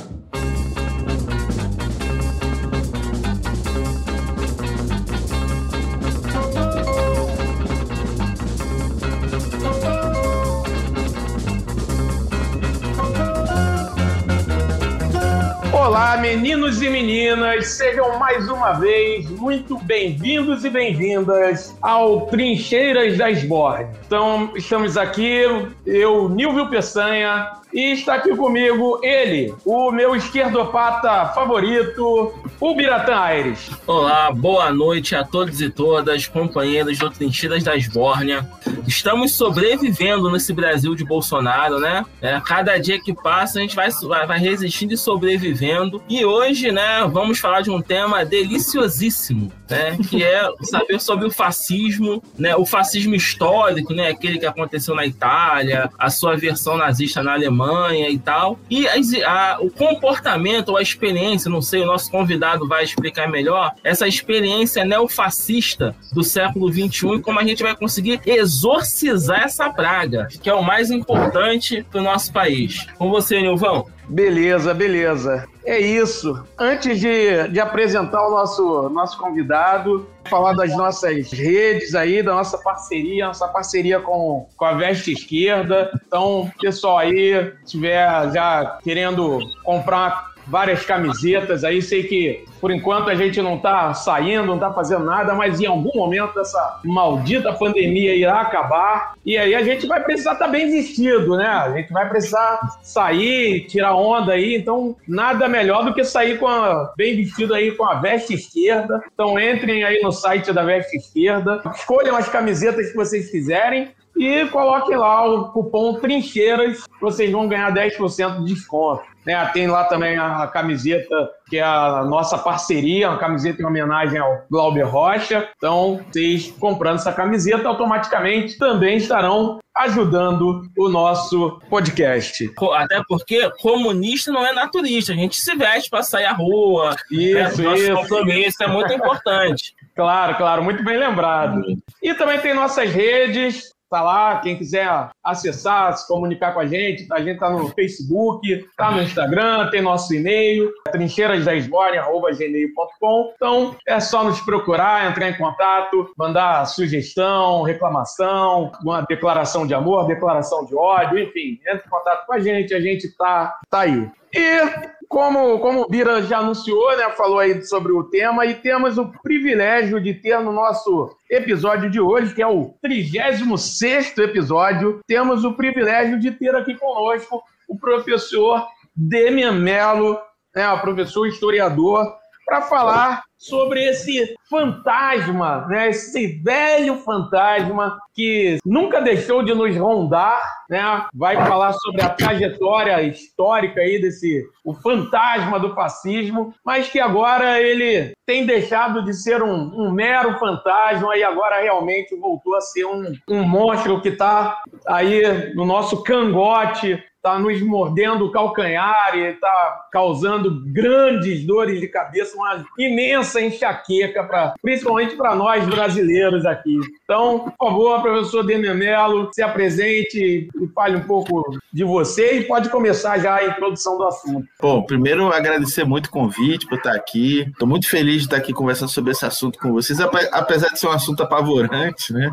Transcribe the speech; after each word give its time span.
Sejam 17.67 18.17
mais 18.17 18.47
uma 18.49 18.73
vez 18.73 19.29
muito 19.29 19.77
bem-vindos 19.79 20.63
e 20.63 20.69
bem-vindas 20.69 21.75
ao 21.81 22.21
Trincheiras 22.27 23.17
das 23.17 23.43
Borges. 23.43 23.87
Então, 24.05 24.53
estamos 24.55 24.95
aqui, 24.95 25.43
eu, 25.85 26.29
Nilvio 26.29 26.69
Peçanha, 26.69 27.51
e 27.73 27.91
está 27.91 28.15
aqui 28.15 28.33
comigo 28.35 29.01
ele, 29.03 29.53
o 29.65 29.91
meu 29.91 30.15
esquerdopata 30.15 31.33
favorito, 31.33 32.33
o 32.59 32.75
Biratã 32.75 33.15
Aires. 33.17 33.69
Olá, 33.85 34.31
boa 34.31 34.71
noite 34.71 35.13
a 35.13 35.25
todos 35.25 35.59
e 35.59 35.69
todas, 35.69 36.25
companheiros 36.25 36.97
do 36.97 37.09
Trincheiras 37.09 37.63
da 37.65 37.75
Esbórnia. 37.75 38.49
Estamos 38.87 39.33
sobrevivendo 39.33 40.31
nesse 40.31 40.53
Brasil 40.53 40.95
de 40.95 41.03
Bolsonaro, 41.03 41.77
né? 41.77 42.05
É, 42.21 42.39
cada 42.39 42.77
dia 42.77 42.97
que 42.97 43.13
passa 43.13 43.59
a 43.59 43.61
gente 43.61 43.75
vai, 43.75 43.89
vai 44.25 44.39
resistindo 44.39 44.93
e 44.93 44.97
sobrevivendo. 44.97 46.01
E 46.07 46.23
hoje, 46.23 46.71
né, 46.71 47.05
vamos 47.11 47.37
falar 47.37 47.59
de 47.59 47.69
um 47.69 47.81
tema 47.81 48.23
deliciosíssimo, 48.23 49.51
né? 49.69 49.97
Que 50.07 50.23
é 50.23 50.49
saber 50.61 51.01
sobre 51.01 51.27
o 51.27 51.31
fascismo, 51.31 52.23
né? 52.39 52.55
O 52.55 52.65
fascismo 52.65 53.13
histórico, 53.13 53.93
né? 53.93 54.07
Aquele 54.07 54.39
que 54.39 54.45
aconteceu 54.45 54.95
na 54.95 55.05
Itália, 55.05 55.89
a 55.99 56.09
sua 56.09 56.37
versão 56.37 56.77
nazista 56.77 57.21
na 57.21 57.33
Alemanha 57.33 58.09
e 58.09 58.17
tal. 58.17 58.57
E 58.69 58.87
a, 58.87 58.93
a, 59.25 59.59
o 59.59 59.69
comportamento 59.69 60.69
ou 60.69 60.77
a 60.77 60.81
experiência, 60.81 61.51
não 61.51 61.61
sei, 61.61 61.81
o 61.81 61.85
nosso 61.85 62.09
convidado 62.09 62.65
vai 62.65 62.85
explicar 62.85 63.27
melhor, 63.27 63.73
essa 63.83 64.07
experiência 64.07 64.85
neofascista 64.85 65.93
do 66.13 66.23
século 66.23 66.71
XXI 66.71 67.15
e 67.15 67.19
como 67.19 67.37
a 67.37 67.43
gente 67.43 67.61
vai 67.61 67.75
conseguir 67.75 68.21
exorcizar 68.25 68.76
essa 68.79 69.69
praga, 69.69 70.27
que 70.41 70.49
é 70.49 70.53
o 70.53 70.63
mais 70.63 70.91
importante 70.91 71.83
para 71.89 71.99
o 71.99 72.03
nosso 72.03 72.31
país. 72.31 72.85
Com 72.97 73.09
você, 73.09 73.41
Nilvão. 73.41 73.85
Beleza, 74.09 74.73
beleza. 74.73 75.45
É 75.65 75.77
isso. 75.79 76.41
Antes 76.57 76.99
de, 76.99 77.49
de 77.49 77.59
apresentar 77.59 78.25
o 78.25 78.31
nosso, 78.31 78.89
nosso 78.89 79.17
convidado, 79.17 80.07
falar 80.29 80.53
das 80.53 80.75
nossas 80.77 81.29
redes 81.31 81.93
aí, 81.93 82.23
da 82.23 82.33
nossa 82.33 82.57
parceria, 82.57 83.27
nossa 83.27 83.47
parceria 83.49 83.99
com, 83.99 84.47
com 84.55 84.65
a 84.65 84.73
Veste 84.73 85.11
Esquerda. 85.11 85.91
Então, 86.07 86.49
pessoal 86.59 86.99
aí, 86.99 87.53
estiver 87.65 88.31
já 88.31 88.79
querendo 88.81 89.39
comprar 89.63 90.36
várias 90.47 90.85
camisetas 90.85 91.63
aí. 91.63 91.81
Sei 91.81 92.03
que 92.03 92.45
por 92.59 92.71
enquanto 92.71 93.09
a 93.09 93.15
gente 93.15 93.41
não 93.41 93.55
está 93.55 93.93
saindo, 93.93 94.47
não 94.47 94.55
está 94.55 94.73
fazendo 94.73 95.05
nada, 95.05 95.33
mas 95.35 95.61
em 95.61 95.65
algum 95.65 95.95
momento 95.95 96.39
essa 96.39 96.79
maldita 96.83 97.53
pandemia 97.53 98.15
irá 98.15 98.41
acabar 98.41 99.13
e 99.25 99.37
aí 99.37 99.53
a 99.53 99.63
gente 99.63 99.85
vai 99.85 100.03
precisar 100.03 100.33
estar 100.33 100.45
tá 100.45 100.51
bem 100.51 100.69
vestido, 100.69 101.37
né? 101.37 101.45
A 101.45 101.71
gente 101.71 101.91
vai 101.91 102.07
precisar 102.09 102.59
sair, 102.81 103.65
tirar 103.67 103.95
onda 103.95 104.33
aí. 104.33 104.55
Então, 104.55 104.95
nada 105.07 105.47
melhor 105.47 105.85
do 105.85 105.93
que 105.93 106.03
sair 106.03 106.39
com 106.39 106.47
a, 106.47 106.93
bem 106.95 107.15
vestido 107.15 107.53
aí 107.53 107.71
com 107.71 107.85
a 107.85 107.95
veste 107.95 108.33
esquerda. 108.33 109.03
Então, 109.13 109.39
entrem 109.39 109.83
aí 109.83 110.01
no 110.01 110.11
site 110.11 110.51
da 110.51 110.63
veste 110.63 110.97
esquerda, 110.97 111.61
escolham 111.75 112.15
as 112.15 112.27
camisetas 112.27 112.89
que 112.89 112.95
vocês 112.95 113.29
quiserem 113.29 113.89
e 114.17 114.45
coloquem 114.47 114.97
lá 114.97 115.25
o 115.29 115.51
cupom 115.51 115.93
Trincheiras, 115.99 116.83
vocês 116.99 117.31
vão 117.31 117.47
ganhar 117.47 117.71
10% 117.71 118.43
de 118.43 118.53
desconto. 118.53 119.03
Né? 119.27 119.45
Tem 119.47 119.67
lá 119.67 119.83
também 119.83 120.17
a 120.17 120.47
camiseta, 120.47 121.29
que 121.49 121.57
é 121.57 121.61
a 121.61 122.05
nossa 122.05 122.37
parceria, 122.37 123.09
uma 123.09 123.19
camiseta 123.19 123.61
em 123.61 123.65
homenagem 123.65 124.17
ao 124.17 124.45
Glauber 124.49 124.83
Rocha. 124.83 125.49
Então, 125.57 125.99
vocês 126.09 126.49
comprando 126.57 126.95
essa 126.95 127.11
camiseta, 127.11 127.67
automaticamente 127.67 128.57
também 128.57 128.95
estarão 128.95 129.59
ajudando 129.75 130.63
o 130.77 130.87
nosso 130.87 131.59
podcast. 131.69 132.49
Até 132.73 133.01
porque 133.05 133.49
comunista 133.59 134.31
não 134.31 134.45
é 134.45 134.53
naturista, 134.53 135.11
a 135.11 135.15
gente 135.15 135.35
se 135.35 135.53
veste 135.55 135.89
para 135.89 136.03
sair 136.03 136.25
à 136.25 136.31
rua. 136.31 136.95
Isso, 137.11 137.67
é, 137.67 137.75
isso. 137.75 137.93
compromisso 137.93 138.63
é 138.63 138.67
muito 138.67 138.93
importante. 138.93 139.75
Claro, 139.97 140.35
claro, 140.35 140.63
muito 140.63 140.83
bem 140.83 140.95
lembrado. 140.95 141.59
E 142.03 142.13
também 142.13 142.37
tem 142.39 142.53
nossas 142.53 142.87
redes, 142.87 143.73
tá 143.89 144.01
lá, 144.01 144.39
quem 144.39 144.57
quiser 144.57 145.09
acessar, 145.23 145.97
se 145.97 146.05
comunicar 146.07 146.53
com 146.53 146.59
a 146.59 146.67
gente, 146.67 147.07
a 147.11 147.19
gente 147.19 147.35
está 147.35 147.49
no 147.49 147.69
Facebook, 147.69 148.51
está 148.51 148.91
no 148.91 149.01
Instagram, 149.01 149.69
tem 149.69 149.81
nosso 149.81 150.13
e-mail, 150.13 150.69
trincheirasdaesborne.gmail.com. 150.91 153.33
Então, 153.35 153.75
é 153.87 153.99
só 153.99 154.23
nos 154.23 154.39
procurar, 154.41 155.09
entrar 155.09 155.29
em 155.29 155.37
contato, 155.37 156.11
mandar 156.17 156.65
sugestão, 156.65 157.61
reclamação, 157.63 158.71
uma 158.81 159.01
declaração 159.01 159.67
de 159.67 159.73
amor, 159.73 160.07
declaração 160.07 160.65
de 160.65 160.75
ódio, 160.75 161.19
enfim, 161.19 161.59
entre 161.67 161.85
em 161.85 161.89
contato 161.89 162.25
com 162.25 162.33
a 162.33 162.39
gente, 162.39 162.73
a 162.73 162.81
gente 162.81 163.09
tá, 163.17 163.59
tá 163.69 163.81
aí. 163.81 164.09
E 164.33 164.96
como, 165.07 165.59
como 165.59 165.81
o 165.81 165.87
Bira 165.87 166.21
já 166.21 166.39
anunciou, 166.39 166.95
né, 166.97 167.09
falou 167.11 167.39
aí 167.39 167.61
sobre 167.63 167.91
o 167.91 168.03
tema, 168.03 168.45
e 168.45 168.55
temos 168.55 168.97
o 168.97 169.11
privilégio 169.23 170.01
de 170.01 170.13
ter 170.13 170.39
no 170.39 170.51
nosso 170.51 171.15
episódio 171.29 171.89
de 171.89 171.99
hoje, 171.99 172.33
que 172.33 172.41
é 172.41 172.47
o 172.47 172.73
36 172.81 174.17
episódio, 174.17 174.99
temos 175.07 175.43
o 175.43 175.53
privilégio 175.53 176.19
de 176.19 176.31
ter 176.31 176.55
aqui 176.55 176.75
conosco 176.75 177.41
o 177.67 177.77
professor 177.77 178.65
Demian 178.95 179.53
Mello, 179.53 180.17
né, 180.55 180.67
o 180.69 180.79
professor 180.79 181.27
historiador, 181.27 182.05
para 182.45 182.61
falar 182.61 183.23
sobre 183.37 183.83
esse 183.83 184.35
fantasma, 184.49 185.65
né? 185.67 185.89
esse 185.89 186.41
velho 186.41 186.97
fantasma 186.97 187.99
que 188.13 188.57
nunca 188.65 189.01
deixou 189.01 189.43
de 189.43 189.53
nos 189.53 189.75
rondar, 189.75 190.41
né? 190.69 191.05
vai 191.13 191.35
falar 191.35 191.73
sobre 191.73 192.01
a 192.01 192.09
trajetória 192.09 193.01
histórica 193.03 193.81
aí 193.81 194.01
desse 194.01 194.45
o 194.63 194.73
fantasma 194.73 195.59
do 195.59 195.73
fascismo, 195.73 196.53
mas 196.65 196.89
que 196.89 196.99
agora 196.99 197.61
ele 197.61 198.11
tem 198.25 198.45
deixado 198.45 199.03
de 199.03 199.13
ser 199.13 199.41
um, 199.41 199.71
um 199.73 199.91
mero 199.91 200.37
fantasma 200.39 201.15
e 201.15 201.23
agora 201.23 201.61
realmente 201.61 202.15
voltou 202.15 202.55
a 202.55 202.61
ser 202.61 202.85
um, 202.85 203.13
um 203.29 203.43
monstro 203.43 204.01
que 204.01 204.09
está 204.09 204.61
aí 204.87 205.53
no 205.55 205.65
nosso 205.65 206.03
cangote 206.03 207.01
está 207.27 207.37
nos 207.37 207.61
mordendo 207.61 208.25
o 208.25 208.31
calcanhar 208.31 209.11
e 209.15 209.31
está 209.31 209.85
causando 209.91 210.63
grandes 210.71 211.45
dores 211.45 211.79
de 211.81 211.87
cabeça, 211.87 212.37
uma 212.37 212.65
imensa 212.79 213.41
enxaqueca, 213.41 214.23
pra, 214.37 214.53
principalmente 214.61 215.15
para 215.15 215.35
nós 215.35 215.65
brasileiros 215.65 216.45
aqui. 216.45 216.79
Então, 217.03 217.51
por 217.57 217.67
favor, 217.67 218.01
professor 218.01 218.45
Dememelo, 218.45 219.29
se 219.33 219.41
apresente 219.41 220.47
e 220.55 220.67
fale 220.75 220.97
um 220.97 221.03
pouco 221.03 221.43
de 221.73 221.83
você 221.83 222.39
e 222.39 222.43
pode 222.43 222.69
começar 222.69 223.17
já 223.17 223.35
a 223.35 223.45
introdução 223.45 223.97
do 223.97 224.05
assunto. 224.05 224.47
Bom, 224.61 224.83
primeiro 224.83 225.31
agradecer 225.31 225.83
muito 225.83 226.07
o 226.07 226.11
convite 226.11 226.67
por 226.67 226.77
estar 226.77 226.93
aqui. 226.93 227.47
Estou 227.49 227.67
muito 227.67 227.89
feliz 227.89 228.17
de 228.17 228.27
estar 228.27 228.37
aqui 228.37 228.53
conversando 228.53 228.89
sobre 228.89 229.11
esse 229.11 229.25
assunto 229.25 229.57
com 229.57 229.71
vocês, 229.71 229.99
apesar 230.31 230.69
de 230.69 230.79
ser 230.79 230.87
um 230.87 230.91
assunto 230.91 231.23
apavorante, 231.23 232.13
né? 232.13 232.29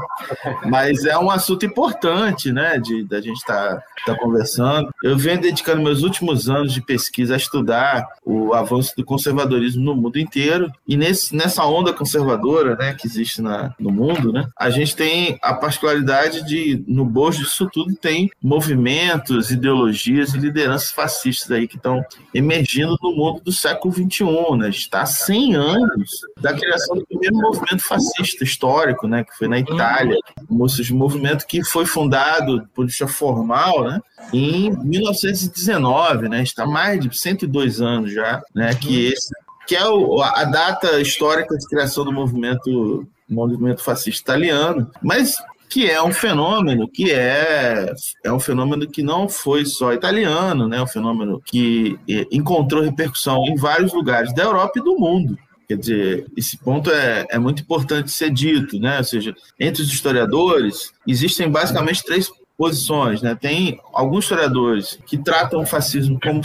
Mas 0.67 1.05
é 1.05 1.19
um 1.19 1.31
assunto 1.31 1.65
importante, 1.65 2.53
né? 2.53 2.79
De 2.79 3.05
da 3.05 3.21
gente 3.21 3.37
estar 3.37 3.77
tá, 3.77 3.83
tá 4.07 4.19
conversando. 4.19 4.93
Eu 5.03 5.17
venho 5.17 5.41
dedicando 5.41 5.83
meus 5.83 6.03
últimos 6.03 6.49
anos 6.49 6.73
de 6.73 6.83
pesquisa 6.83 7.35
a 7.35 7.37
estudar 7.37 8.07
o 8.25 8.53
avanço 8.53 8.95
do 8.97 9.05
conservadorismo 9.05 9.83
no 9.83 9.95
mundo 9.95 10.19
inteiro 10.19 10.71
e 10.87 10.97
nesse, 10.97 11.35
nessa 11.35 11.65
onda 11.65 11.93
conservadora, 11.95 12.77
né, 12.77 12.95
que 12.95 13.07
existe 13.07 13.41
na, 13.41 13.75
no 13.79 13.91
mundo, 13.91 14.33
né, 14.33 14.49
a 14.59 14.71
gente 14.71 14.95
tem 14.95 15.39
a 15.43 15.55
particularidade 15.55 16.43
de 16.43 16.85
no 16.87 17.05
bojo 17.05 17.45
disso 17.45 17.69
tudo 17.73 17.95
tem 17.95 18.31
movimentos, 18.43 19.51
ideologias 19.51 20.35
e 20.35 20.39
lideranças 20.39 20.91
fascistas 20.91 21.51
aí 21.51 21.67
que 21.67 21.77
estão 21.77 22.05
emergindo 22.33 22.97
no 23.03 23.15
mundo 23.15 23.41
do 23.43 23.53
século 23.53 23.95
XXI, 23.95 24.57
né? 24.59 24.69
Está 24.69 25.03
há 25.03 25.07
100 25.07 25.55
anos 25.55 26.11
da 26.41 26.53
criação 26.53 26.97
do 26.97 27.07
primeiro 27.07 27.37
movimento 27.37 27.83
fascista 27.83 28.45
histórico, 28.45 29.07
né, 29.07 29.25
que 29.25 29.37
foi 29.37 29.49
na 29.49 29.59
Itália, 29.59 30.17
um 30.51 30.67
movimento 30.97 31.47
que 31.47 31.65
foi 31.65 31.87
fundado 31.87 32.69
por 32.75 32.87
vista 32.87 33.07
formal, 33.07 33.85
né, 33.85 34.01
em 34.33 34.71
1919, 34.71 36.29
né? 36.29 36.43
Está 36.43 36.67
mais 36.67 37.01
de 37.01 37.17
102 37.17 37.81
anos 37.81 38.13
já, 38.13 38.43
né? 38.55 38.75
Que 38.75 39.07
esse 39.07 39.33
que 39.67 39.75
é 39.75 39.87
o, 39.87 40.21
a 40.23 40.45
data 40.45 41.01
histórica 41.01 41.57
de 41.57 41.67
criação 41.67 42.05
do 42.05 42.13
movimento 42.13 43.07
movimento 43.29 43.83
fascista 43.83 44.33
italiano, 44.33 44.91
mas 45.03 45.37
que 45.69 45.91
é 45.91 46.01
um 46.03 46.13
fenômeno 46.13 46.87
que 46.87 47.11
é, 47.11 47.93
é 48.23 48.33
um 48.33 48.39
fenômeno 48.39 48.87
que 48.87 49.03
não 49.03 49.29
foi 49.29 49.65
só 49.65 49.93
italiano, 49.93 50.69
né? 50.69 50.81
Um 50.81 50.87
fenômeno 50.87 51.43
que 51.45 51.99
é, 52.09 52.27
encontrou 52.31 52.83
repercussão 52.83 53.45
em 53.47 53.57
vários 53.57 53.93
lugares 53.93 54.33
da 54.35 54.45
Europa 54.45 54.79
e 54.79 54.85
do 54.85 54.97
mundo. 54.97 55.37
Quer 55.67 55.79
dizer, 55.79 56.27
esse 56.37 56.59
ponto 56.59 56.91
é, 56.91 57.27
é 57.31 57.39
muito 57.39 57.63
importante 57.63 58.13
ser 58.13 58.31
dito, 58.31 58.79
né? 58.79 58.99
Ou 58.99 59.05
seja, 59.05 59.35
entre 59.59 59.83
os 59.83 59.89
historiadores, 59.89 60.93
existem 61.07 61.51
basicamente 61.51 62.05
três 62.05 62.31
posições. 62.57 63.23
Né? 63.23 63.35
Tem 63.35 63.81
alguns 63.93 64.25
historiadores 64.25 64.99
que 65.07 65.19
tratam 65.19 65.63
o 65.63 65.67
fascismo 65.67 66.19
como 66.23 66.41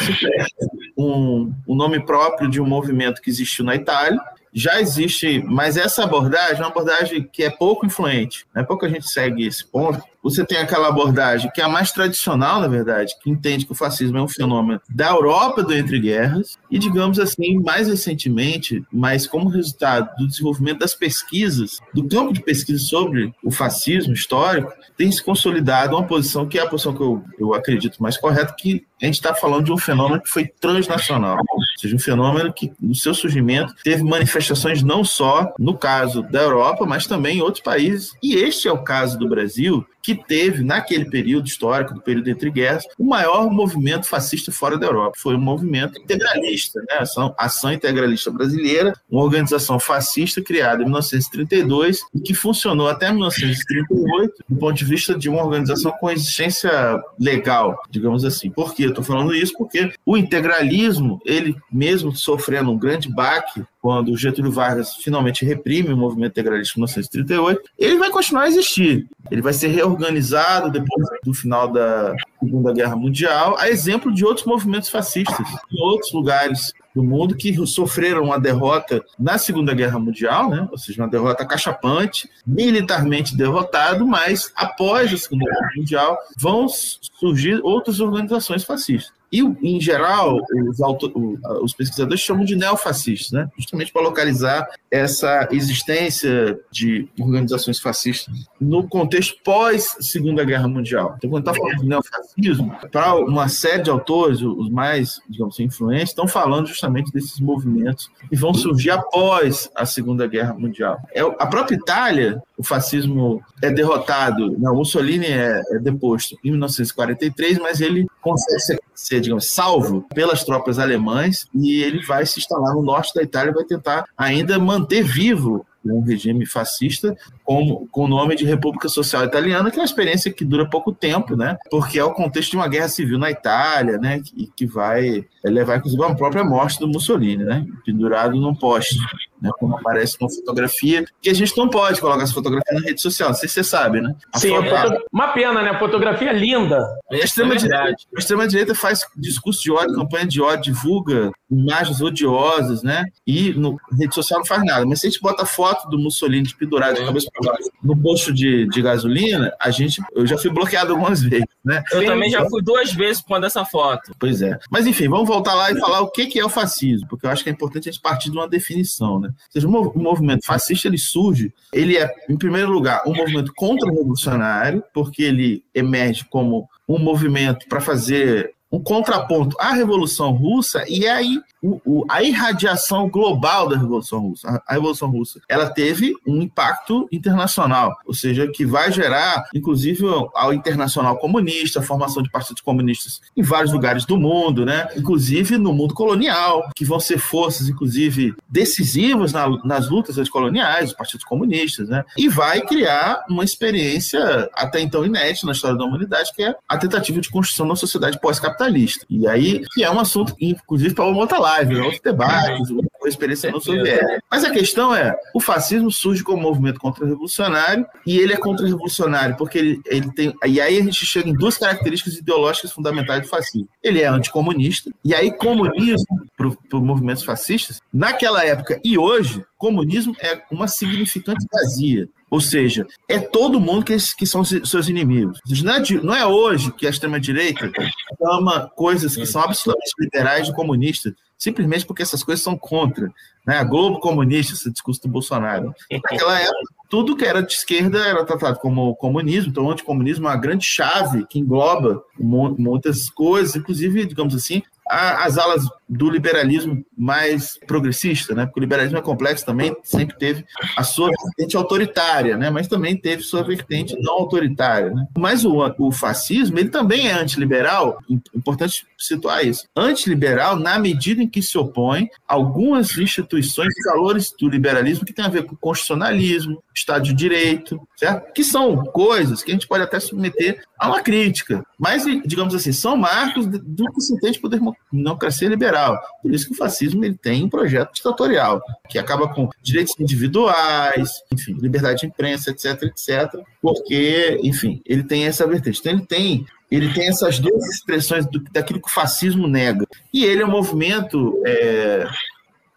um, 1.00 1.54
um 1.66 1.75
nome 1.75 2.00
próprio 2.01 2.50
de 2.50 2.60
um 2.60 2.66
movimento 2.66 3.22
que 3.22 3.30
existiu 3.30 3.63
na 3.63 3.75
Itália. 3.75 4.19
Já 4.51 4.81
existe, 4.81 5.42
mas 5.46 5.78
essa 5.78 6.04
abordagem 6.04 6.57
é 6.57 6.60
uma 6.60 6.68
abordagem 6.68 7.24
que 7.31 7.44
é 7.44 7.50
pouco 7.50 7.86
influente. 7.86 8.46
Né? 8.54 8.63
Pouca 8.63 8.90
gente 8.90 9.10
segue 9.10 9.46
esse 9.46 9.66
ponto. 9.66 10.04
Você 10.24 10.45
tem 10.45 10.57
aquela 10.57 10.89
abordagem 10.89 11.50
que 11.54 11.62
é 11.62 11.63
a 11.63 11.69
mais 11.69 11.92
tradicional, 11.92 12.60
na 12.60 12.68
verdade, 12.68 13.13
que 13.21 13.30
entende 13.30 13.66
que 13.66 13.71
o 13.71 13.75
fascismo 13.75 14.18
é 14.18 14.21
um 14.21 14.27
fenômeno 14.27 14.81
da 14.89 15.10
Europa 15.10 15.63
do 15.63 15.74
entre 15.74 16.00
guerras 16.00 16.57
e, 16.69 16.77
digamos 16.77 17.19
assim, 17.19 17.60
mais 17.60 17.88
recentemente, 17.88 18.83
mas 18.92 19.25
como 19.25 19.50
resultado 19.50 20.10
do 20.18 20.27
desenvolvimento 20.27 20.80
das 20.80 20.94
pesquisas, 20.94 21.80
do 21.94 22.07
campo 22.07 22.33
de 22.33 22.42
pesquisa 22.42 22.83
sobre 22.83 23.33
o 23.44 23.51
fascismo 23.51 24.13
histórico, 24.13 24.71
tem 24.98 25.12
se 25.12 25.24
consolidado 25.24 25.95
uma 25.95 26.06
posição 26.06 26.48
que 26.48 26.60
é 26.60 26.62
a 26.62 26.68
posição 26.68 26.94
que 26.94 27.01
eu, 27.01 27.24
eu 27.39 27.54
acredito 27.54 28.01
mais 28.01 28.18
correta, 28.18 28.54
que 28.57 28.86
a 29.01 29.06
gente 29.06 29.16
está 29.16 29.33
falando 29.33 29.66
de 29.66 29.71
um 29.71 29.77
fenômeno 29.77 30.21
que 30.21 30.30
foi 30.30 30.45
transnacional, 30.45 31.38
ou 31.50 31.62
seja, 31.80 31.95
um 31.95 32.00
fenômeno 32.00 32.51
que, 32.51 32.71
no 32.80 32.94
seu 32.94 33.13
surgimento, 33.13 33.74
teve 33.81 34.04
manifestações 34.04 34.83
não 34.83 35.04
só 35.04 35.54
no 35.57 35.77
caso 35.77 36.21
da 36.24 36.42
Europa, 36.42 36.86
mas 36.86 37.07
também 37.07 37.38
em 37.38 37.42
outros 37.42 37.63
países. 37.63 38.12
E 38.21 38.36
este 38.36 38.68
é 38.68 38.71
o 38.71 38.83
caso 38.83 39.18
do 39.18 39.30
Brasil, 39.30 39.86
que 40.10 40.16
teve, 40.16 40.64
naquele 40.64 41.06
período 41.06 41.46
histórico, 41.46 41.94
do 41.94 42.02
período 42.02 42.30
entre 42.30 42.50
guerras, 42.50 42.84
o 42.98 43.04
maior 43.04 43.48
movimento 43.52 44.08
fascista 44.08 44.52
fora 44.52 44.76
da 44.76 44.88
Europa. 44.88 45.14
Foi 45.18 45.36
um 45.36 45.40
movimento 45.40 46.02
integralista, 46.02 46.80
né? 46.90 46.98
Ação, 46.98 47.36
Ação 47.38 47.72
Integralista 47.72 48.32
Brasileira, 48.32 48.94
uma 49.08 49.22
organização 49.22 49.80
fascista 49.80 50.42
criada 50.42 50.82
em 50.82 50.86
1932 50.86 52.00
e 52.16 52.20
que 52.20 52.34
funcionou 52.34 52.88
até 52.88 53.12
1938 53.12 54.44
do 54.50 54.56
ponto 54.56 54.76
de 54.76 54.86
vista 54.86 55.16
de 55.16 55.30
uma 55.30 55.44
organização 55.44 55.92
com 55.92 56.10
existência 56.10 56.72
legal, 57.20 57.80
digamos 57.92 58.26
assim. 58.26 58.50
Por 58.50 58.74
que 58.74 58.83
eu 58.83 58.90
estou 58.90 59.04
falando 59.04 59.36
isso? 59.36 59.54
Porque 59.56 59.94
o 60.04 60.18
integralismo, 60.18 61.22
ele 61.24 61.56
mesmo 61.72 62.16
sofrendo 62.16 62.72
um 62.72 62.80
grande 62.80 63.07
baque 63.14 63.64
quando 63.81 64.18
Getúlio 64.18 64.52
Vargas 64.52 64.95
finalmente 64.95 65.45
reprime 65.45 65.94
o 65.94 65.98
movimento 65.98 66.31
integralista 66.31 66.74
em 66.78 66.81
1938, 66.81 67.62
ele 67.78 67.98
vai 67.98 68.09
continuar 68.09 68.44
a 68.44 68.48
existir. 68.48 69.07
Ele 69.31 69.42
vai 69.42 69.54
ser 69.54 69.68
reorganizado 69.68 70.69
depois 70.69 71.07
do 71.24 71.33
final 71.33 71.71
da 71.71 72.16
Segunda 72.40 72.74
Guerra 72.74 72.95
Mundial, 72.95 73.57
a 73.57 73.69
exemplo 73.69 74.14
de 74.14 74.26
outros 74.26 74.45
movimentos 74.45 74.90
fascistas 74.90 75.48
em 75.71 75.81
outros 75.81 76.12
lugares 76.12 76.74
do 76.94 77.04
mundo 77.04 77.36
que 77.36 77.56
sofreram 77.66 78.24
uma 78.24 78.40
derrota 78.40 79.04
na 79.18 79.38
Segunda 79.38 79.74
Guerra 79.74 80.00
Mundial, 80.00 80.50
né? 80.50 80.68
ou 80.71 80.78
seja, 80.78 81.02
uma 81.02 81.09
derrota 81.09 81.45
cachapante, 81.45 82.30
militarmente 82.45 83.38
derrotado, 83.38 84.06
mas 84.06 84.52
após 84.56 85.14
a 85.14 85.18
Segunda 85.18 85.45
Guerra 85.45 85.69
Mundial 85.78 86.18
vão 86.38 86.68
surgir 86.68 87.59
outras 87.64 88.00
organizações 88.00 88.64
fascistas. 88.64 89.19
E, 89.31 89.42
em 89.42 89.80
geral, 89.80 90.40
os, 90.68 90.81
auto, 90.81 91.38
os 91.62 91.74
pesquisadores 91.74 92.21
chamam 92.21 92.44
de 92.44 92.56
neofascistas, 92.56 93.31
né? 93.31 93.50
justamente 93.57 93.92
para 93.92 94.02
localizar 94.02 94.68
essa 94.90 95.48
existência 95.52 96.59
de 96.71 97.07
organizações 97.19 97.80
fascistas 97.80 98.33
no 98.59 98.88
contexto 98.88 99.36
pós-Segunda 99.44 100.44
Guerra 100.44 100.68
Mundial. 100.68 101.16
Então, 101.18 101.30
quando 101.30 101.48
está 101.48 101.54
falando 101.54 101.81
de 101.81 101.88
neofascismo, 101.88 102.76
para 102.92 103.16
uma 103.16 103.48
série 103.48 103.83
de 103.83 103.90
autores, 103.90 104.42
os 104.42 104.69
mais, 104.69 105.21
digamos 105.30 105.56
assim, 105.56 105.66
influentes, 105.66 106.09
estão 106.09 106.28
falando 106.28 106.68
justamente 106.68 107.12
desses 107.12 107.40
movimentos 107.40 108.09
que 108.28 108.36
vão 108.36 108.54
surgir 108.54 108.92
após 108.92 109.69
a 109.76 109.86
Segunda 109.86 110.26
Guerra 110.26 110.54
Mundial. 110.54 111.00
É, 111.14 111.21
a 111.21 111.45
própria 111.45 111.76
Itália, 111.76 112.42
o 112.57 112.64
fascismo 112.64 113.42
é 113.62 113.69
derrotado, 113.69 114.57
Mussolini 114.80 115.28
é, 115.28 115.62
é 115.71 115.80
deposto 115.80 116.38
em 116.44 116.52
1943, 116.52 117.59
mas 117.59 117.81
ele 117.81 118.07
consegue 118.21 118.81
ser, 118.95 119.19
ser, 119.19 119.21
digamos, 119.21 119.52
salvo 119.52 120.06
pelas 120.14 120.44
tropas 120.44 120.80
alemãs 120.80 121.45
e 121.54 121.83
ele 121.83 122.04
vai 122.06 122.26
se 122.26 122.40
instalar 122.40 122.73
no 122.73 122.81
norte 122.81 123.14
da 123.14 123.21
Itália 123.21 123.52
e 123.52 123.54
vai 123.54 123.66
tentar 123.66 124.06
ainda 124.18 124.57
manter 124.57 125.04
vivo 125.04 125.66
um 125.85 126.02
regime 126.02 126.45
fascista 126.45 127.16
com, 127.44 127.88
com 127.90 128.04
o 128.04 128.07
nome 128.07 128.35
de 128.35 128.45
República 128.45 128.90
Social 128.90 129.23
Italiana, 129.23 129.71
que 129.71 129.78
é 129.78 129.81
uma 129.81 129.85
experiência 129.85 130.31
que 130.31 130.44
dura 130.44 130.69
pouco 130.69 130.92
tempo, 130.92 131.38
né? 131.38 131.57
Porque 131.71 131.97
é 131.97 132.04
o 132.04 132.14
contexto 132.14 132.52
de 132.52 132.57
uma 132.57 132.68
guerra 132.68 132.90
civil 132.90 133.18
na 133.18 133.31
Itália, 133.31 133.97
né? 133.97 134.21
E 134.35 134.47
que 134.47 134.66
vai 134.66 135.26
levar, 135.44 135.78
inclusive, 135.78 136.04
a 136.04 136.14
própria 136.14 136.44
morte 136.44 136.80
do 136.80 136.88
Mussolini, 136.88 137.45
né? 137.45 137.66
Pendurado 137.85 138.35
num 138.40 138.54
poste 138.54 138.99
né? 139.42 139.50
Como 139.60 139.78
aparece 139.78 140.18
uma 140.19 140.30
fotografia, 140.30 141.06
que 141.22 141.30
a 141.30 141.34
gente 141.34 141.58
não 141.58 141.69
pode 141.69 142.00
colocar 142.00 142.24
essa 142.24 142.34
fotografia 142.34 142.80
na 142.80 142.86
rede 142.86 143.02
social, 143.02 143.30
não 143.30 143.36
sei 143.36 143.48
se 143.48 143.56
você 143.56 143.64
sabe, 143.64 144.02
né? 144.02 144.14
A 144.34 144.40
Sim, 144.40 144.50
foto... 144.50 144.66
é 144.66 144.98
uma 145.12 145.30
pena, 145.30 145.62
né? 145.62 145.69
A 145.72 145.80
fotografia 145.80 146.30
é 146.30 146.34
linda. 146.34 146.86
A 147.12 147.16
extrema-direita 147.16 147.96
extrema 148.18 148.48
-direita 148.48 148.76
faz 148.76 149.06
discurso 149.16 149.62
de 149.62 149.72
ódio, 149.72 149.96
campanha 149.96 150.26
de 150.26 150.42
ódio, 150.42 150.74
divulga 150.74 151.31
imagens 151.50 152.02
odiosas, 152.02 152.84
né? 152.84 153.06
E 153.26 153.54
no 153.54 153.80
rede 153.98 154.14
social 154.14 154.40
não 154.40 154.46
faz 154.46 154.64
nada. 154.64 154.86
Mas 154.86 155.02
se 155.02 155.08
a 155.08 155.10
gente 155.10 155.22
bota 155.22 155.46
foto 155.46 155.90
do 155.90 155.98
Mussolini 155.98 156.54
pendurado 156.58 156.96
de 156.96 157.06
cabeça 157.06 157.30
para 157.34 157.52
baixo 157.52 157.69
no 157.84 157.98
posto 157.98 158.34
de, 158.34 158.68
de 158.68 158.81
gasolina, 158.81 159.52
a 159.60 159.72
gente, 159.72 160.02
eu 160.14 160.26
já 160.28 160.38
fui 160.38 160.52
bloqueado 160.52 160.92
algumas 160.92 161.22
vezes, 161.24 161.48
né? 161.64 161.84
Eu 161.92 162.02
Sim, 162.02 162.06
também 162.06 162.30
já 162.30 162.48
fui 162.50 162.62
duas 162.62 162.94
vezes 162.94 163.22
por 163.22 163.40
dessa 163.40 163.66
foto. 163.66 164.14
Pois 164.19 164.42
é. 164.42 164.60
Mas 164.69 164.86
enfim, 164.86 165.08
vamos 165.08 165.28
voltar 165.28 165.54
lá 165.54 165.72
e 165.72 165.80
falar 165.80 166.02
o 166.02 166.12
que 166.12 166.40
é 166.40 166.46
o 166.46 166.50
fascismo, 166.50 167.08
porque 167.08 167.26
eu 167.26 167.30
acho 167.30 167.44
que 167.44 167.50
é 167.50 167.54
importante 167.54 167.90
a 167.90 167.92
gente 167.92 168.02
partir 168.02 168.30
de 168.30 168.38
uma 168.38 168.48
definição, 168.48 169.19
né? 169.19 169.29
Ou 169.30 169.52
seja, 169.52 169.68
o 169.68 170.00
movimento 170.00 170.45
fascista 170.45 170.88
ele 170.88 170.98
surge, 170.98 171.54
ele 171.74 171.98
é, 171.98 172.09
em 172.30 172.38
primeiro 172.38 172.71
lugar, 172.71 173.04
um 173.06 173.14
movimento 173.14 173.52
contra-revolucionário, 173.56 174.83
porque 174.94 175.24
ele 175.24 175.64
emerge 175.74 176.26
como 176.30 176.68
um 176.88 177.00
movimento 177.00 177.68
para 177.68 177.81
fazer 177.81 178.54
um 178.71 178.80
contraponto 178.80 179.56
à 179.59 179.74
Revolução 179.74 180.31
Russa 180.31 180.83
e 180.88 181.07
aí 181.07 181.40
o, 181.61 181.81
o, 181.85 182.06
a 182.09 182.23
irradiação 182.23 183.09
global 183.09 183.68
da 183.68 183.78
Revolução 183.78 184.19
Russa. 184.19 184.61
A, 184.68 184.73
Revolução 184.73 185.09
Russa 185.09 185.39
ela 185.47 185.69
teve 185.69 186.16
um 186.25 186.42
impacto 186.42 187.07
internacional, 187.11 187.95
ou 188.06 188.13
seja, 188.13 188.47
que 188.47 188.66
vai 188.66 188.92
gerar, 188.92 189.45
inclusive, 189.54 190.06
ao 190.33 190.54
internacional 190.54 191.18
comunista, 191.18 191.80
a 191.80 191.83
formação 191.83 192.23
de 192.23 192.30
partidos 192.30 192.61
comunistas 192.61 193.21
em 193.35 193.42
vários 193.42 193.71
lugares 193.71 194.06
do 194.06 194.18
mundo, 194.18 194.66
né? 194.66 194.87
inclusive 194.95 195.57
no 195.57 195.73
mundo 195.73 195.94
colonial, 195.94 196.69
que 196.75 196.85
vão 196.85 196.99
ser 196.99 197.18
forças, 197.18 197.68
inclusive, 197.68 198.33
decisivas 198.47 199.33
na, 199.33 199.49
nas 199.63 199.89
lutas 199.89 200.18
anticoloniais, 200.18 200.89
os 200.89 200.95
partidos 200.95 201.25
comunistas, 201.25 201.89
né? 201.89 202.04
e 202.18 202.28
vai 202.28 202.61
criar 202.61 203.23
uma 203.30 203.44
experiência 203.44 204.49
até 204.54 204.80
então 204.80 205.06
inédita 205.06 205.45
na 205.45 205.54
história 205.54 205.78
da 205.78 205.85
humanidade, 205.85 206.31
que 206.33 206.44
é 206.44 206.56
a 206.68 206.78
tentativa 206.78 207.19
de 207.19 207.30
construção 207.30 207.66
de 207.66 207.71
uma 207.71 207.75
sociedade 207.75 208.19
pós-capitalista. 208.19 209.06
E 209.09 209.28
aí, 209.28 209.66
que 209.73 209.83
é 209.83 209.92
um 209.92 209.99
assunto, 209.99 210.35
inclusive, 210.39 210.94
para 210.94 211.06
uma 211.06 211.19
outra 211.19 211.39
live, 211.50 211.76
né? 211.76 211.82
outros 211.82 212.02
debates, 212.02 212.70
outra 212.70 213.10
experiência 213.10 213.52
não 213.52 213.60
soviética. 213.60 214.24
Mas 214.30 214.44
a 214.44 214.52
questão 214.52 214.96
é, 214.96 215.16
o 215.34 215.40
fascismo 215.40 215.92
surge 215.92 216.24
como 216.24 216.42
movimento 216.42 216.80
contra-revolucionário 216.80 217.86
e 218.06 218.18
ele 218.18 218.34
é 218.34 218.38
contra-revolucionário 218.38 219.36
porque 219.38 219.58
ele, 219.58 219.82
ele 219.86 220.12
tem... 220.14 220.34
E 220.46 220.60
aí 220.62 220.78
a 220.78 220.84
gente 220.84 221.06
chega 221.06 221.30
em 221.30 221.34
duas 221.34 221.58
características 221.58 222.16
ideológicas 222.16 222.72
fundamentais 222.72 223.22
do 223.22 223.28
fascismo. 223.28 223.70
Ele 223.84 224.02
é 224.02 224.08
anticomunista 224.08 224.92
e 225.04 225.14
aí 225.14 225.32
comunismo 225.32 226.28
para 226.38 226.48
os 226.48 226.84
movimentos 226.84 227.24
fascistas, 227.24 227.82
naquela 227.94 228.44
época 228.46 228.80
e 228.84 228.98
hoje, 228.98 229.44
comunismo 229.58 230.16
é 230.20 230.42
uma 230.52 230.68
significante 230.68 231.46
vazia. 231.52 232.08
Ou 232.30 232.40
seja, 232.40 232.86
é 233.08 233.18
todo 233.18 233.60
mundo 233.60 233.84
que, 233.84 233.96
que 234.18 234.26
são 234.26 234.44
seus 234.44 234.88
inimigos. 234.88 235.40
Não 235.64 235.74
é, 235.74 235.82
não 236.04 236.16
é 236.16 236.26
hoje 236.26 236.72
que 236.72 236.86
a 236.86 236.90
extrema-direita 236.90 237.72
chama 238.18 238.70
coisas 238.76 239.16
que 239.16 239.26
são 239.26 239.42
absolutamente 239.42 239.94
liberais 240.00 240.46
de 240.46 240.54
comunista, 240.54 241.14
simplesmente 241.40 241.86
porque 241.86 242.04
essas 242.04 242.22
coisas 242.22 242.44
são 242.44 242.58
contra. 242.58 243.10
Né? 243.48 243.58
A 243.58 243.64
Globo 243.64 244.00
comunista, 244.00 244.54
esse 244.54 244.69
discurso 244.69 245.02
do 245.02 245.08
Bolsonaro. 245.08 245.74
Naquela 245.90 246.38
época, 246.42 246.74
tudo 246.90 247.16
que 247.16 247.24
era 247.24 247.42
de 247.42 247.54
esquerda 247.54 248.06
era 248.06 248.26
tratado 248.26 248.60
como 248.60 248.96
comunismo, 248.98 249.50
então 249.50 249.66
o 249.66 249.72
anticomunismo 249.72 250.28
é 250.28 250.31
uma 250.31 250.38
grande 250.38 250.66
chave 250.66 251.26
que 251.28 251.40
engloba 251.40 252.04
muitas 252.19 253.10
coisas, 253.10 253.56
inclusive, 253.56 254.06
digamos 254.06 254.36
assim, 254.36 254.62
as 254.90 255.38
alas 255.38 255.64
do 255.90 256.10
liberalismo 256.10 256.86
mais 256.96 257.58
progressista, 257.66 258.36
né? 258.36 258.46
Porque 258.46 258.60
o 258.60 258.62
liberalismo 258.62 258.98
é 258.98 259.02
complexo 259.02 259.46
também, 259.46 259.76
sempre 259.84 260.18
teve 260.18 260.46
a 260.78 260.84
sua 260.84 261.10
vertente 261.10 261.58
autoritária, 261.58 262.38
né? 262.38 262.50
Mas 262.50 262.68
também 262.68 262.96
teve 262.96 263.24
sua 263.24 263.44
vertente 263.44 263.96
não 264.00 264.14
autoritária, 264.14 264.92
né? 264.92 265.08
Mas 265.18 265.44
o, 265.44 265.58
o 265.80 265.92
fascismo, 265.92 266.60
ele 266.60 266.69
também 266.69 267.08
é 267.08 267.14
antiliberal, 267.14 267.98
importante 268.36 268.86
situar 268.98 269.46
isso. 269.46 269.68
Antiliberal 269.76 270.58
na 270.58 270.78
medida 270.78 271.24
em 271.24 271.28
que 271.28 271.42
se 271.42 271.58
opõe 271.58 272.10
a 272.28 272.36
algumas 272.36 272.98
instituições 272.98 273.74
e 273.76 273.90
valores 273.90 274.34
do 274.40 274.48
liberalismo 274.48 275.06
que 275.06 275.14
tem 275.14 275.26
a 275.26 275.30
ver 275.30 275.44
com 275.44 275.56
constitucionalismo, 275.56 276.62
Estado 276.74 277.04
de 277.04 277.14
Direito, 277.14 277.80
certo? 277.96 278.31
Que 278.34 278.44
são 278.44 278.84
coisas 278.86 279.44
que 279.44 279.52
a 279.52 279.54
gente 279.54 279.68
pode 279.68 279.84
até 279.84 280.00
submeter 280.00 280.64
a 280.78 280.88
uma 280.88 281.02
crítica, 281.02 281.64
mas, 281.78 282.06
digamos 282.26 282.56
assim, 282.56 282.72
são 282.72 282.96
marcos 282.96 283.46
do 283.46 283.92
que 283.92 284.02
se 284.02 284.14
entende 284.14 284.40
por 284.40 284.50
democracia 284.92 285.50
liberal. 285.50 285.79
Por 286.21 286.33
isso 286.33 286.48
que 286.48 286.54
o 286.54 286.57
fascismo 286.57 287.04
ele 287.04 287.16
tem 287.16 287.44
um 287.44 287.50
projeto 287.50 287.94
ditatorial, 287.94 288.62
que 288.90 288.98
acaba 288.98 289.28
com 289.28 289.50
direitos 289.62 289.94
individuais, 290.00 291.12
enfim, 291.31 291.54
liberdade 291.59 292.02
de 292.02 292.07
imprensa, 292.07 292.52
etc, 292.52 292.83
etc, 292.83 293.42
porque, 293.62 294.40
enfim, 294.44 294.81
ele 294.86 295.04
tem 295.04 295.26
essa 295.26 295.48
vertente. 295.48 295.80
Então, 295.80 295.94
ele 295.94 296.06
tem 296.06 296.45
ele 296.71 296.94
tem 296.94 297.07
essas 297.07 297.40
duas 297.40 297.66
expressões 297.68 298.28
do, 298.28 298.40
daquilo 298.52 298.80
que 298.80 298.88
o 298.88 298.94
fascismo 298.94 299.48
nega. 299.48 299.88
E 300.14 300.24
ele 300.24 300.44
é 300.44 300.45
um 300.45 300.52
movimento 300.52 301.42
é, 301.44 302.07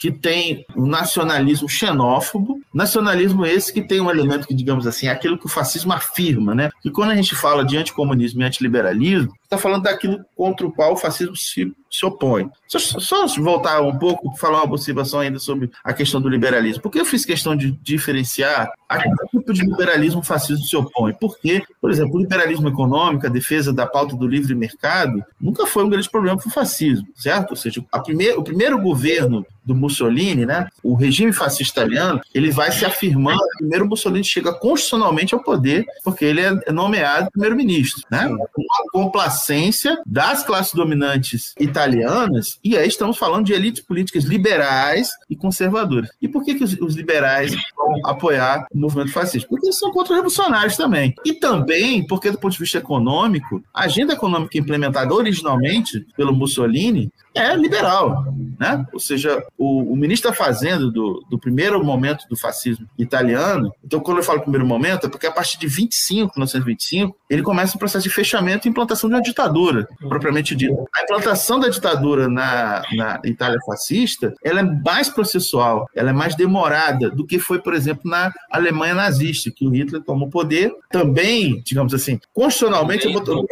que 0.02 0.10
tem 0.10 0.66
um 0.76 0.84
nacionalismo 0.84 1.68
xenófobo, 1.68 2.60
nacionalismo 2.74 3.46
esse 3.46 3.72
que 3.72 3.80
tem 3.80 4.00
um 4.00 4.10
elemento 4.10 4.48
que, 4.48 4.54
digamos 4.54 4.84
assim, 4.84 5.06
é 5.06 5.10
aquilo 5.10 5.38
que 5.38 5.46
o 5.46 5.48
fascismo 5.48 5.92
afirma, 5.92 6.54
né? 6.56 6.70
Que 6.82 6.90
quando 6.90 7.10
a 7.10 7.14
gente 7.14 7.36
fala 7.36 7.64
de 7.64 7.76
anticomunismo 7.76 8.42
e 8.42 8.44
antiliberalismo, 8.44 9.32
está 9.52 9.58
falando 9.58 9.82
daquilo 9.82 10.24
contra 10.34 10.66
o 10.66 10.72
qual 10.72 10.94
o 10.94 10.96
fascismo 10.96 11.36
se, 11.36 11.70
se 11.90 12.06
opõe. 12.06 12.48
Só, 12.66 12.78
só 12.78 13.26
voltar 13.38 13.82
um 13.82 13.98
pouco, 13.98 14.34
falar 14.36 14.62
uma 14.62 14.72
observação 14.74 15.20
ainda 15.20 15.38
sobre 15.38 15.70
a 15.84 15.92
questão 15.92 16.20
do 16.20 16.28
liberalismo. 16.28 16.82
Por 16.82 16.90
que 16.90 16.98
eu 16.98 17.04
fiz 17.04 17.24
questão 17.24 17.54
de 17.54 17.72
diferenciar 17.82 18.72
a 18.88 18.98
que 18.98 19.08
tipo 19.30 19.52
de 19.52 19.62
liberalismo 19.62 20.20
o 20.20 20.24
fascismo 20.24 20.64
se 20.64 20.76
opõe? 20.76 21.12
Porque, 21.20 21.62
por 21.80 21.90
exemplo, 21.90 22.16
o 22.16 22.20
liberalismo 22.20 22.68
econômico, 22.68 23.26
a 23.26 23.30
defesa 23.30 23.72
da 23.72 23.86
pauta 23.86 24.16
do 24.16 24.26
livre 24.26 24.54
mercado, 24.54 25.22
nunca 25.38 25.66
foi 25.66 25.84
um 25.84 25.90
grande 25.90 26.08
problema 26.08 26.38
para 26.38 26.48
o 26.48 26.52
fascismo, 26.52 27.06
certo? 27.14 27.50
Ou 27.50 27.56
seja, 27.56 27.84
a 27.92 28.00
primeir, 28.00 28.38
o 28.38 28.42
primeiro 28.42 28.80
governo 28.80 29.44
do 29.64 29.74
Mussolini, 29.74 30.44
né, 30.44 30.66
o 30.82 30.94
regime 30.94 31.32
fascista 31.32 31.80
italiano, 31.80 32.20
ele 32.34 32.50
vai 32.50 32.72
se 32.72 32.84
afirmando. 32.84 33.40
Primeiro, 33.58 33.86
Mussolini 33.86 34.24
chega 34.24 34.52
constitucionalmente 34.52 35.34
ao 35.34 35.42
poder, 35.42 35.84
porque 36.02 36.24
ele 36.24 36.40
é 36.40 36.72
nomeado 36.72 37.30
primeiro-ministro, 37.30 38.02
né? 38.10 38.26
Uma 38.26 39.10
complacência 39.42 40.00
das 40.06 40.44
classes 40.44 40.72
dominantes 40.72 41.52
italianas, 41.58 42.58
e 42.62 42.76
aí 42.76 42.86
estamos 42.86 43.18
falando 43.18 43.46
de 43.46 43.52
elites 43.52 43.82
políticas 43.82 44.24
liberais 44.24 45.10
e 45.28 45.36
conservadoras. 45.36 46.10
E 46.20 46.28
por 46.28 46.44
que, 46.44 46.54
que 46.54 46.64
os, 46.64 46.74
os 46.80 46.94
liberais 46.94 47.52
vão 47.76 48.00
apoiar 48.06 48.66
o 48.72 48.78
movimento 48.78 49.12
fascista? 49.12 49.48
Porque 49.48 49.66
eles 49.66 49.78
são 49.78 49.92
contra-revolucionários 49.92 50.76
também. 50.76 51.14
E 51.24 51.34
também 51.34 52.06
porque, 52.06 52.30
do 52.30 52.38
ponto 52.38 52.52
de 52.52 52.58
vista 52.58 52.78
econômico, 52.78 53.62
a 53.74 53.84
agenda 53.84 54.12
econômica 54.12 54.56
implementada 54.56 55.12
originalmente 55.12 56.06
pelo 56.16 56.32
Mussolini 56.32 57.10
é 57.34 57.54
liberal, 57.56 58.24
né? 58.58 58.84
Ou 58.92 59.00
seja, 59.00 59.42
o, 59.56 59.92
o 59.92 59.96
ministro 59.96 60.30
da 60.30 60.36
Fazenda 60.36 60.90
do, 60.90 61.24
do 61.30 61.38
primeiro 61.38 61.82
momento 61.84 62.26
do 62.28 62.36
fascismo 62.36 62.86
italiano, 62.98 63.72
então 63.84 64.00
quando 64.00 64.18
eu 64.18 64.24
falo 64.24 64.40
primeiro 64.40 64.66
momento, 64.66 65.06
é 65.06 65.10
porque 65.10 65.26
a 65.26 65.32
partir 65.32 65.58
de 65.58 65.66
25, 65.66 66.32
1925, 66.36 67.16
ele 67.28 67.42
começa 67.42 67.76
um 67.76 67.78
processo 67.78 68.04
de 68.04 68.14
fechamento 68.14 68.66
e 68.66 68.70
implantação 68.70 69.08
de 69.08 69.16
uma 69.16 69.22
ditadura, 69.22 69.88
propriamente 70.08 70.54
dita. 70.54 70.74
A 70.94 71.02
implantação 71.02 71.58
da 71.58 71.68
ditadura 71.68 72.28
na, 72.28 72.82
na 72.94 73.20
Itália 73.24 73.58
fascista, 73.66 74.34
ela 74.44 74.60
é 74.60 74.62
mais 74.62 75.08
processual, 75.08 75.88
ela 75.94 76.10
é 76.10 76.12
mais 76.12 76.34
demorada 76.34 77.10
do 77.10 77.26
que 77.26 77.38
foi, 77.38 77.60
por 77.60 77.74
exemplo, 77.74 78.10
na 78.10 78.32
Alemanha 78.50 78.94
nazista, 78.94 79.50
que 79.50 79.66
o 79.66 79.70
Hitler 79.70 80.02
tomou 80.02 80.28
poder, 80.28 80.72
também, 80.90 81.60
digamos 81.64 81.94
assim, 81.94 82.20
constitucionalmente, 82.32 83.08
botou, 83.12 83.46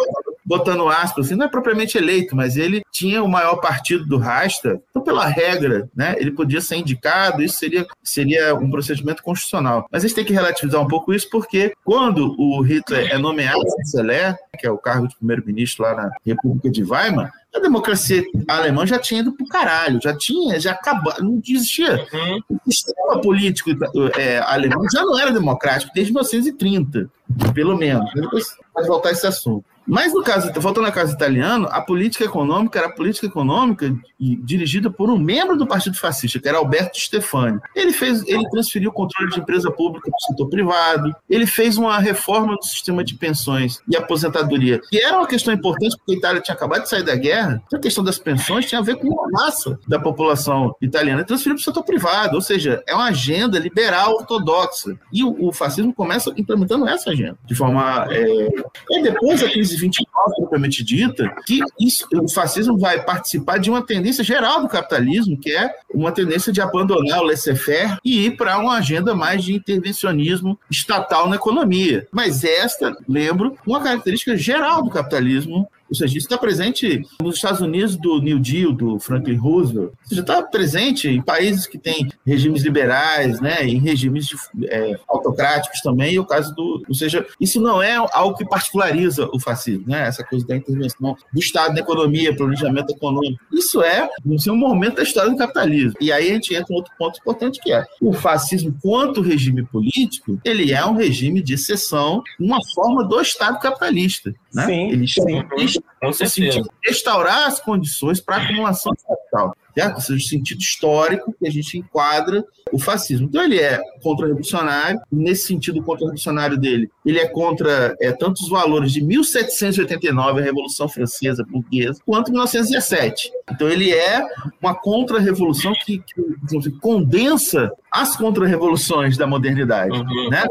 botando 0.50 0.88
aspas, 0.88 1.26
assim, 1.26 1.37
não 1.37 1.47
é 1.47 1.49
propriamente 1.49 1.97
eleito, 1.97 2.35
mas 2.35 2.57
ele 2.57 2.83
tinha 2.90 3.23
o 3.23 3.28
maior 3.28 3.61
partido 3.61 4.04
do 4.04 4.19
Rasta, 4.19 4.83
então, 4.90 5.00
pela 5.00 5.25
regra, 5.25 5.88
né, 5.95 6.16
ele 6.19 6.33
podia 6.33 6.61
ser 6.61 6.75
indicado, 6.75 7.40
isso 7.40 7.57
seria, 7.57 7.87
seria 8.02 8.52
um 8.57 8.69
procedimento 8.69 9.23
constitucional. 9.23 9.87
Mas 9.92 10.02
a 10.02 10.09
gente 10.09 10.16
tem 10.16 10.25
que 10.25 10.33
relativizar 10.33 10.80
um 10.80 10.88
pouco 10.88 11.14
isso, 11.14 11.30
porque 11.30 11.73
quando 11.85 12.35
o 12.37 12.61
Hitler 12.62 13.12
é 13.12 13.16
nomeado 13.16 13.62
chanceler, 13.76 14.37
que 14.59 14.66
é 14.66 14.71
o 14.71 14.76
cargo 14.76 15.07
de 15.07 15.16
primeiro-ministro 15.16 15.85
lá 15.85 15.95
na 15.95 16.11
República 16.26 16.69
de 16.69 16.83
Weimar, 16.83 17.30
a 17.54 17.61
democracia 17.61 18.25
alemã 18.49 18.85
já 18.85 18.99
tinha 18.99 19.21
ido 19.21 19.33
pro 19.33 19.47
caralho, 19.47 20.00
já 20.02 20.16
tinha, 20.16 20.59
já 20.59 20.73
acabou, 20.73 21.12
não 21.21 21.40
existia. 21.47 22.07
Uhum. 22.12 22.40
O 22.66 22.73
sistema 22.73 23.21
político 23.21 23.71
é, 24.16 24.38
alemão 24.38 24.85
já 24.92 25.02
não 25.02 25.19
era 25.19 25.30
democrático 25.30 25.92
desde 25.95 26.12
1930, 26.12 27.09
pelo 27.54 27.76
menos. 27.76 28.11
Depois 28.14 28.47
pode 28.75 28.88
voltar 28.88 29.11
a 29.11 29.12
esse 29.12 29.26
assunto. 29.26 29.64
Mas 29.90 30.14
no 30.14 30.23
caso, 30.23 30.52
voltando 30.61 30.87
ao 30.87 30.92
caso 30.92 31.12
italiano, 31.12 31.68
a 31.70 31.80
política 31.80 32.25
econômica 32.25 32.78
era 32.78 32.88
a 32.88 32.92
política 32.92 33.26
econômica 33.26 33.94
dirigida 34.18 34.90
por 34.90 35.11
um 35.11 35.18
membro 35.18 35.56
do 35.56 35.66
Partido 35.66 35.97
Fascista, 35.97 36.38
que 36.38 36.49
era 36.49 36.59
Alberto 36.59 36.99
Stefani. 36.99 37.59
Ele 37.75 37.92
fez, 37.92 38.23
ele 38.26 38.49
transferiu 38.50 38.90
o 38.90 38.92
controle 38.92 39.30
de 39.32 39.40
empresa 39.40 39.70
pública 39.70 40.11
para 40.11 40.16
o 40.16 40.20
setor 40.20 40.49
privado, 40.49 41.14
ele 41.28 41.47
fez 41.47 41.76
uma 41.76 41.99
reforma 41.99 42.56
do 42.56 42.64
sistema 42.64 43.02
de 43.02 43.14
pensões 43.14 43.80
e 43.88 43.97
aposentadoria 43.97 44.80
que 44.90 44.99
era 44.99 45.16
uma 45.16 45.26
questão 45.26 45.52
importante 45.52 45.97
porque 45.97 46.12
a 46.12 46.16
Itália 46.16 46.40
tinha 46.40 46.54
acabado 46.54 46.82
de 46.82 46.88
sair 46.88 47.02
da 47.02 47.14
guerra, 47.14 47.62
a 47.73 47.78
questão 47.78 48.04
das 48.04 48.18
pensões 48.18 48.66
tinha 48.66 48.80
a 48.80 48.85
ver 48.85 48.97
com 48.97 49.20
a 49.20 49.28
massa 49.30 49.78
da 49.88 49.99
população 49.99 50.75
italiana 50.80 51.25
transferir 51.25 51.56
para 51.56 51.62
o 51.62 51.64
setor 51.64 51.85
privado, 51.85 52.35
ou 52.35 52.40
seja, 52.40 52.82
é 52.87 52.94
uma 52.94 53.09
agenda 53.09 53.59
liberal 53.59 54.14
ortodoxa. 54.14 54.99
E 55.12 55.25
o, 55.25 55.49
o 55.49 55.52
fascismo 55.52 55.92
começa 55.92 56.32
implementando 56.37 56.88
essa 56.88 57.11
agenda, 57.11 57.38
de 57.44 57.54
forma. 57.54 58.06
É... 58.11 58.49
E 58.90 59.02
depois 59.02 59.40
da 59.40 59.49
crise 59.49 59.76
de 59.80 59.87
29, 59.87 60.34
propriamente 60.37 60.84
dita, 60.84 61.28
que 61.46 61.60
isso, 61.80 62.06
o 62.14 62.28
fascismo 62.28 62.78
vai 62.78 63.02
participar 63.02 63.58
de 63.58 63.70
uma 63.70 63.82
tendência 63.82 64.22
geral 64.22 64.62
do 64.62 64.68
capitalismo, 64.68 65.38
que 65.38 65.50
é 65.50 65.70
uma 65.92 66.12
tendência 66.12 66.52
de 66.52 66.60
abandonar 66.60 67.20
o 67.20 67.25
laissez-faire 67.25 67.99
e 68.04 68.26
ir 68.26 68.37
para 68.37 68.58
uma 68.58 68.75
agenda 68.75 69.14
mais 69.14 69.44
de 69.44 69.54
intervencionismo 69.54 70.58
estatal 70.70 71.28
na 71.28 71.37
economia. 71.37 72.06
Mas 72.12 72.44
esta, 72.44 72.96
lembro, 73.08 73.56
uma 73.66 73.80
característica 73.80 74.37
geral 74.37 74.82
do 74.82 74.90
capitalismo 74.90 75.68
ou 75.90 75.97
seja, 75.97 76.16
isso 76.16 76.26
está 76.26 76.38
presente 76.38 77.02
nos 77.20 77.37
Estados 77.37 77.61
Unidos 77.61 77.97
do 77.97 78.20
New 78.20 78.38
Deal, 78.38 78.73
do 78.73 78.99
Franklin 79.00 79.37
Roosevelt. 79.37 79.90
Ou 79.90 80.09
seja, 80.09 80.20
está 80.20 80.42
presente 80.42 81.09
em 81.09 81.20
países 81.20 81.66
que 81.66 81.76
têm 81.76 82.09
regimes 82.25 82.62
liberais, 82.62 83.40
né, 83.40 83.66
em 83.66 83.78
regimes 83.78 84.26
de, 84.26 84.66
é, 84.68 84.99
autocráticos 85.09 85.80
também, 85.80 86.14
e 86.14 86.18
o 86.18 86.25
caso 86.25 86.54
do... 86.54 86.82
Ou 86.88 86.94
seja, 86.94 87.26
isso 87.40 87.61
não 87.61 87.82
é 87.82 87.97
algo 88.12 88.37
que 88.37 88.49
particulariza 88.49 89.28
o 89.32 89.40
fascismo, 89.40 89.85
né, 89.88 90.06
essa 90.06 90.23
coisa 90.23 90.47
da 90.47 90.56
intervenção 90.56 91.16
do 91.32 91.40
Estado 91.40 91.75
na 91.75 91.80
economia, 91.80 92.35
planejamento 92.37 92.92
econômico. 92.92 93.40
Isso 93.52 93.82
é, 93.82 94.09
é 94.09 94.52
um 94.52 94.56
momento 94.56 94.97
da 94.97 95.02
história 95.02 95.30
do 95.30 95.37
capitalismo. 95.37 95.94
E 96.00 96.12
aí 96.12 96.30
a 96.30 96.35
gente 96.35 96.54
entra 96.54 96.73
em 96.73 96.76
outro 96.76 96.92
ponto 96.97 97.18
importante, 97.18 97.61
que 97.61 97.73
é 97.73 97.85
o 98.00 98.12
fascismo, 98.12 98.76
quanto 98.80 99.20
regime 99.20 99.64
político, 99.64 100.40
ele 100.44 100.73
é 100.73 100.85
um 100.87 100.94
regime 100.94 101.42
de 101.42 101.54
exceção, 101.54 102.23
uma 102.38 102.59
forma 102.75 103.04
do 103.04 103.20
Estado 103.20 103.59
capitalista. 103.59 104.32
Né? 104.54 104.66
Sim, 104.66 104.90
ele 104.90 105.09
sim 105.09 105.79
no 106.02 106.12
sentido 106.12 106.62
de 106.62 106.70
restaurar 106.84 107.46
as 107.46 107.60
condições 107.60 108.20
para 108.20 108.37
a 108.37 108.42
acumulação 108.42 108.92
de 108.92 109.02
capital. 109.04 109.54
Certo? 109.75 109.94
Ou 109.94 110.00
seja, 110.00 110.18
o 110.18 110.28
sentido 110.28 110.60
histórico 110.60 111.34
que 111.38 111.46
a 111.46 111.50
gente 111.50 111.78
enquadra 111.78 112.44
o 112.72 112.78
fascismo. 112.78 113.26
Então, 113.26 113.42
ele 113.42 113.58
é 113.58 113.80
contra-revolucionário, 114.02 115.00
nesse 115.10 115.46
sentido, 115.46 115.82
contra-revolucionário 115.82 116.58
dele, 116.58 116.90
ele 117.06 117.18
é 117.18 117.26
contra 117.26 117.96
é, 118.00 118.12
tanto 118.12 118.42
os 118.42 118.49
valores 118.49 118.92
de 118.92 119.00
1789, 119.00 120.40
a 120.40 120.44
Revolução 120.44 120.88
Francesa 120.88 121.46
Burguesa, 121.49 122.00
quanto 122.04 122.32
1917. 122.32 123.30
Então, 123.50 123.68
ele 123.68 123.92
é 123.92 124.26
uma 124.60 124.75
contra-revolução 124.75 125.72
que, 125.84 125.99
que, 125.99 126.60
que 126.60 126.70
condensa 126.80 127.70
as 127.92 128.16
contra-revoluções 128.16 129.16
da 129.16 129.26
modernidade. 129.26 129.96
Uhum. 129.96 130.30
Né? 130.30 130.44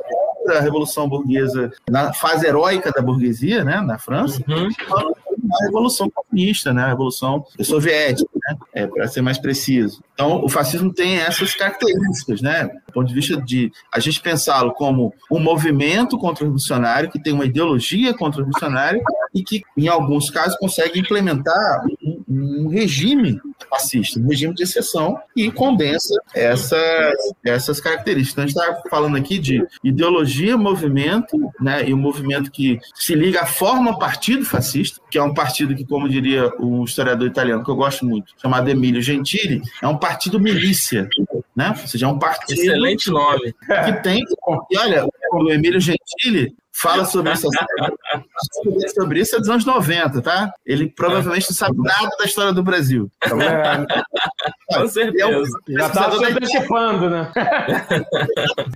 Da 0.46 0.60
Revolução 0.60 1.08
Burguesa, 1.08 1.72
na 1.90 2.14
fase 2.14 2.48
heróica 2.48 2.92
da 2.92 3.02
burguesia, 3.02 3.64
né, 3.64 3.82
na 3.82 3.98
França, 3.98 4.42
uhum. 4.48 4.70
a 4.92 5.66
Revolução 5.66 6.10
Comunista, 6.10 6.74
né, 6.74 6.84
a 6.84 6.88
Revolução 6.90 7.46
Soviética, 7.62 8.30
né, 8.36 8.58
é, 8.74 8.88
para 8.88 9.08
ser 9.08 9.22
mais 9.22 9.38
preciso. 9.38 10.02
Então, 10.14 10.44
o 10.44 10.50
fascismo 10.50 10.94
tem 10.94 11.18
essas 11.18 11.56
características, 11.56 12.42
né, 12.42 12.66
do 12.88 12.94
ponto 12.94 13.08
de 13.08 13.14
vista 13.14 13.42
de 13.42 13.72
a 13.94 14.00
gente 14.00 14.22
pensá-lo 14.22 14.74
como 14.74 15.14
um 15.32 15.40
movimento 15.40 16.18
contra-revolucionário 16.18 17.10
que 17.10 17.22
tem 17.22 17.34
uma 17.34 17.46
ideologia 17.46 18.14
contra-revolucionária 18.14 19.02
e 19.34 19.44
que, 19.44 19.62
em 19.78 19.88
alguns 19.88 20.30
casos, 20.30 20.58
consegue 20.58 21.00
implementar 21.00 21.86
um, 22.04 22.19
um 22.30 22.68
regime 22.68 23.42
fascista, 23.70 24.20
um 24.20 24.28
regime 24.28 24.54
de 24.54 24.64
exceção, 24.64 25.20
e 25.36 25.52
condensa 25.52 26.14
essas, 26.34 27.16
essas 27.44 27.82
características. 27.82 28.52
Então, 28.52 28.64
a 28.64 28.68
gente 28.68 28.76
está 28.78 28.90
falando 28.90 29.18
aqui 29.18 29.40
de 29.40 29.66
ideologia, 29.84 30.58
movimento, 30.58 31.38
né, 31.60 31.88
e 31.88 31.94
um 31.94 31.98
movimento 31.98 32.52
que 32.52 32.80
se 32.94 33.16
liga 33.16 33.42
à 33.42 33.46
forma 33.46 33.98
partido 33.98 34.46
fascista, 34.46 35.02
que 35.10 35.18
é 35.18 35.24
um 35.24 35.34
partido 35.34 35.76
que, 35.76 35.86
como 35.86 36.08
diria 36.08 36.52
o 36.60 36.84
historiador 36.84 37.28
italiano, 37.28 37.64
que 37.64 37.72
eu 37.72 37.76
gosto 37.76 38.06
muito, 38.06 38.34
chamado 38.42 38.70
Emílio 38.70 39.02
Gentili, 39.02 39.62
é 39.82 39.88
um 39.88 39.98
partido 39.98 40.40
milícia, 40.40 41.10
né? 41.56 41.70
Ou 41.70 41.88
seja, 41.88 42.06
é 42.06 42.10
um 42.10 42.20
partido. 42.20 42.60
Excelente 42.60 43.10
nome. 43.10 43.54
Que 43.86 44.04
tem. 44.04 44.24
E 44.72 44.78
olha, 44.78 45.06
o 45.34 45.52
Emílio 45.52 45.80
Gentili 45.80 46.56
fala 46.82 47.06
sobre 47.06 47.34
isso, 47.34 47.48
sobre 48.96 49.20
isso 49.20 49.36
é 49.36 49.40
dos 49.40 49.50
anos 49.50 49.66
90, 49.66 50.22
tá? 50.22 50.54
Ele 50.66 50.90
provavelmente 50.90 51.48
não 51.50 51.56
sabe 51.56 51.78
nada 51.78 52.10
da 52.18 52.26
história 52.26 52.54
do 52.54 52.64
Brasil. 52.64 53.12
Tá 53.20 53.30
é, 54.72 54.78
com 54.78 54.88
certeza. 54.88 55.24
É 55.24 55.38
um, 55.38 55.44
Já 55.68 55.88
está 55.88 56.12
se 56.12 56.26
antecipando, 56.26 57.10
né? 57.10 57.32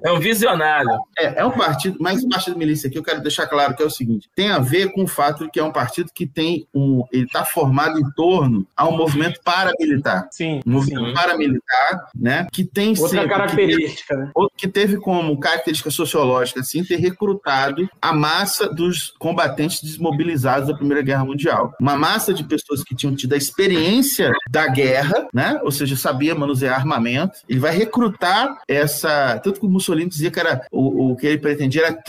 é 0.03 0.11
um 0.11 0.19
visionário. 0.19 0.89
É, 1.17 1.41
é 1.41 1.45
um 1.45 1.51
partido, 1.51 1.97
mais 2.01 2.23
um 2.23 2.29
partido 2.29 2.57
milícia 2.57 2.87
aqui, 2.87 2.97
eu 2.97 3.03
quero 3.03 3.21
deixar 3.21 3.47
claro 3.47 3.75
que 3.75 3.83
é 3.83 3.85
o 3.85 3.89
seguinte: 3.89 4.29
tem 4.35 4.51
a 4.51 4.59
ver 4.59 4.91
com 4.91 5.03
o 5.03 5.07
fato 5.07 5.45
de 5.45 5.51
que 5.51 5.59
é 5.59 5.63
um 5.63 5.71
partido 5.71 6.11
que 6.13 6.27
tem 6.27 6.67
um. 6.73 7.03
Ele 7.11 7.25
está 7.25 7.45
formado 7.45 7.99
em 7.99 8.11
torno 8.11 8.65
a 8.75 8.87
um 8.87 8.97
movimento 8.97 9.39
paramilitar. 9.43 10.27
Sim. 10.31 10.61
Um 10.65 10.71
movimento 10.71 11.07
sim. 11.07 11.13
paramilitar, 11.13 12.09
né? 12.15 12.47
Que 12.51 12.65
tem 12.65 12.89
Outra 12.89 13.07
sempre, 13.07 13.29
característica, 13.29 14.15
que 14.15 14.15
teve, 14.15 14.25
né? 14.25 14.31
Que 14.57 14.67
teve 14.67 14.97
como 14.97 15.39
característica 15.39 15.89
sociológica, 15.89 16.59
assim, 16.59 16.83
ter 16.83 16.97
recrutado 16.97 17.89
a 18.01 18.13
massa 18.13 18.67
dos 18.67 19.13
combatentes 19.19 19.82
desmobilizados 19.82 20.67
da 20.67 20.75
Primeira 20.75 21.01
Guerra 21.01 21.25
Mundial. 21.25 21.73
Uma 21.79 21.95
massa 21.95 22.34
de 22.34 22.43
pessoas 22.43 22.84
que 22.84 22.95
tinham 22.95 23.15
tido 23.15 23.34
a 23.34 23.38
experiência 23.38 24.32
da 24.49 24.67
guerra, 24.67 25.27
né? 25.34 25.60
ou 25.63 25.71
seja, 25.71 25.95
sabia 25.95 26.36
manusear 26.36 26.79
armamento. 26.79 27.39
Ele 27.47 27.60
vai 27.60 27.75
recrutar 27.75 28.62
essa. 28.67 29.39
Tanto 29.43 29.60
que 29.60 29.65
o 29.65 29.69
Mussolini 29.69 30.10
dizia 30.10 30.32
que 30.32 30.39
era 30.39 30.65
o, 30.71 31.12
o 31.12 31.15
que 31.15 31.27
ele 31.27 31.38
pretendia 31.38 31.86
era 31.86 32.03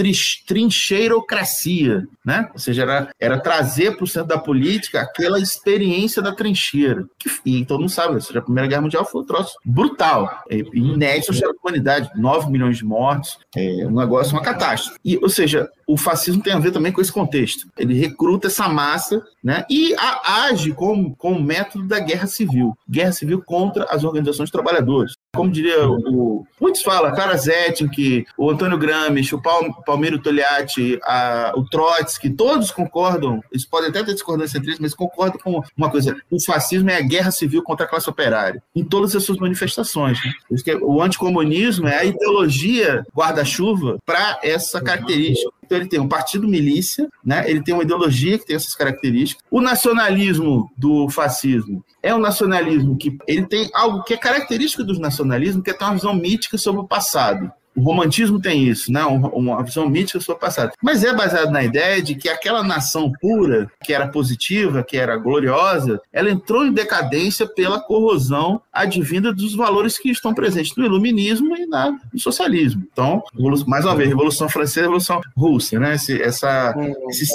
trincheirocracia, 0.47 2.07
né? 2.25 2.49
ou 2.53 2.59
seja, 2.59 2.83
era, 2.83 3.11
era 3.21 3.39
trazer 3.39 3.97
para 3.97 4.05
o 4.05 4.09
centro 4.09 4.29
da 4.29 4.39
política 4.39 5.01
aquela 5.01 5.39
experiência 5.39 6.23
da 6.23 6.33
trincheira. 6.33 7.05
E 7.45 7.65
todo 7.65 7.81
mundo 7.81 7.91
sabe, 7.91 8.15
ou 8.15 8.21
seja, 8.21 8.39
a 8.39 8.43
Primeira 8.43 8.69
Guerra 8.69 8.83
Mundial 8.83 9.05
foi 9.05 9.23
um 9.23 9.27
troço 9.27 9.55
brutal, 9.65 10.43
é, 10.51 10.59
inédito 10.75 11.33
à 11.33 11.51
humanidade, 11.63 12.11
9 12.17 12.51
milhões 12.51 12.79
de 12.79 12.85
mortos, 12.85 13.39
é 13.57 13.87
um 13.87 13.95
negócio, 13.95 14.33
uma 14.33 14.43
catástrofe. 14.43 14.99
E, 15.05 15.19
ou 15.19 15.29
seja, 15.29 15.69
o 15.87 15.97
fascismo 15.97 16.43
tem 16.43 16.53
a 16.53 16.59
ver 16.59 16.73
também 16.73 16.93
com 16.93 17.01
esse 17.01 17.13
contexto. 17.13 17.69
Ele 17.77 17.95
recruta 17.95 18.47
essa 18.47 18.69
massa 18.69 19.23
né, 19.43 19.65
e 19.69 19.95
a, 19.95 20.45
age 20.45 20.73
como, 20.73 21.15
como 21.17 21.43
método 21.43 21.87
da 21.87 22.01
guerra 22.01 22.27
civil. 22.27 22.77
Guerra 22.89 23.13
civil 23.13 23.43
contra 23.43 23.85
as 23.85 24.05
organizações 24.05 24.49
de 24.49 24.53
trabalhadores. 24.53 25.13
Como 25.35 25.51
diria 25.51 25.87
o. 25.89 26.47
Muitos 26.61 26.83
falam, 26.83 27.15
Clara 27.15 27.37
Zetkin, 27.37 28.25
o 28.39 28.51
Antônio 28.51 28.79
Gramsci, 28.79 29.35
o 29.35 29.43
Palmeiro 29.85 30.19
Togliatti, 30.19 30.99
a, 31.03 31.53
o 31.57 31.65
Trotsky, 31.65 32.31
todos 32.31 32.71
concordam, 32.71 33.43
eles 33.51 33.67
podem 33.67 33.91
até 33.91 34.03
ter 34.03 34.15
discordância 34.15 34.57
entre 34.57 34.71
eles, 34.71 34.81
mas 34.81 34.95
concordam 34.95 35.39
com 35.43 35.63
uma 35.77 35.91
coisa: 35.91 36.17
o 36.31 36.43
fascismo 36.43 36.89
é 36.91 36.97
a 36.97 37.03
guerra 37.03 37.31
civil 37.31 37.63
contra 37.63 37.85
a 37.85 37.89
classe 37.89 38.09
operária, 38.09 38.63
em 38.75 38.85
todas 38.85 39.15
as 39.15 39.25
suas 39.25 39.39
manifestações. 39.39 40.19
Né? 40.25 40.75
O 40.83 41.03
anticomunismo 41.03 41.89
é 41.89 41.99
a 41.99 42.05
ideologia 42.05 43.05
guarda-chuva 43.15 43.99
para 44.07 44.39
essa 44.43 44.81
característica. 44.81 45.51
Então 45.65 45.79
ele 45.79 45.89
tem 45.89 46.01
um 46.01 46.09
partido 46.09 46.47
milícia, 46.47 47.09
né? 47.25 47.49
ele 47.49 47.63
tem 47.63 47.75
uma 47.75 47.83
ideologia 47.83 48.39
que 48.39 48.47
tem 48.47 48.57
essas 48.57 48.75
características. 48.75 49.43
O 49.51 49.61
nacionalismo 49.61 50.71
do 50.77 51.09
fascismo 51.09 51.85
é 52.03 52.15
um 52.15 52.19
nacionalismo 52.19 52.97
que 52.97 53.17
ele 53.27 53.47
tem 53.47 53.71
algo 53.75 54.03
que 54.03 54.15
é 54.15 54.17
característico 54.17 54.85
do 54.85 54.99
nacionalismo, 54.99 55.63
que 55.63 55.71
é 55.71 55.73
ter 55.73 55.85
uma 55.85 55.95
visão 55.95 56.15
mítica 56.15 56.59
sobre 56.59 56.81
o 56.83 56.87
passado. 56.87 57.51
O 57.77 57.81
romantismo 57.81 58.41
tem 58.41 58.65
isso, 58.65 58.93
né? 58.93 59.05
uma 59.05 59.63
visão 59.63 59.89
mítica 59.89 60.21
sobre 60.21 60.39
o 60.39 60.41
passado. 60.41 60.73
Mas 60.83 61.03
é 61.03 61.15
baseado 61.15 61.51
na 61.51 61.63
ideia 61.63 62.01
de 62.03 62.15
que 62.15 62.29
aquela 62.29 62.63
nação 62.63 63.13
pura, 63.21 63.71
que 63.83 63.93
era 63.93 64.09
positiva, 64.09 64.85
que 64.85 64.97
era 64.97 65.17
gloriosa, 65.17 66.01
ela 66.13 66.31
entrou 66.31 66.65
em 66.65 66.73
decadência 66.73 67.47
pela 67.47 67.81
corrosão 67.81 68.61
advinda 68.73 69.33
dos 69.33 69.55
valores 69.55 69.99
que 69.99 70.11
estão 70.11 70.35
presentes 70.35 70.77
no 70.77 70.85
iluminismo 70.85 71.57
e 71.57 71.67
na, 71.67 71.91
no 72.13 72.19
socialismo. 72.19 72.87
Então, 72.93 73.23
mais 73.67 73.85
uma 73.85 73.97
vez, 73.97 74.09
Revolução 74.09 74.49
Francesa 74.49 74.81
e 74.81 74.83
Revolução 74.83 75.21
Russa, 75.37 75.79
né? 75.79 75.95
Esse, 75.95 76.21
essa, 76.21 76.75
esse 77.09 77.27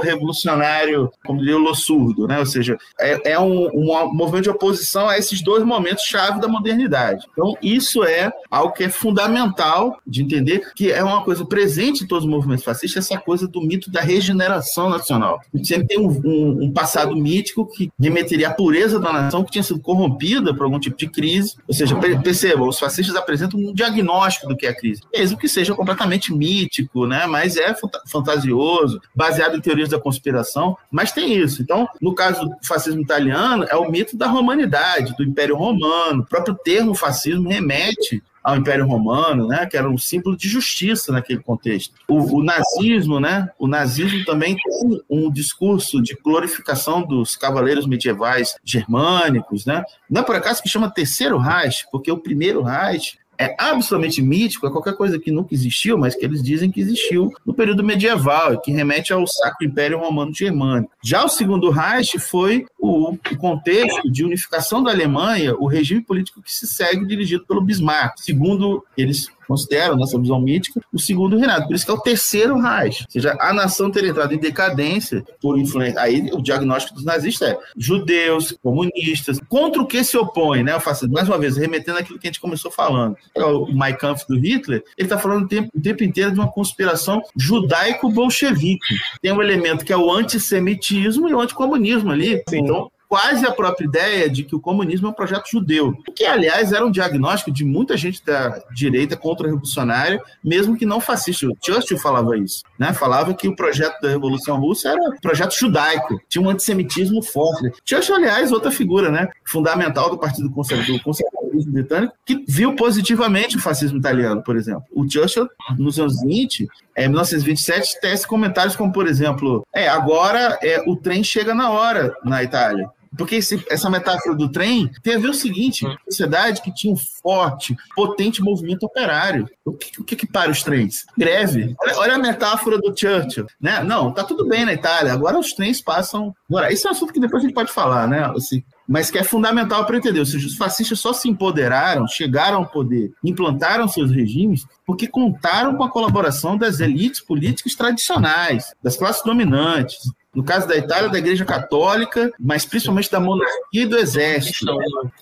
revolucionário, 0.00 1.10
como 1.24 1.40
diria 1.40 1.56
o 1.56 1.60
Lossurdo, 1.60 2.26
né? 2.26 2.38
ou 2.38 2.46
seja, 2.46 2.76
é, 2.98 3.32
é 3.32 3.40
um, 3.40 3.68
um, 3.68 4.14
movimento 4.14 4.44
de 4.44 4.50
oposição 4.50 5.08
a 5.08 5.18
esses 5.18 5.42
dois 5.42 5.64
momentos 5.64 6.04
chave 6.04 6.40
da 6.40 6.48
modernidade. 6.48 7.26
Então, 7.32 7.54
isso 7.62 8.04
é 8.04 8.32
algo 8.50 8.72
que 8.72 8.84
é 8.84 8.88
fundamental 8.88 9.98
de 10.06 10.22
entender, 10.22 10.72
que 10.74 10.90
é 10.90 11.02
uma 11.02 11.22
coisa 11.22 11.44
presente 11.44 12.04
em 12.04 12.06
todos 12.06 12.24
os 12.24 12.30
movimentos 12.30 12.64
fascistas, 12.64 13.10
essa 13.10 13.20
coisa 13.20 13.46
do 13.46 13.60
mito 13.60 13.90
da 13.90 14.00
regeneração 14.00 14.88
nacional. 14.88 15.40
A 15.52 15.56
gente 15.56 15.68
sempre 15.68 15.86
tem 15.88 15.98
um, 15.98 16.08
um, 16.24 16.64
um 16.64 16.72
passado 16.72 17.14
mítico 17.16 17.66
que 17.66 17.90
remeteria 17.98 18.48
à 18.48 18.54
pureza 18.54 18.98
da 18.98 19.12
nação 19.12 19.44
que 19.44 19.50
tinha 19.50 19.62
sido 19.62 19.80
corrompida 19.80 20.54
por 20.54 20.64
algum 20.64 20.78
tipo 20.78 20.96
de 20.96 21.08
crise. 21.08 21.54
Ou 21.66 21.74
seja, 21.74 21.96
percebam, 22.22 22.68
os 22.68 22.78
fascistas 22.78 23.16
apresentam 23.16 23.58
um 23.58 23.72
diagnóstico 23.72 24.48
do 24.48 24.56
que 24.56 24.66
é 24.66 24.70
a 24.70 24.76
crise, 24.76 25.02
mesmo 25.12 25.38
que 25.38 25.48
seja 25.48 25.74
completamente 25.74 26.32
mítico, 26.32 27.06
né? 27.06 27.26
mas 27.26 27.56
é 27.56 27.74
fantasioso, 28.06 29.00
baseado 29.14 29.56
em 29.56 29.60
teorias 29.60 29.75
teorias 29.76 29.90
da 29.90 30.00
conspiração, 30.00 30.76
mas 30.90 31.12
tem 31.12 31.34
isso. 31.34 31.60
Então, 31.60 31.86
no 32.00 32.14
caso 32.14 32.46
do 32.46 32.56
fascismo 32.66 33.02
italiano, 33.02 33.64
é 33.68 33.76
o 33.76 33.90
mito 33.90 34.16
da 34.16 34.26
romanidade, 34.26 35.14
do 35.16 35.22
Império 35.22 35.56
Romano. 35.56 36.22
O 36.22 36.26
próprio 36.26 36.54
termo 36.54 36.94
fascismo 36.94 37.48
remete 37.48 38.22
ao 38.42 38.56
Império 38.56 38.86
Romano, 38.86 39.48
né, 39.48 39.66
que 39.66 39.76
era 39.76 39.90
um 39.90 39.98
símbolo 39.98 40.36
de 40.36 40.48
justiça 40.48 41.10
naquele 41.10 41.40
contexto. 41.40 41.92
O, 42.06 42.38
o 42.38 42.44
nazismo, 42.44 43.18
né, 43.18 43.48
o 43.58 43.66
nazismo 43.66 44.24
também 44.24 44.56
tem 44.56 45.02
um 45.10 45.30
discurso 45.30 46.00
de 46.00 46.16
glorificação 46.22 47.02
dos 47.02 47.34
cavaleiros 47.34 47.88
medievais 47.88 48.54
germânicos, 48.64 49.66
né? 49.66 49.82
Não 50.08 50.22
é 50.22 50.24
por 50.24 50.36
acaso 50.36 50.62
que 50.62 50.68
chama 50.68 50.88
Terceiro 50.88 51.38
Reich, 51.38 51.86
porque 51.90 52.10
o 52.10 52.18
primeiro 52.18 52.62
Reich 52.62 53.18
é 53.38 53.54
absolutamente 53.58 54.22
mítico, 54.22 54.66
é 54.66 54.70
qualquer 54.70 54.94
coisa 54.94 55.18
que 55.18 55.30
nunca 55.30 55.54
existiu, 55.54 55.98
mas 55.98 56.14
que 56.14 56.24
eles 56.24 56.42
dizem 56.42 56.70
que 56.70 56.80
existiu 56.80 57.32
no 57.44 57.54
período 57.54 57.84
medieval 57.84 58.60
que 58.60 58.72
remete 58.72 59.12
ao 59.12 59.26
Sacro 59.26 59.66
Império 59.66 59.98
Romano 59.98 60.34
Germânico. 60.34 60.92
Já 61.02 61.24
o 61.24 61.28
Segundo 61.28 61.70
Reich 61.70 62.18
foi 62.18 62.66
o 62.78 63.16
contexto 63.38 64.10
de 64.10 64.24
unificação 64.24 64.82
da 64.82 64.90
Alemanha, 64.90 65.54
o 65.56 65.66
regime 65.66 66.00
político 66.00 66.42
que 66.42 66.52
se 66.52 66.66
segue 66.66 67.06
dirigido 67.06 67.44
pelo 67.46 67.60
Bismarck. 67.60 68.18
Segundo 68.18 68.84
eles 68.96 69.28
consideram, 69.46 69.96
nessa 69.96 70.18
visão 70.18 70.40
mítica, 70.40 70.80
o 70.92 70.98
segundo 70.98 71.36
reinado. 71.36 71.66
Por 71.66 71.74
isso 71.74 71.84
que 71.84 71.90
é 71.90 71.94
o 71.94 72.00
terceiro 72.00 72.58
Reich. 72.58 73.02
Ou 73.02 73.10
seja, 73.10 73.36
a 73.40 73.52
nação 73.52 73.90
ter 73.90 74.04
entrado 74.04 74.34
em 74.34 74.38
decadência 74.38 75.24
por 75.40 75.58
influência. 75.58 76.00
Aí 76.00 76.30
o 76.32 76.42
diagnóstico 76.42 76.94
dos 76.94 77.04
nazistas 77.04 77.50
é 77.50 77.58
judeus, 77.76 78.56
comunistas, 78.62 79.40
contra 79.48 79.80
o 79.82 79.86
que 79.86 80.02
se 80.04 80.16
opõe, 80.16 80.62
né? 80.62 80.72
Eu 80.72 80.80
faço, 80.80 81.08
mais 81.10 81.28
uma 81.28 81.38
vez, 81.38 81.56
remetendo 81.56 81.98
aquilo 81.98 82.18
que 82.18 82.26
a 82.26 82.30
gente 82.30 82.40
começou 82.40 82.70
falando. 82.70 83.16
É 83.34 83.44
o 83.44 83.66
Mein 83.66 83.96
Kampf 83.96 84.26
do 84.28 84.38
Hitler, 84.38 84.82
ele 84.96 85.06
está 85.06 85.18
falando 85.18 85.44
o 85.44 85.48
tempo, 85.48 85.70
o 85.74 85.80
tempo 85.80 86.04
inteiro 86.04 86.32
de 86.32 86.38
uma 86.38 86.50
conspiração 86.50 87.22
judaico-bolchevique. 87.36 88.94
Tem 89.20 89.32
um 89.32 89.42
elemento 89.42 89.84
que 89.84 89.92
é 89.92 89.96
o 89.96 90.10
antissemitismo 90.10 91.28
e 91.28 91.34
o 91.34 91.40
anticomunismo 91.40 92.10
ali. 92.10 92.42
Sim. 92.48 92.60
Então, 92.60 92.90
quase 93.16 93.46
a 93.46 93.50
própria 93.50 93.86
ideia 93.86 94.28
de 94.28 94.44
que 94.44 94.54
o 94.54 94.60
comunismo 94.60 95.06
é 95.06 95.10
um 95.10 95.14
projeto 95.14 95.48
judeu, 95.50 95.94
que, 96.14 96.26
aliás, 96.26 96.70
era 96.70 96.84
um 96.84 96.90
diagnóstico 96.90 97.50
de 97.50 97.64
muita 97.64 97.96
gente 97.96 98.22
da 98.22 98.62
direita 98.74 99.16
contra-revolucionária, 99.16 100.20
mesmo 100.44 100.76
que 100.76 100.84
não 100.84 101.00
fascista. 101.00 101.46
O 101.46 101.56
Churchill 101.64 101.96
falava 101.96 102.36
isso, 102.36 102.62
né? 102.78 102.92
falava 102.92 103.32
que 103.32 103.48
o 103.48 103.56
projeto 103.56 103.98
da 104.02 104.10
Revolução 104.10 104.60
Russa 104.60 104.90
era 104.90 105.00
um 105.00 105.16
projeto 105.16 105.58
judaico, 105.58 106.20
tinha 106.28 106.44
um 106.44 106.50
antissemitismo 106.50 107.22
forte. 107.22 107.72
Churchill, 107.86 108.16
aliás, 108.16 108.52
outra 108.52 108.70
figura 108.70 109.10
né? 109.10 109.28
fundamental 109.44 110.10
do 110.10 110.18
Partido 110.18 110.50
Conservador, 110.50 111.02
conservadorismo 111.02 111.72
britânico, 111.72 112.12
que 112.26 112.44
viu 112.46 112.76
positivamente 112.76 113.56
o 113.56 113.60
fascismo 113.60 113.96
italiano, 113.96 114.42
por 114.42 114.56
exemplo. 114.56 114.84
O 114.92 115.10
Churchill, 115.10 115.48
nos 115.78 115.98
anos 115.98 116.20
20, 116.20 116.68
é, 116.94 117.04
em 117.06 117.08
1927, 117.08 117.98
tece 117.98 118.26
comentários 118.26 118.76
como, 118.76 118.92
por 118.92 119.06
exemplo, 119.06 119.66
é, 119.74 119.88
agora 119.88 120.58
é, 120.62 120.82
o 120.86 120.96
trem 120.96 121.24
chega 121.24 121.54
na 121.54 121.70
hora 121.70 122.14
na 122.22 122.42
Itália. 122.42 122.90
Porque 123.16 123.36
esse, 123.36 123.64
essa 123.70 123.90
metáfora 123.90 124.34
do 124.36 124.50
trem 124.50 124.90
tem 125.02 125.14
a 125.14 125.18
ver 125.18 125.30
o 125.30 125.34
seguinte: 125.34 125.84
uma 125.84 125.98
sociedade 126.08 126.62
que 126.62 126.72
tinha 126.72 126.92
um 126.92 126.96
forte, 126.96 127.76
potente 127.94 128.42
movimento 128.42 128.84
operário. 128.84 129.48
O 129.64 129.72
que, 129.72 130.00
o 130.00 130.04
que, 130.04 130.16
que 130.16 130.26
para 130.26 130.50
os 130.50 130.62
trens? 130.62 131.04
Greve. 131.16 131.74
Olha, 131.80 131.98
olha, 131.98 132.14
a 132.14 132.18
metáfora 132.18 132.78
do 132.78 132.94
Churchill. 132.96 133.46
Né? 133.60 133.82
Não, 133.82 134.12
tá 134.12 134.24
tudo 134.24 134.46
bem 134.46 134.64
na 134.64 134.72
Itália, 134.72 135.12
agora 135.12 135.38
os 135.38 135.52
trens 135.52 135.80
passam. 135.80 136.34
Agora, 136.48 136.72
esse 136.72 136.86
é 136.86 136.90
um 136.90 136.92
assunto 136.92 137.12
que 137.12 137.20
depois 137.20 137.42
a 137.42 137.46
gente 137.46 137.54
pode 137.54 137.72
falar, 137.72 138.06
né? 138.06 138.24
Assim, 138.36 138.62
mas 138.88 139.10
que 139.10 139.18
é 139.18 139.24
fundamental 139.24 139.84
para 139.84 139.96
entender. 139.96 140.20
Ou 140.20 140.26
seja, 140.26 140.46
os 140.46 140.56
fascistas 140.56 141.00
só 141.00 141.12
se 141.12 141.28
empoderaram, 141.28 142.06
chegaram 142.06 142.58
ao 142.58 142.66
poder, 142.66 143.12
implantaram 143.24 143.88
seus 143.88 144.10
regimes, 144.10 144.64
porque 144.86 145.08
contaram 145.08 145.74
com 145.74 145.84
a 145.84 145.90
colaboração 145.90 146.56
das 146.56 146.80
elites 146.80 147.20
políticas 147.20 147.74
tradicionais, 147.74 148.74
das 148.82 148.96
classes 148.96 149.22
dominantes, 149.24 149.98
no 150.36 150.44
caso 150.44 150.68
da 150.68 150.76
Itália, 150.76 151.08
da 151.08 151.18
Igreja 151.18 151.46
Católica, 151.46 152.30
mas 152.38 152.66
principalmente 152.66 153.10
da 153.10 153.18
monarquia 153.18 153.82
e 153.82 153.86
do 153.86 153.96
exército. 153.96 154.66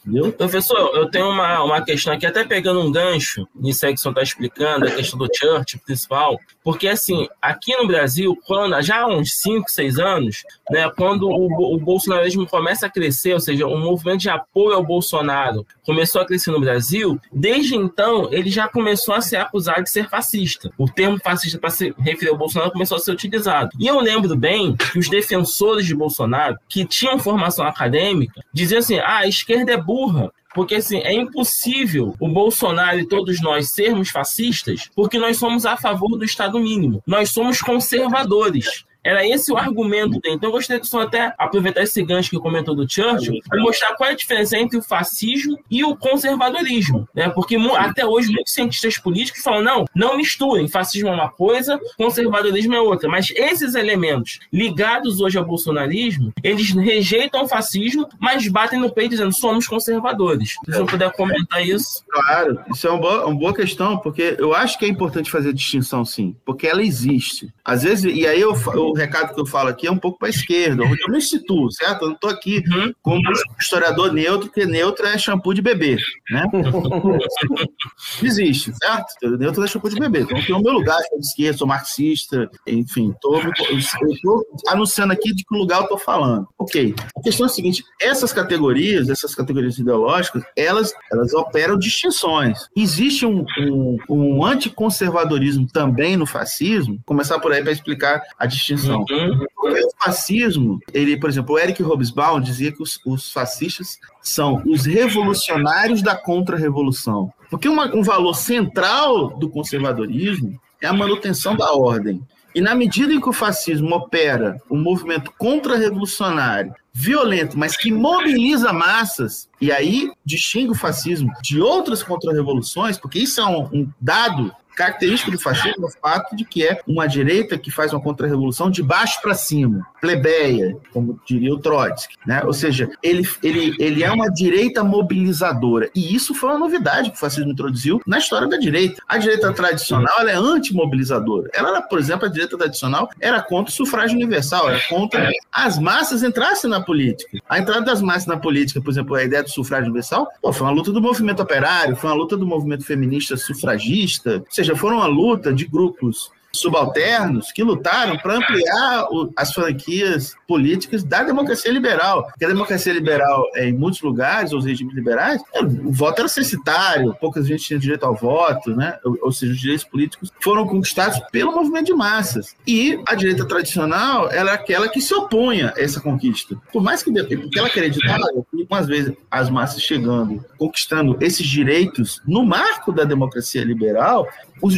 Entendeu? 0.05 0.33
Professor, 0.33 0.91
eu 0.97 1.09
tenho 1.09 1.29
uma, 1.31 1.63
uma 1.63 1.81
questão 1.83 2.13
aqui, 2.13 2.27
até 2.27 2.43
pegando 2.43 2.81
um 2.81 2.91
gancho 2.91 3.47
nisso 3.55 3.87
aí 3.87 3.95
que 3.95 4.01
o 4.01 4.03
senhor 4.03 4.11
está 4.11 4.23
explicando, 4.25 4.87
a 4.87 4.91
questão 4.91 5.17
do 5.17 5.29
church 5.33 5.79
principal, 5.79 6.37
porque 6.65 6.89
assim, 6.89 7.29
aqui 7.41 7.77
no 7.77 7.87
Brasil, 7.87 8.37
quando, 8.45 8.83
já 8.83 9.03
há 9.03 9.07
uns 9.07 9.35
5, 9.41 9.71
6 9.71 9.99
anos, 10.01 10.43
né, 10.69 10.91
quando 10.97 11.29
o, 11.29 11.75
o 11.75 11.79
bolsonarismo 11.79 12.45
começa 12.45 12.87
a 12.87 12.91
crescer, 12.91 13.35
ou 13.35 13.41
seja, 13.41 13.69
o 13.69 13.79
movimento 13.79 14.23
de 14.23 14.31
apoio 14.31 14.75
ao 14.75 14.83
Bolsonaro 14.83 15.65
começou 15.85 16.23
a 16.23 16.27
crescer 16.27 16.51
no 16.51 16.61
Brasil, 16.61 17.21
desde 17.33 17.77
então 17.77 18.29
ele 18.33 18.51
já 18.51 18.67
começou 18.67 19.15
a 19.15 19.21
ser 19.21 19.37
acusado 19.37 19.85
de 19.85 19.91
ser 19.91 20.09
fascista. 20.09 20.73
O 20.77 20.89
termo 20.89 21.21
fascista 21.23 21.57
para 21.57 21.71
se 21.71 21.95
referir 21.99 22.31
ao 22.31 22.37
Bolsonaro 22.37 22.73
começou 22.73 22.97
a 22.97 23.01
ser 23.01 23.13
utilizado. 23.13 23.71
E 23.79 23.87
eu 23.87 24.01
lembro 24.01 24.35
bem 24.35 24.75
que 24.75 25.04
os 25.05 25.09
defensores 25.11 25.87
de 25.87 25.95
Bolsonaro, 25.95 26.59
que 26.69 26.85
tinham 26.85 27.19
formação 27.19 27.67
acadêmica, 27.67 28.43
diziam 28.53 28.79
assim: 28.79 28.99
ah, 28.99 29.19
a 29.19 29.29
esquerda 29.29 29.73
é 29.73 29.77
burra. 29.77 30.33
Porque 30.55 30.77
assim, 30.77 30.99
é 30.99 31.13
impossível 31.13 32.15
o 32.21 32.29
Bolsonaro 32.29 33.01
e 33.01 33.09
todos 33.09 33.41
nós 33.43 33.73
sermos 33.73 34.11
fascistas, 34.11 34.89
porque 34.95 35.19
nós 35.19 35.37
somos 35.37 35.67
a 35.67 35.77
favor 35.77 36.17
do 36.17 36.25
Estado 36.25 36.61
mínimo. 36.61 37.03
Nós 37.05 37.31
somos 37.31 37.61
conservadores. 37.61 38.85
Era 39.05 39.27
esse 39.27 39.53
o 39.53 39.57
argumento 39.57 40.19
dele. 40.21 40.37
Então 40.37 40.49
eu 40.49 40.53
gostaria 40.53 40.81
de 40.81 40.89
só 40.89 41.03
até 41.03 41.35
aproveitar 41.39 41.83
esse 41.83 42.03
gancho 42.03 42.31
que 42.31 42.39
comentou 42.39 42.75
do 42.75 42.91
Churchill 42.91 43.35
e 43.53 43.59
mostrar 43.59 43.95
qual 43.95 44.09
é 44.09 44.13
a 44.13 44.17
diferença 44.17 44.57
entre 44.57 44.79
o 44.79 44.83
fascismo 44.83 45.59
e 45.71 45.85
o 45.85 45.95
conservadorismo. 45.95 47.07
Né? 47.15 47.29
Porque 47.29 47.57
até 47.77 48.07
hoje 48.07 48.33
muitos 48.33 48.55
cientistas 48.55 48.97
políticos 48.99 49.43
falam: 49.43 49.63
não, 49.63 49.85
não 49.95 50.17
misturem. 50.17 50.67
Fascismo 50.67 51.09
é 51.09 51.13
uma 51.13 51.31
coisa, 51.31 51.79
conservadorismo 51.99 52.75
é 52.75 52.81
outra. 52.81 53.09
Mas 53.09 53.31
esses 53.37 53.75
elementos 53.75 54.41
ligados 54.53 55.21
hoje 55.21 55.37
ao 55.37 55.45
bolsonarismo, 55.45 56.33
eles 56.43 56.71
rejeitam 56.71 57.45
o 57.45 57.49
fascismo, 57.49 58.09
mas 58.19 58.49
batem 58.49 58.81
no 58.81 58.93
peito 58.93 59.11
dizendo 59.11 59.35
somos 59.35 59.67
conservadores. 59.67 60.55
Se 60.65 60.79
eu 60.79 60.87
puder 60.87 61.13
comentar 61.13 61.65
isso. 61.65 62.05
Claro, 62.09 62.59
isso 62.73 62.87
é 62.87 62.91
uma 62.91 63.01
boa, 63.01 63.27
uma 63.27 63.39
boa 63.39 63.55
questão, 63.55 63.99
porque 63.99 64.37
eu 64.39 64.55
acho 64.55 64.79
que 64.79 64.85
é 64.85 64.89
importante 64.89 65.31
fazer 65.31 65.51
a 65.51 65.53
distinção, 65.53 66.05
sim, 66.05 66.35
porque 66.45 66.67
ela 66.67 66.83
existe. 66.83 67.53
Às 67.65 67.83
vezes, 67.83 68.05
e 68.05 68.27
aí 68.27 68.41
eu, 68.41 68.53
o 68.53 68.93
recado 68.93 69.35
que 69.35 69.41
eu 69.41 69.47
falo 69.47 69.71
aqui 69.71 69.87
é 69.87 69.91
um 69.91 69.97
pouco 69.97 70.19
para 70.19 70.29
a 70.29 70.31
esquerda, 70.31 70.83
onde 70.83 71.03
eu 71.03 71.11
me 71.11 71.21
situo, 71.21 71.73
certo? 71.73 72.03
Eu 72.03 72.09
não 72.09 72.15
estou 72.15 72.29
aqui 72.29 72.63
uhum. 72.69 72.93
como 73.03 73.23
historiador 73.59 74.13
neutro, 74.13 74.49
porque 74.49 74.67
neutro 74.67 75.07
é 75.07 75.17
shampoo 75.17 75.55
de 75.55 75.63
bebê, 75.63 75.97
né? 76.31 76.45
Existe, 78.23 78.71
certo? 78.77 79.39
Neutro 79.39 79.65
é 79.65 79.67
shampoo 79.67 79.89
de 79.89 79.99
bebê. 79.99 80.21
Então, 80.21 80.43
tenho 80.43 80.59
o 80.59 80.63
meu 80.63 80.75
lugar, 80.75 80.99
sou 81.09 81.19
de 81.19 81.27
esquerda, 81.27 81.59
sou 81.59 81.67
marxista, 81.67 82.51
enfim, 82.67 83.15
tô, 83.21 83.39
estou 83.39 84.45
anunciando 84.69 85.15
aqui 85.15 85.35
de 85.35 85.43
que 85.43 85.57
lugar 85.57 85.79
eu 85.79 85.85
estou 85.85 85.99
falando. 85.99 86.47
Ok. 86.59 86.95
A 87.17 87.23
questão 87.23 87.47
é 87.47 87.49
a 87.49 87.53
seguinte: 87.53 87.83
essas 88.01 88.33
categorias, 88.33 89.09
essas 89.09 89.35
categorias 89.35 89.79
ideológicas, 89.79 90.43
elas, 90.55 90.93
elas 91.11 91.33
operam 91.33 91.79
distinções. 91.79 92.69
Existe 92.77 93.25
um, 93.25 93.45
um, 93.59 93.97
um 94.09 94.45
anticonservadorismo 94.45 95.67
também 95.73 96.17
no 96.17 96.27
fascismo, 96.27 97.01
começar 97.07 97.39
por 97.39 97.54
aí 97.55 97.63
para 97.63 97.73
explicar 97.73 98.23
a 98.39 98.47
distinção 98.47 99.05
Uhum. 99.11 99.47
O 99.63 100.05
fascismo, 100.05 100.79
ele, 100.93 101.17
por 101.19 101.29
exemplo, 101.31 101.55
o 101.55 101.59
Eric 101.59 101.83
Hobsbawm 101.83 102.41
dizia 102.41 102.73
que 102.73 102.83
os, 102.83 103.01
os 103.07 103.33
fascistas 103.33 103.99
são 104.23 104.63
os 104.67 104.85
revolucionários 104.85 106.03
da 106.03 106.15
contra-revolução. 106.15 107.33
Porque 107.51 107.69
uma, 107.69 107.95
um 107.95 108.03
valor 108.03 108.35
central 108.35 109.37
do 109.39 109.49
conservadorismo 109.49 110.61
é 110.81 110.87
a 110.87 110.93
manutenção 110.93 111.57
da 111.57 111.73
ordem. 111.73 112.21
E 112.55 112.61
na 112.61 112.75
medida 112.75 113.13
em 113.13 113.21
que 113.21 113.29
o 113.29 113.33
fascismo 113.33 113.95
opera 113.97 114.61
um 114.71 114.81
movimento 114.81 115.33
contra-revolucionário, 115.37 116.73
violento, 116.93 117.59
mas 117.59 117.77
que 117.77 117.91
mobiliza 117.91 118.73
massas, 118.73 119.49
e 119.61 119.73
aí 119.73 120.13
distingue 120.25 120.71
o 120.71 120.77
fascismo 120.77 121.33
de 121.43 121.61
outras 121.61 122.03
contra-revoluções, 122.03 122.97
porque 122.97 123.19
isso 123.19 123.41
é 123.41 123.45
um, 123.45 123.65
um 123.73 123.91
dado 124.01 124.55
característico 124.75 125.31
do 125.31 125.41
fascismo 125.41 125.87
é 125.87 125.89
o 125.89 125.91
fato 125.91 126.37
de 126.37 126.45
que 126.45 126.67
é 126.67 126.81
uma 126.87 127.07
direita 127.07 127.59
que 127.59 127.71
faz 127.71 127.93
uma 127.93 128.01
contra-revolução 128.01 128.71
de 128.71 128.83
baixo 128.83 129.21
para 129.23 129.35
cima, 129.35 129.87
plebeia, 130.01 130.77
como 130.93 131.19
diria 131.27 131.53
o 131.53 131.59
Trotsky, 131.59 132.17
né? 132.27 132.43
Ou 132.45 132.53
seja, 132.53 132.91
ele, 133.03 133.29
ele, 133.43 133.75
ele 133.79 134.03
é 134.03 134.11
uma 134.11 134.29
direita 134.29 134.85
mobilizadora. 134.85 135.91
E 135.95 136.15
isso 136.15 136.35
foi 136.35 136.51
uma 136.51 136.59
novidade 136.59 137.11
que 137.11 137.17
o 137.17 137.21
fascismo 137.21 137.53
introduziu 137.53 138.01
na 138.07 138.19
história 138.19 138.49
da 138.49 138.57
direita. 138.57 139.03
A 139.09 139.19
direita 139.19 139.53
tradicional 139.53 140.21
ela 140.21 140.31
é 140.31 140.35
antimobilizadora. 140.35 141.51
Ela 141.55 141.71
era, 141.71 141.83
por 141.83 141.99
exemplo, 141.99 142.27
a 142.27 142.31
direita 142.31 142.57
tradicional 142.57 143.09
era 143.21 143.41
contra 143.43 143.71
o 143.71 143.75
sufrágio 143.75 144.17
universal, 144.17 144.69
era 144.69 144.81
contra 144.89 145.31
as 145.53 145.79
massas 145.79 146.23
entrassem 146.23 146.69
na 146.69 146.81
política. 146.81 147.39
A 147.49 147.59
entrada 147.59 147.83
das 147.83 148.01
massas 148.01 148.27
na 148.27 148.37
política, 148.37 148.81
por 148.81 148.91
exemplo, 148.91 149.15
a 149.15 149.25
ideia 149.25 149.43
do 149.43 149.51
sufrágio 149.51 149.87
universal, 149.87 150.29
pô, 150.41 150.53
foi 150.53 150.67
uma 150.67 150.73
luta 150.73 150.93
do 150.93 151.01
movimento 151.01 151.43
operário, 151.43 151.97
foi 151.97 152.11
uma 152.11 152.17
luta 152.17 152.37
do 152.37 152.47
movimento 152.47 152.85
feminista 152.85 153.37
sufragista, 153.37 154.43
seja, 154.51 154.64
foram 154.75 154.99
uma 154.99 155.07
luta 155.07 155.53
de 155.53 155.67
grupos 155.67 156.31
subalternos 156.55 157.53
que 157.53 157.63
lutaram 157.63 158.17
para 158.19 158.37
ampliar 158.37 159.07
o, 159.11 159.33
as 159.37 159.53
franquias 159.53 160.35
políticas 160.47 161.03
da 161.03 161.23
democracia 161.23 161.71
liberal. 161.71 162.25
Porque 162.27 162.45
a 162.45 162.49
democracia 162.49 162.93
liberal, 162.93 163.45
é, 163.55 163.69
em 163.69 163.73
muitos 163.73 164.01
lugares, 164.03 164.53
os 164.53 164.65
regimes 164.65 164.95
liberais, 164.95 165.43
é, 165.53 165.63
o 165.63 165.93
voto 165.93 166.21
era 166.21 166.29
censitário, 166.29 167.15
poucas 167.21 167.47
gente 167.47 167.65
tinha 167.65 167.79
direito 167.79 168.05
ao 168.05 168.15
voto, 168.15 168.75
né? 168.75 168.99
ou, 169.05 169.19
ou 169.23 169.33
seja, 169.33 169.53
os 169.53 169.61
direitos 169.61 169.85
políticos 169.85 170.31
foram 170.43 170.67
conquistados 170.67 171.21
pelo 171.31 171.53
movimento 171.53 171.87
de 171.87 171.95
massas. 171.95 172.55
E 172.67 173.01
a 173.07 173.15
direita 173.15 173.47
tradicional 173.47 174.31
era 174.31 174.53
aquela 174.53 174.89
que 174.89 175.01
se 175.01 175.15
opunha 175.15 175.73
a 175.77 175.81
essa 175.81 176.01
conquista. 176.01 176.57
Por 176.73 176.83
mais 176.83 177.03
que 177.03 177.13
porque 177.15 177.59
ela 177.59 177.69
acreditava 177.69 178.25
que, 178.51 178.67
às 178.71 178.87
vezes, 178.87 179.13
as 179.31 179.51
massas 179.51 179.83
chegando, 179.83 180.45
conquistando 180.59 181.17
esses 181.21 181.47
direitos 181.47 182.21
no 182.27 182.45
marco 182.45 182.93
da 182.93 183.05
democracia 183.05 183.65
liberal, 183.65 184.27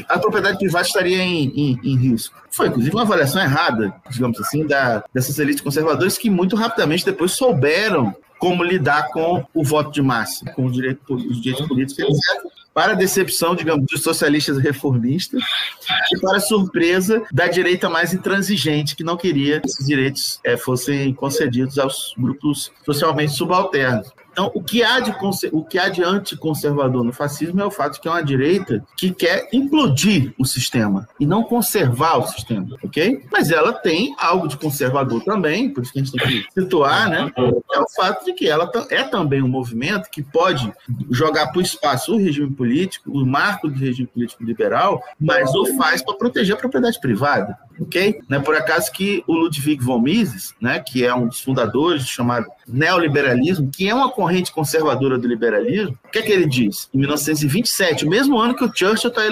a 0.08 0.18
propriedade 0.18 0.58
privada 0.58 0.86
estaria 0.86 1.22
em, 1.22 1.48
em, 1.54 1.80
em, 1.82 1.96
risco. 1.96 2.34
Foi, 2.50 2.68
inclusive, 2.68 2.94
uma 2.94 3.02
avaliação 3.02 3.40
errada, 3.40 3.94
digamos 4.10 4.40
assim, 4.40 4.66
da, 4.66 5.04
dessas 5.12 5.38
elites 5.38 5.60
conservadoras 5.60 6.18
que 6.18 6.30
muito 6.30 6.56
rapidamente 6.56 7.04
depois 7.04 7.32
souberam 7.32 8.14
como 8.38 8.62
lidar 8.62 9.08
com 9.10 9.44
o 9.54 9.64
voto 9.64 9.90
de 9.90 10.02
massa, 10.02 10.44
com 10.52 10.66
os 10.66 10.72
direitos, 10.72 11.24
os 11.24 11.40
direitos 11.40 11.66
políticos, 11.66 12.04
etc. 12.04 12.52
Para 12.74 12.92
a 12.92 12.94
decepção, 12.94 13.54
digamos, 13.54 13.86
dos 13.86 14.02
socialistas 14.02 14.58
reformistas 14.58 15.42
e 16.12 16.20
para 16.20 16.36
a 16.36 16.40
surpresa 16.40 17.22
da 17.32 17.46
direita 17.46 17.88
mais 17.88 18.12
intransigente, 18.12 18.94
que 18.94 19.02
não 19.02 19.16
queria 19.16 19.60
que 19.60 19.66
esses 19.66 19.86
direitos 19.86 20.40
é, 20.44 20.58
fossem 20.58 21.14
concedidos 21.14 21.78
aos 21.78 22.12
grupos 22.18 22.70
socialmente 22.84 23.32
subalternos. 23.32 24.12
Então, 24.36 24.52
o 24.54 24.62
que 24.62 24.82
há 24.82 25.00
de, 25.00 25.14
o 25.50 25.64
que 25.64 25.78
há 25.78 25.88
de 25.88 26.04
anticonservador 26.04 27.02
no 27.02 27.10
fascismo 27.10 27.58
é 27.58 27.64
o 27.64 27.70
fato 27.70 27.94
de 27.94 28.00
que 28.00 28.06
é 28.06 28.10
uma 28.10 28.22
direita 28.22 28.84
que 28.94 29.10
quer 29.10 29.48
implodir 29.50 30.34
o 30.38 30.44
sistema 30.44 31.08
e 31.18 31.24
não 31.24 31.42
conservar 31.42 32.18
o 32.18 32.26
sistema, 32.26 32.76
ok? 32.84 33.24
Mas 33.32 33.50
ela 33.50 33.72
tem 33.72 34.14
algo 34.18 34.46
de 34.46 34.58
conservador 34.58 35.24
também, 35.24 35.70
por 35.70 35.82
isso 35.82 35.90
que 35.90 36.00
a 36.00 36.04
gente 36.04 36.12
tem 36.12 36.28
que 36.28 36.46
situar, 36.52 37.08
né? 37.08 37.32
É 37.72 37.80
o 37.80 37.88
fato 37.96 38.26
de 38.26 38.34
que 38.34 38.46
ela 38.46 38.70
é 38.90 39.04
também 39.04 39.42
um 39.42 39.48
movimento 39.48 40.10
que 40.10 40.22
pode 40.22 40.70
jogar 41.10 41.46
para 41.46 41.58
o 41.58 41.62
espaço 41.62 42.14
o 42.14 42.18
regime 42.18 42.50
político, 42.50 43.10
o 43.10 43.24
marco 43.24 43.68
do 43.68 43.78
regime 43.78 44.06
político 44.06 44.44
liberal, 44.44 45.02
mas 45.18 45.54
o 45.54 45.78
faz 45.78 46.02
para 46.02 46.14
proteger 46.14 46.56
a 46.56 46.58
propriedade 46.58 47.00
privada, 47.00 47.56
ok? 47.80 48.20
Não 48.28 48.38
é 48.38 48.40
por 48.40 48.54
acaso 48.54 48.90
que 48.92 49.22
o 49.26 49.34
Ludwig 49.34 49.82
von 49.82 50.00
Mises, 50.00 50.54
né, 50.60 50.80
que 50.80 51.04
é 51.04 51.14
um 51.14 51.28
dos 51.28 51.40
fundadores 51.40 52.02
do 52.02 52.08
chamado 52.08 52.46
neoliberalismo, 52.66 53.70
que 53.70 53.88
é 53.88 53.94
uma 53.94 54.10
corrente 54.10 54.52
conservadora 54.52 55.18
do 55.18 55.28
liberalismo, 55.28 55.96
o 56.04 56.10
que 56.10 56.18
é 56.18 56.22
que 56.22 56.32
ele 56.32 56.46
diz? 56.46 56.88
Em 56.92 56.98
1927, 56.98 58.04
o 58.04 58.10
mesmo 58.10 58.38
ano 58.38 58.54
que 58.54 58.64
o 58.64 58.72
Churchill 58.72 59.10
está 59.10 59.22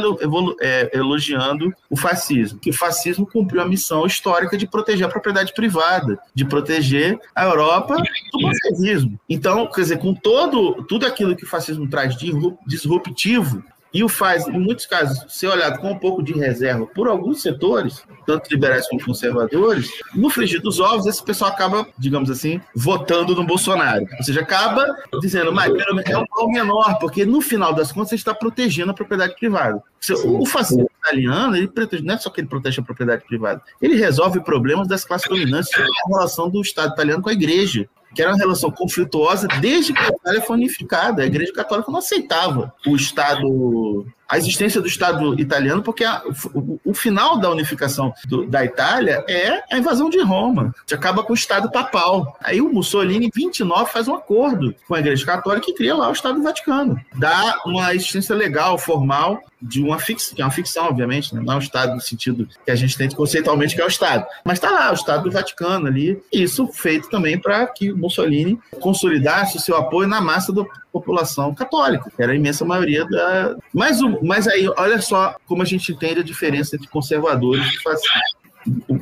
é, 0.60 0.90
elogiando 0.96 1.72
o 1.90 1.96
fascismo, 1.96 2.58
que 2.58 2.70
o 2.70 2.74
fascismo 2.74 3.26
cumpriu 3.26 3.62
a 3.62 3.68
missão 3.68 4.06
histórica 4.06 4.56
de 4.56 4.66
proteger 4.66 5.06
a 5.06 5.10
propriedade 5.10 5.52
privada, 5.52 6.18
de 6.34 6.44
proteger 6.44 7.18
a 7.34 7.44
Europa 7.44 7.96
do 7.96 8.40
bolchevismo. 8.40 9.18
Então, 9.28 9.66
quer 9.66 9.80
dizer, 9.80 9.98
com 9.98 10.14
todo 10.14 10.84
tudo 10.84 11.06
aquilo 11.06 11.36
que 11.36 11.44
o 11.44 11.48
fascismo 11.48 11.88
traz 11.88 12.16
de 12.16 12.32
disruptivo 12.66 13.62
e 13.94 14.02
o 14.02 14.08
faz, 14.08 14.46
em 14.48 14.58
muitos 14.58 14.86
casos, 14.86 15.24
ser 15.28 15.46
olhado 15.46 15.78
com 15.78 15.92
um 15.92 15.98
pouco 15.98 16.20
de 16.20 16.32
reserva 16.32 16.84
por 16.84 17.06
alguns 17.06 17.40
setores, 17.40 18.02
tanto 18.26 18.50
liberais 18.50 18.88
como 18.88 19.02
conservadores, 19.04 19.88
no 20.12 20.28
frigir 20.28 20.60
dos 20.60 20.80
ovos, 20.80 21.06
esse 21.06 21.22
pessoal 21.22 21.52
acaba, 21.52 21.86
digamos 21.96 22.28
assim, 22.28 22.60
votando 22.74 23.36
no 23.36 23.44
Bolsonaro. 23.44 24.04
Ou 24.18 24.24
seja, 24.24 24.40
acaba 24.40 24.84
dizendo, 25.20 25.52
mas 25.52 25.72
é 26.06 26.18
um 26.18 26.24
mal 26.28 26.50
menor, 26.50 26.98
porque 26.98 27.24
no 27.24 27.40
final 27.40 27.72
das 27.72 27.92
contas 27.92 28.10
você 28.10 28.16
está 28.16 28.34
protegendo 28.34 28.90
a 28.90 28.94
propriedade 28.94 29.36
privada. 29.36 29.80
O 30.24 30.44
fascismo 30.44 30.90
italiano, 30.98 31.56
ele 31.56 31.68
protege, 31.68 32.02
não 32.02 32.14
é 32.14 32.18
só 32.18 32.28
que 32.30 32.40
ele 32.40 32.48
protege 32.48 32.80
a 32.80 32.84
propriedade 32.84 33.24
privada, 33.24 33.62
ele 33.80 33.96
resolve 33.96 34.40
problemas 34.40 34.88
das 34.88 35.04
classes 35.04 35.28
dominantes, 35.28 35.70
a 35.78 36.08
relação 36.08 36.50
do 36.50 36.60
Estado 36.60 36.92
italiano 36.92 37.22
com 37.22 37.30
a 37.30 37.32
igreja 37.32 37.88
que 38.14 38.22
era 38.22 38.30
uma 38.30 38.38
relação 38.38 38.70
conflituosa 38.70 39.48
desde 39.60 39.92
que 39.92 40.00
a 40.00 40.08
Itália 40.08 40.42
foi 40.42 40.56
unificada. 40.56 41.22
A 41.22 41.26
Igreja 41.26 41.52
Católica 41.52 41.90
não 41.90 41.98
aceitava 41.98 42.72
o 42.86 42.94
Estado 42.94 44.06
a 44.28 44.38
existência 44.38 44.80
do 44.80 44.86
Estado 44.86 45.38
italiano, 45.40 45.82
porque 45.82 46.04
a, 46.04 46.22
o, 46.54 46.80
o, 46.84 46.94
final 46.94 47.38
da 47.38 47.50
unificação 47.50 48.12
do, 48.26 48.46
da 48.46 48.64
Itália 48.64 49.24
é 49.28 49.62
a 49.70 49.78
invasão 49.78 50.08
de 50.08 50.20
Roma. 50.20 50.74
Você 50.86 50.94
acaba 50.94 51.22
com 51.22 51.32
o 51.32 51.36
Estado 51.36 51.70
papal. 51.70 52.36
Aí 52.42 52.60
o 52.60 52.72
Mussolini, 52.72 53.26
em 53.26 53.30
29, 53.34 53.90
faz 53.90 54.08
um 54.08 54.14
acordo 54.14 54.74
com 54.86 54.94
a 54.94 55.00
Igreja 55.00 55.24
Católica 55.24 55.70
e 55.70 55.74
cria 55.74 55.94
lá 55.94 56.08
o 56.08 56.12
Estado 56.12 56.42
Vaticano. 56.42 57.00
Dá 57.16 57.60
uma 57.66 57.94
existência 57.94 58.34
legal, 58.34 58.78
formal, 58.78 59.42
de 59.60 59.82
uma 59.82 59.98
ficção, 59.98 60.34
que 60.34 60.42
é 60.42 60.44
uma 60.44 60.50
ficção, 60.50 60.86
obviamente, 60.86 61.34
né? 61.34 61.40
não 61.42 61.54
é 61.54 61.56
um 61.56 61.60
Estado 61.60 61.94
no 61.94 62.00
sentido 62.00 62.46
que 62.64 62.70
a 62.70 62.76
gente 62.76 62.96
tem 62.96 63.08
conceitualmente 63.08 63.74
que 63.74 63.80
é 63.80 63.84
o 63.84 63.88
Estado. 63.88 64.26
Mas 64.44 64.58
está 64.58 64.70
lá, 64.70 64.90
o 64.90 64.94
Estado 64.94 65.24
do 65.24 65.30
Vaticano 65.30 65.86
ali, 65.86 66.20
e 66.30 66.42
isso 66.42 66.66
feito 66.68 67.08
também 67.08 67.38
para 67.38 67.66
que 67.66 67.90
o 67.90 67.96
Mussolini 67.96 68.58
consolidasse 68.80 69.56
o 69.56 69.60
seu 69.60 69.76
apoio 69.76 70.06
na 70.06 70.20
massa 70.20 70.52
da 70.52 70.64
população 70.92 71.52
católica, 71.54 72.10
que 72.14 72.22
era 72.22 72.32
a 72.32 72.36
imensa 72.36 72.64
maioria 72.64 73.04
da. 73.06 73.56
Mas, 73.72 74.00
mas 74.26 74.48
aí, 74.48 74.68
olha 74.76 75.00
só 75.00 75.36
como 75.46 75.62
a 75.62 75.64
gente 75.64 75.92
entende 75.92 76.20
a 76.20 76.24
diferença 76.24 76.76
entre 76.76 76.88
conservadores 76.88 77.66
e 77.66 77.82
fascistas. 77.82 78.44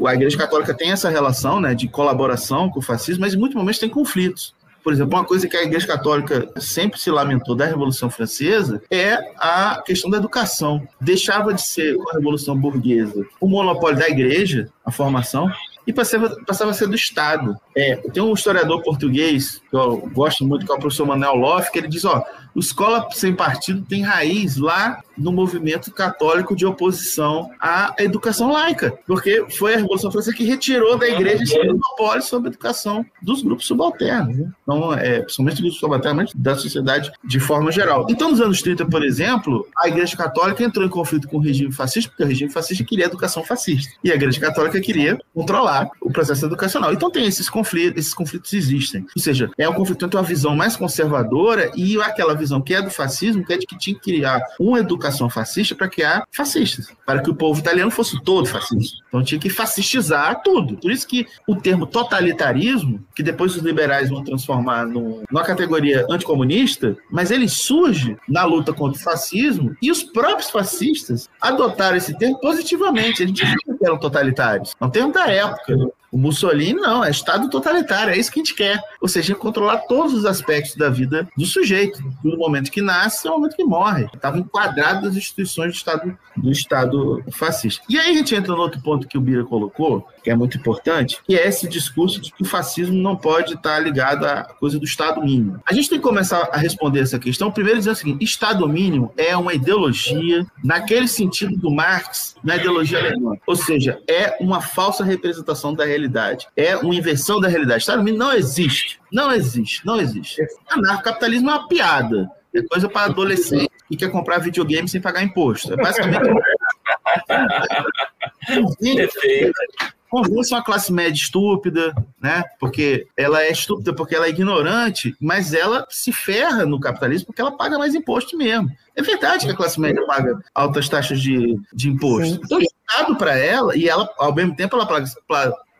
A 0.06 0.14
Igreja 0.14 0.36
Católica 0.36 0.74
tem 0.74 0.90
essa 0.90 1.08
relação 1.08 1.60
né, 1.60 1.74
de 1.74 1.88
colaboração 1.88 2.68
com 2.68 2.80
o 2.80 2.82
fascismo, 2.82 3.20
mas 3.20 3.34
em 3.34 3.38
muitos 3.38 3.56
momentos 3.56 3.78
tem 3.78 3.88
conflitos. 3.88 4.54
Por 4.82 4.92
exemplo, 4.92 5.16
uma 5.16 5.24
coisa 5.24 5.46
que 5.46 5.56
a 5.56 5.62
Igreja 5.62 5.86
Católica 5.86 6.48
sempre 6.56 6.98
se 6.98 7.10
lamentou 7.10 7.54
da 7.54 7.64
Revolução 7.64 8.10
Francesa 8.10 8.82
é 8.90 9.16
a 9.38 9.80
questão 9.86 10.10
da 10.10 10.16
educação. 10.16 10.86
Deixava 11.00 11.54
de 11.54 11.62
ser 11.62 11.94
uma 11.94 12.12
revolução 12.12 12.56
burguesa 12.56 13.24
o 13.40 13.46
monopólio 13.46 13.98
da 13.98 14.08
Igreja, 14.08 14.68
a 14.84 14.90
formação, 14.90 15.48
e 15.86 15.92
passava, 15.92 16.36
passava 16.44 16.72
a 16.72 16.74
ser 16.74 16.88
do 16.88 16.96
Estado. 16.96 17.56
É, 17.76 17.96
tem 17.96 18.22
um 18.22 18.32
historiador 18.32 18.82
português 18.82 19.60
que 19.70 19.76
eu 19.76 20.08
gosto 20.12 20.44
muito, 20.44 20.66
que 20.66 20.72
é 20.72 20.74
o 20.74 20.78
professor 20.78 21.06
Manuel 21.06 21.36
Loff, 21.36 21.70
que 21.70 21.78
ele 21.78 21.88
diz, 21.88 22.04
ó, 22.04 22.24
o 22.54 22.60
Escola 22.60 23.08
Sem 23.12 23.34
Partido 23.34 23.82
tem 23.82 24.02
raiz 24.02 24.56
lá 24.56 25.00
no 25.16 25.32
movimento 25.32 25.92
católico 25.92 26.56
de 26.56 26.64
oposição 26.64 27.50
à 27.60 27.94
educação 27.98 28.50
laica, 28.50 28.94
porque 29.06 29.44
foi 29.50 29.74
a 29.74 29.76
Revolução 29.78 30.10
Francesa 30.10 30.36
que 30.36 30.44
retirou 30.44 30.96
da 30.96 31.08
igreja 31.08 31.42
esse 31.42 31.58
monopólio 31.58 32.22
sobre 32.22 32.48
a 32.48 32.52
educação 32.52 33.04
dos 33.20 33.42
grupos 33.42 33.66
subalternos, 33.66 34.36
né? 34.36 34.50
então, 34.62 34.94
é, 34.94 35.20
principalmente 35.20 35.54
dos 35.54 35.62
grupos 35.62 35.80
subalternos, 35.80 36.32
mas 36.34 36.34
da 36.34 36.56
sociedade 36.56 37.12
de 37.24 37.40
forma 37.40 37.70
geral. 37.70 38.06
Então, 38.08 38.30
nos 38.30 38.40
anos 38.40 38.60
30, 38.62 38.86
por 38.86 39.04
exemplo, 39.04 39.66
a 39.76 39.88
igreja 39.88 40.16
católica 40.16 40.62
entrou 40.64 40.86
em 40.86 40.88
conflito 40.88 41.28
com 41.28 41.36
o 41.36 41.40
regime 41.40 41.72
fascista, 41.72 42.10
porque 42.10 42.24
o 42.24 42.26
regime 42.26 42.50
fascista 42.50 42.84
queria 42.84 43.06
educação 43.06 43.44
fascista, 43.44 43.92
e 44.02 44.10
a 44.10 44.14
igreja 44.14 44.40
católica 44.40 44.80
queria 44.80 45.18
controlar 45.34 45.90
o 46.00 46.10
processo 46.10 46.46
educacional. 46.46 46.92
Então, 46.92 47.10
tem 47.10 47.26
esses 47.26 47.48
conflitos, 47.48 47.98
esses 47.98 48.14
conflitos 48.14 48.52
existem. 48.52 49.06
Ou 49.16 49.22
seja, 49.22 49.50
é 49.58 49.68
um 49.68 49.74
conflito 49.74 50.04
entre 50.04 50.16
uma 50.16 50.22
visão 50.22 50.54
mais 50.54 50.76
conservadora 50.76 51.70
e 51.76 52.00
aquela 52.00 52.34
visão 52.42 52.60
que 52.60 52.74
é 52.74 52.82
do 52.82 52.90
fascismo, 52.90 53.44
que 53.44 53.52
é 53.52 53.58
de 53.58 53.66
que 53.66 53.78
tinha 53.78 53.94
que 53.96 54.02
criar 54.02 54.42
uma 54.58 54.78
educação 54.78 55.30
fascista 55.30 55.74
para 55.74 55.88
criar 55.88 56.26
fascistas, 56.30 56.92
para 57.06 57.22
que 57.22 57.30
o 57.30 57.34
povo 57.34 57.60
italiano 57.60 57.90
fosse 57.90 58.20
todo 58.22 58.46
fascista. 58.46 58.98
Então 59.08 59.22
tinha 59.22 59.40
que 59.40 59.50
fascistizar 59.50 60.42
tudo. 60.42 60.76
Por 60.76 60.90
isso 60.90 61.06
que 61.06 61.26
o 61.46 61.56
termo 61.56 61.86
totalitarismo, 61.86 63.04
que 63.14 63.22
depois 63.22 63.56
os 63.56 63.62
liberais 63.62 64.10
vão 64.10 64.22
transformar 64.22 64.86
no, 64.86 65.22
numa 65.30 65.44
categoria 65.44 66.06
anticomunista, 66.10 66.96
mas 67.10 67.30
ele 67.30 67.48
surge 67.48 68.16
na 68.28 68.44
luta 68.44 68.72
contra 68.72 68.98
o 68.98 69.02
fascismo 69.02 69.76
e 69.80 69.90
os 69.90 70.02
próprios 70.02 70.50
fascistas 70.50 71.28
adotaram 71.40 71.96
esse 71.96 72.16
termo 72.18 72.38
positivamente. 72.40 73.26
Gente 73.26 73.44
viu 73.44 73.78
que 73.78 73.86
eram 73.86 73.98
totalitários. 73.98 74.74
É 74.80 74.84
um 74.84 74.90
termo 74.90 75.12
da 75.12 75.26
época. 75.26 75.92
O 76.12 76.18
Mussolini 76.18 76.74
não, 76.74 77.02
é 77.02 77.10
Estado 77.10 77.48
totalitário, 77.48 78.12
é 78.12 78.18
isso 78.18 78.30
que 78.30 78.38
a 78.38 78.44
gente 78.44 78.54
quer. 78.54 78.78
Ou 79.00 79.08
seja, 79.08 79.34
controlar 79.34 79.78
todos 79.88 80.12
os 80.12 80.26
aspectos 80.26 80.76
da 80.76 80.90
vida 80.90 81.26
do 81.34 81.46
sujeito, 81.46 82.02
do 82.22 82.36
momento 82.36 82.70
que 82.70 82.82
nasce 82.82 83.26
ao 83.26 83.38
momento 83.38 83.56
que 83.56 83.64
morre. 83.64 84.06
Estava 84.14 84.38
enquadrado 84.38 85.06
nas 85.06 85.16
instituições 85.16 85.72
do 85.72 85.76
Estado, 85.76 86.18
do 86.36 86.52
Estado 86.52 87.24
fascista. 87.32 87.82
E 87.88 87.98
aí 87.98 88.10
a 88.10 88.18
gente 88.18 88.34
entra 88.34 88.54
no 88.54 88.60
outro 88.60 88.78
ponto 88.82 89.08
que 89.08 89.16
o 89.16 89.22
Bira 89.22 89.42
colocou, 89.42 90.06
que 90.22 90.30
é 90.30 90.34
muito 90.34 90.56
importante, 90.56 91.20
que 91.26 91.36
é 91.36 91.46
esse 91.46 91.68
discurso 91.68 92.20
de 92.20 92.32
que 92.32 92.42
o 92.42 92.46
fascismo 92.46 92.96
não 92.96 93.16
pode 93.16 93.54
estar 93.54 93.78
ligado 93.78 94.24
à 94.24 94.44
coisa 94.44 94.78
do 94.78 94.84
Estado 94.84 95.20
mínimo. 95.20 95.60
A 95.66 95.74
gente 95.74 95.88
tem 95.88 95.98
que 95.98 96.04
começar 96.04 96.48
a 96.52 96.56
responder 96.56 97.00
essa 97.00 97.18
questão, 97.18 97.50
primeiro 97.50 97.78
dizendo 97.78 97.94
o 97.94 97.98
seguinte: 97.98 98.24
Estado 98.24 98.68
mínimo 98.68 99.12
é 99.16 99.36
uma 99.36 99.54
ideologia, 99.54 100.46
naquele 100.62 101.08
sentido 101.08 101.56
do 101.56 101.70
Marx, 101.70 102.36
na 102.42 102.56
ideologia 102.56 102.98
alemã. 102.98 103.36
Ou 103.46 103.56
seja, 103.56 104.00
é 104.08 104.36
uma 104.40 104.60
falsa 104.60 105.04
representação 105.04 105.74
da 105.74 105.84
realidade. 105.84 106.46
É 106.56 106.76
uma 106.76 106.94
inversão 106.94 107.40
da 107.40 107.48
realidade. 107.48 107.80
Estado 107.80 108.02
mínimo 108.02 108.24
não 108.24 108.32
existe. 108.32 109.00
Não 109.12 109.32
existe. 109.32 109.84
Não 109.84 110.00
existe. 110.00 110.42
Anarcocapitalismo 110.68 111.50
é 111.50 111.54
uma 111.54 111.68
piada. 111.68 112.30
É 112.54 112.62
coisa 112.62 112.88
para 112.88 113.06
adolescente 113.06 113.70
que 113.88 113.96
quer 113.96 114.10
comprar 114.10 114.38
videogame 114.38 114.88
sem 114.88 115.00
pagar 115.00 115.22
imposto. 115.22 115.72
É 115.72 115.76
basicamente. 115.76 116.28
convençam 120.12 120.58
a 120.58 120.62
classe 120.62 120.92
média 120.92 121.18
estúpida, 121.18 121.94
né? 122.20 122.44
Porque 122.60 123.06
ela 123.16 123.42
é 123.42 123.50
estúpida 123.50 123.94
porque 123.94 124.14
ela 124.14 124.26
é 124.26 124.28
ignorante, 124.28 125.16
mas 125.18 125.54
ela 125.54 125.86
se 125.88 126.12
ferra 126.12 126.66
no 126.66 126.78
capitalismo 126.78 127.28
porque 127.28 127.40
ela 127.40 127.56
paga 127.56 127.78
mais 127.78 127.94
imposto 127.94 128.36
mesmo. 128.36 128.70
É 128.94 129.00
verdade 129.00 129.46
que 129.46 129.52
a 129.52 129.56
classe 129.56 129.80
média 129.80 130.04
paga 130.06 130.38
altas 130.54 130.86
taxas 130.86 131.18
de, 131.18 131.58
de 131.72 131.88
imposto. 131.88 132.34
Sim. 132.34 132.40
Então, 132.44 132.58
o 132.58 132.62
Estado 132.62 133.16
para 133.16 133.34
ela, 133.38 133.74
e 133.74 133.88
ela, 133.88 134.06
ao 134.18 134.34
mesmo 134.34 134.54
tempo, 134.54 134.76
ela 134.76 134.84
paga 134.84 135.06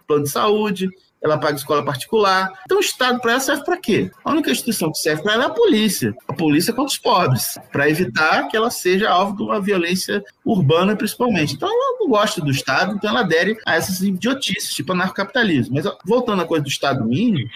plano 0.07 0.25
de 0.25 0.31
saúde, 0.31 0.88
ela 1.22 1.38
paga 1.38 1.56
escola 1.56 1.85
particular. 1.85 2.52
Então, 2.64 2.78
o 2.78 2.80
Estado 2.80 3.20
para 3.20 3.32
ela 3.32 3.40
serve 3.40 3.64
para 3.64 3.76
quê? 3.76 4.11
A 4.24 4.30
única 4.30 4.50
instituição 4.50 4.90
que 4.90 4.98
serve 4.98 5.22
para 5.22 5.35
ela 5.35 5.44
é 5.44 5.46
a 5.46 5.50
polícia. 5.50 6.14
A 6.26 6.32
polícia 6.32 6.72
contra 6.72 6.92
os 6.92 6.98
pobres, 6.98 7.58
para 7.70 7.88
evitar 7.88 8.48
que 8.48 8.56
ela 8.56 8.70
seja 8.70 9.08
alvo 9.08 9.37
de 9.37 9.42
uma 9.42 9.61
violência 9.61 10.22
urbana, 10.44 10.96
principalmente. 10.96 11.54
Então, 11.54 11.68
ela 11.68 11.98
não 12.00 12.08
gosta 12.08 12.40
do 12.40 12.50
Estado, 12.50 12.94
então 12.94 13.11
ela 13.11 13.20
adere 13.20 13.56
a 13.66 13.76
essas 13.76 14.00
idiotices, 14.00 14.74
tipo 14.74 14.92
anarcocapitalismo. 14.92 15.74
Mas, 15.74 15.85
voltando 16.04 16.42
à 16.42 16.44
coisa 16.44 16.64
do 16.64 16.68
Estado 16.68 17.04
mínimo, 17.04 17.48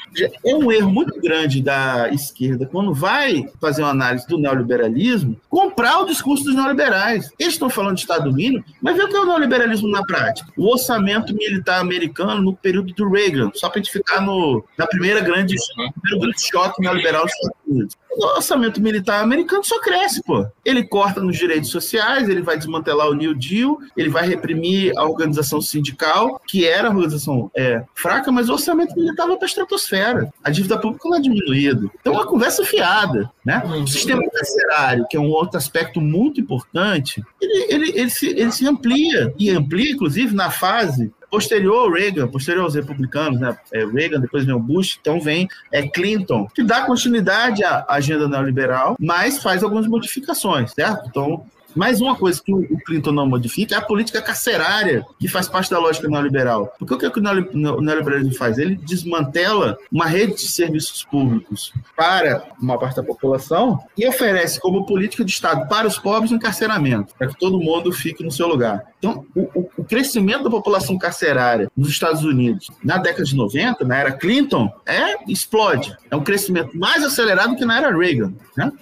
é 0.44 0.54
um 0.54 0.70
erro 0.70 0.90
muito 0.90 1.20
grande 1.20 1.62
da 1.62 2.08
esquerda, 2.10 2.66
quando 2.66 2.94
vai 2.94 3.48
fazer 3.60 3.82
uma 3.82 3.90
análise 3.90 4.26
do 4.26 4.38
neoliberalismo, 4.38 5.40
comprar 5.48 6.00
o 6.00 6.06
discurso 6.06 6.44
dos 6.44 6.54
neoliberais. 6.54 7.30
Eles 7.38 7.54
estão 7.54 7.68
falando 7.68 7.96
de 7.96 8.02
Estado 8.02 8.32
mínimo, 8.32 8.64
mas 8.80 8.96
vê 8.96 9.02
o 9.02 9.08
que 9.08 9.16
é 9.16 9.20
o 9.20 9.26
neoliberalismo 9.26 9.88
na 9.88 10.02
prática. 10.02 10.50
O 10.56 10.70
orçamento 10.70 11.34
militar 11.34 11.80
americano 11.80 12.40
no 12.42 12.54
período 12.54 12.92
do 12.92 13.10
Reagan, 13.10 13.50
só 13.58 13.68
para 13.68 13.80
a 13.80 13.82
gente 13.82 13.92
ficar 13.92 14.20
no, 14.20 14.64
na 14.76 14.86
primeira 14.86 15.20
grande, 15.20 15.54
uhum. 15.54 15.90
primeiro 16.00 16.26
grande 16.26 16.40
choque 16.40 16.80
neoliberal 16.80 17.24
dos 17.24 17.32
Estados 17.32 17.56
Unidos. 17.66 17.96
O 18.16 18.24
orçamento 18.36 18.80
militar 18.80 19.22
americano 19.22 19.62
só 19.62 19.78
cresce, 19.78 20.22
pô. 20.22 20.46
Ele 20.64 20.82
corta 20.86 21.20
nos 21.20 21.36
direitos 21.36 21.70
sociais, 21.70 22.28
ele 22.28 22.40
vai 22.40 22.56
desmantelar 22.56 23.08
o 23.08 23.14
New 23.14 23.34
Deal, 23.34 23.78
ele 23.94 24.08
vai 24.08 24.26
reprimir 24.26 24.92
a 24.96 25.04
organização 25.04 25.60
sindical, 25.60 26.40
que 26.46 26.66
era 26.66 26.88
a 26.88 26.90
organização 26.90 27.50
é, 27.54 27.84
fraca, 27.94 28.32
mas 28.32 28.48
o 28.48 28.54
orçamento 28.54 28.96
militar 28.96 29.26
vai 29.26 29.36
para 29.36 29.44
a 29.44 29.48
estratosfera. 29.48 30.32
A 30.42 30.50
dívida 30.50 30.78
pública 30.78 31.06
não 31.06 31.18
é 31.18 31.20
diminuída. 31.20 31.90
Então, 32.00 32.14
é 32.14 32.16
uma 32.16 32.26
conversa 32.26 32.64
fiada. 32.64 33.30
Né? 33.44 33.62
Uhum. 33.66 33.82
O 33.82 33.86
sistema 33.86 34.22
carcerário, 34.30 35.06
que 35.10 35.16
é 35.16 35.20
um 35.20 35.30
outro 35.30 35.58
aspecto 35.58 36.00
muito 36.00 36.40
importante, 36.40 37.22
ele, 37.38 37.66
ele, 37.68 38.00
ele, 38.00 38.10
se, 38.10 38.28
ele 38.28 38.50
se 38.50 38.66
amplia, 38.66 39.34
e 39.38 39.50
amplia, 39.50 39.92
inclusive, 39.92 40.34
na 40.34 40.50
fase 40.50 41.12
posterior 41.36 41.76
ao 41.84 41.90
Reagan, 41.92 42.28
posterior 42.28 42.64
aos 42.64 42.74
republicanos, 42.74 43.38
né? 43.38 43.54
É 43.70 43.84
Reagan, 43.84 44.20
depois 44.20 44.46
vem 44.46 44.54
o 44.54 44.58
Bush, 44.58 44.98
então 44.98 45.20
vem 45.20 45.46
é 45.70 45.86
Clinton, 45.86 46.48
que 46.54 46.62
dá 46.62 46.86
continuidade 46.86 47.62
à 47.62 47.84
agenda 47.88 48.26
neoliberal, 48.26 48.96
mas 48.98 49.42
faz 49.42 49.62
algumas 49.62 49.86
modificações, 49.86 50.72
certo? 50.72 51.06
Então, 51.08 51.44
mais 51.76 52.00
uma 52.00 52.16
coisa 52.16 52.42
que 52.42 52.52
o 52.52 52.78
Clinton 52.84 53.12
não 53.12 53.28
modifica 53.28 53.74
é 53.74 53.78
a 53.78 53.82
política 53.82 54.22
carcerária, 54.22 55.04
que 55.18 55.28
faz 55.28 55.48
parte 55.48 55.70
da 55.70 55.78
lógica 55.78 56.08
neoliberal. 56.08 56.72
Porque 56.78 56.94
o 56.94 56.98
que, 56.98 57.06
é 57.06 57.10
que 57.10 57.20
o 57.20 57.22
neoliberalismo 57.22 58.34
faz? 58.34 58.58
Ele 58.58 58.76
desmantela 58.76 59.78
uma 59.92 60.06
rede 60.06 60.34
de 60.34 60.48
serviços 60.48 61.04
públicos 61.04 61.72
para 61.94 62.44
uma 62.60 62.78
parte 62.78 62.96
da 62.96 63.02
população 63.02 63.78
e 63.96 64.08
oferece 64.08 64.58
como 64.58 64.86
política 64.86 65.24
de 65.24 65.30
Estado 65.30 65.68
para 65.68 65.86
os 65.86 65.98
pobres 65.98 66.32
um 66.32 66.36
encarceramento, 66.36 67.14
para 67.18 67.28
que 67.28 67.38
todo 67.38 67.60
mundo 67.60 67.92
fique 67.92 68.24
no 68.24 68.30
seu 68.30 68.48
lugar. 68.48 68.82
Então, 68.98 69.26
o, 69.34 69.68
o 69.76 69.84
crescimento 69.84 70.44
da 70.44 70.50
população 70.50 70.96
carcerária 70.96 71.70
nos 71.76 71.88
Estados 71.88 72.24
Unidos 72.24 72.70
na 72.82 72.96
década 72.96 73.24
de 73.24 73.36
90, 73.36 73.84
na 73.84 73.98
era 73.98 74.12
Clinton, 74.12 74.72
é 74.86 75.16
explode. 75.30 75.94
É 76.10 76.16
um 76.16 76.24
crescimento 76.24 76.76
mais 76.76 77.04
acelerado 77.04 77.56
que 77.56 77.64
na 77.64 77.76
era 77.76 77.96
Reagan. 77.96 78.32
Né? 78.56 78.72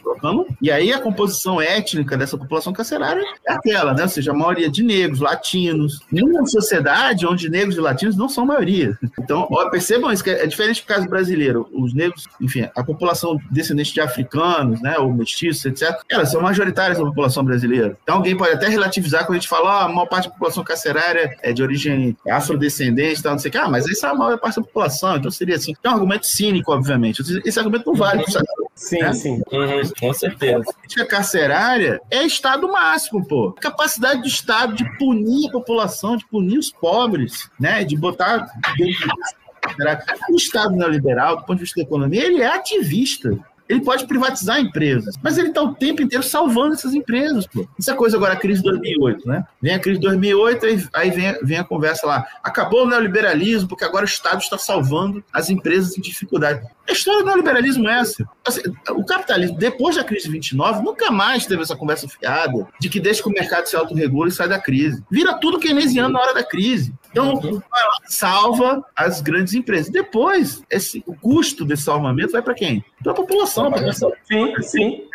E 0.63 0.71
aí 0.71 0.93
a 0.93 1.01
composição 1.01 1.61
étnica 1.61 2.17
dessa 2.17 2.39
população 2.39 2.73
carcerária 2.73 2.84
carcerária 2.85 3.23
é 3.47 3.53
aquela, 3.53 3.95
né? 3.95 4.03
Ou 4.03 4.09
seja, 4.09 4.31
a 4.31 4.35
maioria 4.35 4.69
de 4.69 4.83
negros, 4.83 5.21
latinos, 5.21 6.01
numa 6.13 6.47
sociedade 6.47 7.27
onde 7.27 7.49
negros 7.49 7.77
e 7.77 7.81
latinos 7.81 8.17
não 8.17 8.29
são 8.29 8.45
maioria. 8.45 8.97
Então, 9.19 9.49
ó, 9.51 9.71
percebam 9.71 10.13
isso, 10.13 10.23
que 10.23 10.31
é 10.31 10.47
diferente 10.47 10.83
do 10.83 10.87
caso 10.87 11.09
brasileiro. 11.09 11.69
Os 11.73 11.95
negros, 11.95 12.25
enfim, 12.41 12.69
a 12.75 12.85
população 12.85 13.39
descendente 13.51 13.95
de 13.95 14.01
africanos, 14.01 14.81
né, 14.83 14.99
ou 14.99 15.13
mestiços, 15.13 15.65
etc., 15.65 15.99
elas 16.11 16.31
são 16.31 16.43
majoritárias 16.43 16.99
na 16.99 17.07
população 17.07 17.43
brasileira. 17.43 17.97
Então, 18.03 18.17
alguém 18.17 18.37
pode 18.37 18.53
até 18.53 18.69
relativizar 18.69 19.25
quando 19.25 19.37
a 19.37 19.41
gente 19.41 19.49
fala, 19.49 19.81
ah, 19.81 19.85
a 19.85 19.89
maior 19.89 20.07
parte 20.07 20.27
da 20.27 20.31
população 20.31 20.63
carcerária 20.63 21.37
é 21.43 21.53
de 21.53 21.63
origem 21.63 22.17
afrodescendente, 22.29 23.23
tal, 23.23 23.33
não 23.33 23.39
sei 23.39 23.49
o 23.49 23.53
que, 23.53 23.59
ah, 23.59 23.69
mas 23.69 23.89
essa 23.89 24.09
é 24.09 24.11
a 24.11 24.15
maior 24.15 24.39
parte 24.39 24.57
da 24.57 24.63
população, 24.63 25.17
então 25.17 25.31
seria 25.31 25.57
assim. 25.57 25.75
É 25.83 25.89
um 25.89 25.93
argumento 25.93 26.27
cínico, 26.27 26.73
obviamente. 26.73 27.23
Esse 27.45 27.59
argumento 27.59 27.87
não 27.87 27.95
vale. 27.95 28.25
Sim, 28.75 28.99
né? 28.99 29.13
sim. 29.13 29.41
Uhum, 29.53 29.83
com 29.99 30.13
certeza. 30.13 30.65
A 30.69 30.73
política 30.73 31.07
carcerária 31.07 32.01
é 32.11 32.25
Estado 32.25 32.64
máximo, 32.73 33.27
pô. 33.27 33.53
Capacidade 33.53 34.23
do 34.23 34.29
Estado 34.29 34.75
de 34.75 34.85
punir 34.99 35.49
a 35.49 35.53
população, 35.53 36.17
de 36.17 36.27
punir 36.27 36.59
os 36.59 36.71
pobres, 36.71 37.51
né? 37.59 37.85
De 37.85 37.97
botar. 37.97 38.47
O 40.31 40.37
Estado 40.37 40.77
neoliberal, 40.77 41.37
do 41.37 41.45
ponto 41.45 41.57
de 41.57 41.65
vista 41.65 41.81
da 41.81 41.87
economia, 41.87 42.25
ele 42.25 42.43
é 42.43 42.47
ativista. 42.47 43.39
Ele 43.69 43.81
pode 43.81 44.07
privatizar 44.07 44.61
empresas, 44.61 45.15
mas 45.23 45.39
ele 45.39 45.49
está 45.49 45.63
o 45.63 45.75
tempo 45.75 46.03
inteiro 46.03 46.23
salvando 46.23 46.75
essas 46.75 46.95
empresas. 46.95 47.47
Pô. 47.47 47.67
Essa 47.79 47.93
é 47.93 47.95
coisa 47.95 48.17
agora, 48.17 48.35
a 48.35 48.37
crise 48.37 48.63
de 48.63 48.71
2008, 48.71 49.29
né? 49.29 49.45
Vem 49.61 49.75
a 49.75 49.79
crise 49.79 49.99
de 49.99 50.07
2008, 50.07 50.67
aí 50.93 51.11
vem, 51.11 51.39
vem 51.43 51.59
a 51.59 51.65
conversa 51.65 52.07
lá. 52.07 52.27
Acabou 52.43 52.85
o 52.85 52.89
neoliberalismo, 52.89 53.69
porque 53.69 53.85
agora 53.85 54.05
o 54.05 54.09
Estado 54.09 54.41
está 54.41 54.59
salvando 54.59 55.25
as 55.33 55.49
empresas 55.49 55.97
em 55.97 56.01
dificuldade. 56.01 56.67
A 56.87 56.93
história 56.93 57.21
do 57.21 57.27
neoliberalismo 57.27 57.89
é 57.89 58.01
essa. 58.01 58.29
Assim, 58.47 58.61
o 58.91 59.05
capitalismo, 59.05 59.57
depois 59.57 59.97
da 59.97 60.05
crise 60.05 60.27
de 60.27 60.33
29, 60.33 60.83
nunca 60.83 61.11
mais 61.11 61.47
teve 61.47 61.63
essa 61.63 61.75
conversa 61.75 62.07
fiada 62.07 62.67
de 62.79 62.89
que 62.91 63.01
deixa 63.01 63.23
que 63.23 63.29
o 63.29 63.33
mercado 63.33 63.67
se 63.67 63.77
autorregula 63.77 64.29
e 64.29 64.33
sai 64.33 64.49
da 64.49 64.59
crise. 64.59 65.03
Vira 65.11 65.35
tudo 65.35 65.59
keynesiano 65.59 66.13
na 66.13 66.21
hora 66.21 66.35
da 66.35 66.45
crise. 66.45 66.93
Então, 67.15 67.35
uhum. 67.35 67.63
salva 68.09 68.85
as 68.97 69.21
grandes 69.21 69.55
empresas. 69.55 69.89
Depois, 69.89 70.65
esse, 70.69 71.01
o 71.07 71.15
custo 71.15 71.65
desse 71.65 71.85
salvamento 71.85 72.33
vai 72.33 72.43
para 72.43 72.55
quem? 72.55 72.85
Para 73.05 73.13
a 73.13 73.15
população. 73.15 73.71
Pra 73.71 73.93
sim, 73.93 74.53
sim. 74.63 75.09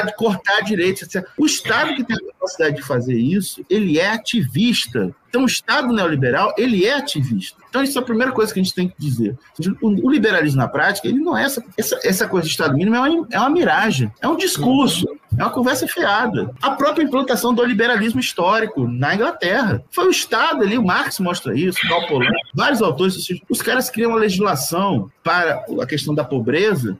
É, 0.00 0.10
cortar 0.12 0.62
direitos, 0.62 1.02
etc. 1.02 1.24
O 1.38 1.46
Estado 1.46 1.94
que 1.94 2.02
tem 2.02 2.16
a 2.16 2.32
capacidade 2.32 2.74
de 2.74 2.82
fazer 2.82 3.14
isso, 3.14 3.64
ele 3.70 4.00
é 4.00 4.10
ativista. 4.10 5.14
Então, 5.28 5.44
o 5.44 5.46
Estado 5.46 5.92
neoliberal, 5.92 6.52
ele 6.58 6.84
é 6.84 6.94
ativista. 6.94 7.62
Então, 7.74 7.82
isso 7.82 7.98
é 7.98 8.00
a 8.00 8.04
primeira 8.04 8.30
coisa 8.30 8.54
que 8.54 8.60
a 8.60 8.62
gente 8.62 8.72
tem 8.72 8.86
que 8.86 8.94
dizer. 8.96 9.36
O, 9.82 10.08
liberalismo 10.08 10.58
na 10.60 10.68
prática, 10.68 11.08
ele 11.08 11.18
não 11.18 11.36
é 11.36 11.42
essa, 11.42 11.60
essa, 11.76 11.98
essa 12.04 12.28
coisa 12.28 12.46
de 12.46 12.52
Estado 12.52 12.76
mínimo, 12.76 12.94
é 12.94 13.00
uma, 13.00 13.26
é 13.32 13.40
uma 13.40 13.50
miragem, 13.50 14.12
é 14.22 14.28
um 14.28 14.36
discurso, 14.36 15.08
é 15.36 15.42
uma 15.42 15.50
conversa 15.50 15.88
fiada. 15.88 16.50
A 16.62 16.70
própria 16.70 17.02
implantação 17.02 17.52
do 17.52 17.64
liberalismo 17.64 18.20
histórico 18.20 18.86
na 18.86 19.14
Inglaterra. 19.14 19.82
Foi 19.90 20.06
o 20.06 20.10
Estado 20.10 20.62
ali, 20.62 20.78
o 20.78 20.84
Marx 20.84 21.18
mostra 21.18 21.58
isso, 21.58 21.78
o 21.84 21.88
Paulo 21.88 22.24
vários 22.54 22.80
autores, 22.80 23.16
os 23.50 23.60
caras 23.60 23.90
criam 23.90 24.10
uma 24.10 24.20
legislação 24.20 25.10
para 25.24 25.64
a 25.80 25.86
questão 25.86 26.14
da 26.14 26.22
pobreza, 26.22 26.96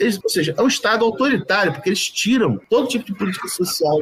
eles, 0.00 0.18
ou 0.22 0.30
seja, 0.30 0.54
é 0.56 0.62
um 0.62 0.68
Estado 0.68 1.04
autoritário, 1.04 1.72
porque 1.72 1.90
eles 1.90 2.08
tiram 2.08 2.58
todo 2.70 2.88
tipo 2.88 3.04
de 3.04 3.14
política 3.14 3.48
social, 3.48 3.98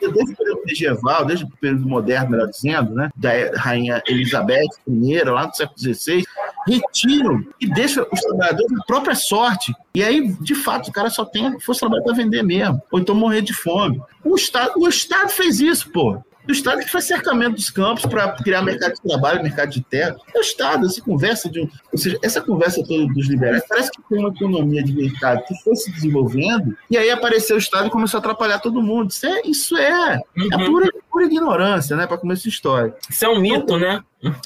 desde 0.00 0.32
o 0.32 0.36
período 0.36 0.62
medieval, 0.64 1.24
desde 1.24 1.44
o 1.44 1.48
período 1.60 1.86
moderno, 1.86 2.30
melhor 2.30 2.48
dizendo, 2.48 2.94
né, 2.94 3.10
da 3.14 3.30
rainha 3.56 4.02
Elizabeth 4.08 4.68
I, 4.88 5.22
lá 5.24 5.46
no 5.46 5.54
século 5.60 5.78
XVI, 5.78 6.24
retiram 6.66 7.44
e 7.60 7.66
deixam 7.66 8.06
os 8.12 8.20
trabalhadores 8.20 8.70
na 8.70 8.84
própria 8.84 9.14
sorte. 9.14 9.74
E 9.94 10.02
aí, 10.02 10.32
de 10.40 10.54
fato, 10.54 10.88
o 10.88 10.92
cara 10.92 11.10
só 11.10 11.24
tem 11.24 11.58
força 11.60 11.80
trabalho 11.80 12.04
para 12.04 12.14
vender 12.14 12.42
mesmo, 12.42 12.80
ou 12.90 13.00
então 13.00 13.14
morrer 13.14 13.42
de 13.42 13.54
fome. 13.54 14.00
O 14.24 14.34
Estado, 14.34 14.72
o 14.76 14.88
Estado 14.88 15.30
fez 15.30 15.60
isso, 15.60 15.90
pô 15.90 16.22
do 16.50 16.54
Estado 16.54 16.80
que 16.80 16.90
faz 16.90 17.04
cercamento 17.04 17.54
dos 17.54 17.70
campos 17.70 18.04
para 18.04 18.32
criar 18.32 18.62
mercado 18.62 18.94
de 18.94 19.02
trabalho, 19.02 19.42
mercado 19.42 19.70
de 19.70 19.80
terra. 19.82 20.16
É 20.34 20.38
o 20.38 20.42
Estado, 20.42 20.86
essa 20.86 21.00
conversa 21.00 21.48
de 21.48 21.60
um, 21.60 21.68
ou 21.92 21.98
seja, 21.98 22.18
essa 22.22 22.40
conversa 22.40 22.82
toda 22.86 23.06
dos 23.12 23.28
liberais 23.28 23.62
parece 23.68 23.90
que 23.90 24.02
tem 24.08 24.18
uma 24.18 24.30
economia 24.30 24.82
de 24.82 24.92
mercado 24.92 25.42
que 25.46 25.54
foi 25.62 25.76
se 25.76 25.90
desenvolvendo 25.92 26.76
e 26.90 26.98
aí 26.98 27.10
apareceu 27.10 27.56
o 27.56 27.58
Estado 27.58 27.86
e 27.86 27.90
começou 27.90 28.18
a 28.18 28.20
atrapalhar 28.20 28.58
todo 28.58 28.82
mundo. 28.82 29.10
Isso 29.10 29.26
é, 29.26 29.42
isso 29.44 29.76
é, 29.76 30.14
é 30.52 30.56
uhum. 30.56 30.66
pura, 30.66 30.88
pura 31.10 31.24
ignorância, 31.24 31.96
né, 31.96 32.06
para 32.06 32.18
começar 32.18 32.48
a 32.48 32.50
história. 32.50 32.94
Isso 33.08 33.24
é 33.24 33.28
um 33.28 33.40
mito, 33.40 33.62
então, 33.62 33.78
né? 33.78 34.02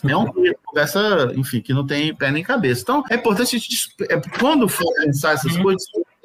É 0.08 0.14
uma 0.14 0.32
conversa, 0.64 1.32
enfim, 1.34 1.60
que 1.60 1.74
não 1.74 1.84
tem 1.84 2.14
pé 2.14 2.30
nem 2.30 2.44
cabeça. 2.44 2.82
Então, 2.82 3.02
é 3.10 3.16
importante 3.16 3.56
a 3.56 3.58
gente, 3.58 3.92
é, 4.08 4.20
quando 4.38 4.68
for 4.68 4.86
pensar 4.94 5.32
essas 5.32 5.56
uhum. 5.56 5.74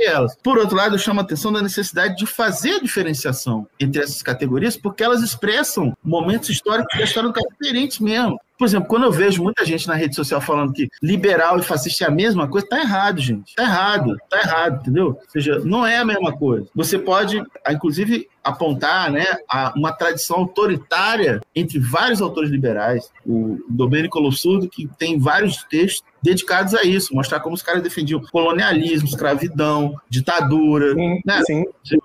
Elas. 0.06 0.36
Por 0.44 0.58
outro 0.58 0.76
lado, 0.76 0.96
eu 0.96 1.00
chamo 1.00 1.20
a 1.20 1.24
atenção 1.24 1.52
da 1.52 1.62
necessidade 1.62 2.16
de 2.16 2.26
fazer 2.26 2.76
a 2.76 2.80
diferenciação 2.80 3.68
entre 3.80 4.02
essas 4.02 4.22
categorias, 4.22 4.78
porque 4.78 5.04
elas 5.04 5.22
expressam 5.22 5.96
momentos 6.04 6.50
históricos 6.50 6.98
da 6.98 7.04
história 7.04 7.30
do 7.30 7.34
cara 7.34 7.48
diferentes 7.60 8.00
mesmo. 8.00 8.40
Por 8.60 8.66
exemplo, 8.66 8.90
quando 8.90 9.04
eu 9.04 9.12
vejo 9.12 9.42
muita 9.42 9.66
gente 9.66 9.88
na 9.88 9.96
rede 9.96 10.14
social 10.14 10.42
falando 10.42 10.74
que 10.74 10.90
liberal 11.02 11.58
e 11.58 11.64
fascista 11.64 12.04
é 12.04 12.08
a 12.08 12.12
mesma 12.12 12.46
coisa, 12.46 12.68
tá 12.68 12.78
errado, 12.78 13.22
gente. 13.22 13.56
Tá 13.56 13.64
errado, 13.64 14.18
tá 14.30 14.38
errado, 14.38 14.82
entendeu? 14.82 15.08
Ou 15.08 15.30
seja, 15.30 15.60
não 15.60 15.88
é 15.88 15.98
a 15.98 16.04
mesma 16.04 16.36
coisa. 16.36 16.68
Você 16.76 17.00
pode, 17.00 17.42
inclusive, 17.70 18.28
apontar 18.44 19.10
né, 19.12 19.26
uma 19.78 19.94
tradição 19.94 20.40
autoritária 20.40 21.40
entre 21.56 21.80
vários 21.80 22.22
autores 22.22 22.50
liberais. 22.50 23.10
O 23.26 23.60
Domenico 23.70 24.20
Lossurdo, 24.20 24.68
que 24.68 24.90
tem 24.98 25.18
vários 25.18 25.64
textos 25.64 26.04
dedicados 26.22 26.74
a 26.74 26.84
isso, 26.84 27.16
mostrar 27.16 27.40
como 27.40 27.56
os 27.56 27.62
caras 27.62 27.82
defendiam 27.82 28.22
colonialismo, 28.32 29.08
escravidão, 29.08 29.96
ditadura. 30.10 30.94
Sim, 30.94 31.22
né? 31.26 31.42
sim. 31.46 31.64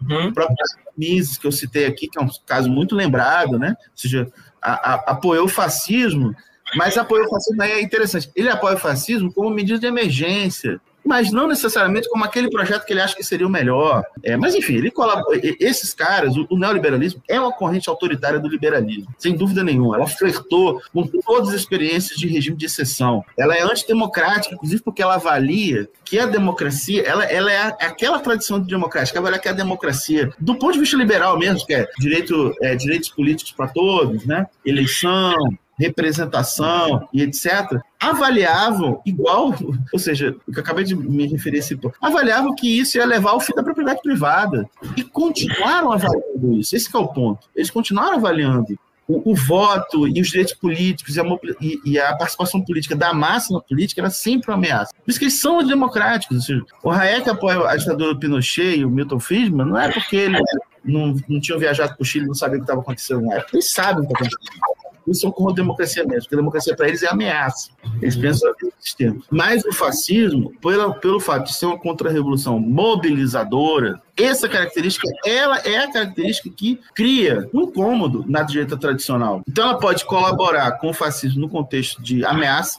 Uhum. 0.09 0.29
O 0.29 0.33
próprio 0.33 0.57
Mises, 0.96 1.38
que 1.38 1.46
eu 1.46 1.53
citei 1.53 1.87
aqui, 1.87 2.09
que 2.09 2.18
é 2.18 2.22
um 2.22 2.29
caso 2.46 2.70
muito 2.70 2.94
lembrado, 2.94 3.59
né? 3.59 3.74
Ou 3.79 3.96
seja, 3.96 4.33
a, 4.62 4.92
a, 4.92 4.94
apoiou 5.12 5.46
o 5.46 5.48
fascismo 5.48 6.35
Mas 6.77 6.96
apoio 6.96 7.24
o 7.27 7.31
fascismo 7.31 7.62
aí 7.62 7.72
é 7.72 7.83
interessante. 7.83 8.31
Ele 8.35 8.48
apoia 8.48 8.77
o 8.77 8.79
fascismo 8.79 9.33
como 9.33 9.50
medida 9.50 9.79
de 9.79 9.87
emergência 9.87 10.81
mas 11.05 11.31
não 11.31 11.47
necessariamente 11.47 12.09
como 12.09 12.25
aquele 12.25 12.51
projeto 12.51 12.85
que 12.85 12.93
ele 12.93 13.01
acha 13.01 13.14
que 13.14 13.23
seria 13.23 13.47
o 13.47 13.51
melhor. 13.51 14.05
É, 14.23 14.37
mas, 14.37 14.55
enfim, 14.55 14.75
ele 14.75 14.90
colabora. 14.90 15.38
Esses 15.61 15.93
caras, 15.93 16.37
o, 16.37 16.47
o, 16.51 16.59
neoliberalismo 16.59 17.23
é 17.29 17.38
uma 17.38 17.53
corrente 17.53 17.89
autoritária 17.89 18.41
do 18.41 18.49
liberalismo, 18.49 19.14
sem 19.18 19.37
dúvida 19.37 19.62
nenhuma. 19.62 19.97
Ela 19.97 20.07
flertou 20.07 20.81
com 20.93 21.07
todas 21.07 21.51
as 21.51 21.55
experiências 21.57 22.18
de 22.18 22.26
regime 22.26 22.57
de 22.57 22.66
exceção. 22.66 23.24
Ela 23.39 23.55
é 23.55 23.62
antidemocrática, 23.62 24.55
inclusive 24.55 24.83
porque 24.83 25.03
ela 25.03 25.14
avalia 25.14 25.89
que 26.05 26.18
a 26.18 26.26
democracia, 26.26 27.03
ela, 27.03 27.24
ela 27.24 27.53
é 27.53 27.76
aquela 27.81 28.18
tradição 28.18 28.61
de 28.61 28.68
democrática, 28.68 29.18
avalia 29.18 29.39
que 29.39 29.49
a 29.49 29.53
democracia, 29.53 30.33
do 30.39 30.55
ponto 30.57 30.74
de 30.74 30.81
vista 30.81 30.97
liberal 30.97 31.39
mesmo, 31.39 31.66
que 31.66 31.74
é, 31.74 31.87
direito, 31.99 32.55
é 32.62 32.74
direitos 32.74 33.11
políticos 33.11 33.53
para 33.53 33.68
todos, 33.68 34.24
né? 34.26 34.47
eleição, 34.64 35.35
representação 35.79 37.09
e 37.12 37.22
etc., 37.22 37.81
avaliavam 38.01 39.01
igual, 39.05 39.55
ou 39.93 39.99
seja, 39.99 40.37
o 40.47 40.53
que 40.53 40.59
eu 40.59 40.62
acabei 40.62 40.85
de 40.85 40.95
me 40.95 41.27
referir 41.27 41.55
avaliavam 42.01 42.55
que 42.55 42.79
isso 42.79 42.99
ia 42.99 43.07
levar 43.07 43.31
ao 43.31 43.41
fim 43.41 43.55
da 43.55 43.62
propriedade 43.62 44.03
privada 44.03 44.68
e 44.97 45.03
continuaram 45.03 45.93
avaliando 45.93 46.59
isso. 46.59 46.77
Esse 46.77 46.95
é 46.95 46.99
o 46.99 47.09
ponto. 47.09 47.49
Eles 47.55 47.70
continuaram 47.70 48.16
avaliando. 48.16 48.79
O, 49.07 49.33
o 49.33 49.35
voto 49.35 50.09
e 50.09 50.18
os 50.18 50.29
direitos 50.29 50.55
políticos 50.55 51.16
e 51.16 51.20
a, 51.20 51.25
e, 51.61 51.81
e 51.85 51.99
a, 51.99 52.16
participação 52.16 52.62
política 52.62 52.97
da 52.97 53.12
massa 53.12 53.53
na 53.53 53.61
política 53.61 54.01
era 54.01 54.09
sempre 54.09 54.51
uma 54.51 54.57
ameaça. 54.57 54.95
Por 54.95 55.11
isso 55.11 55.18
que 55.18 55.27
eles 55.27 55.39
são 55.39 55.62
democráticos. 55.62 56.37
Ou 56.37 56.43
seja, 56.43 56.64
o 56.83 56.91
Hayek 56.91 57.29
apoia 57.29 57.68
a 57.68 57.77
ditadura 57.77 58.18
Pinochet 58.18 58.79
e 58.79 58.85
o 58.85 58.91
Milton 58.91 59.20
Friedman 59.20 59.66
não 59.66 59.79
é 59.79 59.93
porque 59.93 60.16
eles 60.16 60.41
não, 60.83 61.14
não 61.29 61.39
tinham 61.39 61.59
viajado 61.59 61.95
para 61.95 62.03
o 62.03 62.05
Chile 62.05 62.27
não 62.27 62.35
sabiam 62.35 62.57
o 62.57 62.61
que 62.61 62.64
estava 62.64 62.81
acontecendo 62.81 63.27
na. 63.27 63.45
Eles 63.53 63.70
sabem 63.72 64.05
o 64.05 64.07
que 64.07 64.12
está 64.14 64.25
acontecendo 64.25 64.74
eles 65.07 65.20
são 65.20 65.30
como 65.30 65.50
a 65.50 65.55
democracia 65.55 66.05
mesmo, 66.05 66.22
porque 66.22 66.34
a 66.34 66.38
democracia 66.38 66.76
para 66.76 66.88
eles 66.88 67.02
é 67.02 67.09
ameaça. 67.09 67.70
Eles 68.00 68.16
pensam 68.16 68.52
no 68.62 68.72
sistema. 68.78 69.16
Mas 69.30 69.64
o 69.64 69.72
fascismo, 69.72 70.52
pelo, 70.61 70.94
pelo 70.94 71.20
fato 71.20 71.46
de 71.46 71.55
ser 71.55 71.66
uma 71.66 71.78
contra-revolução 71.78 72.59
mobilizadora, 72.59 74.00
essa 74.16 74.48
característica, 74.48 75.09
ela 75.26 75.59
é 75.59 75.78
a 75.78 75.92
característica 75.92 76.48
que 76.50 76.80
cria 76.94 77.48
um 77.52 77.62
incômodo 77.62 78.24
na 78.28 78.42
direita 78.42 78.76
tradicional. 78.76 79.42
Então 79.48 79.70
ela 79.70 79.78
pode 79.78 80.05
colaborar 80.05 80.72
com 80.78 80.90
o 80.90 80.94
fascismo 80.94 81.40
no 81.40 81.48
contexto 81.48 82.00
de 82.02 82.24
ameaça 82.24 82.78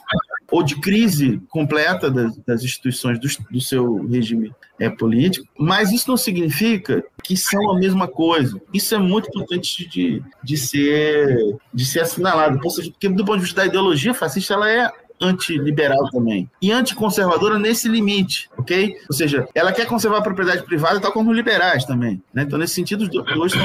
ou 0.50 0.62
de 0.62 0.80
crise 0.80 1.40
completa 1.48 2.10
das, 2.10 2.36
das 2.38 2.62
instituições 2.62 3.18
do, 3.18 3.28
do 3.50 3.60
seu 3.60 4.06
regime 4.06 4.52
é, 4.78 4.88
político, 4.88 5.46
mas 5.58 5.92
isso 5.92 6.08
não 6.08 6.16
significa 6.16 7.02
que 7.22 7.36
são 7.36 7.70
a 7.70 7.78
mesma 7.78 8.06
coisa. 8.06 8.60
Isso 8.72 8.94
é 8.94 8.98
muito 8.98 9.28
importante 9.28 9.88
de, 9.88 10.22
de, 10.42 10.56
ser, 10.56 11.58
de 11.72 11.84
ser 11.84 12.00
assinalado, 12.00 12.60
porque 12.60 13.08
do 13.08 13.24
ponto 13.24 13.38
de 13.38 13.44
vista 13.44 13.62
da 13.62 13.66
ideologia 13.66 14.14
fascista, 14.14 14.54
ela 14.54 14.70
é 14.70 14.90
antiliberal 15.20 16.10
também. 16.10 16.48
E 16.60 16.70
anticonservadora 16.70 17.58
nesse 17.58 17.88
limite, 17.88 18.50
ok? 18.56 18.96
Ou 19.08 19.16
seja, 19.16 19.48
ela 19.54 19.72
quer 19.72 19.86
conservar 19.86 20.18
a 20.18 20.22
propriedade 20.22 20.62
privada, 20.64 21.00
tal 21.00 21.12
como 21.12 21.32
liberais 21.32 21.84
também. 21.84 22.22
Né? 22.32 22.42
Então, 22.42 22.58
nesse 22.58 22.74
sentido, 22.74 23.02
os 23.02 23.08
dois 23.08 23.52
são 23.52 23.60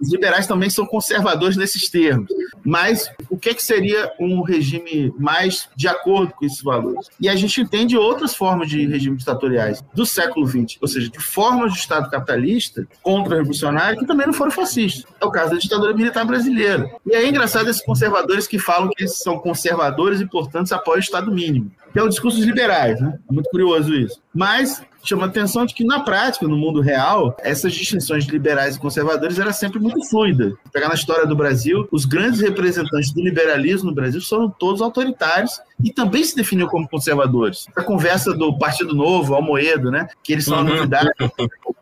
os 0.00 0.10
liberais 0.10 0.46
também 0.46 0.70
são 0.70 0.86
conservadores 0.86 1.56
nesses 1.56 1.88
termos. 1.88 2.30
Mas 2.64 3.10
o 3.28 3.36
que, 3.36 3.50
é 3.50 3.54
que 3.54 3.62
seria 3.62 4.12
um 4.18 4.42
regime 4.42 5.12
mais 5.18 5.68
de 5.76 5.88
acordo 5.88 6.32
com 6.32 6.44
esses 6.44 6.62
valores? 6.62 7.08
E 7.20 7.28
a 7.28 7.36
gente 7.36 7.60
entende 7.60 7.96
outras 7.96 8.34
formas 8.34 8.68
de 8.68 8.86
regimes 8.86 9.20
ditatoriais 9.20 9.82
do 9.94 10.06
século 10.06 10.46
XX, 10.46 10.78
ou 10.80 10.88
seja, 10.88 11.08
de 11.08 11.20
formas 11.20 11.72
de 11.72 11.78
Estado 11.78 12.10
capitalista 12.10 12.86
contra-revolucionário 13.02 13.98
que 13.98 14.06
também 14.06 14.26
não 14.26 14.34
foram 14.34 14.50
fascistas. 14.50 15.04
É 15.20 15.24
o 15.24 15.30
caso 15.30 15.52
da 15.52 15.58
ditadura 15.58 15.94
militar 15.94 16.24
brasileira. 16.24 16.90
E 17.06 17.14
é 17.14 17.28
engraçado 17.28 17.68
esses 17.68 17.84
conservadores 17.84 18.46
que 18.46 18.58
falam 18.58 18.90
que 18.96 19.06
são 19.06 19.38
conservadores 19.38 20.20
e, 20.20 20.26
portanto, 20.26 20.72
apoiam 20.72 20.98
o 20.98 21.00
Estado 21.00 21.32
mínimo 21.32 21.70
que 21.94 22.00
é 22.00 22.02
o 22.02 22.08
discurso 22.08 22.38
dos 22.38 22.46
liberais, 22.46 23.00
né? 23.00 23.16
É 23.30 23.32
muito 23.32 23.48
curioso 23.50 23.94
isso. 23.94 24.20
Mas 24.34 24.82
chama 25.08 25.24
a 25.24 25.28
atenção 25.28 25.66
de 25.66 25.74
que, 25.74 25.84
na 25.84 26.00
prática, 26.00 26.48
no 26.48 26.56
mundo 26.56 26.80
real, 26.80 27.36
essas 27.40 27.72
distinções 27.72 28.24
de 28.24 28.32
liberais 28.32 28.76
e 28.76 28.80
conservadores 28.80 29.38
era 29.38 29.52
sempre 29.52 29.78
muito 29.78 30.08
fluida. 30.08 30.54
Pegar 30.72 30.88
na 30.88 30.94
história 30.94 31.26
do 31.26 31.36
Brasil, 31.36 31.86
os 31.90 32.04
grandes 32.04 32.40
representantes 32.40 33.12
do 33.12 33.22
liberalismo 33.22 33.90
no 33.90 33.94
Brasil 33.94 34.20
foram 34.20 34.50
todos 34.50 34.80
autoritários 34.80 35.60
e 35.82 35.92
também 35.92 36.24
se 36.24 36.36
definiam 36.36 36.68
como 36.68 36.88
conservadores. 36.88 37.66
A 37.76 37.82
conversa 37.82 38.32
do 38.32 38.56
Partido 38.58 38.94
Novo, 38.94 39.34
Almoedo, 39.34 39.90
né? 39.90 40.08
Que 40.22 40.32
eles 40.32 40.44
são 40.44 40.58
a 40.58 40.64
novidade. 40.64 41.10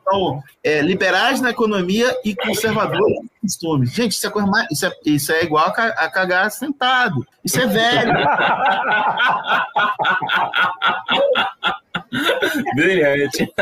Então, 0.03 0.43
é, 0.65 0.83
liberais 0.83 1.41
na 1.41 1.51
economia 1.51 2.15
e 2.25 2.35
conservadores 2.35 3.19
nos 3.43 3.55
costumes. 3.55 3.93
Gente, 3.93 4.13
isso 4.13 4.27
é, 4.27 4.31
coisa 4.31 4.49
mais, 4.49 4.67
isso 4.71 4.87
é, 4.87 4.93
isso 5.07 5.33
é 5.33 5.45
igual 5.45 5.67
a, 5.67 5.71
a 5.71 6.11
cagar 6.11 6.51
sentado. 6.51 7.25
Isso 7.45 7.61
é 7.61 7.67
velho. 7.67 8.13
Brilhante. 12.75 13.53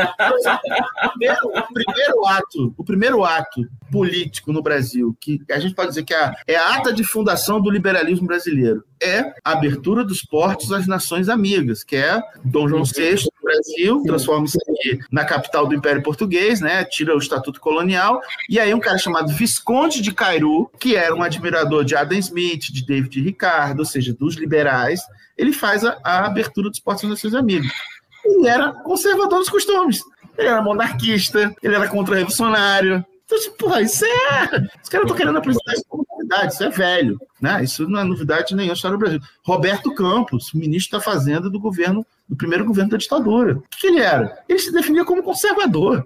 O 1.43 1.73
primeiro, 1.73 2.25
ato, 2.25 2.73
o 2.77 2.83
primeiro 2.83 3.23
ato 3.23 3.61
político 3.91 4.51
no 4.51 4.61
Brasil, 4.61 5.15
que 5.19 5.41
a 5.49 5.59
gente 5.59 5.73
pode 5.73 5.89
dizer 5.89 6.03
que 6.03 6.13
é 6.13 6.17
a, 6.17 6.35
é 6.47 6.55
a 6.55 6.75
ata 6.75 6.93
de 6.93 7.03
fundação 7.03 7.61
do 7.61 7.69
liberalismo 7.69 8.27
brasileiro, 8.27 8.83
é 9.01 9.33
a 9.43 9.53
abertura 9.53 10.03
dos 10.03 10.21
portos 10.21 10.71
às 10.71 10.85
nações 10.85 11.29
amigas, 11.29 11.83
que 11.83 11.95
é 11.95 12.21
Dom 12.43 12.67
João 12.67 12.83
VI 12.83 13.15
do 13.15 13.31
Brasil, 13.41 14.03
transforma-se 14.05 14.57
na 15.11 15.25
capital 15.25 15.67
do 15.67 15.75
Império 15.75 16.03
Português, 16.03 16.61
né? 16.61 16.83
Tira 16.83 17.15
o 17.15 17.19
estatuto 17.19 17.59
colonial, 17.59 18.21
e 18.49 18.59
aí 18.59 18.73
um 18.73 18.79
cara 18.79 18.97
chamado 18.97 19.33
Visconde 19.33 20.01
de 20.01 20.13
Cairu, 20.13 20.69
que 20.79 20.95
era 20.95 21.15
um 21.15 21.23
admirador 21.23 21.83
de 21.83 21.95
Adam 21.95 22.17
Smith, 22.17 22.71
de 22.71 22.85
David 22.85 23.21
Ricardo, 23.21 23.79
ou 23.79 23.85
seja, 23.85 24.13
dos 24.13 24.35
liberais, 24.35 25.01
ele 25.37 25.53
faz 25.53 25.83
a, 25.83 25.97
a 26.03 26.25
abertura 26.25 26.69
dos 26.69 26.79
portos 26.79 27.05
às 27.05 27.09
nações 27.09 27.33
amigas 27.33 27.71
ele 28.23 28.47
era 28.47 28.71
conservador 28.71 29.39
dos 29.39 29.49
costumes. 29.49 30.01
Ele 30.37 30.47
era 30.47 30.61
monarquista, 30.61 31.53
ele 31.61 31.75
era 31.75 31.87
contra-revolucionário. 31.87 33.05
Então, 33.25 33.39
tipo, 33.39 33.57
porra, 33.57 33.81
isso 33.81 34.03
é. 34.05 34.43
Os 34.83 34.89
caras 34.89 35.05
estão 35.05 35.15
querendo 35.15 35.37
apresentar 35.37 35.73
isso 35.73 35.85
como 35.87 36.05
novidade, 36.09 36.53
isso 36.53 36.63
é 36.63 36.69
velho. 36.69 37.19
Né? 37.39 37.63
Isso 37.63 37.87
não 37.87 37.99
é 37.99 38.03
novidade 38.03 38.55
nenhuma 38.55 38.73
história 38.73 38.97
do 38.97 38.99
Brasil. 38.99 39.19
Roberto 39.45 39.93
Campos, 39.93 40.51
ministro 40.53 40.97
da 40.97 41.03
Fazenda 41.03 41.49
do 41.49 41.59
governo 41.59 42.05
do 42.31 42.37
primeiro 42.37 42.63
governo 42.63 42.91
da 42.91 42.97
ditadura. 42.97 43.57
O 43.57 43.63
que, 43.69 43.87
ele 43.87 43.99
era? 43.99 44.39
Ele 44.47 44.57
se 44.57 44.71
definia 44.71 45.03
como 45.03 45.21
conservador. 45.21 46.05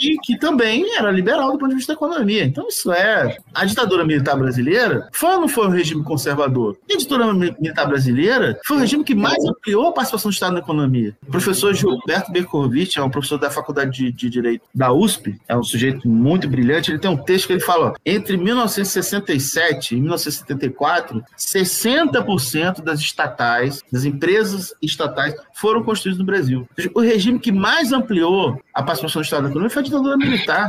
E 0.00 0.16
que 0.22 0.38
também 0.38 0.96
era 0.96 1.10
liberal 1.10 1.52
do 1.52 1.58
ponto 1.58 1.68
de 1.68 1.76
vista 1.76 1.92
da 1.92 1.96
economia. 1.96 2.42
Então, 2.42 2.66
isso 2.66 2.90
é. 2.90 3.36
A 3.54 3.66
ditadura 3.66 4.04
militar 4.04 4.36
brasileira 4.36 5.08
foi 5.12 5.34
ou 5.34 5.40
não 5.42 5.48
foi 5.48 5.66
um 5.66 5.70
regime 5.70 6.02
conservador? 6.02 6.78
E 6.88 6.94
a 6.94 6.96
ditadura 6.96 7.34
militar 7.34 7.86
brasileira 7.86 8.58
foi 8.64 8.78
o 8.78 8.80
regime 8.80 9.04
que 9.04 9.14
mais 9.14 9.44
ampliou 9.44 9.88
a 9.88 9.92
participação 9.92 10.30
do 10.30 10.34
Estado 10.34 10.54
na 10.54 10.60
economia. 10.60 11.14
O 11.26 11.30
professor 11.30 11.74
Gilberto 11.74 12.32
Berkovitch 12.32 12.96
é 12.96 13.02
um 13.02 13.10
professor 13.10 13.38
da 13.38 13.50
Faculdade 13.50 13.90
de, 13.90 14.12
de 14.12 14.30
Direito 14.30 14.62
da 14.74 14.92
USP, 14.92 15.38
é 15.46 15.56
um 15.56 15.62
sujeito 15.62 16.08
muito 16.08 16.48
brilhante. 16.48 16.90
Ele 16.90 16.98
tem 16.98 17.10
um 17.10 17.16
texto 17.16 17.48
que 17.48 17.52
ele 17.52 17.60
fala: 17.60 17.88
ó, 17.88 17.94
entre 18.04 18.36
1967 18.38 19.94
e 19.94 20.00
1974, 20.00 21.22
60% 21.36 22.82
das 22.82 23.00
estatais, 23.00 23.82
das 23.92 24.04
empresas 24.04 24.74
estatais, 24.80 25.25
foram 25.54 25.82
construídos 25.82 26.18
no 26.18 26.24
Brasil. 26.24 26.68
O 26.94 27.00
regime 27.00 27.38
que 27.38 27.52
mais 27.52 27.92
ampliou 27.92 28.60
a 28.72 28.82
participação 28.82 29.22
do 29.22 29.24
Estado 29.24 29.42
na 29.44 29.48
economia 29.48 29.70
foi 29.70 29.82
a 29.82 29.84
ditadura 29.84 30.16
militar. 30.16 30.68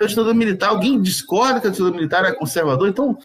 A 0.00 0.04
ditadura 0.04 0.34
militar, 0.34 0.68
alguém 0.68 1.00
discorda 1.00 1.60
que 1.60 1.66
a 1.66 1.70
ditadura 1.70 1.96
militar 1.96 2.24
é 2.24 2.32
conservador? 2.32 2.88
Então, 2.88 3.16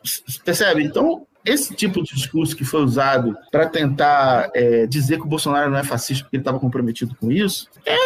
percebe? 0.43 0.83
Então, 0.83 1.25
esse 1.45 1.75
tipo 1.75 2.01
de 2.01 2.15
discurso 2.15 2.55
que 2.55 2.63
foi 2.63 2.83
usado 2.83 3.35
para 3.51 3.67
tentar 3.67 4.49
é, 4.55 4.87
dizer 4.87 5.17
que 5.17 5.25
o 5.25 5.29
Bolsonaro 5.29 5.69
não 5.69 5.77
é 5.77 5.83
fascista 5.83 6.23
porque 6.23 6.37
ele 6.37 6.41
estava 6.41 6.59
comprometido 6.59 7.15
com 7.15 7.31
isso, 7.31 7.67
é, 7.85 7.97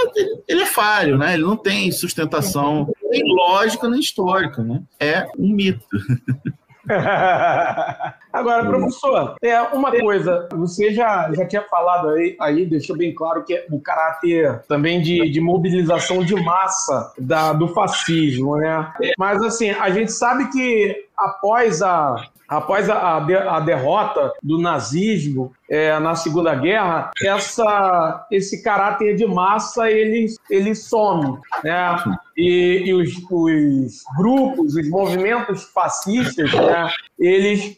ele 0.47 0.63
é 0.63 0.65
falho, 0.65 1.18
né? 1.18 1.36
Ele 1.36 1.43
não 1.43 1.55
tem 1.55 1.91
sustentação 1.91 2.91
nem 3.03 3.24
lógica 3.26 3.88
nem 3.88 3.99
histórica, 3.99 4.63
né? 4.63 4.82
É 4.99 5.28
um 5.38 5.49
mito. 5.49 5.86
Agora, 8.31 8.65
professor, 8.65 9.35
é 9.41 9.61
uma 9.61 9.91
coisa, 9.91 10.47
você 10.51 10.93
já, 10.93 11.31
já 11.33 11.45
tinha 11.45 11.61
falado 11.63 12.09
aí, 12.09 12.35
aí, 12.39 12.65
deixou 12.65 12.97
bem 12.97 13.13
claro 13.13 13.43
que 13.43 13.53
é 13.53 13.65
o 13.71 13.79
caráter 13.79 14.61
também 14.67 15.01
de, 15.01 15.29
de 15.29 15.41
mobilização 15.41 16.23
de 16.23 16.35
massa 16.35 17.13
da, 17.17 17.53
do 17.53 17.67
fascismo, 17.69 18.57
né? 18.57 18.93
Mas 19.17 19.41
assim, 19.41 19.69
a 19.71 19.89
gente 19.89 20.11
sabe 20.11 20.49
que 20.51 21.07
após 21.17 21.81
a, 21.81 22.15
após 22.47 22.89
a, 22.89 23.17
a, 23.17 23.59
derrota 23.59 24.31
do 24.41 24.57
nazismo 24.57 25.51
é, 25.69 25.99
na 25.99 26.15
Segunda 26.15 26.55
Guerra, 26.55 27.11
essa, 27.21 28.25
esse 28.31 28.63
caráter 28.63 29.15
de 29.15 29.25
massa 29.25 29.91
ele, 29.91 30.27
ele 30.49 30.73
some. 30.73 31.39
Né? 31.63 32.03
E, 32.37 32.83
e 32.85 32.93
os, 32.93 33.11
os, 33.29 34.03
grupos, 34.17 34.75
os 34.75 34.89
movimentos 34.89 35.65
fascistas, 35.65 36.53
né, 36.53 36.89
eles 37.19 37.77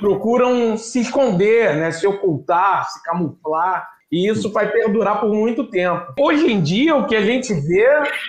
procuram 0.00 0.76
se 0.76 1.00
esconder, 1.00 1.76
né, 1.76 1.90
se 1.90 2.06
ocultar, 2.06 2.88
se 2.90 3.02
camuflar. 3.02 3.88
E 4.12 4.28
isso 4.28 4.52
vai 4.52 4.68
perdurar 4.68 5.20
por 5.20 5.32
muito 5.32 5.70
tempo. 5.70 6.12
Hoje 6.18 6.52
em 6.52 6.60
dia, 6.60 6.96
o 6.96 7.06
que 7.06 7.14
a 7.14 7.20
gente 7.20 7.54
vê 7.54 7.86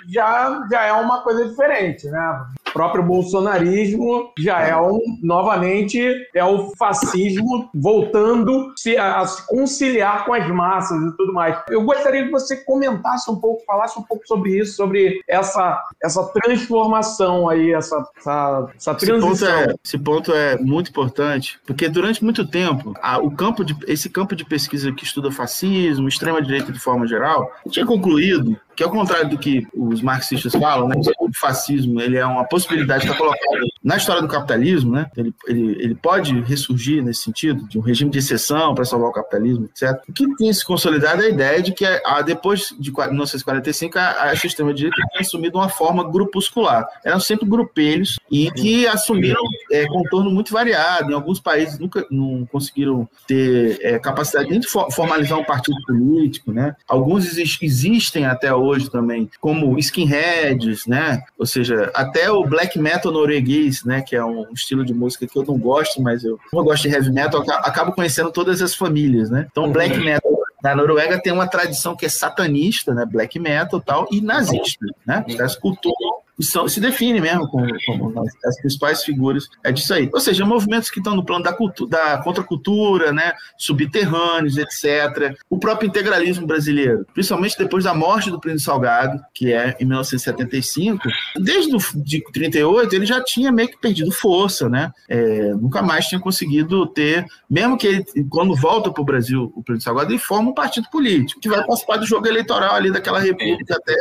já, 0.08 0.64
já 0.70 0.82
é 0.84 0.92
uma 0.92 1.22
coisa 1.22 1.48
diferente, 1.48 2.06
né? 2.06 2.44
Próprio 2.72 3.02
bolsonarismo 3.02 4.32
já 4.38 4.60
é 4.62 4.76
um, 4.76 5.00
novamente, 5.22 6.00
é 6.34 6.44
o 6.44 6.72
fascismo 6.76 7.70
voltando 7.74 8.72
-se 8.76 8.96
a, 8.96 9.24
se 9.26 9.46
conciliar 9.46 10.24
com 10.24 10.34
as 10.34 10.48
massas 10.48 11.00
e 11.02 11.16
tudo 11.16 11.32
mais. 11.32 11.56
Eu 11.68 11.82
gostaria 11.82 12.24
que 12.24 12.30
você 12.30 12.56
comentasse 12.64 13.30
um 13.30 13.36
pouco, 13.36 13.64
falasse 13.64 13.98
um 13.98 14.02
pouco 14.02 14.26
sobre 14.26 14.58
isso, 14.58 14.76
sobre 14.76 15.20
essa, 15.28 15.82
essa 16.02 16.24
transformação 16.32 17.48
aí, 17.48 17.72
essa, 17.72 18.04
essa, 18.16 18.68
essa 18.76 18.94
transição. 18.94 19.32
Esse 19.32 19.38
ponto, 19.38 19.70
é, 19.70 19.74
esse 19.84 19.98
ponto 19.98 20.32
é 20.32 20.58
muito 20.58 20.90
importante, 20.90 21.60
porque 21.66 21.88
durante 21.88 22.22
muito 22.22 22.46
tempo, 22.46 22.94
a, 23.02 23.18
o 23.18 23.30
campo 23.30 23.64
de, 23.64 23.76
esse 23.86 24.08
campo 24.08 24.34
de 24.34 24.44
pesquisa 24.44 24.92
que 24.92 25.04
estuda 25.04 25.30
fascismo, 25.30 26.08
extrema-direita 26.08 26.72
de 26.72 26.78
forma 26.78 27.06
geral, 27.06 27.50
tinha 27.68 27.86
concluído 27.86 28.56
que 28.76 28.82
ao 28.82 28.90
contrário 28.90 29.28
do 29.28 29.38
que 29.38 29.66
os 29.74 30.02
marxistas 30.02 30.52
falam, 30.52 30.88
né, 30.88 30.96
o 31.18 31.28
fascismo 31.38 32.00
ele 32.00 32.16
é 32.16 32.24
uma 32.24 32.44
possibilidade 32.44 33.06
que 33.06 33.12
está 33.12 33.18
colocada 33.18 33.66
na 33.82 33.96
história 33.96 34.22
do 34.22 34.28
capitalismo, 34.28 34.92
né, 34.92 35.06
ele, 35.16 35.34
ele, 35.46 35.82
ele 35.82 35.94
pode 35.94 36.40
ressurgir 36.42 37.02
nesse 37.02 37.22
sentido, 37.22 37.66
de 37.68 37.78
um 37.78 37.82
regime 37.82 38.10
de 38.10 38.18
exceção 38.18 38.74
para 38.74 38.84
salvar 38.84 39.10
o 39.10 39.12
capitalismo, 39.12 39.66
etc. 39.66 40.00
O 40.08 40.12
que 40.12 40.36
tem 40.36 40.52
se 40.52 40.64
consolidado 40.64 41.22
é 41.22 41.26
a 41.26 41.30
ideia 41.30 41.62
de 41.62 41.72
que 41.72 41.84
a, 41.84 42.22
depois 42.22 42.74
de 42.78 42.90
1945 42.90 43.98
a, 43.98 44.22
a 44.22 44.32
extrema-direita 44.34 44.96
tem 45.12 45.20
assumido 45.20 45.58
uma 45.58 45.68
forma 45.68 46.08
grupuscular. 46.10 46.86
Eram 47.04 47.20
sempre 47.20 47.48
grupelhos 47.48 48.18
e 48.30 48.50
que 48.50 48.86
assumiram 48.86 49.42
é, 49.70 49.86
contorno 49.86 50.30
muito 50.30 50.52
variado. 50.52 51.10
Em 51.10 51.14
alguns 51.14 51.40
países 51.40 51.78
nunca 51.78 52.06
não 52.10 52.46
conseguiram 52.46 53.08
ter 53.26 53.78
é, 53.82 53.98
capacidade 53.98 54.48
nem 54.48 54.60
de 54.60 54.68
formalizar 54.68 55.38
um 55.38 55.44
partido 55.44 55.76
político, 55.86 56.52
né? 56.52 56.74
Alguns 56.88 57.36
existem 57.36 58.26
até 58.26 58.54
hoje 58.54 58.61
também, 58.90 59.28
como 59.40 59.78
skinheads, 59.78 60.86
né? 60.86 61.22
Ou 61.38 61.46
seja, 61.46 61.90
até 61.94 62.30
o 62.30 62.44
black 62.44 62.78
metal 62.78 63.12
norueguês, 63.12 63.84
né? 63.84 64.00
Que 64.02 64.16
é 64.16 64.24
um 64.24 64.46
estilo 64.52 64.84
de 64.84 64.94
música 64.94 65.26
que 65.26 65.36
eu 65.36 65.44
não 65.44 65.58
gosto, 65.58 66.00
mas 66.00 66.24
eu, 66.24 66.38
como 66.50 66.62
eu 66.62 66.66
gosto 66.66 66.88
de 66.88 66.94
heavy 66.94 67.10
metal, 67.10 67.44
acabo 67.48 67.92
conhecendo 67.92 68.30
todas 68.30 68.62
as 68.62 68.74
famílias, 68.74 69.30
né? 69.30 69.46
Então, 69.50 69.70
black 69.70 69.96
metal 69.98 70.32
na 70.62 70.76
Noruega 70.76 71.20
tem 71.20 71.32
uma 71.32 71.48
tradição 71.48 71.96
que 71.96 72.06
é 72.06 72.08
satanista, 72.08 72.94
né? 72.94 73.04
Black 73.04 73.38
metal 73.38 73.80
e 73.80 73.82
tal, 73.82 74.08
e 74.12 74.20
nazista, 74.20 74.86
né? 75.04 75.24
Os 75.26 75.34
caras 75.34 75.56
cultuam 75.56 76.21
são, 76.42 76.68
se 76.68 76.80
define 76.80 77.20
mesmo 77.20 77.48
como, 77.48 77.66
como 77.86 78.14
as 78.44 78.60
principais 78.60 79.02
figuras 79.02 79.48
é 79.62 79.72
disso 79.72 79.94
aí. 79.94 80.08
Ou 80.12 80.20
seja, 80.20 80.44
movimentos 80.44 80.90
que 80.90 80.98
estão 80.98 81.14
no 81.14 81.24
plano 81.24 81.44
da, 81.44 81.52
cultu 81.52 81.86
da 81.86 82.18
contracultura, 82.18 83.12
né, 83.12 83.32
subterrâneos, 83.56 84.56
etc. 84.56 85.36
O 85.48 85.58
próprio 85.58 85.88
integralismo 85.88 86.46
brasileiro, 86.46 87.06
principalmente 87.12 87.58
depois 87.58 87.84
da 87.84 87.94
morte 87.94 88.30
do 88.30 88.40
Príncipe 88.40 88.64
Salgado, 88.64 89.20
que 89.34 89.52
é 89.52 89.76
em 89.80 89.84
1975, 89.84 91.08
desde 91.36 91.74
o, 91.74 91.78
de 91.96 92.22
38 92.32 92.94
ele 92.94 93.06
já 93.06 93.22
tinha 93.22 93.52
meio 93.52 93.68
que 93.68 93.78
perdido 93.78 94.10
força, 94.10 94.68
né? 94.68 94.92
É, 95.08 95.52
nunca 95.54 95.82
mais 95.82 96.06
tinha 96.06 96.20
conseguido 96.20 96.86
ter, 96.86 97.24
mesmo 97.48 97.76
que 97.76 97.86
ele, 97.86 98.04
quando 98.28 98.54
volta 98.54 98.90
para 98.90 99.02
o 99.02 99.04
Brasil, 99.04 99.52
o 99.54 99.62
Príncipe 99.62 99.84
Salgado, 99.84 100.12
ele 100.12 100.18
forma 100.18 100.50
um 100.50 100.54
partido 100.54 100.88
político 100.90 101.40
que 101.40 101.48
vai 101.48 101.64
participar 101.64 101.96
do 101.96 102.06
jogo 102.06 102.26
eleitoral 102.26 102.74
ali 102.74 102.90
daquela 102.90 103.18
república 103.18 103.76
até, 103.76 103.94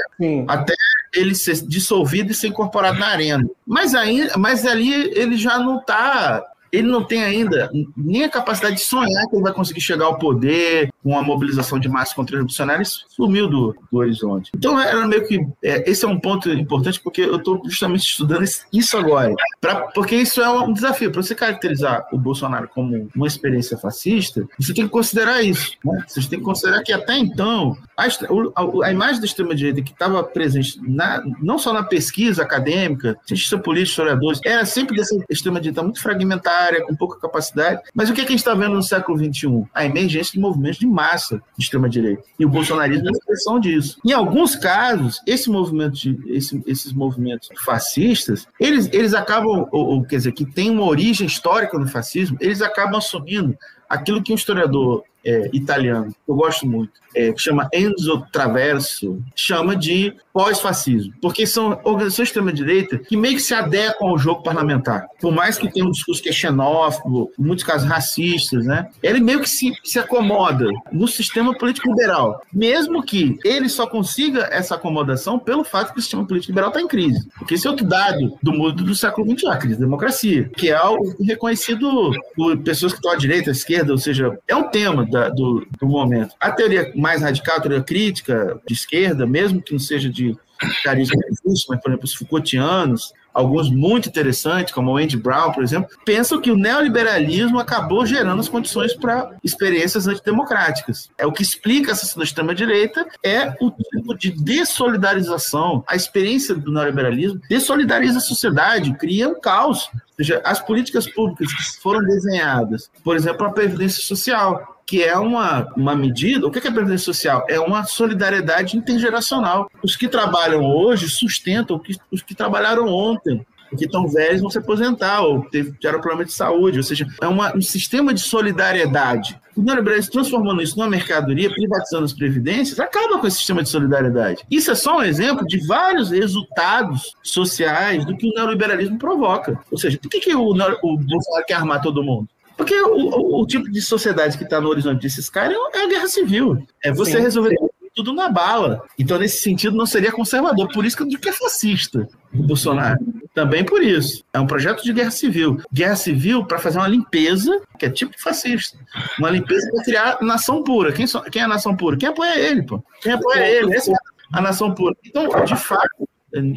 até 0.48 0.74
ele 1.14 1.36
ser 1.36 1.62
dissolvido 1.68 2.31
e 2.32 2.36
ser 2.36 2.48
incorporado 2.48 3.00
na 3.00 3.08
arena. 3.08 3.48
Mas, 3.66 3.94
aí, 3.94 4.30
mas 4.38 4.66
ali 4.66 4.94
ele 5.16 5.38
já 5.38 5.60
não 5.60 5.80
está 5.80 6.44
ele 6.72 6.88
não 6.88 7.04
tem 7.04 7.24
ainda 7.24 7.70
nem 7.98 8.24
a 8.24 8.30
capacidade 8.30 8.76
de 8.76 8.82
sonhar 8.82 9.28
que 9.28 9.36
ele 9.36 9.44
vai 9.44 9.54
conseguir 9.54 9.82
chegar 9.82 10.06
ao 10.06 10.18
poder 10.18 10.90
com 11.04 11.18
a 11.18 11.22
mobilização 11.22 11.80
de 11.80 11.90
massa 11.90 12.16
contra 12.16 12.36
os 12.36 12.40
revolucionários, 12.40 13.06
sumiu 13.10 13.48
do, 13.48 13.76
do 13.92 13.98
horizonte. 13.98 14.52
Então, 14.56 14.80
era 14.80 15.06
meio 15.08 15.28
que. 15.28 15.40
É, 15.64 15.90
esse 15.90 16.06
é 16.06 16.08
um 16.08 16.20
ponto 16.20 16.50
importante, 16.50 17.02
porque 17.02 17.22
eu 17.22 17.38
estou 17.38 17.62
justamente 17.66 18.04
estudando 18.04 18.46
isso 18.72 18.98
agora. 18.98 19.34
Pra, 19.60 19.88
porque 19.88 20.16
isso 20.16 20.42
é 20.42 20.50
um 20.50 20.72
desafio. 20.72 21.12
Para 21.12 21.24
você 21.24 21.36
caracterizar 21.36 22.08
o 22.12 22.18
Bolsonaro 22.18 22.70
como 22.70 23.10
uma 23.16 23.28
experiência 23.28 23.78
fascista, 23.78 24.48
você 24.60 24.74
tem 24.74 24.86
que 24.86 24.92
considerar 24.92 25.42
isso. 25.42 25.72
Né? 25.84 26.06
Você 26.08 26.30
tem 26.30 26.40
que 26.40 26.46
considerar 26.46 26.84
que 26.84 26.94
até 26.94 27.18
então, 27.18 27.76
a, 27.98 28.06
a, 28.06 28.88
a 28.88 28.92
imagem 28.92 29.20
da 29.20 29.26
extrema-direita 29.26 29.82
que 29.82 29.92
estava 29.92 30.24
presente 30.24 30.80
na, 30.82 31.22
não 31.42 31.58
só 31.58 31.74
na 31.74 31.84
pesquisa 31.84 32.44
acadêmica, 32.44 33.18
cientista 33.26 33.58
político, 33.58 33.92
historiadores, 33.92 34.40
era 34.46 34.66
sempre 34.66 34.96
dessa 34.96 35.16
extrema-direita 35.30 35.82
muito 35.82 36.02
fragmentada 36.02 36.61
área, 36.62 36.86
com 36.86 36.96
pouca 36.96 37.20
capacidade. 37.20 37.82
Mas 37.94 38.10
o 38.10 38.14
que, 38.14 38.22
é 38.22 38.24
que 38.24 38.30
a 38.30 38.32
gente 38.32 38.40
está 38.40 38.54
vendo 38.54 38.76
no 38.76 38.84
século 38.84 39.18
XXI? 39.18 39.64
A 39.74 39.86
emergência 39.86 40.34
de 40.34 40.40
movimentos 40.40 40.80
de 40.80 40.88
massa 40.88 41.42
de 41.58 41.64
extrema-direita. 41.64 42.24
E 42.40 42.46
o 42.46 42.50
bolsonarismo 42.50 43.08
é 43.08 43.10
a 43.10 43.12
expressão 43.12 43.60
disso. 43.60 43.98
Em 44.06 44.12
alguns 44.12 44.56
casos, 44.56 45.22
esse 45.26 45.50
movimento 45.50 45.94
de, 45.94 46.20
esse, 46.28 46.62
esses 46.66 46.94
movimentos 46.94 47.50
fascistas, 47.64 48.48
eles, 48.60 48.90
eles 48.92 49.14
acabam, 49.14 49.68
ou, 49.72 49.88
ou, 49.88 50.04
quer 50.04 50.18
dizer, 50.18 50.32
que 50.32 50.46
tem 50.46 50.70
uma 50.70 50.86
origem 50.86 51.28
histórica 51.28 51.78
no 51.78 51.88
fascismo, 51.88 52.38
eles 52.40 52.62
acabam 52.62 52.98
assumindo 52.98 53.58
aquilo 53.90 54.24
que 54.24 54.32
um 54.32 54.36
historiador 54.36 55.04
é, 55.26 55.50
italiano, 55.54 56.14
eu 56.28 56.36
gosto 56.36 56.68
muito, 56.68 57.02
é, 57.16 57.34
chama 57.38 57.70
Enzo 57.74 58.26
Traverso, 58.32 59.22
chama 59.36 59.76
de 59.76 60.14
pós-fascismo, 60.34 61.14
porque 61.22 61.46
são 61.46 61.80
organizações 61.84 62.28
de 62.28 62.30
extrema-direita 62.30 62.98
que 62.98 63.18
meio 63.18 63.36
que 63.36 63.42
se 63.42 63.54
adequam 63.54 64.08
ao 64.08 64.18
jogo 64.18 64.44
parlamentar. 64.44 65.06
Por 65.20 65.32
mais 65.32 65.58
que 65.58 65.72
tenha 65.72 65.86
um 65.86 65.92
discurso 65.92 66.22
que 66.22 66.30
é 66.30 66.32
xenófobo, 66.32 67.32
em 67.38 67.44
muitos 67.44 67.66
casos 67.66 67.88
racistas, 67.88 68.66
né? 68.66 68.88
ele 69.04 69.20
meio 69.20 69.42
que 69.42 69.50
se, 69.50 69.74
se 69.84 70.00
acomoda 70.00 70.68
no 70.92 71.08
sistema 71.08 71.54
político 71.54 71.90
liberal, 71.90 72.42
mesmo 72.54 73.04
que 73.04 73.38
ele 73.44 73.68
só 73.68 73.86
consiga 73.86 74.48
essa 74.52 74.76
acomodação 74.76 75.38
pelo 75.38 75.64
fato 75.64 75.94
que 75.94 76.00
o 76.00 76.02
sistema 76.02 76.26
político 76.26 76.52
liberal 76.52 76.70
está 76.70 76.82
em 76.82 76.88
crise. 76.88 77.28
Porque 77.38 77.56
esse 77.56 77.68
é 77.68 77.70
outro 77.70 77.86
dado 77.86 78.38
do 78.42 78.54
mundo 78.54 78.84
do 78.84 78.96
século 78.96 79.30
XXI, 79.30 79.48
a 79.48 79.58
crise 79.58 79.76
da 79.76 79.86
democracia, 79.86 80.50
que 80.56 80.70
é 80.70 80.76
algo 80.76 81.14
reconhecido 81.22 82.12
por 82.36 82.58
pessoas 82.60 82.94
que 82.94 83.00
estão 83.00 83.12
à 83.12 83.16
direita, 83.16 83.50
à 83.50 83.52
esquerda, 83.52 83.92
ou 83.92 83.98
seja, 83.98 84.38
é 84.48 84.56
um 84.56 84.70
tema 84.70 85.06
da, 85.12 85.30
do, 85.30 85.68
do 85.80 85.88
momento. 85.88 86.34
A 86.40 86.52
teoria 86.52 86.92
mais 86.96 87.22
radical, 87.22 87.58
a 87.58 87.62
teoria 87.62 87.84
crítica 87.84 88.60
de 88.68 88.74
esquerda, 88.74 89.28
mesmo 89.28 89.62
que 89.62 89.74
não 89.74 89.80
seja 89.80 90.10
de 90.10 90.36
carisma 90.84 91.20
mas, 91.46 91.64
por 91.64 91.90
exemplo, 91.90 92.06
os 92.06 92.14
Foucaultianos, 92.14 93.14
alguns 93.34 93.70
muito 93.70 94.10
interessantes, 94.10 94.74
como 94.74 94.92
o 94.92 94.98
Andy 94.98 95.18
Brown, 95.18 95.52
por 95.52 95.64
exemplo, 95.64 95.90
pensam 96.06 96.40
que 96.40 96.52
o 96.52 96.58
neoliberalismo 96.58 97.60
acabou 97.60 98.06
gerando 98.06 98.40
as 98.40 98.50
condições 98.50 98.94
para 98.94 99.32
experiências 99.44 100.08
antidemocráticas. 100.08 101.10
É 101.18 101.26
o 101.26 101.32
que 101.32 101.42
explica 101.42 101.92
essa 101.92 102.18
da 102.18 102.24
extrema-direita 102.24 103.08
é 103.24 103.54
o 103.62 103.72
tipo 103.72 104.16
de 104.18 104.32
dessolidarização. 104.32 105.84
A 105.88 105.96
experiência 105.96 106.54
do 106.54 106.72
neoliberalismo 106.72 107.42
dessolidariza 107.50 108.18
a 108.18 108.22
sociedade, 108.22 108.94
cria 108.96 109.30
um 109.30 109.40
caos. 109.40 109.90
Ou 109.94 110.16
seja, 110.18 110.42
as 110.44 110.60
políticas 110.60 111.08
públicas 111.08 111.52
que 111.54 111.82
foram 111.82 112.04
desenhadas, 112.04 112.92
por 113.04 113.16
exemplo, 113.16 113.46
a 113.46 113.52
previdência 113.52 114.04
social, 114.04 114.81
que 114.92 115.02
é 115.02 115.18
uma, 115.18 115.66
uma 115.78 115.96
medida. 115.96 116.46
O 116.46 116.52
que 116.52 116.60
é 116.60 116.70
a 116.70 116.74
Previdência 116.74 117.06
Social? 117.06 117.46
É 117.48 117.58
uma 117.58 117.86
solidariedade 117.86 118.76
intergeracional. 118.76 119.72
Os 119.82 119.96
que 119.96 120.06
trabalham 120.06 120.66
hoje 120.66 121.08
sustentam 121.08 121.82
os 122.12 122.22
que 122.22 122.36
trabalharam 122.36 122.88
ontem 122.88 123.46
que 123.78 123.86
estão 123.86 124.06
velhos 124.06 124.42
vão 124.42 124.50
se 124.50 124.58
aposentar 124.58 125.22
ou 125.22 125.50
tiveram 125.50 126.02
problema 126.02 126.26
de 126.26 126.34
saúde, 126.34 126.78
ou 126.78 126.84
seja, 126.84 127.08
é 127.22 127.26
uma, 127.26 127.56
um 127.56 127.62
sistema 127.62 128.14
de 128.14 128.20
solidariedade. 128.20 129.40
O 129.56 129.62
neoliberalismo 129.62 130.12
transformando 130.12 130.62
isso 130.62 130.78
numa 130.78 130.90
mercadoria, 130.90 131.50
privatizando 131.50 132.04
as 132.04 132.12
previdências, 132.12 132.78
acaba 132.78 133.18
com 133.18 133.26
esse 133.26 133.38
sistema 133.38 133.64
de 133.64 133.70
solidariedade. 133.70 134.44
Isso 134.52 134.72
é 134.72 134.76
só 134.76 134.98
um 134.98 135.04
exemplo 135.04 135.48
de 135.48 135.66
vários 135.66 136.12
resultados 136.12 137.16
sociais 137.24 138.04
do 138.04 138.18
que 138.18 138.28
o 138.28 138.34
neoliberalismo 138.34 139.00
provoca. 139.00 139.58
Ou 139.72 139.78
seja, 139.78 139.98
por 139.98 140.10
que, 140.10 140.20
que 140.20 140.36
o, 140.36 140.50
o 140.50 140.98
Bolsonaro 140.98 141.46
quer 141.48 141.54
armar 141.54 141.82
todo 141.82 142.04
mundo? 142.04 142.28
Porque 142.62 142.80
o, 142.80 142.96
o, 142.96 143.42
o 143.42 143.48
tipo 143.48 143.72
de 143.72 143.82
sociedade 143.82 144.38
que 144.38 144.44
está 144.44 144.62
no 144.62 144.70
horizonte 144.70 145.02
desses 145.02 145.28
caras 145.32 145.58
é 145.74 145.82
a 145.84 145.88
guerra 145.88 146.08
civil. 146.08 146.64
É 146.84 146.92
você 146.92 147.14
Sim. 147.14 147.22
resolver 147.22 147.56
tudo 147.96 148.14
na 148.14 148.30
bala. 148.30 148.84
Então, 149.00 149.18
nesse 149.18 149.42
sentido, 149.42 149.76
não 149.76 149.88
seria 149.88 150.12
conservador. 150.12 150.72
Por 150.72 150.86
isso 150.86 150.96
que 150.96 151.02
eu 151.02 151.08
digo 151.08 151.20
que 151.20 151.30
é 151.30 151.34
fascista 151.34 152.08
o 152.32 152.44
Bolsonaro. 152.44 153.00
Também 153.34 153.64
por 153.64 153.82
isso. 153.82 154.24
É 154.32 154.40
um 154.40 154.46
projeto 154.46 154.84
de 154.84 154.94
guerra 154.94 155.10
civil. 155.10 155.60
Guerra 155.74 155.96
civil 155.96 156.46
para 156.46 156.60
fazer 156.60 156.78
uma 156.78 156.88
limpeza, 156.88 157.60
que 157.80 157.88
é 157.88 157.90
tipo 157.90 158.14
fascista. 158.22 158.78
Uma 159.18 159.32
limpeza 159.32 159.68
para 159.72 159.84
criar 159.84 160.22
nação 160.22 160.64
pura. 160.64 160.92
Quem, 160.92 161.08
so, 161.08 161.20
quem 161.32 161.42
é 161.42 161.46
a 161.46 161.48
nação 161.48 161.76
pura? 161.76 161.98
Quem 161.98 162.10
apoia 162.10 162.38
ele, 162.38 162.62
pô? 162.62 162.84
Quem 163.02 163.14
apoia 163.14 163.44
ele? 163.44 163.74
Essa 163.74 163.92
é 163.92 163.96
a 164.34 164.40
nação 164.40 164.72
pura. 164.76 164.96
Então, 165.04 165.28
de 165.46 165.56
fato, 165.56 166.08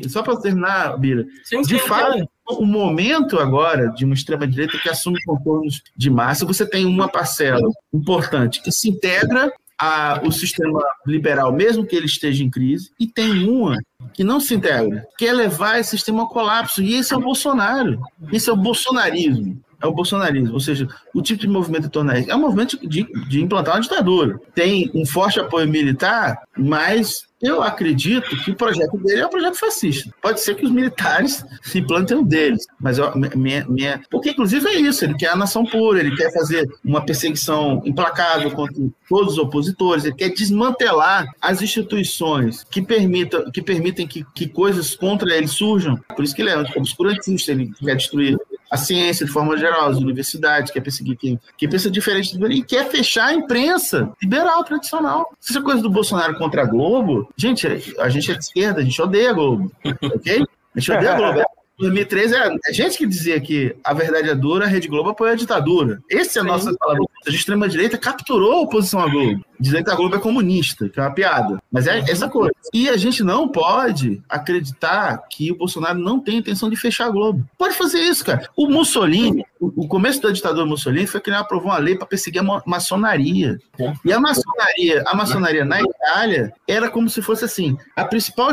só 0.06 0.22
para 0.22 0.36
terminar, 0.36 0.98
Bira, 0.98 1.24
de 1.66 1.78
fato, 1.78 2.28
o 2.46 2.66
momento 2.66 3.38
agora 3.38 3.88
de 3.88 4.04
uma 4.04 4.14
extrema-direita 4.14 4.78
que 4.78 4.88
assume 4.88 5.22
contornos 5.24 5.82
de 5.96 6.10
massa, 6.10 6.44
você 6.44 6.68
tem 6.68 6.84
uma 6.84 7.08
parcela 7.08 7.68
importante 7.92 8.62
que 8.62 8.70
se 8.70 8.88
integra 8.88 9.52
ao 9.78 10.30
sistema 10.30 10.80
liberal, 11.06 11.52
mesmo 11.52 11.84
que 11.84 11.96
ele 11.96 12.06
esteja 12.06 12.44
em 12.44 12.50
crise, 12.50 12.90
e 12.98 13.06
tem 13.06 13.48
uma 13.48 13.76
que 14.12 14.22
não 14.22 14.38
se 14.38 14.54
integra, 14.54 15.04
que 15.18 15.26
é 15.26 15.32
levar 15.32 15.78
esse 15.78 15.90
sistema 15.90 16.22
ao 16.22 16.28
colapso. 16.28 16.82
E 16.82 16.94
esse 16.94 17.12
é 17.12 17.16
o 17.16 17.20
Bolsonaro. 17.20 18.00
Esse 18.32 18.48
é 18.48 18.52
o 18.52 18.56
bolsonarismo. 18.56 19.60
é 19.82 19.86
o 19.86 19.92
bolsonarismo, 19.92 20.54
ou 20.54 20.60
seja, 20.60 20.88
o 21.14 21.20
tipo 21.20 21.40
de 21.40 21.48
movimento 21.48 21.90
tornar 21.90 22.16
é 22.16 22.34
um 22.34 22.40
movimento 22.40 22.78
de, 22.88 23.04
de 23.28 23.42
implantar 23.42 23.74
uma 23.74 23.82
ditadura. 23.82 24.40
Tem 24.54 24.90
um 24.94 25.04
forte 25.04 25.40
apoio 25.40 25.68
militar, 25.68 26.42
mas 26.56 27.26
eu 27.44 27.62
acredito 27.62 28.36
que 28.42 28.50
o 28.50 28.56
projeto 28.56 28.96
dele 28.98 29.20
é 29.20 29.26
um 29.26 29.30
projeto 29.30 29.58
fascista. 29.58 30.10
Pode 30.22 30.40
ser 30.40 30.54
que 30.54 30.64
os 30.64 30.70
militares 30.70 31.44
se 31.62 31.82
plantem 31.82 32.16
um 32.16 32.24
deles, 32.24 32.66
mas 32.80 32.98
eu, 32.98 33.12
minha, 33.36 33.66
minha... 33.68 34.00
porque 34.10 34.30
inclusive 34.30 34.66
é 34.66 34.80
isso, 34.80 35.04
ele 35.04 35.14
quer 35.14 35.28
a 35.28 35.36
nação 35.36 35.64
pura, 35.64 36.00
ele 36.00 36.16
quer 36.16 36.32
fazer 36.32 36.66
uma 36.84 37.04
perseguição 37.04 37.82
implacável 37.84 38.50
contra 38.50 38.82
todos 39.08 39.34
os 39.34 39.38
opositores, 39.38 40.04
ele 40.04 40.14
quer 40.14 40.30
desmantelar 40.30 41.26
as 41.40 41.60
instituições 41.60 42.64
que 42.70 42.80
permitam 42.80 43.50
que, 43.50 43.60
permitem 43.60 44.06
que, 44.06 44.24
que 44.34 44.48
coisas 44.48 44.94
contra 44.94 45.34
ele 45.34 45.46
surjam. 45.46 45.98
Por 46.16 46.24
isso 46.24 46.34
que 46.34 46.42
ele 46.42 46.50
é 46.50 46.58
obscurantista, 46.58 47.52
ele 47.52 47.70
quer 47.78 47.96
destruir 47.96 48.38
a 48.74 48.76
ciência 48.76 49.24
de 49.24 49.32
forma 49.32 49.56
geral, 49.56 49.88
as 49.88 49.98
universidades, 49.98 50.72
quer 50.72 50.80
perseguir 50.80 51.16
quem, 51.16 51.38
quem 51.56 51.68
pensa 51.68 51.90
diferente 51.90 52.36
do 52.36 52.50
e 52.50 52.62
quer 52.62 52.90
fechar 52.90 53.26
a 53.26 53.34
imprensa 53.34 54.12
liberal 54.20 54.64
tradicional. 54.64 55.32
Essa 55.48 55.62
coisa 55.62 55.80
do 55.80 55.88
Bolsonaro 55.88 56.36
contra 56.36 56.62
a 56.62 56.66
Globo, 56.66 57.28
gente, 57.36 57.66
a 57.98 58.08
gente 58.08 58.30
é 58.30 58.34
de 58.34 58.40
esquerda, 58.40 58.80
a 58.80 58.84
gente 58.84 59.00
odeia 59.00 59.30
a 59.30 59.32
Globo, 59.32 59.70
ok? 59.84 60.44
A 60.74 60.80
gente 60.80 60.92
odeia 60.92 61.12
a 61.12 61.16
Globo. 61.16 61.42
2013 61.78 62.34
é, 62.34 62.56
é 62.66 62.72
gente 62.72 62.98
que 62.98 63.06
dizia 63.06 63.40
que 63.40 63.74
a 63.82 63.92
verdade 63.92 64.28
é 64.28 64.34
dura, 64.34 64.64
a 64.64 64.68
Rede 64.68 64.88
Globo 64.88 65.10
apoia 65.10 65.32
a 65.32 65.36
ditadura. 65.36 66.00
Esse 66.08 66.38
é 66.38 66.40
a 66.40 66.44
nossa 66.44 66.72
palavra. 66.76 67.04
A 67.26 67.30
extrema-direita 67.30 67.96
capturou 67.96 68.52
a 68.52 68.60
oposição 68.60 69.00
à 69.00 69.08
Globo, 69.08 69.44
dizendo 69.58 69.84
que 69.84 69.90
a 69.90 69.94
Globo 69.94 70.16
é 70.16 70.18
comunista, 70.18 70.88
que 70.88 71.00
é 71.00 71.02
uma 71.02 71.14
piada. 71.14 71.62
Mas 71.70 71.86
é 71.86 71.98
essa 72.08 72.28
coisa. 72.28 72.52
E 72.72 72.88
a 72.88 72.96
gente 72.96 73.22
não 73.22 73.48
pode 73.48 74.22
acreditar 74.28 75.16
que 75.30 75.50
o 75.50 75.56
Bolsonaro 75.56 75.98
não 75.98 76.20
tem 76.20 76.38
intenção 76.38 76.68
de 76.68 76.76
fechar 76.76 77.06
a 77.06 77.10
Globo. 77.10 77.44
Pode 77.56 77.74
fazer 77.74 78.00
isso, 78.00 78.24
cara. 78.24 78.48
O 78.56 78.68
Mussolini, 78.68 79.44
o 79.60 79.88
começo 79.88 80.20
da 80.20 80.30
ditadura 80.30 80.66
Mussolini 80.66 81.06
foi 81.06 81.20
que 81.20 81.30
ele 81.30 81.36
aprovou 81.36 81.70
uma 81.70 81.78
lei 81.78 81.96
para 81.96 82.06
perseguir 82.06 82.42
a 82.42 82.62
maçonaria. 82.66 83.58
E 84.04 84.12
a 84.12 84.20
maçonaria, 84.20 85.02
a 85.06 85.16
maçonaria 85.16 85.64
na 85.64 85.80
Itália 85.80 86.52
era 86.68 86.90
como 86.90 87.08
se 87.08 87.22
fosse 87.22 87.44
assim, 87.44 87.76
a 87.96 88.04
principal 88.04 88.52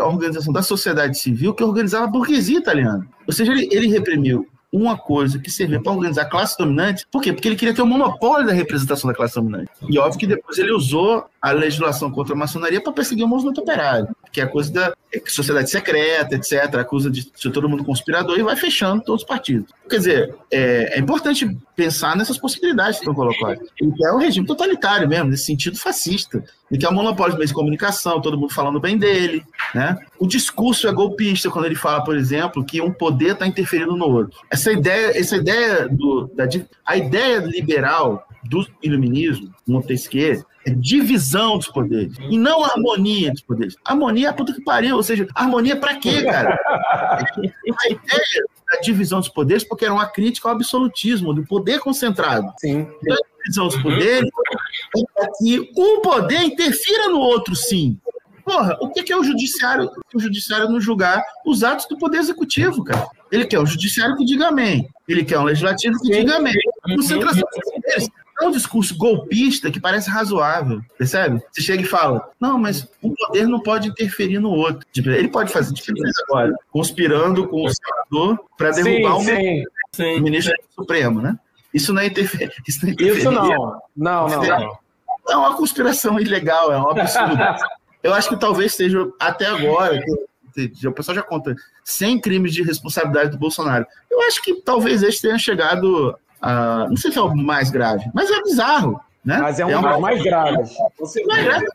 organização 0.00 0.52
da 0.52 0.62
sociedade 0.62 1.18
civil 1.18 1.54
que 1.54 1.64
organizava 1.64 2.04
a 2.04 2.08
burguesia 2.10 2.58
italiana. 2.58 3.06
Ou 3.26 3.32
seja, 3.32 3.52
ele, 3.52 3.68
ele 3.72 3.88
reprimiu 3.88 4.46
uma 4.72 4.96
coisa 4.96 5.38
que 5.38 5.50
servia 5.50 5.80
para 5.82 5.92
organizar 5.92 6.22
a 6.22 6.24
classe 6.24 6.56
dominante. 6.56 7.06
Por 7.10 7.20
quê? 7.20 7.32
Porque 7.32 7.46
ele 7.46 7.56
queria 7.56 7.74
ter 7.74 7.82
o 7.82 7.86
monopólio 7.86 8.46
da 8.46 8.52
representação 8.54 9.08
da 9.08 9.14
classe 9.14 9.34
dominante. 9.34 9.70
E 9.88 9.98
óbvio 9.98 10.18
que 10.18 10.26
depois 10.26 10.56
ele 10.58 10.72
usou 10.72 11.26
a 11.40 11.50
legislação 11.50 12.10
contra 12.10 12.34
a 12.34 12.38
maçonaria 12.38 12.80
para 12.80 12.92
perseguir 12.92 13.24
o 13.24 13.28
movimento 13.28 13.60
operário, 13.60 14.08
que 14.32 14.40
é 14.40 14.44
a 14.44 14.48
coisa 14.48 14.72
da 14.72 14.94
sociedade 15.26 15.70
secreta, 15.70 16.34
etc., 16.36 16.74
acusa 16.76 17.10
de 17.10 17.30
ser 17.34 17.50
todo 17.50 17.68
mundo 17.68 17.84
conspirador 17.84 18.38
e 18.38 18.42
vai 18.42 18.56
fechando 18.56 19.02
todos 19.02 19.22
os 19.22 19.28
partidos. 19.28 19.70
Quer 19.90 19.96
dizer, 19.98 20.34
é, 20.50 20.96
é 20.96 20.98
importante 20.98 21.54
pensar 21.76 22.16
nessas 22.16 22.38
possibilidades 22.38 22.96
que 22.96 23.02
estão 23.02 23.14
colocadas. 23.14 23.68
Ele 23.78 23.92
é 24.04 24.12
um 24.12 24.18
regime 24.18 24.46
totalitário 24.46 25.06
mesmo, 25.06 25.30
nesse 25.30 25.44
sentido 25.44 25.76
fascista. 25.76 26.42
Ele 26.72 26.80
quer 26.80 26.88
o 26.88 26.94
monopólio 26.94 27.32
de 27.32 27.38
meios 27.38 27.50
de 27.50 27.54
comunicação, 27.54 28.18
todo 28.18 28.38
mundo 28.38 28.54
falando 28.54 28.80
bem 28.80 28.96
dele. 28.96 29.44
Né? 29.74 29.94
O 30.18 30.26
discurso 30.26 30.88
é 30.88 30.92
golpista 30.92 31.50
quando 31.50 31.66
ele 31.66 31.74
fala, 31.74 32.02
por 32.02 32.16
exemplo, 32.16 32.64
que 32.64 32.80
um 32.80 32.90
poder 32.90 33.34
está 33.34 33.46
interferindo 33.46 33.94
no 33.94 34.06
outro. 34.06 34.40
Essa 34.50 34.72
ideia, 34.72 35.18
essa 35.18 35.36
ideia 35.36 35.86
do, 35.86 36.30
da, 36.34 36.48
a 36.86 36.96
ideia 36.96 37.40
liberal 37.40 38.26
do 38.44 38.66
iluminismo, 38.82 39.54
Montesquieu, 39.68 40.42
é 40.66 40.70
divisão 40.70 41.58
dos 41.58 41.68
poderes. 41.68 42.16
E 42.30 42.38
não 42.38 42.64
harmonia 42.64 43.30
dos 43.32 43.42
poderes. 43.42 43.76
Harmonia 43.84 44.28
é 44.28 44.30
a 44.30 44.32
puta 44.32 44.54
que 44.54 44.62
pariu. 44.62 44.96
Ou 44.96 45.02
seja, 45.02 45.28
harmonia 45.34 45.76
para 45.76 45.96
quê, 45.96 46.22
cara? 46.22 46.58
a 46.66 47.86
ideia 47.86 48.44
da 48.72 48.80
divisão 48.80 49.20
dos 49.20 49.28
poderes, 49.28 49.62
porque 49.62 49.84
era 49.84 49.92
uma 49.92 50.06
crítica 50.06 50.48
ao 50.48 50.54
absolutismo, 50.54 51.34
do 51.34 51.44
poder 51.44 51.80
concentrado. 51.80 52.50
Sim. 52.58 52.86
Então, 53.02 53.14
a 53.14 53.42
divisão 53.42 53.66
dos 53.66 53.82
poderes 53.82 54.30
é 55.18 55.26
que 55.38 55.72
um 55.76 56.00
poder 56.00 56.42
interfira 56.42 57.08
no 57.08 57.18
outro, 57.18 57.54
sim. 57.54 57.98
Porra, 58.44 58.76
o 58.80 58.90
que 58.90 59.12
é 59.12 59.16
o 59.16 59.22
judiciário? 59.22 59.90
O 60.12 60.18
judiciário 60.18 60.68
não 60.68 60.80
julgar 60.80 61.22
os 61.46 61.62
atos 61.62 61.86
do 61.86 61.96
poder 61.96 62.18
executivo, 62.18 62.82
cara. 62.84 63.08
Ele 63.30 63.46
quer 63.46 63.60
um 63.60 63.66
judiciário 63.66 64.16
que 64.16 64.24
diga 64.24 64.48
amém. 64.48 64.88
Ele 65.08 65.24
quer 65.24 65.38
um 65.38 65.44
legislativo 65.44 65.98
que 66.00 66.10
diga 66.10 66.36
amém. 66.36 66.54
Concentração 66.82 67.40
dos 67.40 67.72
poderes 67.72 68.08
é 68.40 68.46
um 68.46 68.50
discurso 68.50 68.96
golpista 68.96 69.70
que 69.70 69.80
parece 69.80 70.10
razoável, 70.10 70.80
percebe? 70.98 71.40
Você 71.52 71.62
chega 71.62 71.82
e 71.82 71.86
fala, 71.86 72.28
não, 72.40 72.58
mas 72.58 72.88
o 73.00 73.14
poder 73.14 73.46
não 73.46 73.60
pode 73.60 73.88
interferir 73.88 74.40
no 74.40 74.50
outro. 74.50 74.86
Tipo, 74.92 75.10
ele 75.10 75.28
pode 75.28 75.52
fazer 75.52 75.72
diferença 75.72 76.22
agora, 76.28 76.52
conspirando 76.70 77.46
com 77.48 77.64
o 77.64 77.70
senador 77.70 78.44
para 78.56 78.70
derrubar 78.72 79.20
sim, 79.20 79.24
sim, 79.26 79.64
sim. 79.92 80.18
o 80.18 80.22
ministro 80.22 80.52
Supremo, 80.74 81.20
né? 81.20 81.38
Isso 81.72 81.92
não 81.92 82.02
é 82.02 82.06
interferência. 82.06 82.62
Isso, 82.66 82.84
não, 82.84 82.92
é 82.92 83.02
isso 83.02 83.30
não. 83.30 83.80
Não, 83.96 84.28
não, 84.28 84.42
não. 84.42 84.78
É 85.28 85.36
uma 85.36 85.56
conspiração 85.56 86.18
ilegal, 86.18 86.72
é 86.72 86.78
um 86.78 86.90
absurdo. 86.90 87.36
Eu 88.02 88.12
acho 88.12 88.28
que 88.28 88.36
talvez 88.36 88.74
seja 88.74 89.08
até 89.20 89.46
agora, 89.46 90.02
o 90.84 90.92
pessoal 90.92 91.14
já 91.14 91.22
conta 91.22 91.54
100 91.84 92.20
crimes 92.20 92.52
de 92.52 92.62
responsabilidade 92.62 93.30
do 93.30 93.38
Bolsonaro. 93.38 93.86
Eu 94.10 94.20
acho 94.22 94.42
que 94.42 94.60
talvez 94.60 95.04
este 95.04 95.22
tenha 95.22 95.38
chegado 95.38 96.18
Uh, 96.42 96.88
não 96.88 96.96
sei 96.96 97.12
se 97.12 97.18
é 97.18 97.22
o 97.22 97.34
mais 97.36 97.70
grave, 97.70 98.04
mas 98.12 98.28
é 98.28 98.42
bizarro. 98.42 99.00
Né? 99.24 99.38
Mas 99.38 99.60
é 99.60 99.64
um 99.64 99.70
é 99.70 100.00
mais 100.00 100.20
graves. 100.20 100.70
Você 100.98 101.24
mais 101.24 101.44
grave 101.44 101.66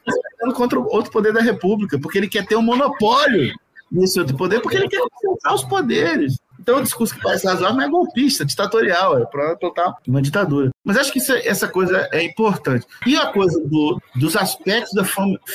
contra 0.53 0.77
outro 0.77 1.09
poder 1.09 1.31
da 1.31 1.41
República, 1.41 1.97
porque 1.97 2.17
ele 2.17 2.27
quer 2.27 2.45
ter 2.45 2.57
um 2.57 2.61
monopólio 2.61 3.53
nesse 3.89 4.19
outro 4.19 4.35
poder, 4.35 4.59
porque 4.59 4.75
ele 4.75 4.89
quer 4.89 5.01
concentrar 5.09 5.55
os 5.55 5.63
poderes. 5.63 6.37
Então, 6.59 6.79
um 6.79 6.83
discurso 6.83 7.15
que 7.15 7.21
parece 7.21 7.47
razoável, 7.47 7.81
é 7.81 7.89
golpista, 7.89 8.45
ditatorial, 8.45 9.17
é 9.17 9.25
para 9.25 9.55
total 9.55 9.97
uma 10.07 10.21
ditadura. 10.21 10.69
Mas 10.83 10.97
acho 10.97 11.11
que 11.11 11.19
isso, 11.19 11.31
é, 11.33 11.47
essa 11.47 11.67
coisa 11.67 12.07
é 12.11 12.23
importante. 12.23 12.85
E 13.05 13.15
a 13.15 13.27
coisa 13.27 13.59
do, 13.59 14.01
dos 14.15 14.35
aspectos 14.35 14.93
da 14.93 15.03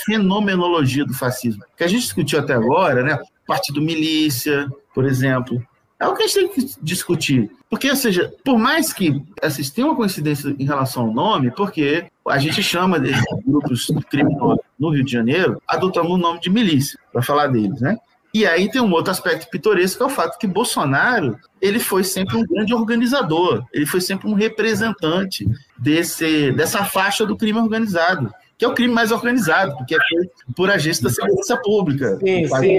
fenomenologia 0.05 1.05
do 1.05 1.15
fascismo, 1.15 1.65
que 1.77 1.85
a 1.85 1.89
gente 1.89 2.03
discutiu 2.03 2.39
até 2.39 2.55
agora, 2.55 3.03
né? 3.03 3.19
Partido 3.47 3.81
milícia, 3.81 4.69
por 4.95 5.05
exemplo, 5.05 5.63
é 6.03 6.07
o 6.07 6.15
que 6.15 6.25
a 6.25 6.27
gente 6.27 6.35
tem 6.35 6.49
que 6.49 6.75
discutir. 6.83 7.51
Porque, 7.71 7.89
ou 7.89 7.97
seja, 7.97 8.33
por 8.45 8.59
mais 8.59 8.93
que 8.93 9.23
assim, 9.41 9.63
tenha 9.71 9.87
uma 9.87 9.97
coincidência 9.97 10.55
em 10.59 10.65
relação 10.65 11.05
ao 11.05 11.13
nome, 11.13 11.51
porque 11.53 12.07
a 12.29 12.39
gente 12.39 12.63
chama 12.63 12.99
desses 12.99 13.25
grupos 13.47 13.87
criminosos 14.11 14.65
no 14.79 14.91
Rio 14.91 15.05
de 15.05 15.13
Janeiro, 15.13 15.63
adotamos 15.67 16.13
o 16.13 16.19
nome 16.19 16.41
de 16.41 16.51
milícia, 16.51 16.99
para 17.13 17.23
falar 17.23 17.47
deles, 17.47 17.81
né? 17.81 17.97
E 18.35 18.47
aí 18.47 18.71
tem 18.71 18.81
um 18.81 18.91
outro 18.93 19.11
aspecto 19.11 19.51
pitoresco, 19.51 19.99
que 19.99 20.03
é 20.03 20.07
o 20.07 20.11
fato 20.11 20.39
que 20.39 20.47
Bolsonaro 20.47 21.39
ele 21.61 21.79
foi 21.79 22.03
sempre 22.03 22.37
um 22.37 22.47
grande 22.47 22.73
organizador, 22.73 23.65
ele 23.73 23.85
foi 23.85 24.01
sempre 24.01 24.27
um 24.27 24.33
representante 24.33 25.47
desse, 25.79 26.51
dessa 26.53 26.85
faixa 26.85 27.27
do 27.27 27.37
crime 27.37 27.59
organizado, 27.59 28.33
que 28.57 28.65
é 28.65 28.69
o 28.69 28.75
crime 28.75 28.93
mais 28.93 29.13
organizado, 29.13 29.77
porque 29.77 29.95
é 29.95 29.99
feito 29.99 30.33
por 30.57 30.71
agência 30.71 31.03
da 31.05 31.11
segurança 31.11 31.57
pública. 31.63 32.17
Sim, 32.17 32.49
sim 32.49 32.79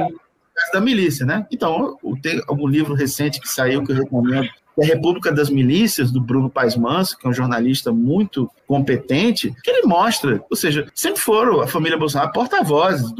da 0.71 0.79
milícia, 0.79 1.25
né? 1.25 1.45
Então, 1.51 1.97
tem 2.21 2.41
algum 2.47 2.67
livro 2.67 2.93
recente 2.93 3.39
que 3.39 3.47
saiu 3.47 3.83
que 3.83 3.91
eu 3.91 3.95
recomendo, 3.95 4.47
é 4.79 4.83
a 4.83 4.87
República 4.87 5.31
das 5.31 5.49
Milícias, 5.49 6.11
do 6.11 6.21
Bruno 6.21 6.49
Paes 6.49 6.75
Manso, 6.75 7.17
que 7.17 7.25
é 7.25 7.29
um 7.29 7.33
jornalista 7.33 7.91
muito 7.91 8.49
competente, 8.67 9.53
que 9.63 9.69
ele 9.69 9.85
mostra, 9.85 10.43
ou 10.49 10.55
seja, 10.55 10.87
sempre 10.95 11.21
foram 11.21 11.61
a 11.61 11.67
família 11.67 11.97
Bolsonaro 11.97 12.31
porta-vozes 12.31 13.13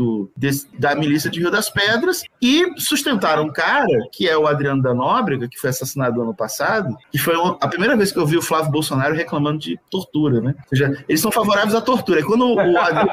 da 0.79 0.95
milícia 0.95 1.29
de 1.29 1.39
Rio 1.39 1.51
das 1.51 1.69
Pedras 1.69 2.23
e 2.41 2.65
sustentaram 2.77 3.43
um 3.43 3.51
cara, 3.51 3.85
que 4.11 4.27
é 4.27 4.37
o 4.37 4.47
Adriano 4.47 4.81
da 4.81 4.93
Nóbrega, 4.93 5.47
que 5.47 5.59
foi 5.59 5.69
assassinado 5.69 6.21
ano 6.21 6.33
passado, 6.33 6.95
que 7.11 7.17
foi 7.17 7.35
a 7.59 7.67
primeira 7.67 7.95
vez 7.95 8.11
que 8.11 8.17
eu 8.17 8.25
vi 8.25 8.37
o 8.37 8.41
Flávio 8.41 8.71
Bolsonaro 8.71 9.13
reclamando 9.13 9.59
de 9.59 9.79
tortura, 9.91 10.41
né? 10.41 10.55
Ou 10.57 10.69
seja, 10.69 11.05
eles 11.07 11.21
são 11.21 11.31
favoráveis 11.31 11.75
à 11.75 11.81
tortura. 11.81 12.21
E 12.21 12.23
quando 12.23 12.53
o 12.53 12.79
Adriano... 12.79 13.09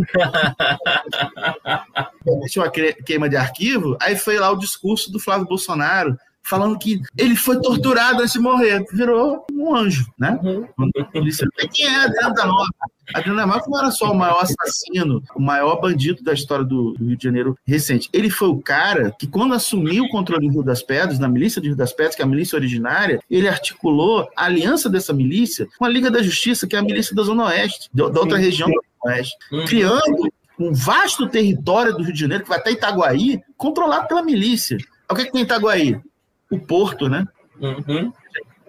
tinha 2.50 2.64
uma 2.64 2.70
queima 2.70 3.28
de 3.28 3.36
arquivo, 3.36 3.96
aí 4.00 4.16
foi 4.16 4.38
lá 4.38 4.50
o 4.50 4.58
discurso 4.58 5.10
do 5.10 5.18
Flávio 5.18 5.46
Bolsonaro 5.46 6.16
falando 6.42 6.78
que 6.78 7.00
ele 7.16 7.36
foi 7.36 7.60
torturado 7.60 8.20
antes 8.20 8.32
de 8.32 8.40
morrer. 8.40 8.84
Virou 8.92 9.44
um 9.52 9.74
anjo, 9.74 10.06
né? 10.18 10.38
Uhum. 10.42 10.90
Quem 11.72 11.86
é 11.86 12.04
Adriano 12.04 12.34
da 12.34 12.46
Nova? 12.46 12.68
Adriano 13.14 13.40
da 13.40 13.46
Nova 13.46 13.64
não 13.66 13.78
era 13.78 13.90
só 13.90 14.12
o 14.12 14.16
maior 14.16 14.42
assassino, 14.42 15.22
o 15.34 15.40
maior 15.40 15.80
bandido 15.80 16.22
da 16.22 16.32
história 16.32 16.64
do, 16.64 16.94
Rio 16.98 17.16
de 17.16 17.24
Janeiro 17.24 17.56
recente. 17.66 18.08
Ele 18.12 18.30
foi 18.30 18.48
o 18.48 18.60
cara 18.60 19.14
que, 19.18 19.26
quando 19.26 19.54
assumiu 19.54 20.04
o 20.04 20.08
controle 20.08 20.46
do 20.46 20.52
Rio 20.52 20.62
das 20.62 20.82
Pedras, 20.82 21.18
na 21.18 21.28
milícia 21.28 21.60
de 21.60 21.68
Rio 21.68 21.76
das 21.76 21.92
Pedras, 21.92 22.14
que 22.14 22.22
é 22.22 22.24
a 22.24 22.28
milícia 22.28 22.56
originária, 22.56 23.20
ele 23.30 23.48
articulou 23.48 24.28
a 24.36 24.44
aliança 24.44 24.88
dessa 24.88 25.12
milícia 25.12 25.68
com 25.78 25.84
a 25.84 25.88
Liga 25.88 26.10
da 26.10 26.22
Justiça, 26.22 26.66
que 26.66 26.76
é 26.76 26.78
a 26.78 26.82
milícia 26.82 27.14
da 27.14 27.22
Zona 27.22 27.46
Oeste, 27.46 27.88
da 27.92 28.04
outra 28.04 28.38
região 28.38 28.68
da 28.68 28.74
Zona 28.74 29.16
Oeste, 29.16 29.36
uhum. 29.52 29.64
criando 29.66 30.32
um 30.58 30.72
vasto 30.72 31.26
território 31.26 31.92
do 31.92 32.02
Rio 32.02 32.12
de 32.12 32.20
Janeiro, 32.20 32.44
que 32.44 32.50
vai 32.50 32.58
até 32.58 32.70
Itaguaí, 32.70 33.40
controlado 33.56 34.08
pela 34.08 34.22
milícia. 34.22 34.76
O 35.10 35.14
que, 35.14 35.22
é 35.22 35.24
que 35.24 35.32
tem 35.32 35.40
em 35.40 35.44
Itaguaí? 35.44 35.98
O 36.50 36.58
porto, 36.58 37.08
né? 37.08 37.26
Uhum. 37.60 38.12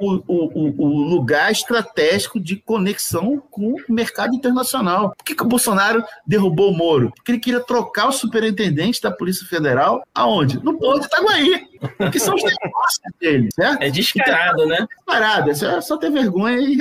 O, 0.01 0.23
o, 0.27 0.73
o, 0.77 0.87
lugar 1.09 1.51
estratégico 1.51 2.39
de 2.39 2.55
conexão 2.55 3.41
com 3.51 3.75
o 3.75 3.93
mercado 3.93 4.35
internacional. 4.35 5.13
Por 5.15 5.23
que, 5.23 5.35
que 5.35 5.43
o 5.43 5.47
Bolsonaro 5.47 6.03
derrubou 6.25 6.71
o 6.71 6.77
Moro? 6.77 7.11
Porque 7.15 7.31
ele 7.31 7.39
queria 7.39 7.59
trocar 7.59 8.07
o 8.07 8.11
superintendente 8.11 9.01
da 9.01 9.11
Polícia 9.11 9.45
Federal 9.45 10.03
aonde? 10.13 10.63
No 10.63 10.77
Porto 10.77 11.01
de 11.01 11.05
Itaguaí, 11.07 11.67
que 12.11 12.19
são 12.19 12.35
os 12.35 12.43
negócios 12.43 13.01
dele, 13.19 13.49
certo? 13.53 13.81
É 13.81 13.89
descarado, 13.89 14.65
né? 14.65 14.77
É 14.77 14.85
descarado, 14.85 15.49
é 15.51 15.53
só, 15.53 15.81
só 15.81 15.97
ter 15.97 16.11
vergonha 16.11 16.59
e 16.59 16.77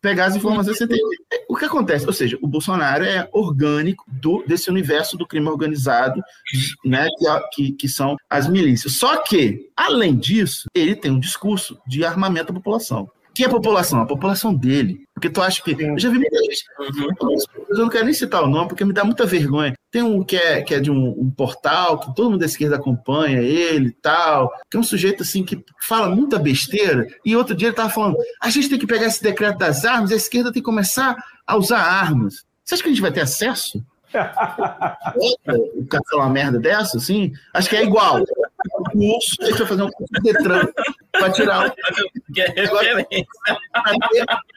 pegar 0.00 0.26
as 0.26 0.36
informações. 0.36 0.78
Você 0.78 0.86
tem... 0.86 1.00
O 1.48 1.56
que 1.56 1.64
acontece? 1.64 2.06
Ou 2.06 2.12
seja, 2.12 2.38
o 2.40 2.46
Bolsonaro 2.46 3.04
é 3.04 3.28
orgânico 3.32 4.04
do, 4.06 4.44
desse 4.46 4.70
universo 4.70 5.16
do 5.16 5.26
crime 5.26 5.48
organizado, 5.48 6.22
né, 6.84 7.08
que, 7.18 7.40
que, 7.52 7.72
que 7.72 7.88
são 7.88 8.16
as 8.28 8.48
milícias. 8.48 8.94
Só 8.94 9.16
que, 9.16 9.68
além 9.76 10.16
disso, 10.16 10.68
ele 10.74 10.94
tem 10.94 11.10
um 11.10 11.20
discurso 11.20 11.78
de 11.86 12.04
armamento 12.04 12.52
população. 12.60 13.08
Quem 13.34 13.46
é 13.46 13.48
a 13.48 13.52
população? 13.52 14.00
A 14.00 14.06
população 14.06 14.54
dele. 14.54 15.04
Porque 15.14 15.30
tu 15.30 15.40
acha 15.40 15.62
que. 15.62 15.70
Eu 15.70 15.98
já 15.98 16.08
vi 16.10 16.18
muita 16.18 16.36
gente. 16.38 16.64
Uhum. 16.78 17.36
Eu 17.68 17.78
não 17.78 17.88
quero 17.88 18.04
nem 18.04 18.14
citar 18.14 18.42
o 18.42 18.48
nome, 18.48 18.68
porque 18.68 18.84
me 18.84 18.92
dá 18.92 19.04
muita 19.04 19.24
vergonha. 19.24 19.74
Tem 19.90 20.02
um 20.02 20.24
que 20.24 20.36
é, 20.36 20.62
que 20.62 20.74
é 20.74 20.80
de 20.80 20.90
um, 20.90 21.08
um 21.18 21.30
portal, 21.30 21.98
que 21.98 22.14
todo 22.14 22.30
mundo 22.30 22.40
da 22.40 22.46
esquerda 22.46 22.76
acompanha 22.76 23.40
ele 23.40 23.88
e 23.88 23.92
tal. 23.92 24.50
Que 24.70 24.76
é 24.76 24.80
um 24.80 24.84
sujeito 24.84 25.22
assim 25.22 25.44
que 25.44 25.62
fala 25.86 26.14
muita 26.14 26.38
besteira. 26.38 27.06
E 27.24 27.36
outro 27.36 27.54
dia 27.54 27.68
ele 27.68 27.72
estava 27.72 27.90
falando: 27.90 28.16
a 28.42 28.50
gente 28.50 28.68
tem 28.68 28.78
que 28.78 28.86
pegar 28.86 29.06
esse 29.06 29.22
decreto 29.22 29.58
das 29.58 29.84
armas, 29.84 30.12
a 30.12 30.16
esquerda 30.16 30.52
tem 30.52 30.62
que 30.62 30.66
começar 30.66 31.16
a 31.46 31.56
usar 31.56 31.78
armas. 31.78 32.44
Você 32.64 32.74
acha 32.74 32.82
que 32.82 32.88
a 32.88 32.92
gente 32.92 33.02
vai 33.02 33.12
ter 33.12 33.20
acesso? 33.20 33.84
o 35.76 35.86
cara 35.86 36.02
uma 36.14 36.28
merda 36.28 36.58
dessa, 36.58 36.96
assim? 36.96 37.32
Acho 37.54 37.68
que 37.68 37.76
é 37.76 37.84
igual 37.84 38.24
curso, 38.90 39.36
a 39.40 39.46
gente 39.46 39.58
vai 39.58 39.66
fazer 39.66 39.82
um 39.82 39.90
curso 39.90 40.12
de 40.12 40.32
Detran 40.32 40.68
para 41.12 41.30
tirar 41.30 41.68
o. 41.68 41.72
Agora, 42.62 43.06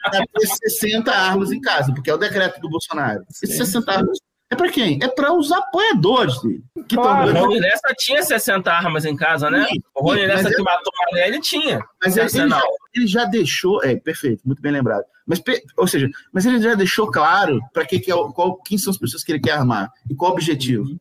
para 0.04 0.26
ter 0.26 0.46
60 0.46 1.10
armas 1.10 1.52
em 1.52 1.60
casa, 1.60 1.92
porque 1.92 2.10
é 2.10 2.14
o 2.14 2.18
decreto 2.18 2.60
do 2.60 2.68
Bolsonaro. 2.68 3.24
Esses 3.30 3.56
60 3.56 3.92
armas 3.92 4.18
é 4.50 4.56
para 4.56 4.70
quem? 4.70 4.98
É 5.02 5.08
para 5.08 5.32
os 5.32 5.50
apoiadores 5.50 6.40
dele. 6.42 6.62
Que 6.88 6.94
claro, 6.94 7.32
tão... 7.32 7.42
O 7.42 7.46
Rony 7.46 7.60
Lessa 7.60 7.94
tinha 7.96 8.22
60 8.22 8.70
armas 8.70 9.04
em 9.04 9.16
casa, 9.16 9.50
né? 9.50 9.66
Sim, 9.68 9.80
o 9.94 10.02
Rony 10.02 10.26
Lessa 10.26 10.50
que 10.50 10.62
matou 10.62 10.92
a 11.12 11.18
ele 11.26 11.40
tinha. 11.40 11.80
Mas 12.02 12.16
ele, 12.16 12.26
ele, 12.26 12.48
já, 12.48 12.62
ele, 12.94 13.06
já, 13.06 13.24
deixou. 13.24 13.82
É, 13.82 13.96
perfeito, 13.96 14.42
muito 14.44 14.62
bem 14.62 14.70
lembrado. 14.70 15.04
Mas, 15.26 15.42
ou 15.76 15.86
seja, 15.86 16.08
mas 16.32 16.44
ele 16.44 16.60
já 16.60 16.74
deixou 16.74 17.10
claro 17.10 17.58
para 17.72 17.84
que, 17.86 17.98
que 17.98 18.12
é, 18.12 18.14
qual, 18.14 18.56
quem 18.62 18.76
são 18.76 18.90
as 18.90 18.98
pessoas 18.98 19.24
que 19.24 19.32
ele 19.32 19.40
quer 19.40 19.52
armar 19.52 19.90
e 20.08 20.14
qual 20.14 20.30
o 20.30 20.34
objetivo 20.34 21.00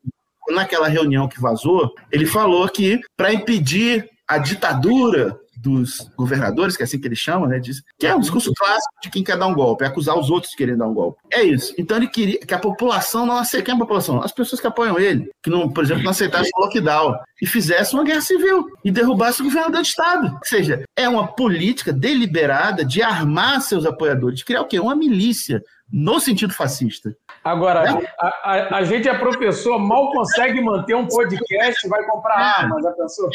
naquela 0.50 0.88
reunião 0.88 1.28
que 1.28 1.39
vazou, 1.39 1.94
ele 2.12 2.26
falou 2.26 2.68
que 2.70 3.00
para 3.16 3.34
impedir 3.34 4.10
a 4.28 4.38
ditadura 4.38 5.38
dos 5.64 6.10
governadores, 6.18 6.76
que 6.76 6.84
é 6.84 6.86
assim 6.86 7.00
que 7.00 7.08
ele 7.08 7.16
chama, 7.16 7.48
né? 7.48 7.58
Diz, 7.58 7.82
que 7.98 8.06
é 8.06 8.14
um 8.14 8.20
discurso 8.20 8.52
clássico 8.54 8.94
de 9.02 9.10
quem 9.10 9.24
quer 9.24 9.38
dar 9.38 9.48
um 9.48 9.54
golpe, 9.54 9.84
é 9.84 9.88
acusar 9.88 10.18
os 10.18 10.30
outros 10.30 10.52
de 10.52 10.58
querem 10.58 10.76
dar 10.76 10.88
um 10.88 10.94
golpe. 10.94 11.20
É 11.32 11.41
isso. 11.41 11.74
Então 11.78 11.96
ele 11.96 12.08
queria 12.08 12.39
que 12.39 12.54
a 12.54 12.60
população 12.60 13.26
não 13.26 13.38
aceitasse. 13.38 13.64
Quem 13.64 13.74
é 13.74 13.76
a 13.76 13.80
população? 13.80 14.22
As 14.22 14.34
pessoas 14.34 14.60
que 14.60 14.68
apoiam 14.68 15.00
ele, 15.00 15.30
que, 15.41 15.50
não, 15.50 15.70
por 15.70 15.84
exemplo, 15.84 16.04
não 16.04 16.12
aceitassem 16.12 16.52
o 16.58 16.62
lockdown 16.62 17.16
e 17.41 17.48
fizessem 17.48 17.98
uma 17.98 18.04
guerra 18.04 18.22
civil 18.22 18.66
e 18.84 18.91
derrubassem 18.91 19.46
o 19.46 19.50
governador 19.50 19.82
de 19.82 19.88
Estado. 19.88 20.28
Ou 20.34 20.39
seja, 20.44 20.84
é 20.98 21.08
uma 21.08 21.28
política 21.28 21.94
deliberada 21.94 22.84
de 22.84 23.02
armar 23.02 23.62
seus 23.62 23.86
apoiadores, 23.86 24.39
de 24.39 24.46
criar 24.46 24.62
o 24.62 24.68
quê? 24.68 24.80
Uma 24.80 24.96
milícia 24.96 25.62
no 25.94 26.20
sentido 26.20 26.52
fascista. 26.52 27.16
Agora, 27.44 27.84
né? 27.84 28.08
a, 28.20 28.28
a, 28.28 28.78
a, 28.78 28.84
gente 28.84 29.08
é 29.08 29.16
professor, 29.16 29.78
mal 29.78 30.12
consegue 30.12 30.60
manter 30.60 30.96
um 30.96 31.06
podcast, 31.06 31.88
vai 31.88 32.04
comprar 32.08 32.39
é, 32.39 32.64
armas, 32.64 32.84
a 32.84 32.91
pessoa. 32.94 33.30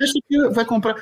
É, 0.00 0.48
vai 0.48 0.64
comprar. 0.64 0.94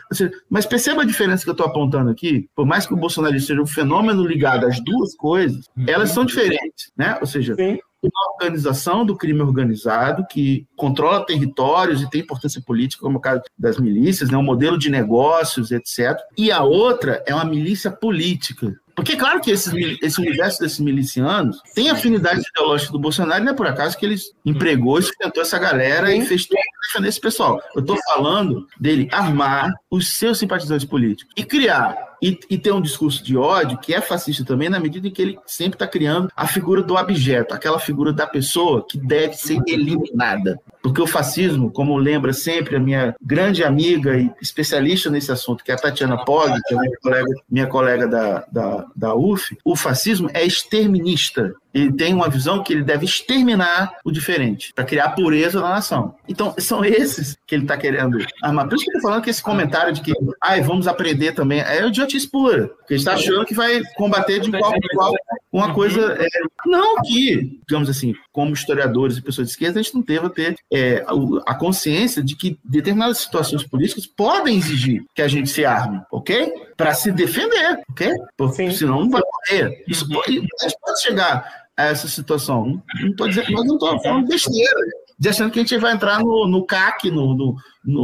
Mas 0.50 0.66
perceba 0.66 1.02
a 1.02 1.06
diferença 1.06 1.44
que 1.44 1.50
eu 1.50 1.52
estou 1.52 1.66
apontando 1.66 2.10
aqui, 2.10 2.50
por 2.56 2.66
mais 2.66 2.84
que 2.86 2.92
o 2.92 2.96
Bolsonaro 2.96 3.38
seja 3.38 3.62
um 3.62 3.66
fenômeno 3.66 4.26
ligado 4.26 4.66
às 4.66 4.82
duas 4.82 5.14
coisas, 5.14 5.70
elas 5.86 6.10
são 6.10 6.24
diferentes, 6.24 6.90
né? 6.96 7.16
Ou 7.20 7.26
seja, 7.26 7.54
Sim 7.54 7.78
uma 8.02 8.32
organização 8.34 9.06
do 9.06 9.16
crime 9.16 9.40
organizado 9.40 10.26
que 10.28 10.66
controla 10.76 11.24
territórios 11.24 12.02
e 12.02 12.10
tem 12.10 12.20
importância 12.20 12.60
política, 12.60 13.02
como 13.02 13.16
é 13.16 13.18
o 13.18 13.20
caso 13.20 13.42
das 13.56 13.78
milícias, 13.78 14.28
né, 14.28 14.36
um 14.36 14.42
modelo 14.42 14.76
de 14.76 14.90
negócios, 14.90 15.70
etc. 15.70 16.18
E 16.36 16.50
a 16.50 16.62
outra 16.62 17.22
é 17.26 17.34
uma 17.34 17.44
milícia 17.44 17.90
política, 17.90 18.74
porque, 18.94 19.16
claro 19.16 19.40
que 19.40 19.50
esses, 19.50 19.72
esse 20.02 20.20
universo 20.20 20.60
desses 20.60 20.78
milicianos 20.78 21.60
tem 21.74 21.90
afinidade 21.90 22.42
ideológica 22.48 22.92
do 22.92 22.98
Bolsonaro, 22.98 23.42
não 23.42 23.52
é 23.52 23.56
por 23.56 23.66
acaso 23.66 23.96
que 23.96 24.06
ele 24.06 24.16
empregou 24.44 24.98
e 24.98 25.02
sustentou 25.02 25.42
essa 25.42 25.58
galera 25.58 26.14
e 26.14 26.24
fez 26.24 26.46
tudo 26.46 26.58
para 26.58 26.88
defender 26.88 27.08
esse 27.08 27.20
pessoal. 27.20 27.60
Eu 27.74 27.80
estou 27.80 27.96
falando 28.06 28.66
dele 28.78 29.08
armar 29.10 29.72
os 29.90 30.08
seus 30.12 30.38
simpatizantes 30.38 30.86
políticos 30.86 31.32
e 31.36 31.44
criar 31.44 32.11
e, 32.22 32.38
e 32.48 32.56
ter 32.56 32.72
um 32.72 32.80
discurso 32.80 33.22
de 33.22 33.36
ódio 33.36 33.78
que 33.78 33.92
é 33.92 34.00
fascista 34.00 34.44
também, 34.44 34.68
na 34.68 34.78
medida 34.78 35.08
em 35.08 35.10
que 35.10 35.20
ele 35.20 35.38
sempre 35.44 35.74
está 35.74 35.88
criando 35.88 36.30
a 36.36 36.46
figura 36.46 36.80
do 36.80 36.94
objeto, 36.94 37.52
aquela 37.52 37.80
figura 37.80 38.12
da 38.12 38.26
pessoa 38.26 38.86
que 38.88 38.96
deve 38.96 39.34
ser 39.34 39.60
eliminada. 39.66 40.58
Porque 40.80 41.02
o 41.02 41.06
fascismo, 41.06 41.70
como 41.70 41.96
lembra 41.96 42.32
sempre 42.32 42.76
a 42.76 42.80
minha 42.80 43.14
grande 43.20 43.64
amiga 43.64 44.16
e 44.16 44.30
especialista 44.40 45.10
nesse 45.10 45.32
assunto, 45.32 45.64
que 45.64 45.72
é 45.72 45.74
a 45.74 45.78
Tatiana 45.78 46.24
Pog, 46.24 46.56
que 46.66 46.74
é 46.74 46.78
minha 46.78 46.98
colega, 47.00 47.34
minha 47.50 47.66
colega 47.66 48.06
da, 48.06 48.44
da, 48.50 48.86
da 48.94 49.14
UF, 49.14 49.56
o 49.64 49.74
fascismo 49.74 50.30
é 50.32 50.44
exterminista. 50.44 51.52
Ele 51.74 51.92
tem 51.92 52.14
uma 52.14 52.28
visão 52.28 52.62
que 52.62 52.72
ele 52.72 52.82
deve 52.82 53.04
exterminar 53.04 53.96
o 54.04 54.10
diferente, 54.10 54.72
para 54.74 54.84
criar 54.84 55.10
pureza 55.10 55.60
na 55.60 55.70
nação. 55.70 56.14
Então, 56.28 56.54
são 56.58 56.84
esses 56.84 57.36
que 57.46 57.54
ele 57.54 57.64
está 57.64 57.76
querendo 57.76 58.18
armar. 58.42 58.68
Por 58.68 58.76
isso 58.76 58.84
que 58.84 58.90
eu 58.90 58.96
estou 58.96 59.10
falando 59.10 59.24
que 59.24 59.30
esse 59.30 59.42
comentário 59.42 59.92
de 59.92 60.00
que 60.00 60.12
ai, 60.42 60.60
vamos 60.60 60.86
aprender 60.86 61.32
também 61.32 61.60
é 61.60 61.86
idiotice 61.86 62.28
pura. 62.28 62.68
Porque 62.68 62.94
ele 62.94 63.00
está 63.00 63.14
achando 63.14 63.44
que 63.44 63.54
vai 63.54 63.82
combater 63.96 64.40
de 64.40 64.50
para 64.50 64.76
igual 64.92 65.14
uma 65.52 65.74
coisa. 65.74 66.16
É, 66.18 66.26
não 66.66 67.02
que, 67.02 67.60
digamos 67.66 67.88
assim, 67.88 68.14
como 68.32 68.52
historiadores 68.52 69.16
e 69.16 69.22
pessoas 69.22 69.48
de 69.48 69.52
esquerda, 69.52 69.78
a 69.78 69.82
gente 69.82 69.94
não 69.94 70.02
deva 70.02 70.30
ter 70.30 70.56
é, 70.72 71.04
a 71.46 71.54
consciência 71.54 72.22
de 72.22 72.36
que 72.36 72.58
determinadas 72.64 73.18
situações 73.18 73.62
políticas 73.62 74.06
podem 74.06 74.56
exigir 74.56 75.04
que 75.14 75.22
a 75.22 75.28
gente 75.28 75.50
se 75.50 75.64
arme, 75.64 76.00
ok? 76.10 76.52
Para 76.76 76.94
se 76.94 77.12
defender, 77.12 77.80
ok? 77.90 78.10
Porque 78.36 78.70
senão 78.72 79.00
não 79.00 79.10
vai 79.10 79.22
morrer. 79.22 79.84
Isso 79.86 80.08
pode, 80.08 80.40
pode 80.80 81.02
chegar 81.02 81.61
a 81.76 81.84
essa 81.84 82.08
situação. 82.08 82.82
Não 83.00 83.16
tô 83.16 83.28
dizendo, 83.28 83.52
mas 83.52 83.66
não 83.66 83.74
estou 83.74 84.00
falando 84.02 84.26
besteira. 84.26 84.80
Dizendo 85.18 85.50
que 85.50 85.60
a 85.60 85.62
gente 85.62 85.76
vai 85.78 85.92
entrar 85.92 86.20
no, 86.20 86.48
no 86.48 86.66
CAC, 86.66 87.10
no, 87.10 87.34
no, 87.34 87.56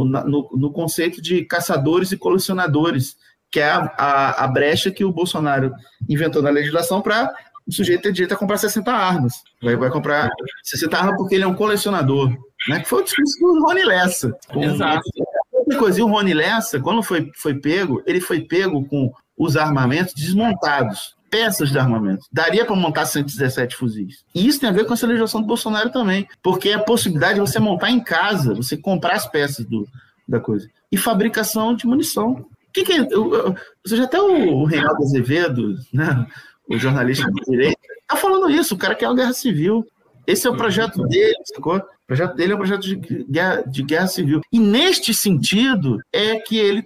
no, 0.05 0.49
no 0.53 0.71
conceito 0.71 1.21
de 1.21 1.43
caçadores 1.43 2.11
e 2.11 2.17
colecionadores, 2.17 3.17
que 3.51 3.59
é 3.59 3.69
a, 3.69 3.93
a, 3.97 4.45
a 4.45 4.47
brecha 4.47 4.91
que 4.91 5.03
o 5.03 5.11
Bolsonaro 5.11 5.73
inventou 6.07 6.41
na 6.41 6.49
legislação 6.49 7.01
para 7.01 7.33
o 7.67 7.73
sujeito 7.73 8.03
ter 8.03 8.11
direito 8.11 8.33
a 8.33 8.37
comprar 8.37 8.57
60 8.57 8.91
armas. 8.91 9.43
Vai, 9.61 9.75
vai 9.75 9.89
comprar 9.89 10.29
60 10.63 10.97
armas 10.97 11.17
porque 11.17 11.35
ele 11.35 11.43
é 11.43 11.47
um 11.47 11.55
colecionador. 11.55 12.29
Né? 12.67 12.79
Que 12.79 12.87
foi 12.87 13.01
o 13.01 13.03
discurso 13.03 13.37
do 13.39 13.65
Rony 13.65 13.83
Lessa. 13.83 14.33
Com, 14.47 14.63
Exato. 14.63 15.03
Outra 15.51 15.77
coisa, 15.77 15.99
e 15.99 16.03
o 16.03 16.07
Rony 16.07 16.33
Lessa, 16.33 16.79
quando 16.79 17.03
foi, 17.03 17.29
foi 17.35 17.53
pego, 17.53 18.01
ele 18.07 18.19
foi 18.19 18.41
pego 18.41 18.85
com 18.87 19.11
os 19.37 19.55
armamentos 19.55 20.13
desmontados 20.13 21.18
peças 21.29 21.69
de 21.69 21.77
armamento. 21.77 22.25
Daria 22.31 22.65
para 22.65 22.75
montar 22.75 23.05
117 23.05 23.75
fuzis. 23.75 24.25
E 24.33 24.47
isso 24.47 24.59
tem 24.59 24.69
a 24.69 24.73
ver 24.73 24.85
com 24.85 24.93
essa 24.93 25.07
legislação 25.07 25.41
do 25.41 25.47
Bolsonaro 25.47 25.89
também, 25.89 26.27
porque 26.41 26.69
é 26.69 26.73
a 26.73 26.83
possibilidade 26.83 27.35
de 27.35 27.41
você 27.41 27.59
montar 27.59 27.91
em 27.91 27.99
casa, 27.99 28.53
você 28.53 28.75
comprar 28.75 29.13
as 29.13 29.27
peças 29.27 29.65
do, 29.65 29.87
da 30.27 30.39
coisa. 30.39 30.69
E 30.91 30.97
fabricação 30.97 31.75
de 31.75 31.85
munição. 31.85 32.31
O 32.31 32.71
que, 32.73 32.83
que 32.83 32.93
é? 32.93 32.99
Eu, 33.11 33.33
eu, 33.33 33.55
seja, 33.85 34.03
até 34.03 34.21
o 34.21 34.63
Reinaldo 34.65 35.03
Azevedo, 35.03 35.75
né, 35.93 36.27
o 36.69 36.77
jornalista 36.77 37.31
de 37.31 37.41
direita, 37.45 37.79
tá 38.07 38.15
falando 38.15 38.49
isso. 38.49 38.75
O 38.75 38.77
cara 38.77 38.95
quer 38.95 39.07
uma 39.07 39.15
guerra 39.15 39.33
civil. 39.33 39.85
Esse 40.27 40.47
é 40.47 40.49
o 40.49 40.57
projeto 40.57 41.03
dele, 41.07 41.35
sacou? 41.45 41.81
Projeto 42.09 42.35
dele 42.35 42.53
é 42.53 42.55
um 42.55 42.57
projeto 42.57 42.81
de 42.81 42.95
guerra, 43.29 43.63
de 43.67 43.83
guerra 43.83 44.07
civil. 44.07 44.41
E 44.51 44.57
neste 44.57 45.13
sentido 45.13 45.99
é 46.11 46.39
que 46.39 46.57
ele, 46.57 46.83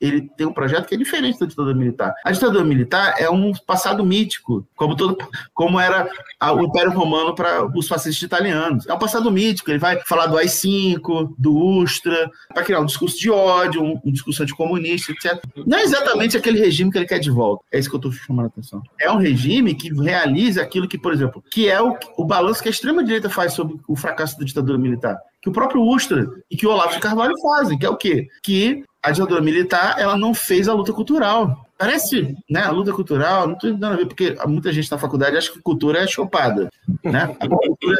ele 0.00 0.30
tem 0.34 0.46
um 0.46 0.52
projeto 0.52 0.86
que 0.86 0.94
é 0.94 0.98
diferente 0.98 1.38
da 1.38 1.44
ditadura 1.44 1.74
militar. 1.74 2.14
A 2.24 2.32
ditadura 2.32 2.64
militar 2.64 3.16
é 3.18 3.28
um 3.28 3.52
passado 3.52 4.02
mítico, 4.02 4.66
como, 4.74 4.96
todo, 4.96 5.18
como 5.52 5.78
era 5.78 6.08
a, 6.40 6.54
o 6.54 6.64
Império 6.64 6.90
Romano 6.90 7.34
para 7.34 7.66
os 7.76 7.86
fascistas 7.86 8.22
italianos. 8.22 8.86
É 8.88 8.94
um 8.94 8.98
passado 8.98 9.30
mítico. 9.30 9.70
Ele 9.70 9.78
vai 9.78 10.00
falar 10.06 10.24
do 10.24 10.38
AI-5, 10.38 11.34
do 11.36 11.54
Ustra, 11.54 12.30
para 12.48 12.64
criar 12.64 12.80
um 12.80 12.86
discurso 12.86 13.18
de 13.18 13.30
ódio, 13.30 13.82
um, 13.82 14.00
um 14.02 14.10
discurso 14.10 14.42
anticomunista, 14.42 15.12
etc. 15.12 15.38
Não 15.66 15.76
é 15.76 15.82
exatamente 15.82 16.34
aquele 16.34 16.58
regime 16.58 16.90
que 16.90 16.96
ele 16.96 17.06
quer 17.06 17.18
de 17.18 17.30
volta. 17.30 17.62
É 17.70 17.78
isso 17.78 17.90
que 17.90 17.96
eu 17.96 17.98
estou 17.98 18.12
chamando 18.12 18.46
a 18.46 18.48
atenção. 18.48 18.82
É 18.98 19.12
um 19.12 19.18
regime 19.18 19.74
que 19.74 19.92
realiza 19.92 20.62
aquilo 20.62 20.88
que, 20.88 20.96
por 20.96 21.12
exemplo, 21.12 21.44
que 21.50 21.68
é 21.68 21.78
o, 21.82 21.94
o 22.16 22.24
balanço 22.24 22.62
que 22.62 22.68
a 22.68 22.70
extrema-direita 22.70 23.28
faz 23.28 23.52
sobre 23.52 23.76
o 23.86 23.94
fracasso 23.94 24.38
da 24.38 24.46
ditadura 24.46 24.61
ditadura 24.62 24.78
militar, 24.78 25.18
que 25.40 25.48
o 25.48 25.52
próprio 25.52 25.82
Ustra 25.82 26.26
e 26.50 26.56
que 26.56 26.66
o 26.66 26.70
Olavo 26.70 26.94
de 26.94 27.00
Carvalho 27.00 27.34
fazem, 27.40 27.78
que 27.78 27.86
é 27.86 27.90
o 27.90 27.96
quê? 27.96 28.28
Que 28.42 28.84
a 29.02 29.10
ditadura 29.10 29.40
militar 29.40 29.96
ela 29.98 30.16
não 30.16 30.32
fez 30.32 30.68
a 30.68 30.74
luta 30.74 30.92
cultural. 30.92 31.66
Parece, 31.82 32.36
né, 32.48 32.60
a 32.60 32.70
luta 32.70 32.92
cultural, 32.92 33.48
não 33.48 33.58
tem 33.58 33.76
nada 33.76 33.94
a 33.94 33.96
ver, 33.96 34.06
porque 34.06 34.36
muita 34.46 34.72
gente 34.72 34.88
na 34.88 34.98
faculdade 34.98 35.36
acha 35.36 35.50
que 35.50 35.60
cultura 35.60 35.98
é 35.98 36.06
chopada, 36.06 36.70
né? 37.02 37.36
A 37.40 37.48
cultura, 37.48 37.98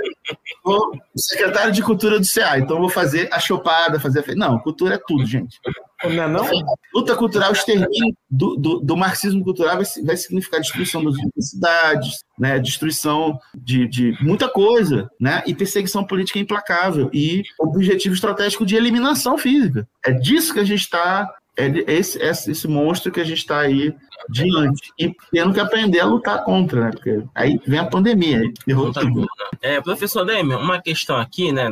secretário 1.16 1.72
de 1.72 1.82
cultura 1.82 2.20
do 2.20 2.24
CA, 2.24 2.60
então 2.60 2.78
vou 2.78 2.88
fazer 2.88 3.28
a 3.32 3.40
chopada, 3.40 3.98
fazer 3.98 4.20
a... 4.20 4.34
Não, 4.36 4.60
cultura 4.60 4.94
é 4.94 5.00
tudo, 5.04 5.26
gente. 5.26 5.58
Não 6.04 6.22
é 6.22 6.28
não? 6.28 6.48
Luta 6.94 7.16
cultural, 7.16 7.50
extermínio 7.50 8.14
do, 8.30 8.54
do, 8.54 8.78
do, 8.78 8.96
marxismo 8.96 9.42
cultural 9.42 9.74
vai, 9.76 9.86
vai 10.04 10.16
significar 10.16 10.60
destruição 10.60 11.02
das 11.02 11.14
universidades, 11.14 12.24
né, 12.38 12.60
destruição 12.60 13.36
de, 13.52 13.88
de 13.88 14.16
muita 14.20 14.48
coisa, 14.48 15.10
né, 15.18 15.42
e 15.44 15.54
perseguição 15.56 16.04
política 16.04 16.38
implacável 16.38 17.10
e 17.12 17.42
objetivo 17.58 18.14
estratégico 18.14 18.64
de 18.64 18.76
eliminação 18.76 19.36
física. 19.36 19.88
É 20.04 20.12
disso 20.12 20.54
que 20.54 20.60
a 20.60 20.64
gente 20.64 20.82
está 20.82 21.28
é 21.56 21.66
esse, 21.86 22.18
esse, 22.22 22.50
esse 22.50 22.68
monstro 22.68 23.12
que 23.12 23.20
a 23.20 23.24
gente 23.24 23.38
está 23.38 23.60
aí 23.60 23.94
diante 24.28 24.92
e 24.98 25.14
tendo 25.30 25.52
que 25.52 25.60
aprender 25.60 26.00
a 26.00 26.06
lutar 26.06 26.44
contra, 26.44 26.86
né? 26.86 26.90
Porque 26.90 27.22
aí 27.34 27.60
vem 27.66 27.78
a 27.78 27.86
pandemia. 27.86 28.38
Aí 28.38 28.52
é, 29.60 29.80
professor 29.80 30.24
Demian, 30.24 30.58
uma 30.58 30.80
questão 30.80 31.16
aqui, 31.16 31.52
né, 31.52 31.68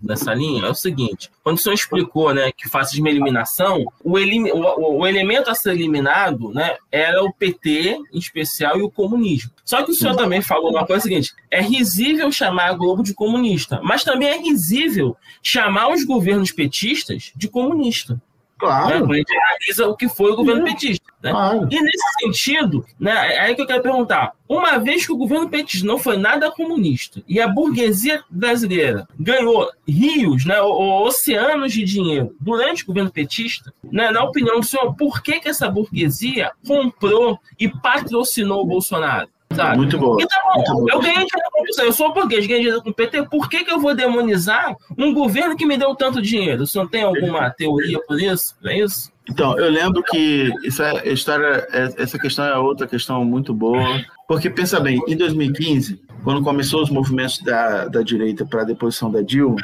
nessa 0.00 0.34
linha 0.34 0.66
é 0.66 0.70
o 0.70 0.74
seguinte: 0.74 1.30
quando 1.42 1.56
o 1.56 1.60
senhor 1.60 1.74
explicou, 1.74 2.32
né, 2.34 2.50
que 2.52 2.68
faz 2.68 2.92
uma 2.94 3.08
eliminação, 3.08 3.84
o, 4.02 4.18
elim, 4.18 4.50
o, 4.50 4.98
o, 4.98 5.06
elemento 5.06 5.50
a 5.50 5.54
ser 5.54 5.72
eliminado, 5.72 6.52
né, 6.52 6.76
era 6.90 7.22
o 7.22 7.32
PT 7.32 7.98
em 8.12 8.18
especial 8.18 8.78
e 8.78 8.82
o 8.82 8.90
comunismo. 8.90 9.50
Só 9.64 9.82
que 9.82 9.90
o 9.90 9.94
senhor 9.94 10.16
também 10.16 10.42
falou 10.42 10.70
uma 10.70 10.86
coisa 10.86 11.02
seguinte: 11.02 11.34
é 11.50 11.60
risível 11.60 12.30
chamar 12.32 12.70
a 12.70 12.74
Globo 12.74 13.02
de 13.02 13.14
comunista, 13.14 13.80
mas 13.82 14.04
também 14.04 14.28
é 14.28 14.38
risível 14.38 15.16
chamar 15.42 15.88
os 15.92 16.04
governos 16.04 16.50
petistas 16.50 17.32
de 17.36 17.48
comunista. 17.48 18.20
Claro. 18.58 18.88
Né? 18.88 18.98
Quando 19.00 19.12
a 19.12 19.16
gente 19.16 19.32
analisa 19.36 19.88
o 19.88 19.96
que 19.96 20.08
foi 20.08 20.32
o 20.32 20.36
governo 20.36 20.64
petista. 20.64 21.12
Né? 21.22 21.30
Claro. 21.30 21.68
E 21.70 21.80
nesse 21.80 22.08
sentido, 22.20 22.84
né, 22.98 23.34
é 23.34 23.40
aí 23.40 23.54
que 23.54 23.60
eu 23.60 23.66
quero 23.66 23.82
perguntar: 23.82 24.32
uma 24.48 24.78
vez 24.78 25.04
que 25.04 25.12
o 25.12 25.16
governo 25.16 25.48
petista 25.48 25.86
não 25.86 25.98
foi 25.98 26.16
nada 26.16 26.50
comunista 26.50 27.22
e 27.28 27.40
a 27.40 27.48
burguesia 27.48 28.22
brasileira 28.30 29.06
ganhou 29.18 29.70
rios, 29.86 30.44
né, 30.46 30.60
oceanos 30.60 31.72
de 31.72 31.84
dinheiro 31.84 32.34
durante 32.40 32.82
o 32.82 32.86
governo 32.86 33.10
petista, 33.10 33.72
né, 33.84 34.10
na 34.10 34.24
opinião 34.24 34.60
do 34.60 34.66
senhor, 34.66 34.94
por 34.94 35.22
que, 35.22 35.40
que 35.40 35.48
essa 35.48 35.68
burguesia 35.68 36.50
comprou 36.66 37.38
e 37.58 37.68
patrocinou 37.68 38.62
o 38.62 38.66
Bolsonaro? 38.66 39.28
Sabe? 39.56 39.76
Muito 39.76 39.98
bom. 39.98 40.16
Então, 40.20 40.74
muito 40.76 40.92
eu 40.92 41.00
ganhei 41.00 41.14
dinheiro 41.14 41.50
com 41.50 41.82
eu 41.82 41.92
sou 41.92 42.12
burguês, 42.12 42.46
ganhei 42.46 42.62
dinheiro 42.62 42.82
com 42.82 42.90
o 42.90 42.94
PT, 42.94 43.24
por 43.28 43.48
que, 43.48 43.64
que 43.64 43.72
eu 43.72 43.80
vou 43.80 43.94
demonizar 43.94 44.76
um 44.96 45.12
governo 45.12 45.56
que 45.56 45.66
me 45.66 45.76
deu 45.76 45.94
tanto 45.94 46.22
dinheiro? 46.22 46.62
O 46.62 46.66
senhor 46.66 46.88
tem 46.88 47.02
alguma 47.02 47.50
teoria 47.50 47.98
por 48.06 48.20
isso? 48.20 48.54
É 48.64 48.78
isso? 48.78 49.10
Então, 49.28 49.58
eu 49.58 49.68
lembro 49.70 50.02
que 50.04 50.52
isso 50.62 50.82
é 50.82 51.08
história, 51.08 51.66
é, 51.72 52.02
essa 52.02 52.18
questão 52.18 52.44
é 52.44 52.56
outra 52.56 52.86
questão 52.86 53.24
muito 53.24 53.52
boa, 53.52 54.04
porque 54.28 54.48
pensa 54.48 54.78
bem, 54.78 55.00
em 55.08 55.16
2015, 55.16 56.00
quando 56.22 56.42
começou 56.42 56.82
os 56.82 56.90
movimentos 56.90 57.38
da, 57.40 57.86
da 57.86 58.02
direita 58.02 58.46
para 58.46 58.62
a 58.62 58.64
deposição 58.64 59.10
da 59.10 59.22
Dilma, 59.22 59.56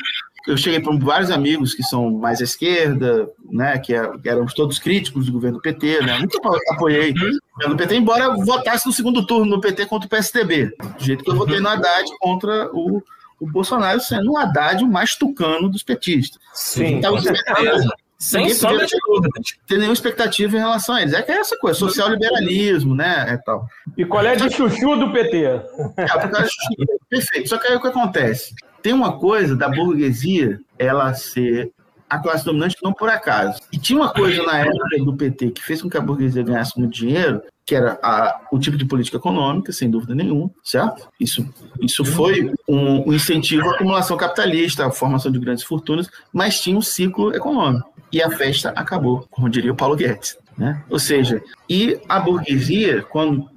eu 0.47 0.57
cheguei 0.57 0.81
para 0.81 0.97
vários 0.97 1.31
amigos 1.31 1.75
que 1.75 1.83
são 1.83 2.11
mais 2.11 2.41
à 2.41 2.45
esquerda, 2.45 3.31
né, 3.51 3.79
que, 3.79 3.95
é, 3.95 4.19
que 4.19 4.29
éramos 4.29 4.55
todos 4.55 4.79
críticos 4.79 5.27
do 5.27 5.33
governo 5.33 5.61
PT, 5.61 6.03
né, 6.03 6.19
nunca 6.19 6.39
apoiei 6.71 7.11
o 7.13 7.55
governo 7.55 7.77
PT, 7.77 7.97
embora 7.97 8.35
votasse 8.37 8.87
no 8.87 8.93
segundo 8.93 9.27
turno 9.27 9.57
no 9.57 9.61
PT 9.61 9.87
contra 9.87 10.07
o 10.07 10.11
PSDB, 10.11 10.75
do 10.99 11.05
jeito 11.05 11.25
que 11.25 11.31
eu 11.31 11.37
votei 11.37 11.61
no 11.61 11.69
Haddad 11.69 12.11
contra 12.21 12.71
o, 12.73 13.03
o 13.41 13.47
Bolsonaro, 13.51 14.01
sendo 14.01 14.33
o 14.33 14.39
Haddad 14.39 14.83
o 14.83 14.89
mais 14.89 15.15
tucano 15.15 15.69
dos 15.69 15.83
petistas. 15.83 16.41
Sim, 16.53 16.97
então, 16.97 17.17
sem 18.23 18.55
sombra 18.55 18.87
de 18.87 18.97
dúvida. 19.05 19.31
Tem 19.67 19.79
nenhuma 19.79 19.95
expectativa 19.95 20.57
em 20.57 20.61
relação 20.61 20.95
a 20.95 21.03
eles. 21.03 21.13
É 21.13 21.23
que 21.23 21.33
é 21.33 21.39
essa 21.39 21.59
coisa, 21.59 21.77
social-liberalismo, 21.77 22.95
né? 22.95 23.27
É 23.29 23.37
tal. 23.37 23.67
E 23.99 24.05
qual 24.05 24.25
é 24.25 24.37
de 24.37 24.49
chuchu 24.49 24.97
do 24.97 25.13
PT? 25.13 25.45
É, 25.45 26.07
perfeito. 27.11 27.49
Só 27.49 27.59
que 27.59 27.67
aí 27.67 27.75
o 27.75 27.81
que 27.81 27.89
acontece? 27.89 28.55
Tem 28.83 28.93
uma 28.93 29.19
coisa 29.19 29.55
da 29.55 29.69
burguesia, 29.69 30.61
ela 30.79 31.15
ser 31.15 31.73
a 32.09 32.19
classe 32.19 32.45
dominante 32.45 32.77
não 32.83 32.93
por 32.93 33.09
acaso. 33.09 33.59
E 33.73 33.79
tinha 33.79 33.99
uma 33.99 34.13
coisa 34.13 34.43
na 34.43 34.59
época 34.59 34.99
do 34.99 35.17
PT 35.17 35.53
que 35.53 35.63
fez 35.63 35.81
com 35.81 35.89
que 35.89 35.97
a 35.97 36.01
burguesia 36.01 36.43
ganhasse 36.43 36.79
muito 36.79 36.93
dinheiro, 36.93 37.41
que 37.65 37.75
era 37.75 37.99
a, 38.03 38.49
o 38.53 38.59
tipo 38.59 38.77
de 38.77 38.85
política 38.85 39.17
econômica, 39.17 39.73
sem 39.73 39.89
dúvida 39.91 40.15
nenhuma, 40.15 40.51
certo? 40.63 41.09
Isso, 41.19 41.49
isso 41.81 42.05
foi 42.05 42.53
um, 42.69 43.09
um 43.09 43.13
incentivo 43.15 43.67
à 43.71 43.75
acumulação 43.75 44.17
capitalista, 44.17 44.87
à 44.87 44.91
formação 44.91 45.33
de 45.33 45.39
grandes 45.39 45.65
fortunas, 45.65 46.11
mas 46.33 46.61
tinha 46.61 46.77
um 46.77 46.83
ciclo 46.83 47.35
econômico 47.35 47.93
e 48.13 48.23
a 48.23 48.31
festa 48.31 48.71
acabou, 48.71 49.27
como 49.31 49.49
diria 49.49 49.73
o 49.73 49.77
Paulo 49.77 49.97
Guedes. 49.97 50.37
Né? 50.59 50.83
Ou 50.91 50.99
seja, 50.99 51.43
e 51.67 51.99
a 52.07 52.21
burguesia, 52.21 53.03
quando 53.03 53.49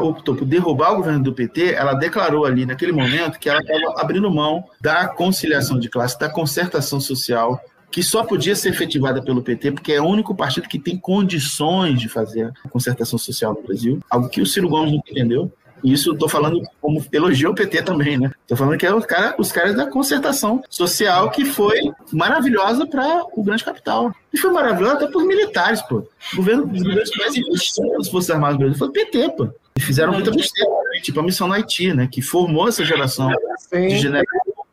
optou 0.00 0.34
por 0.34 0.44
derrubar 0.44 0.92
o 0.92 0.96
governo 0.96 1.22
do 1.22 1.32
PT, 1.32 1.74
ela 1.74 1.94
declarou 1.94 2.44
ali 2.44 2.64
naquele 2.64 2.92
momento 2.92 3.38
que 3.38 3.48
ela 3.48 3.60
estava 3.60 4.00
abrindo 4.00 4.30
mão 4.30 4.64
da 4.80 5.08
conciliação 5.08 5.78
de 5.78 5.88
classe, 5.88 6.18
da 6.18 6.28
concertação 6.28 7.00
social, 7.00 7.60
que 7.90 8.02
só 8.02 8.24
podia 8.24 8.54
ser 8.54 8.70
efetivada 8.70 9.22
pelo 9.22 9.42
PT, 9.42 9.72
porque 9.72 9.92
é 9.92 10.00
o 10.00 10.06
único 10.06 10.34
partido 10.34 10.68
que 10.68 10.78
tem 10.78 10.96
condições 10.96 12.00
de 12.00 12.08
fazer 12.08 12.52
a 12.64 12.68
concertação 12.68 13.18
social 13.18 13.54
no 13.54 13.62
Brasil, 13.62 14.00
algo 14.10 14.28
que 14.28 14.40
o 14.40 14.46
Ciro 14.46 14.68
Gomes 14.68 14.92
não 14.92 15.02
entendeu. 15.06 15.52
Isso 15.82 16.12
estou 16.12 16.28
falando 16.28 16.60
como 16.80 17.04
elogio 17.12 17.48
ao 17.48 17.54
PT 17.54 17.82
também, 17.82 18.18
né? 18.18 18.30
Estou 18.42 18.56
falando 18.56 18.78
que 18.78 18.86
é 18.86 18.94
os, 18.94 19.06
cara, 19.06 19.34
os 19.38 19.52
caras 19.52 19.76
da 19.76 19.86
concertação 19.86 20.62
social 20.68 21.30
que 21.30 21.44
foi 21.44 21.78
maravilhosa 22.12 22.86
para 22.86 23.24
o 23.32 23.42
grande 23.42 23.64
capital. 23.64 24.12
E 24.32 24.38
foi 24.38 24.50
maravilhosa 24.50 24.94
até 24.94 25.06
para 25.06 25.18
os 25.18 25.26
militares, 25.26 25.82
pô. 25.82 26.06
O 26.32 26.36
governo, 26.36 26.64
os 26.64 26.82
governos 26.82 27.10
mais 27.16 27.36
investidos 27.36 27.98
das 27.98 28.08
Forças 28.08 28.30
Armadas 28.30 28.56
do 28.56 28.60
Brasil 28.60 28.78
foi 28.78 28.88
o 28.88 28.92
PT, 28.92 29.30
pô. 29.36 29.48
E 29.76 29.80
fizeram 29.80 30.12
muita 30.12 30.30
besteira, 30.30 30.70
tipo 31.02 31.20
a 31.20 31.22
missão 31.22 31.46
no 31.46 31.54
Haiti, 31.54 31.94
né? 31.94 32.08
Que 32.10 32.20
formou 32.20 32.68
essa 32.68 32.84
geração 32.84 33.30
Sim. 33.58 33.86
de 33.88 33.98
generais 33.98 34.26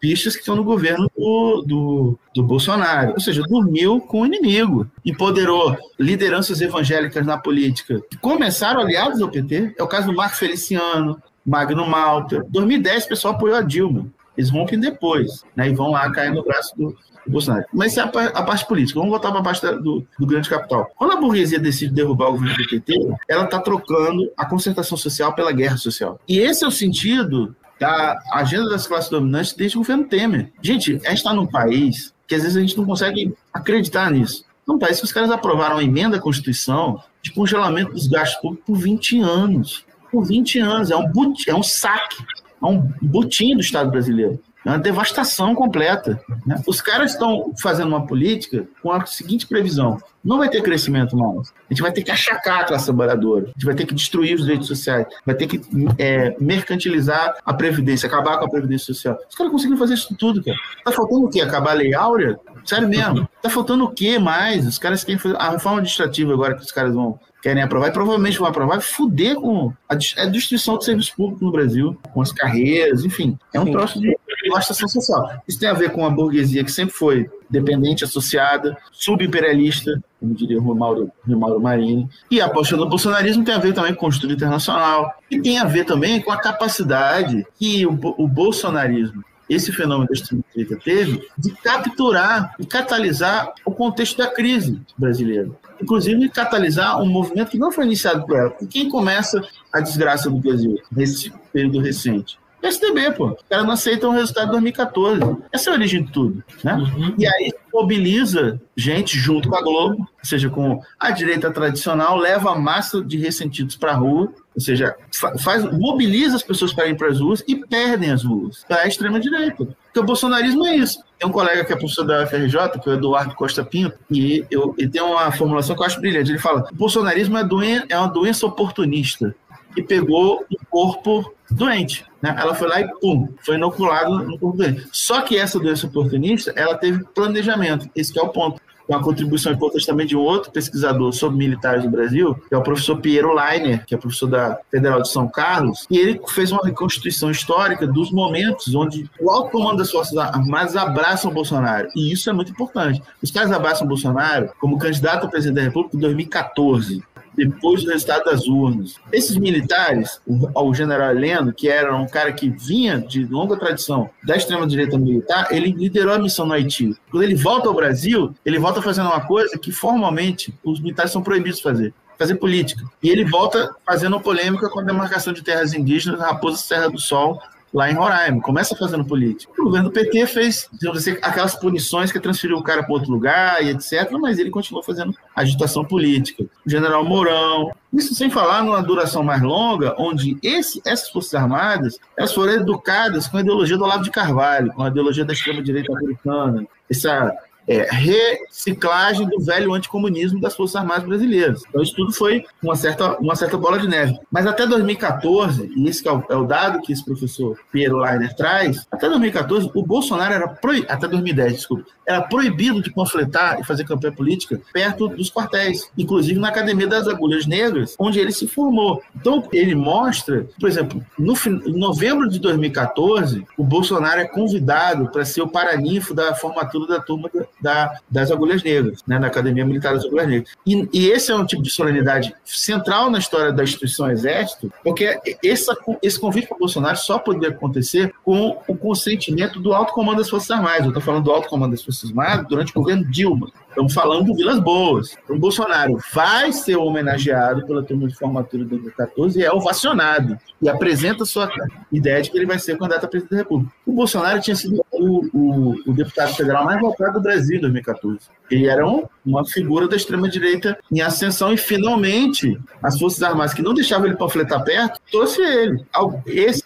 pistas 0.06 0.36
que 0.36 0.42
estão 0.42 0.56
no 0.56 0.64
governo 0.64 1.10
do, 1.18 1.64
do, 1.66 2.20
do, 2.36 2.44
Bolsonaro. 2.44 3.14
Ou 3.14 3.20
seja, 3.20 3.42
dormiu 3.42 4.00
com 4.00 4.22
o 4.22 4.26
inimigo. 4.26 4.88
Empoderou 5.04 5.76
lideranças 6.00 6.62
evangélicas 6.62 7.26
na 7.26 7.40
política 7.40 8.00
que 8.08 8.16
começaram 8.18 8.82
aliados 8.82 9.20
ao 9.20 9.32
PT. 9.32 9.74
É 9.76 9.82
o 9.82 9.88
caso 9.88 10.06
do 10.06 10.16
Marco 10.16 10.36
Feliciano, 10.36 11.20
Magno 11.44 11.88
Malta. 11.88 12.46
2010 12.50 13.06
o 13.06 13.08
pessoal 13.08 13.34
apoiou 13.34 13.58
a 13.58 13.62
Dilma. 13.62 14.06
Eles 14.38 14.52
rompem 14.52 14.80
depois, 14.80 15.44
né? 15.56 15.70
E 15.70 15.74
vão 15.74 15.90
lá 15.90 16.12
cair 16.12 16.32
no 16.32 16.44
braço 16.44 16.76
do, 16.78 16.96
Bolsonaro. 17.28 17.66
Mas 17.74 17.98
é 17.98 18.02
a, 18.02 18.06
a, 18.06 18.44
parte 18.44 18.68
política. 18.68 19.00
Vamos 19.00 19.12
voltar 19.12 19.32
para 19.32 19.40
a 19.40 19.44
parte 19.44 19.62
do, 19.62 20.06
do, 20.20 20.28
grande 20.28 20.48
capital. 20.48 20.92
Quando 20.96 21.14
a 21.14 21.16
burguesia 21.20 21.58
decide 21.58 21.92
derrubar 21.92 22.28
o 22.28 22.34
governo 22.34 22.56
do 22.56 22.70
PT, 22.70 22.94
ela 23.28 23.46
está 23.46 23.60
trocando 23.60 24.32
a 24.38 24.46
concertação 24.46 24.96
social 24.96 25.34
pela 25.34 25.52
guerra 25.52 25.78
social. 25.78 26.20
E 26.28 26.38
esse 26.38 26.64
é 26.64 26.68
o 26.68 26.72
sentido 26.72 27.56
da 27.80 28.20
agenda 28.32 28.70
das 28.70 28.88
classes 28.88 29.10
dominantes 29.10 29.54
desde 29.54 29.78
o 29.78 29.82
governo 29.82 30.06
Temer. 30.06 30.52
Gente, 30.62 30.96
a 31.06 31.10
gente 31.10 31.18
está 31.18 31.34
num 31.34 31.46
país 31.46 32.14
que 32.28 32.36
às 32.36 32.42
vezes 32.42 32.58
a 32.58 32.62
gente 32.62 32.78
não 32.78 32.86
consegue 32.86 33.36
acreditar 33.54 34.12
nisso. 34.12 34.46
Num 34.68 34.80
país 34.80 34.98
que 34.98 35.06
os 35.06 35.14
caras 35.14 35.30
aprovaram 35.30 35.78
a 35.78 35.84
emenda 35.84 36.18
à 36.18 36.20
Constituição 36.20 37.02
de 37.22 37.32
congelamento 37.32 37.92
dos 37.92 38.08
gastos 38.08 38.40
públicos 38.42 38.66
por 38.66 38.78
20 38.78 39.20
anos. 39.20 39.86
Por 40.12 40.26
20 40.26 40.60
anos. 40.60 40.92
É 40.92 40.96
um, 40.96 41.12
but, 41.12 41.48
é 41.48 41.54
um 41.54 41.64
saque, 41.64 42.24
é 42.62 42.66
um 42.66 42.82
butim 43.02 43.56
do 43.56 43.62
Estado 43.62 43.92
brasileiro. 43.92 44.40
É 44.66 44.70
uma 44.70 44.80
devastação 44.80 45.54
completa. 45.54 46.20
Né? 46.46 46.62
Os 46.66 46.82
caras 46.82 47.12
estão 47.12 47.54
fazendo 47.62 47.90
uma 47.90 48.08
política 48.08 48.68
com 48.82 48.92
a 48.92 49.06
seguinte 49.06 49.46
previsão: 49.46 50.00
não 50.24 50.40
vai 50.40 50.50
ter 50.50 50.64
crescimento 50.64 51.16
mais. 51.16 51.54
A 51.70 51.74
gente 51.74 51.82
vai 51.82 51.92
ter 51.92 52.02
que 52.02 52.10
achacar 52.10 52.62
a 52.62 52.64
classe 52.64 52.86
trabalhadora, 52.86 53.46
a 53.46 53.48
gente 53.50 53.66
vai 53.66 53.76
ter 53.76 53.86
que 53.86 53.94
destruir 53.94 54.36
os 54.36 54.42
direitos 54.42 54.68
sociais, 54.68 55.06
vai 55.24 55.36
ter 55.36 55.46
que 55.46 55.62
é, 56.00 56.36
mercantilizar 56.40 57.36
a 57.46 57.54
Previdência, 57.54 58.08
acabar 58.08 58.40
com 58.40 58.46
a 58.46 58.50
Previdência 58.50 58.94
Social. 58.94 59.18
Os 59.30 59.36
caras 59.36 59.52
conseguiram 59.52 59.78
fazer 59.78 59.94
isso 59.94 60.16
tudo, 60.18 60.44
cara. 60.44 60.58
Tá 60.84 60.92
faltando 60.92 61.26
o 61.26 61.30
quê? 61.30 61.42
Acabar 61.42 61.72
a 61.72 61.76
Lei 61.76 61.94
Áurea? 61.94 62.40
Sério 62.66 62.90
mesmo. 62.90 63.30
Tá 63.42 63.50
faltando 63.50 63.84
o 63.84 63.92
quê 63.92 64.18
mais? 64.18 64.66
Os 64.66 64.80
caras 64.80 65.04
querem 65.04 65.20
fazer 65.20 65.36
a 65.38 65.52
reforma 65.52 65.78
administrativa 65.78 66.34
agora 66.34 66.56
que 66.56 66.64
os 66.64 66.72
caras 66.72 66.96
vão 66.96 67.20
querem 67.46 67.62
aprovar, 67.62 67.90
e 67.90 67.92
provavelmente 67.92 68.40
vão 68.40 68.48
aprovar, 68.48 68.82
fuder 68.82 69.36
com 69.36 69.72
a, 69.88 69.94
a 69.94 70.26
destruição 70.26 70.78
do 70.78 70.84
serviço 70.84 71.16
público 71.16 71.46
no 71.46 71.52
Brasil, 71.52 71.96
com 72.12 72.20
as 72.20 72.32
carreiras, 72.32 73.06
enfim. 73.06 73.38
É 73.54 73.60
um 73.60 73.66
Sim. 73.66 73.72
troço 73.72 74.02
de 74.02 74.18
devastação 74.46 74.88
social. 74.88 75.42
Isso 75.48 75.60
tem 75.60 75.70
a 75.70 75.74
ver 75.74 75.92
com 75.92 76.06
a 76.06 76.10
burguesia 76.10 76.64
que 76.64 76.72
sempre 76.72 76.96
foi 76.96 77.30
dependente, 77.50 78.04
associada, 78.04 78.78
subimperialista, 78.92 80.02
como 80.20 80.34
diria 80.34 80.60
o 80.60 80.76
Mauro, 80.76 81.12
o 81.28 81.38
Mauro 81.38 81.62
Marini. 81.62 82.10
E 82.30 82.40
a 82.42 82.46
aposta 82.46 82.78
do 82.78 82.88
bolsonarismo 82.88 83.44
tem 83.44 83.54
a 83.54 83.60
ver 83.60 83.74
também 83.74 83.94
com 83.94 84.06
o 84.06 84.10
estudo 84.10 84.34
internacional. 84.34 85.14
E 85.30 85.42
tem 85.42 85.60
a 85.60 85.66
ver 85.66 85.86
também 85.86 86.22
com 86.22 86.32
a 86.32 86.38
capacidade 86.38 87.46
que 87.58 87.86
o, 87.86 87.98
o 88.18 88.28
bolsonarismo 88.28 89.24
esse 89.50 89.72
fenômeno 89.72 90.08
da 90.08 90.14
extrema-direita 90.14 90.76
teve 90.84 91.28
de 91.38 91.52
capturar 91.52 92.56
e 92.60 92.66
catalisar 92.66 93.54
o 93.64 93.72
contexto 93.72 94.18
da 94.18 94.28
crise 94.28 94.82
brasileira. 94.98 95.52
Inclusive, 95.80 96.30
catalisar 96.30 97.00
um 97.02 97.06
movimento 97.06 97.52
que 97.52 97.58
não 97.58 97.72
foi 97.72 97.86
iniciado 97.86 98.26
por 98.26 98.36
ela. 98.36 98.56
quem 98.70 98.90
começa 98.90 99.42
a 99.72 99.80
desgraça 99.80 100.30
do 100.30 100.38
Brasil 100.38 100.80
nesse 100.92 101.32
período 101.54 101.80
recente? 101.80 102.40
PSDB, 102.66 103.12
pô. 103.12 103.28
O 103.28 103.38
cara 103.48 103.64
não 103.64 103.72
aceita 103.72 104.08
o 104.08 104.12
resultado 104.12 104.46
de 104.46 104.52
2014. 104.54 105.22
Essa 105.52 105.70
é 105.70 105.74
a 105.74 105.76
origem 105.76 106.04
de 106.04 106.12
tudo, 106.12 106.44
né? 106.64 106.74
Uhum. 106.74 107.14
E 107.18 107.28
aí 107.28 107.54
mobiliza 107.72 108.60
gente 108.76 109.20
junto 109.20 109.50
com 109.50 109.56
a 109.56 109.62
Globo, 109.62 110.00
ou 110.00 110.08
seja, 110.24 110.50
com 110.50 110.82
a 111.00 111.12
direita 111.12 111.52
tradicional, 111.52 112.18
leva 112.18 112.52
a 112.52 112.58
massa 112.58 113.04
de 113.04 113.18
ressentidos 113.18 113.76
para 113.76 113.92
a 113.92 113.96
rua, 113.96 114.34
ou 114.56 114.62
seja, 114.62 114.96
faz, 115.44 115.64
mobiliza 115.74 116.38
as 116.38 116.44
pessoas 116.44 116.74
para 116.74 116.88
ir 116.88 116.98
para 116.98 117.10
as 117.10 117.20
ruas 117.20 117.44
e 117.48 117.56
perdem 117.56 118.12
as 118.12 118.24
ruas 118.24 118.64
para 118.68 118.82
a 118.82 118.88
extrema-direita. 118.88 119.58
Porque 119.58 120.00
o 120.00 120.04
bolsonarismo 120.04 120.66
é 120.66 120.76
isso. 120.78 121.04
Tem 121.20 121.30
um 121.30 121.32
colega 121.32 121.64
que 121.64 121.72
é 121.72 121.76
professor 121.76 122.04
da 122.04 122.24
UFRJ, 122.24 122.80
que 122.82 122.90
é 122.90 122.94
o 122.94 122.96
Eduardo 122.96 123.36
Costa 123.36 123.64
Pinto, 123.64 123.98
e 124.10 124.44
eu, 124.50 124.74
ele 124.78 124.90
tem 124.90 125.02
uma 125.02 125.32
formulação 125.32 125.76
que 125.76 125.82
eu 125.82 125.86
acho 125.86 126.02
brilhante. 126.02 126.32
Ele 126.32 126.40
fala: 126.40 126.68
o 126.72 126.76
bolsonarismo 126.76 127.38
é, 127.38 127.44
doen 127.44 127.84
é 127.88 127.98
uma 127.98 128.08
doença 128.08 128.46
oportunista 128.46 129.36
que 129.76 129.84
pegou 129.84 130.46
um 130.50 130.66
corpo 130.70 131.34
doente. 131.52 132.06
Né? 132.26 132.36
Ela 132.40 132.56
foi 132.56 132.68
lá 132.68 132.82
e 132.82 132.88
pum, 133.00 133.30
foi 133.46 133.56
inoculado 133.56 134.24
no 134.24 134.40
corpo 134.40 134.58
doente. 134.58 134.88
Só 134.92 135.22
que 135.22 135.38
essa 135.38 135.60
doença 135.60 135.86
oportunista, 135.86 136.52
ela 136.56 136.76
teve 136.76 137.04
planejamento. 137.14 137.88
Esse 137.96 138.18
é 138.18 138.22
o 138.22 138.30
ponto 138.30 138.60
uma 138.88 139.02
contribuição 139.02 139.52
importante 139.52 139.84
também 139.84 140.06
de 140.06 140.16
um 140.16 140.20
outro 140.20 140.52
pesquisador 140.52 141.12
sobre 141.12 141.40
militares 141.40 141.84
no 141.84 141.90
Brasil, 141.90 142.36
que 142.48 142.54
é 142.54 142.58
o 142.58 142.62
professor 142.62 142.98
Piero 142.98 143.34
Leiner, 143.34 143.84
que 143.84 143.96
é 143.96 143.98
professor 143.98 144.28
da 144.28 144.60
Federal 144.70 145.02
de 145.02 145.10
São 145.10 145.28
Carlos, 145.28 145.88
e 145.90 145.98
ele 145.98 146.22
fez 146.28 146.52
uma 146.52 146.62
reconstituição 146.64 147.32
histórica 147.32 147.88
dos 147.88 148.12
momentos 148.12 148.76
onde 148.76 149.10
o 149.20 149.32
alto 149.32 149.50
comando 149.50 149.78
das 149.78 149.90
Forças 149.90 150.16
Armadas 150.16 150.76
abraçam 150.76 151.32
o 151.32 151.34
Bolsonaro. 151.34 151.88
E 151.96 152.14
isso 152.14 152.30
é 152.30 152.34
muito 152.34 152.52
importante. 152.52 153.02
Os 153.24 153.32
caras 153.32 153.52
abraçam 153.52 153.86
o 153.86 153.90
Bolsonaro 153.90 154.52
como 154.60 154.78
candidato 154.78 155.26
a 155.26 155.30
presidente 155.30 155.56
da 155.56 155.64
República 155.64 155.98
em 155.98 156.00
2014 156.02 157.04
depois 157.36 157.84
do 157.84 157.92
resultado 157.92 158.26
das 158.26 158.48
urnas. 158.48 158.96
Esses 159.12 159.38
militares, 159.38 160.22
o, 160.26 160.74
general 160.74 161.12
Heleno, 161.12 161.54
que 161.54 161.70
era 161.70 161.96
um 161.96 162.08
cara 162.08 162.32
que 162.32 162.50
vinha 162.50 163.00
de 163.00 163.26
longa 163.26 163.58
tradição 163.58 164.10
da 164.24 164.36
extrema-direita 164.36 164.98
militar, 164.98 165.48
ele 165.52 165.72
liderou 165.72 166.14
a 166.14 166.20
missão 166.20 166.46
no 166.46 166.54
Haiti. 166.54 166.96
Quando 167.10 167.24
ele 167.24 167.36
volta 167.36 167.68
ao 167.68 167.74
Brasil, 167.74 168.34
ele 168.46 168.60
volta 168.60 168.82
fazendo 168.82 169.08
uma 169.08 169.26
coisa 169.26 169.58
que 169.58 169.72
formalmente 169.72 170.54
os 170.64 170.80
militares 170.80 171.12
são 171.12 171.22
proibidos 171.22 171.58
de 171.58 171.64
fazer 171.64 171.94
fazer 172.18 172.36
política. 172.36 172.84
E 173.04 173.10
ele 173.10 173.26
volta 173.26 173.76
fazendo 173.86 174.20
polêmica 174.20 174.70
com 174.70 174.80
a 174.80 174.84
demarcação 174.84 175.34
de 175.34 175.42
terras 175.42 175.74
indígenas 175.74 176.22
Raposa 176.22 176.58
Serra 176.58 176.90
do 176.90 176.98
Sol, 176.98 177.42
lá 177.76 177.92
em 177.92 177.94
Roraima, 177.94 178.42
começa 178.42 178.74
fazendo 178.74 179.04
política. 179.04 179.52
O 179.60 179.66
governo 179.66 179.90
do 179.90 179.94
PT 179.94 180.28
fez 180.28 180.70
assim, 180.94 181.12
aquelas 181.22 181.56
punições 181.56 182.10
que 182.10 182.22
transferiu 182.22 182.58
o 182.58 182.64
cara 182.64 182.82
para 182.82 182.94
outro 182.94 183.12
lugar 183.12 183.62
e 183.62 183.70
etc., 183.70 184.10
mas 184.14 184.40
ele 184.40 184.50
continuou 184.50 184.82
fazendo 184.82 185.14
agitação 185.36 185.84
política. 185.84 186.46
O 186.66 186.70
general 186.70 187.04
Mourão, 187.04 187.74
isso 187.92 188.16
sem 188.16 188.30
falar 188.30 188.64
numa 188.64 188.82
duração 188.82 189.24
mais 189.24 189.42
longa, 189.42 189.94
onde 190.00 190.38
esse, 190.42 190.82
essas 190.86 191.10
Forças 191.10 191.36
Armadas 191.36 192.00
elas 192.18 192.34
foram 192.34 192.54
educadas 192.54 193.28
com 193.28 193.36
a 193.36 193.42
ideologia 193.42 193.78
do 193.78 193.84
Olavo 193.84 194.04
de 194.04 194.12
Carvalho, 194.12 194.72
com 194.72 194.82
a 194.82 194.88
ideologia 194.88 195.26
da 195.26 195.34
extrema-direita 195.34 195.92
americana, 195.92 196.66
essa 196.90 197.36
é, 197.68 197.88
reciclagem 197.92 199.28
do 199.28 199.40
velho 199.40 199.74
anticomunismo 199.74 200.40
das 200.40 200.56
Forças 200.56 200.76
Armadas 200.76 201.06
brasileiras. 201.06 201.64
Então, 201.68 201.82
isso 201.82 201.96
tudo 201.96 202.14
foi 202.14 202.44
uma 202.62 202.76
certa, 202.76 203.18
uma 203.18 203.36
certa 203.36 203.58
bola 203.58 203.80
de 203.80 203.88
neve. 203.88 204.18
Mas 204.32 204.46
até 204.46 204.66
2014, 204.68 205.72
e 205.76 205.88
esse 205.88 206.08
é 206.08 206.12
o, 206.12 206.24
é 206.30 206.36
o 206.36 206.46
dado 206.46 206.82
que 206.82 206.94
esse 206.94 207.04
professor 207.04 207.58
Piero 207.72 207.98
Leiner 207.98 208.36
traz, 208.36 208.86
até 208.92 209.08
2014, 209.08 209.72
o 209.74 209.84
Bolsonaro 209.84 210.34
era 210.34 210.48
proibido, 210.48 210.92
até 210.92 211.08
2010, 211.08 211.54
desculpa, 211.54 211.86
era 212.08 212.22
proibido 212.22 212.82
de 212.82 212.94
panfletar 212.94 213.60
e 213.60 213.64
fazer 213.64 213.84
campanha 213.84 214.14
política 214.14 214.62
perto 214.72 215.08
dos 215.08 215.32
quartéis, 215.32 215.90
inclusive 215.98 216.40
na 216.40 216.50
Academia 216.50 216.88
das 216.88 217.08
Agulhas 217.08 217.46
Negras, 217.46 217.96
onde 218.00 218.20
ele 218.20 218.32
se 218.32 218.48
formou. 218.48 219.02
Então, 219.16 219.48
ele 219.52 219.76
mostra, 219.76 220.46
por 220.60 220.70
exemplo, 220.70 221.04
no 221.18 221.36
em 221.46 221.78
novembro 221.78 222.30
de 222.30 222.40
2014, 222.40 223.46
o 223.58 223.64
Bolsonaro 223.64 224.22
é 224.22 224.26
convidado 224.26 225.10
para 225.10 225.26
ser 225.26 225.42
o 225.42 225.48
paraninfo 225.48 226.14
da 226.14 226.34
formatura 226.34 226.88
da 226.88 227.00
turma 227.00 227.30
das 227.62 228.32
Agulhas 228.32 228.64
Negras, 228.64 229.02
né, 229.08 229.20
na 229.20 229.28
Academia 229.28 229.66
Militar 229.66 229.94
das 229.94 230.06
Agulhas 230.06 230.28
Negras. 230.28 230.52
E, 230.66 230.88
e, 230.94 231.10
esse 231.10 231.32
é 231.32 231.36
um 231.36 231.46
tipo 231.46 231.62
de 231.62 231.72
solenidade 231.72 232.34
central 232.44 233.10
na 233.10 233.20
história 233.20 233.52
da 233.52 233.64
instituição 233.64 234.10
Exército, 234.10 234.72
porque 234.84 235.20
essa, 235.44 235.76
esse 236.02 236.20
convite 236.20 236.48
para 236.48 236.58
Bolsonaro 236.58 236.98
só 236.98 237.18
poderia 237.18 237.50
acontecer 237.50 238.14
com 238.24 238.58
o 238.68 238.76
consentimento 238.76 239.60
do 239.60 239.74
alto 239.74 239.94
comando 239.94 240.18
das 240.18 240.30
Forças 240.30 240.52
Armadas. 240.52 240.82
Eu 240.82 240.88
estou 240.88 241.02
falando 241.02 241.24
do 241.24 241.32
alto 241.32 241.50
comando 241.50 241.72
das 241.72 241.84
Forças 241.84 242.10
Armadas 242.10 242.48
durante 242.48 242.72
o 242.72 242.76
governo 242.76 243.06
Dilma. 243.06 243.52
Estamos 243.76 243.94
falando 243.94 244.28
do 244.28 244.36
Vilas 244.36 244.60
Boas. 244.60 245.18
O 245.30 245.38
Bolsonaro 245.38 245.98
vai 246.14 246.54
ser 246.54 246.78
homenageado 246.78 247.66
pela 247.68 247.84
turma 247.84 248.08
de 248.08 248.16
formatura 248.16 248.64
de 248.64 248.70
2014 248.70 249.38
e 249.38 249.44
é 249.44 249.52
ovacionado. 249.52 250.38
E 250.62 250.70
apresenta 250.70 251.26
sua 251.26 251.50
ideia 251.92 252.22
de 252.22 252.32
que 252.32 252.38
ele 252.38 252.46
vai 252.46 252.58
ser 252.58 252.78
candidato 252.78 253.06
a 253.06 253.10
presidente 253.10 253.32
da 253.32 253.38
República. 253.40 253.74
O 253.86 253.92
Bolsonaro 253.92 254.40
tinha 254.40 254.56
sido 254.56 254.82
o, 254.90 255.26
o, 255.34 255.76
o 255.88 255.94
deputado 255.94 256.34
federal 256.36 256.64
mais 256.64 256.80
votado 256.80 257.16
do 257.16 257.22
Brasil 257.22 257.45
em 257.50 257.60
2014. 257.60 258.20
Ele 258.50 258.68
era 258.68 258.88
um, 258.88 259.04
uma 259.26 259.46
figura 259.46 259.88
da 259.88 259.96
extrema-direita 259.96 260.78
em 260.92 261.02
ascensão 261.02 261.54
e, 261.54 261.58
finalmente, 261.58 262.60
as 262.82 263.00
Forças 263.00 263.24
Armadas, 263.24 263.54
que 263.54 263.62
não 263.62 263.74
deixavam 263.74 264.08
ele 264.08 264.16
panfletar 264.16 264.64
perto, 264.64 265.00
trouxe 265.12 265.42
ele. 265.42 265.86
Esse, 266.28 266.64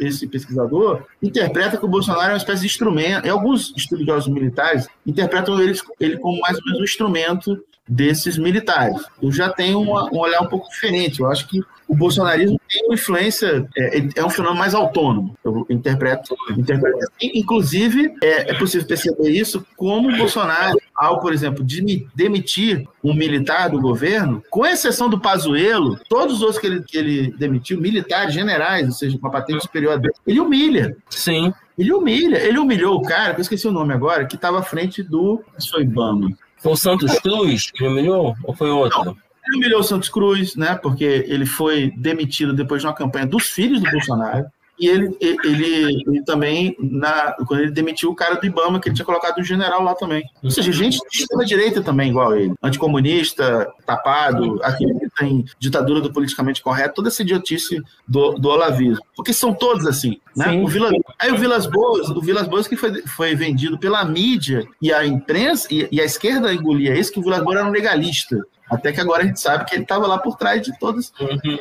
esse 0.00 0.26
pesquisador 0.26 1.04
interpreta 1.22 1.76
que 1.76 1.84
o 1.84 1.88
Bolsonaro 1.88 2.30
é 2.30 2.32
uma 2.32 2.38
espécie 2.38 2.62
de 2.62 2.66
instrumento, 2.66 3.26
e 3.26 3.30
alguns 3.30 3.72
estudiosos 3.76 4.32
militares 4.32 4.88
interpretam 5.06 5.60
ele, 5.60 5.78
ele 6.00 6.18
como 6.18 6.40
mais 6.40 6.56
ou 6.56 6.64
menos 6.64 6.80
um 6.80 6.84
instrumento 6.84 7.64
desses 7.88 8.36
militares. 8.36 9.02
Eu 9.22 9.32
já 9.32 9.48
tenho 9.50 9.80
uma, 9.80 10.12
um 10.12 10.18
olhar 10.18 10.40
um 10.42 10.48
pouco 10.48 10.68
diferente. 10.68 11.20
Eu 11.20 11.30
acho 11.30 11.48
que 11.48 11.60
o 11.88 11.96
bolsonarismo 11.96 12.60
tem 12.68 12.84
uma 12.84 12.94
influência, 12.94 13.66
é, 13.76 14.02
é 14.16 14.24
um 14.24 14.28
fenômeno 14.28 14.58
mais 14.58 14.74
autônomo. 14.74 15.34
Eu 15.42 15.66
interpreto, 15.70 16.36
interpreto 16.50 16.98
assim. 16.98 17.30
Inclusive, 17.34 18.14
é, 18.22 18.50
é, 18.50 18.54
possível 18.54 18.86
perceber 18.86 19.30
isso 19.30 19.66
como 19.74 20.10
o 20.10 20.16
Bolsonaro, 20.16 20.78
ao, 20.94 21.18
por 21.18 21.32
exemplo, 21.32 21.64
de 21.64 22.06
demitir 22.14 22.86
um 23.02 23.14
militar 23.14 23.70
do 23.70 23.80
governo, 23.80 24.42
com 24.50 24.66
exceção 24.66 25.08
do 25.08 25.18
Pazuello, 25.18 25.98
todos 26.10 26.36
os 26.36 26.42
outros 26.42 26.58
que 26.58 26.66
ele, 26.66 26.82
que 26.82 26.98
ele 26.98 27.34
demitiu, 27.38 27.80
militares, 27.80 28.34
generais, 28.34 28.86
ou 28.86 28.92
seja, 28.92 29.18
com 29.18 29.26
a 29.26 29.30
patente 29.30 29.62
superior 29.62 29.98
dele, 29.98 30.14
ele 30.26 30.40
humilha. 30.40 30.94
Sim. 31.08 31.54
Ele 31.78 31.92
humilha. 31.92 32.36
Ele 32.36 32.58
humilhou 32.58 32.96
o 32.96 33.02
cara, 33.02 33.32
que 33.32 33.40
eu 33.40 33.42
esqueci 33.42 33.66
o 33.66 33.72
nome 33.72 33.94
agora, 33.94 34.26
que 34.26 34.34
estava 34.34 34.58
à 34.58 34.62
frente 34.62 35.02
do. 35.02 35.42
Foi 35.70 35.82
Ibama. 35.82 36.36
Foi 36.60 36.72
o 36.72 36.76
Santos 36.76 37.18
Cruz 37.20 37.70
que 37.70 37.86
humilhou? 37.86 38.34
Ou 38.44 38.54
foi 38.54 38.70
outro? 38.70 39.04
Não. 39.04 39.16
Ele 39.46 39.56
humilhou 39.56 39.80
o 39.80 39.84
Santos 39.84 40.08
Cruz, 40.08 40.56
né? 40.56 40.74
Porque 40.74 41.04
ele 41.04 41.46
foi 41.46 41.90
demitido 41.96 42.52
depois 42.52 42.82
de 42.82 42.86
uma 42.86 42.94
campanha 42.94 43.26
dos 43.26 43.48
filhos 43.48 43.80
do 43.80 43.90
Bolsonaro. 43.90 44.46
E 44.78 44.86
ele, 44.86 45.16
ele, 45.20 46.02
ele, 46.06 46.22
também, 46.24 46.76
na, 46.78 47.32
quando 47.46 47.60
ele 47.60 47.70
demitiu 47.70 48.10
o 48.10 48.14
cara 48.14 48.36
do 48.36 48.46
Ibama, 48.46 48.80
que 48.80 48.88
ele 48.88 48.94
tinha 48.94 49.04
colocado 49.04 49.38
um 49.38 49.44
general 49.44 49.82
lá 49.82 49.94
também. 49.94 50.24
Ou 50.42 50.50
seja, 50.50 50.70
gente 50.70 50.98
de 51.10 51.22
extrema-direita 51.22 51.82
também, 51.82 52.10
igual 52.10 52.36
ele. 52.36 52.54
Anticomunista, 52.62 53.68
tapado, 53.84 54.60
acredita 54.62 55.24
em 55.24 55.44
ditadura 55.58 56.00
do 56.00 56.12
politicamente 56.12 56.62
correto, 56.62 56.94
toda 56.94 57.08
essa 57.08 57.22
idiotice 57.22 57.82
do, 58.06 58.32
do 58.32 58.48
olavismo. 58.48 59.04
Porque 59.16 59.32
são 59.32 59.52
todos 59.52 59.86
assim. 59.86 60.20
Né? 60.36 60.52
O 60.62 60.68
Vila, 60.68 60.90
aí 61.18 61.32
o 61.32 61.36
Vilas 61.36 61.66
Boas, 61.66 62.08
o 62.10 62.20
Vilas 62.20 62.46
Boas 62.46 62.68
que 62.68 62.76
foi, 62.76 63.02
foi 63.02 63.34
vendido 63.34 63.78
pela 63.78 64.04
mídia 64.04 64.64
e 64.80 64.92
a 64.92 65.04
imprensa, 65.04 65.66
e, 65.70 65.88
e 65.90 66.00
a 66.00 66.04
esquerda 66.04 66.52
engolia 66.52 66.96
isso, 66.96 67.12
que 67.12 67.18
o 67.18 67.22
Vilas 67.22 67.42
Boas 67.42 67.58
era 67.58 67.66
um 67.66 67.72
legalista. 67.72 68.38
Até 68.70 68.92
que 68.92 69.00
agora 69.00 69.22
a 69.22 69.26
gente 69.26 69.40
sabe 69.40 69.64
que 69.64 69.74
ele 69.74 69.82
estava 69.82 70.06
lá 70.06 70.18
por 70.18 70.36
trás 70.36 70.60
de 70.62 70.78
todas 70.78 71.10
uhum 71.18 71.58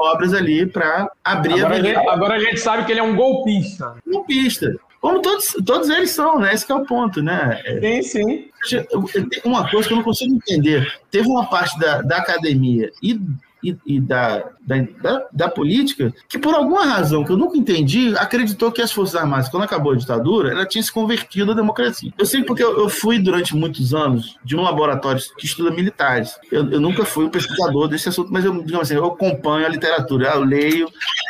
obras 0.00 0.32
ali 0.34 0.66
para 0.66 1.10
abrir 1.24 1.64
agora 1.64 1.74
a, 1.76 1.82
gente, 1.82 2.08
agora 2.08 2.34
a 2.34 2.38
gente 2.38 2.60
sabe 2.60 2.84
que 2.84 2.92
ele 2.92 3.00
é 3.00 3.02
um 3.02 3.14
golpista. 3.14 3.94
Golpista. 4.06 4.74
Como 5.00 5.22
todos, 5.22 5.56
todos 5.64 5.88
eles 5.88 6.10
são, 6.10 6.38
né? 6.38 6.52
Esse 6.52 6.70
é 6.70 6.74
o 6.74 6.84
ponto, 6.84 7.22
né? 7.22 7.62
Sim, 7.80 8.02
sim. 8.02 8.84
Uma 9.44 9.68
coisa 9.70 9.88
que 9.88 9.94
eu 9.94 9.96
não 9.96 10.04
consigo 10.04 10.34
entender. 10.34 11.00
Teve 11.10 11.26
uma 11.26 11.46
parte 11.46 11.78
da, 11.78 12.02
da 12.02 12.18
academia 12.18 12.90
e 13.02 13.18
e, 13.62 13.76
e 13.86 14.00
da, 14.00 14.50
da, 15.02 15.26
da, 15.32 15.48
política, 15.48 16.12
que 16.28 16.38
por 16.38 16.54
alguma 16.54 16.84
razão 16.84 17.24
que 17.24 17.30
eu 17.30 17.36
nunca 17.36 17.56
entendi, 17.56 18.14
acreditou 18.16 18.70
que 18.70 18.80
as 18.80 18.92
Forças 18.92 19.16
Armadas, 19.16 19.48
quando 19.48 19.64
acabou 19.64 19.92
a 19.92 19.96
ditadura, 19.96 20.50
ela 20.50 20.66
tinha 20.66 20.82
se 20.82 20.92
convertido 20.92 21.52
à 21.52 21.54
democracia. 21.54 22.12
Eu 22.16 22.26
sei 22.26 22.42
porque 22.44 22.62
eu, 22.62 22.78
eu 22.78 22.88
fui 22.88 23.18
durante 23.18 23.54
muitos 23.56 23.92
anos 23.94 24.38
de 24.44 24.56
um 24.56 24.62
laboratório 24.62 25.20
que 25.36 25.46
estuda 25.46 25.70
militares. 25.70 26.38
Eu, 26.50 26.70
eu 26.70 26.80
nunca 26.80 27.04
fui 27.04 27.24
um 27.24 27.30
pesquisador 27.30 27.88
desse 27.88 28.08
assunto, 28.08 28.32
mas 28.32 28.44
eu, 28.44 28.64
assim, 28.80 28.94
eu 28.94 29.06
acompanho 29.06 29.66
a 29.66 29.68
literatura, 29.68 30.28
eu 30.34 30.44
leio 30.44 30.88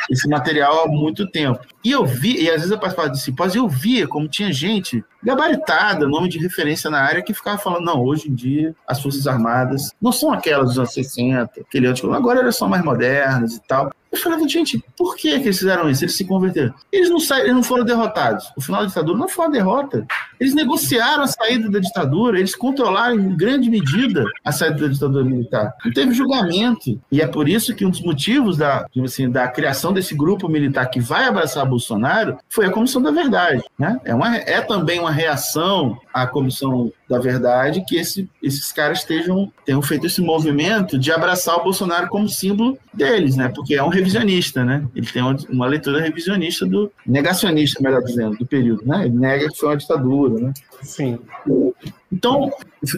esse 0.09 0.27
material 0.27 0.85
há 0.85 0.87
muito 0.87 1.27
tempo. 1.27 1.59
E 1.83 1.91
eu 1.91 2.05
vi, 2.05 2.43
e 2.43 2.49
às 2.49 2.57
vezes 2.57 2.71
eu 2.71 2.77
participava 2.77 3.09
de 3.09 3.21
simpósios, 3.21 3.55
e 3.55 3.57
eu 3.57 3.67
via 3.67 4.07
como 4.07 4.27
tinha 4.27 4.51
gente 4.53 5.03
gabaritada, 5.23 6.07
nome 6.07 6.27
de 6.29 6.39
referência 6.39 6.89
na 6.89 6.99
área, 6.99 7.21
que 7.21 7.33
ficava 7.33 7.57
falando, 7.57 7.85
não, 7.85 8.03
hoje 8.03 8.29
em 8.29 8.33
dia 8.33 8.75
as 8.87 9.01
Forças 9.01 9.27
Armadas 9.27 9.91
não 10.01 10.11
são 10.11 10.33
aquelas 10.33 10.69
dos 10.69 10.79
anos 10.79 10.93
60, 10.93 11.61
aquele 11.61 11.87
antigo, 11.87 12.13
agora 12.13 12.39
elas 12.39 12.57
são 12.57 12.67
mais 12.67 12.83
modernas 12.83 13.30
e 13.39 13.67
tal. 13.67 13.91
Eu 14.11 14.17
falava, 14.19 14.45
gente, 14.45 14.83
por 14.97 15.15
que, 15.15 15.39
que 15.39 15.45
eles 15.45 15.59
fizeram 15.59 15.89
isso? 15.89 16.03
Eles 16.03 16.17
se 16.17 16.25
converteram. 16.25 16.73
Eles 16.91 17.09
não, 17.09 17.19
saíram, 17.19 17.45
eles 17.45 17.55
não 17.55 17.63
foram 17.63 17.85
derrotados. 17.85 18.51
O 18.57 18.61
final 18.61 18.81
da 18.81 18.87
ditadura 18.87 19.17
não 19.17 19.29
foi 19.29 19.45
uma 19.45 19.51
derrota. 19.51 20.05
Eles 20.37 20.53
negociaram 20.53 21.23
a 21.23 21.27
saída 21.27 21.69
da 21.69 21.79
ditadura, 21.79 22.37
eles 22.37 22.53
controlaram 22.53 23.15
em 23.15 23.37
grande 23.37 23.69
medida 23.69 24.25
a 24.43 24.51
saída 24.51 24.81
da 24.81 24.87
ditadura 24.89 25.23
militar. 25.23 25.73
Não 25.85 25.93
teve 25.93 26.13
julgamento. 26.13 26.99
E 27.09 27.21
é 27.21 27.27
por 27.27 27.47
isso 27.47 27.73
que 27.73 27.85
um 27.85 27.89
dos 27.89 28.01
motivos 28.01 28.57
da, 28.57 28.85
assim, 29.01 29.29
da 29.29 29.47
criação 29.47 29.93
desse 29.93 30.13
grupo 30.13 30.49
militar 30.49 30.87
que 30.87 30.99
vai 30.99 31.25
abraçar 31.25 31.65
Bolsonaro 31.65 32.37
foi 32.49 32.65
a 32.65 32.71
Comissão 32.71 33.01
da 33.01 33.11
Verdade. 33.11 33.63
Né? 33.79 33.97
É, 34.03 34.13
uma, 34.13 34.35
é 34.35 34.59
também 34.59 34.99
uma 34.99 35.11
reação 35.11 35.97
à 36.13 36.27
Comissão 36.27 36.91
da 37.11 37.19
Verdade 37.19 37.83
que 37.85 37.97
esse, 37.97 38.29
esses 38.41 38.71
caras 38.71 38.99
estejam, 38.99 39.51
tenham 39.65 39.81
feito 39.81 40.07
esse 40.07 40.21
movimento 40.21 40.97
de 40.97 41.11
abraçar 41.11 41.57
o 41.57 41.63
Bolsonaro 41.63 42.07
como 42.07 42.27
símbolo 42.29 42.77
deles, 42.93 43.35
né? 43.35 43.51
porque 43.53 43.75
é 43.75 43.83
um 43.83 43.89
revisionista. 43.89 44.63
Né? 44.63 44.85
Ele 44.95 45.05
tem 45.05 45.21
uma, 45.21 45.35
uma 45.49 45.67
leitura 45.67 46.01
revisionista 46.01 46.65
do 46.65 46.91
negacionista, 47.05 47.81
melhor 47.81 48.01
dizendo, 48.01 48.37
do 48.37 48.45
período. 48.45 48.85
Né? 48.85 49.05
Ele 49.05 49.17
nega 49.17 49.49
que 49.49 49.57
foi 49.57 49.69
uma 49.69 49.77
ditadura. 49.77 50.41
Né? 50.41 50.53
Sim. 50.81 51.19
Então, 52.11 52.51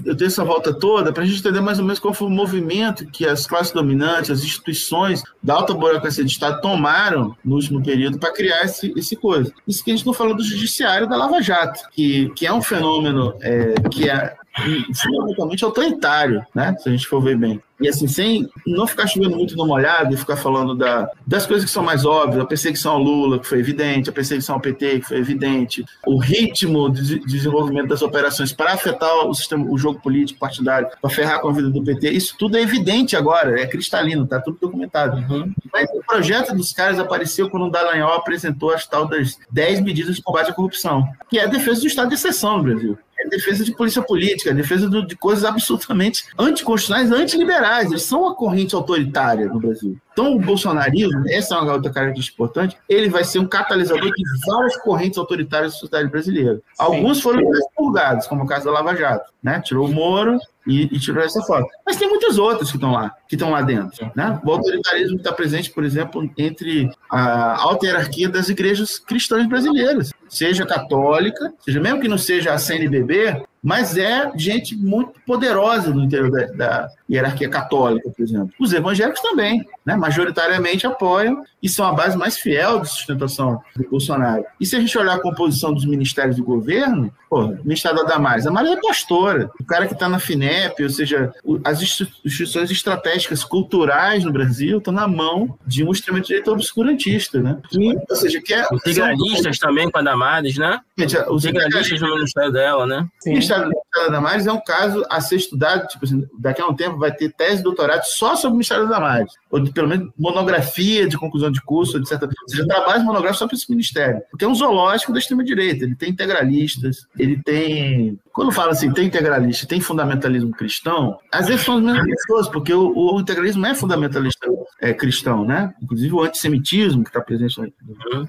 eu 0.05 0.15
dei 0.15 0.27
essa 0.27 0.43
volta 0.43 0.73
toda 0.73 1.13
para 1.13 1.23
a 1.23 1.25
gente 1.25 1.39
entender 1.39 1.61
mais 1.61 1.77
ou 1.77 1.85
menos 1.85 1.99
qual 1.99 2.13
foi 2.13 2.27
o 2.27 2.31
movimento 2.31 3.05
que 3.05 3.25
as 3.25 3.45
classes 3.45 3.71
dominantes, 3.71 4.31
as 4.31 4.43
instituições 4.43 5.21
da 5.41 5.53
alta 5.53 5.73
burocracia 5.73 6.23
de 6.23 6.31
Estado 6.31 6.61
tomaram 6.61 7.35
no 7.45 7.55
último 7.55 7.83
período 7.83 8.17
para 8.17 8.33
criar 8.33 8.63
esse, 8.63 8.91
esse 8.97 9.15
coisa. 9.15 9.53
Isso 9.67 9.83
que 9.83 9.91
a 9.91 9.95
gente 9.95 10.05
não 10.05 10.13
falou 10.13 10.35
do 10.35 10.43
judiciário 10.43 11.07
da 11.07 11.15
Lava 11.15 11.41
Jato, 11.41 11.81
que, 11.91 12.29
que 12.35 12.47
é 12.47 12.53
um 12.53 12.61
fenômeno 12.61 13.35
é, 13.41 13.75
que 13.91 14.09
é 14.09 14.35
fundamentalmente 14.55 15.63
autoritário, 15.63 16.45
né? 16.53 16.75
Se 16.79 16.89
a 16.89 16.91
gente 16.91 17.07
for 17.07 17.21
ver 17.21 17.37
bem. 17.37 17.61
E 17.81 17.89
assim, 17.89 18.07
sem 18.07 18.47
não 18.65 18.87
ficar 18.87 19.07
chovendo 19.07 19.35
muito 19.35 19.57
no 19.57 19.65
molhado 19.65 20.13
e 20.13 20.17
ficar 20.17 20.37
falando 20.37 20.75
da, 20.75 21.09
das 21.25 21.45
coisas 21.45 21.65
que 21.65 21.71
são 21.71 21.83
mais 21.83 22.05
óbvias, 22.05 22.41
a 22.41 22.45
perseguição 22.45 22.93
ao 22.93 22.99
Lula, 22.99 23.39
que 23.39 23.47
foi 23.47 23.59
evidente, 23.59 24.09
a 24.09 24.13
perseguição 24.13 24.55
ao 24.55 24.61
PT, 24.61 24.99
que 24.99 25.07
foi 25.07 25.17
evidente, 25.17 25.83
o 26.05 26.17
ritmo 26.17 26.89
de 26.89 27.19
desenvolvimento 27.19 27.87
das 27.87 28.01
operações 28.01 28.53
para 28.53 28.73
afetar 28.73 29.27
o 29.27 29.33
sistema, 29.33 29.65
o 29.69 29.77
jogo 29.77 29.99
político 29.99 30.39
partidário, 30.39 30.87
para 31.01 31.09
ferrar 31.09 31.41
com 31.41 31.49
a 31.49 31.51
vida 31.51 31.69
do 31.69 31.83
PT, 31.83 32.11
isso 32.11 32.35
tudo 32.37 32.55
é 32.57 32.61
evidente 32.61 33.17
agora, 33.17 33.59
é 33.59 33.67
cristalino, 33.67 34.25
tá 34.25 34.39
tudo 34.39 34.59
documentado. 34.61 35.17
Uhum. 35.17 35.51
Mas 35.73 35.89
o 35.89 36.01
projeto 36.07 36.55
dos 36.55 36.71
caras 36.71 36.99
apareceu 36.99 37.49
quando 37.49 37.65
o 37.65 37.69
Dallagnol 37.71 38.13
apresentou 38.13 38.71
as 38.71 38.87
tal 38.87 39.07
das 39.07 39.37
10 39.51 39.81
medidas 39.81 40.15
de 40.15 40.21
combate 40.21 40.51
à 40.51 40.53
corrupção, 40.53 41.05
que 41.29 41.39
é 41.39 41.43
a 41.43 41.47
defesa 41.47 41.81
do 41.81 41.87
estado 41.87 42.09
de 42.09 42.15
exceção 42.15 42.59
no 42.59 42.63
Brasil 42.63 42.97
defesa 43.29 43.63
de 43.63 43.75
polícia 43.75 44.01
política, 44.01 44.51
é 44.51 44.53
defesa 44.53 44.89
de 44.89 45.15
coisas 45.15 45.45
absolutamente 45.45 46.25
anticonstitucionais, 46.37 47.11
antiliberais. 47.11 47.89
Eles 47.89 48.03
são 48.03 48.21
uma 48.21 48.35
corrente 48.35 48.75
autoritária 48.75 49.47
no 49.47 49.59
Brasil. 49.59 49.97
Então, 50.13 50.35
o 50.35 50.39
bolsonarismo, 50.39 51.23
essa 51.27 51.55
é 51.55 51.57
uma 51.57 51.73
outra 51.73 51.91
característica 51.91 52.35
importante, 52.35 52.77
ele 52.87 53.09
vai 53.09 53.23
ser 53.23 53.39
um 53.39 53.47
catalisador 53.47 54.11
de 54.11 54.23
várias 54.45 54.77
correntes 54.77 55.17
autoritárias 55.17 55.73
da 55.73 55.79
sociedade 55.79 56.09
brasileira. 56.09 56.55
Sim. 56.55 56.61
Alguns 56.77 57.19
foram 57.19 57.41
expurgados, 57.51 58.27
como 58.27 58.43
o 58.43 58.47
caso 58.47 58.65
da 58.65 58.71
Lava 58.71 58.95
Jato, 58.95 59.31
né? 59.41 59.59
Tirou 59.61 59.87
o 59.87 59.91
Moro 59.91 60.37
e, 60.67 60.83
e 60.83 60.99
tirou 60.99 61.23
essa 61.23 61.41
foto. 61.41 61.67
Mas 61.83 61.97
tem 61.97 62.07
muitas 62.07 62.37
outras 62.37 62.69
que 62.69 62.77
estão 62.77 62.91
lá, 62.91 63.11
que 63.27 63.35
estão 63.35 63.49
lá 63.49 63.63
dentro, 63.63 64.11
né? 64.15 64.39
O 64.45 64.51
autoritarismo 64.51 65.17
está 65.17 65.31
presente, 65.31 65.71
por 65.71 65.83
exemplo, 65.83 66.29
entre 66.37 66.91
a 67.09 67.59
alta 67.59 67.87
hierarquia 67.87 68.29
das 68.29 68.49
igrejas 68.49 68.99
cristãs 68.99 69.47
brasileiras, 69.47 70.11
seja 70.33 70.65
católica, 70.65 71.53
seja 71.59 71.79
mesmo 71.79 72.01
que 72.01 72.07
não 72.07 72.17
seja 72.17 72.53
a 72.53 72.57
CNBB, 72.57 73.43
mas 73.63 73.97
é 73.97 74.29
gente 74.35 74.75
muito 74.75 75.13
poderosa 75.25 75.91
no 75.91 76.03
interior 76.03 76.29
da, 76.29 76.45
da, 76.47 76.89
hierarquia 77.09 77.47
católica, 77.47 78.09
por 78.09 78.23
exemplo. 78.23 78.49
Os 78.59 78.73
evangélicos 78.73 79.21
também, 79.21 79.65
né, 79.85 79.95
majoritariamente 79.95 80.87
apoiam 80.87 81.43
e 81.61 81.69
são 81.69 81.85
a 81.85 81.93
base 81.93 82.17
mais 82.17 82.37
fiel 82.37 82.79
de 82.79 82.89
sustentação 82.89 83.61
do 83.75 83.87
Bolsonaro. 83.87 84.43
E 84.59 84.65
se 84.65 84.75
a 84.75 84.79
gente 84.79 84.97
olhar 84.97 85.13
a 85.13 85.21
composição 85.21 85.73
dos 85.73 85.85
ministérios 85.85 86.37
do 86.37 86.43
governo, 86.43 87.13
pô, 87.29 87.41
o 87.43 87.63
Ministério 87.63 87.99
da 87.99 88.03
Damares, 88.03 88.47
a 88.47 88.51
Maria 88.51 88.73
é 88.73 88.81
pastora, 88.81 89.49
o 89.59 89.63
cara 89.63 89.85
que 89.85 89.93
está 89.93 90.09
na 90.09 90.17
FINEP, 90.17 90.81
ou 90.81 90.89
seja, 90.89 91.31
as 91.63 91.81
instituições 91.81 92.71
estratégicas 92.71 93.43
culturais 93.43 94.23
no 94.23 94.31
Brasil 94.31 94.79
estão 94.79 94.93
na 94.93 95.07
mão 95.07 95.57
de 95.67 95.83
um 95.83 95.91
extremo-direita 95.91 96.51
obscurantista, 96.51 97.39
né? 97.39 97.59
E, 97.71 97.95
ou 98.09 98.15
seja, 98.15 98.41
que 98.41 98.53
é, 98.53 98.65
os 98.71 98.81
integralistas 98.81 99.57
são... 99.57 99.69
também 99.69 99.89
com 99.91 99.99
a 99.99 100.01
Damares, 100.01 100.57
né? 100.57 100.79
Gente, 100.97 101.17
os 101.29 101.45
integralistas 101.45 102.01
no 102.01 102.15
ministério 102.15 102.51
dela, 102.51 102.87
né? 102.87 103.07
Sim 103.19 103.52
ministério 103.59 104.07
da 104.07 104.07
Damares 104.07 104.47
é 104.47 104.51
um 104.51 104.61
caso 104.61 105.05
a 105.09 105.21
ser 105.21 105.35
estudado, 105.35 105.87
tipo 105.87 106.05
assim, 106.05 106.27
daqui 106.39 106.61
a 106.61 106.67
um 106.67 106.75
tempo 106.75 106.97
vai 106.97 107.11
ter 107.11 107.31
tese 107.31 107.57
de 107.57 107.63
doutorado 107.63 108.03
só 108.03 108.35
sobre 108.35 108.49
o 108.49 108.55
Ministério 108.55 108.87
da 108.87 108.95
Damares, 108.95 109.33
ou 109.49 109.63
pelo 109.71 109.87
menos 109.87 110.11
monografia 110.17 111.07
de 111.07 111.17
conclusão 111.17 111.51
de 111.51 111.61
curso, 111.61 111.97
etc. 111.97 112.23
Ou 112.23 112.49
seja, 112.49 112.67
trabalhos 112.67 113.03
monográficos 113.03 113.39
só 113.39 113.47
para 113.47 113.55
esse 113.55 113.69
ministério, 113.69 114.21
porque 114.29 114.45
é 114.45 114.47
um 114.47 114.55
zoológico 114.55 115.13
da 115.13 115.19
extrema-direita, 115.19 115.85
ele 115.85 115.95
tem 115.95 116.09
integralistas, 116.09 117.07
ele 117.17 117.41
tem... 117.43 118.19
Quando 118.31 118.51
fala 118.51 118.71
assim, 118.71 118.91
tem 118.91 119.07
integralista, 119.07 119.67
tem 119.67 119.79
fundamentalismo 119.79 120.51
cristão, 120.51 121.19
às 121.31 121.47
vezes 121.47 121.65
são 121.65 121.77
as 121.77 121.83
mesmas 121.83 122.05
pessoas, 122.05 122.49
porque 122.49 122.73
o, 122.73 122.91
o 122.95 123.19
integralismo 123.19 123.65
é 123.65 123.75
fundamentalista 123.75 124.47
é, 124.81 124.93
cristão, 124.93 125.45
né? 125.45 125.73
Inclusive 125.81 126.13
o 126.13 126.21
antissemitismo 126.21 127.03
que 127.03 127.09
está 127.09 127.21
presente 127.21 127.59
no... 127.59 128.27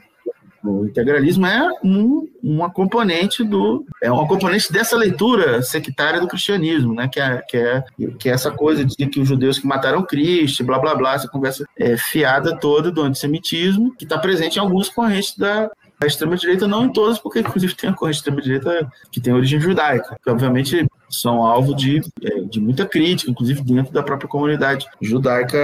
O 0.65 0.87
integralismo 0.87 1.47
é 1.47 1.69
um, 1.85 2.27
uma 2.43 2.71
componente 2.71 3.45
do 3.45 3.85
é 4.03 4.11
uma 4.11 4.27
componente 4.27 4.73
dessa 4.73 4.97
leitura 4.97 5.63
sectária 5.63 6.21
do 6.21 6.27
cristianismo, 6.27 6.95
né? 6.95 7.07
Que 7.07 7.21
é, 7.21 7.43
que 7.43 7.57
é, 7.57 7.85
que 8.19 8.29
é 8.29 8.33
essa 8.33 8.51
coisa 8.51 8.85
de 8.85 9.07
que 9.07 9.21
os 9.21 9.29
judeus 9.29 9.59
que 9.59 9.67
mataram 9.67 10.03
Cristo, 10.03 10.65
blá 10.65 10.79
blá 10.79 10.95
blá, 10.95 11.15
essa 11.15 11.29
conversa 11.29 11.67
é, 11.79 11.97
fiada 11.97 12.59
toda 12.59 12.91
do 12.91 13.03
antissemitismo 13.03 13.95
que 13.97 14.05
está 14.05 14.19
presente 14.19 14.57
em 14.57 14.61
algumas 14.61 14.89
correntes 14.89 15.37
da, 15.37 15.71
a 16.01 16.07
extrema-direita, 16.07 16.67
não 16.67 16.87
em 16.87 16.93
todas, 16.93 17.19
porque 17.19 17.41
inclusive 17.41 17.75
tem 17.75 17.91
a 17.91 17.93
corrente 17.93 18.17
extrema-direita 18.17 18.89
que 19.13 19.21
tem 19.21 19.33
origem 19.33 19.61
judaica, 19.61 20.17
que 20.23 20.31
obviamente 20.31 20.87
são 21.21 21.45
alvo 21.45 21.75
de, 21.75 22.01
é, 22.23 22.41
de 22.41 22.61
muita 22.61 22.87
crítica, 22.87 23.31
inclusive 23.31 23.63
dentro 23.63 23.93
da 23.93 24.03
própria 24.03 24.29
comunidade 24.29 24.87
judaica 25.01 25.59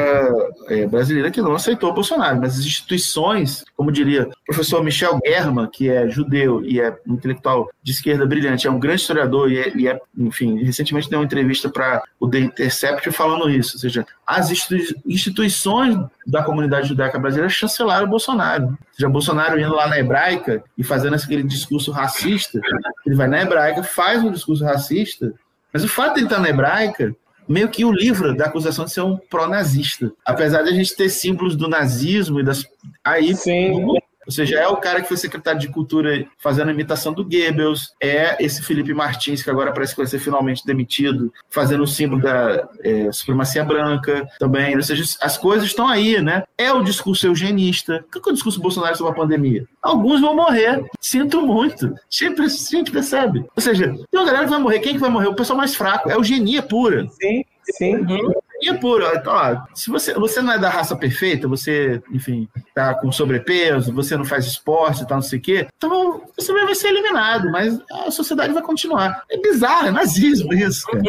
é, 0.69 0.87
brasileira 0.87 1.31
que 1.31 1.43
não 1.43 1.55
aceitou 1.55 1.91
o 1.91 1.95
Bolsonaro. 1.95 2.41
Mas 2.41 2.59
as 2.59 2.65
instituições, 2.65 3.65
como 3.77 3.93
diria 3.93 4.29
o 4.29 4.45
professor 4.47 4.83
Michel 4.83 5.19
German, 5.25 5.69
que 5.71 5.89
é 5.89 6.09
judeu 6.09 6.65
e 6.65 6.81
é 6.81 6.97
um 7.07 7.15
intelectual 7.15 7.69
de 7.83 7.93
esquerda 7.93 8.27
brilhante, 8.27 8.67
é 8.67 8.71
um 8.71 8.79
grande 8.79 9.01
historiador 9.01 9.51
e 9.51 9.59
é, 9.59 9.77
e 9.77 9.89
é 9.89 10.01
enfim, 10.17 10.63
recentemente 10.63 11.09
deu 11.09 11.19
uma 11.19 11.25
entrevista 11.25 11.69
para 11.69 12.03
o 12.19 12.29
The 12.29 12.39
Intercept 12.41 13.11
falando 13.13 13.51
isso, 13.51 13.77
ou 13.77 13.81
seja, 13.81 14.07
as 14.31 14.49
instituições 15.05 15.99
da 16.24 16.41
comunidade 16.45 16.87
judaica 16.87 17.18
brasileira 17.18 17.49
chancelaram 17.49 18.07
o 18.07 18.11
Bolsonaro. 18.11 18.66
Ou 18.66 18.78
seja, 18.93 19.09
Bolsonaro 19.09 19.59
indo 19.59 19.74
lá 19.74 19.89
na 19.89 19.99
hebraica 19.99 20.62
e 20.78 20.85
fazendo 20.85 21.16
aquele 21.16 21.43
discurso 21.43 21.91
racista, 21.91 22.61
ele 23.05 23.16
vai 23.16 23.26
na 23.26 23.43
hebraica, 23.43 23.83
faz 23.83 24.22
um 24.22 24.31
discurso 24.31 24.64
racista, 24.64 25.35
mas 25.72 25.83
o 25.83 25.89
fato 25.89 26.14
de 26.14 26.20
ele 26.20 26.26
estar 26.26 26.39
na 26.39 26.49
hebraica 26.49 27.12
meio 27.49 27.68
que 27.68 27.85
o 27.85 27.91
livro 27.91 28.37
da 28.37 28.47
acusação 28.47 28.85
de 28.85 28.93
ser 28.93 29.01
um 29.01 29.16
pró-nazista. 29.16 30.12
Apesar 30.24 30.62
de 30.62 30.68
a 30.68 30.72
gente 30.72 30.95
ter 30.95 31.09
símbolos 31.09 31.57
do 31.57 31.68
nazismo 31.68 32.39
e 32.39 32.45
das. 32.45 32.64
Aí, 33.03 33.35
Sim. 33.35 33.97
Ou 34.27 34.33
seja, 34.33 34.59
é 34.59 34.68
o 34.68 34.77
cara 34.77 35.01
que 35.01 35.09
foi 35.09 35.16
secretário 35.16 35.61
de 35.61 35.68
Cultura 35.68 36.27
fazendo 36.39 36.68
a 36.68 36.73
imitação 36.73 37.12
do 37.12 37.25
Goebbels, 37.25 37.93
é 38.01 38.37
esse 38.43 38.62
Felipe 38.62 38.93
Martins, 38.93 39.43
que 39.43 39.51
agora 39.51 39.73
parece 39.73 39.95
que 39.95 40.01
vai 40.01 40.07
ser 40.07 40.18
finalmente 40.18 40.64
demitido, 40.64 41.33
fazendo 41.49 41.83
o 41.83 41.87
símbolo 41.87 42.21
da 42.21 42.68
é, 42.81 43.11
supremacia 43.12 43.64
branca 43.64 44.29
também. 44.39 44.77
Ou 44.77 44.83
seja, 44.83 45.03
as 45.21 45.39
coisas 45.39 45.66
estão 45.66 45.89
aí, 45.89 46.21
né? 46.21 46.45
É 46.57 46.73
o 46.73 46.83
discurso 46.83 47.27
eugenista. 47.27 48.05
O 48.09 48.21
que 48.21 48.29
é 48.29 48.33
o 48.33 48.35
discurso 48.35 48.61
Bolsonaro 48.61 48.97
sobre 48.97 49.12
a 49.12 49.16
pandemia? 49.16 49.66
Alguns 49.83 50.21
vão 50.21 50.37
morrer. 50.37 50.85
Sinto 51.01 51.41
muito. 51.43 51.95
Sempre, 52.09 52.51
sempre 52.51 52.93
percebe. 52.93 53.45
Ou 53.57 53.62
seja, 53.62 53.89
tem 53.89 54.21
uma 54.21 54.27
galera 54.27 54.45
que 54.45 54.51
vai 54.51 54.61
morrer. 54.61 54.81
Quem 54.81 54.95
que 54.95 55.01
vai 55.01 55.11
morrer? 55.11 55.29
O 55.29 55.35
pessoal 55.35 55.57
mais 55.57 55.75
fraco. 55.75 56.11
É 56.11 56.14
eugenia 56.14 56.62
pura. 56.62 57.07
Sim, 57.21 57.45
sim. 57.64 57.97
Uhum. 57.97 58.33
E 58.71 58.77
é 58.77 58.79
puro. 58.79 59.07
Então, 59.14 59.33
ó, 59.33 59.62
se 59.75 59.91
você, 59.91 60.14
você 60.14 60.41
não 60.41 60.53
é 60.53 60.59
da 60.59 60.68
raça 60.68 60.97
perfeita, 60.97 61.49
você, 61.49 62.03
enfim, 62.12 62.49
tá 62.75 62.95
com 62.95 63.11
sobrepeso, 63.11 63.93
você 63.93 64.16
não 64.16 64.25
faz 64.25 64.47
esporte, 64.47 65.07
tá, 65.07 65.14
não 65.14 65.23
sei 65.23 65.39
o 65.39 65.43
quê, 65.43 65.66
então 65.77 66.23
você 66.37 66.53
vai 66.53 66.75
ser 66.75 66.89
eliminado, 66.89 67.51
mas 67.51 67.79
a 68.07 68.11
sociedade 68.11 68.53
vai 68.53 68.62
continuar. 68.62 69.23
É 69.31 69.39
bizarro, 69.39 69.89
é 69.89 69.91
nazismo 69.91 70.53
isso, 70.55 70.87
cara. 70.87 71.03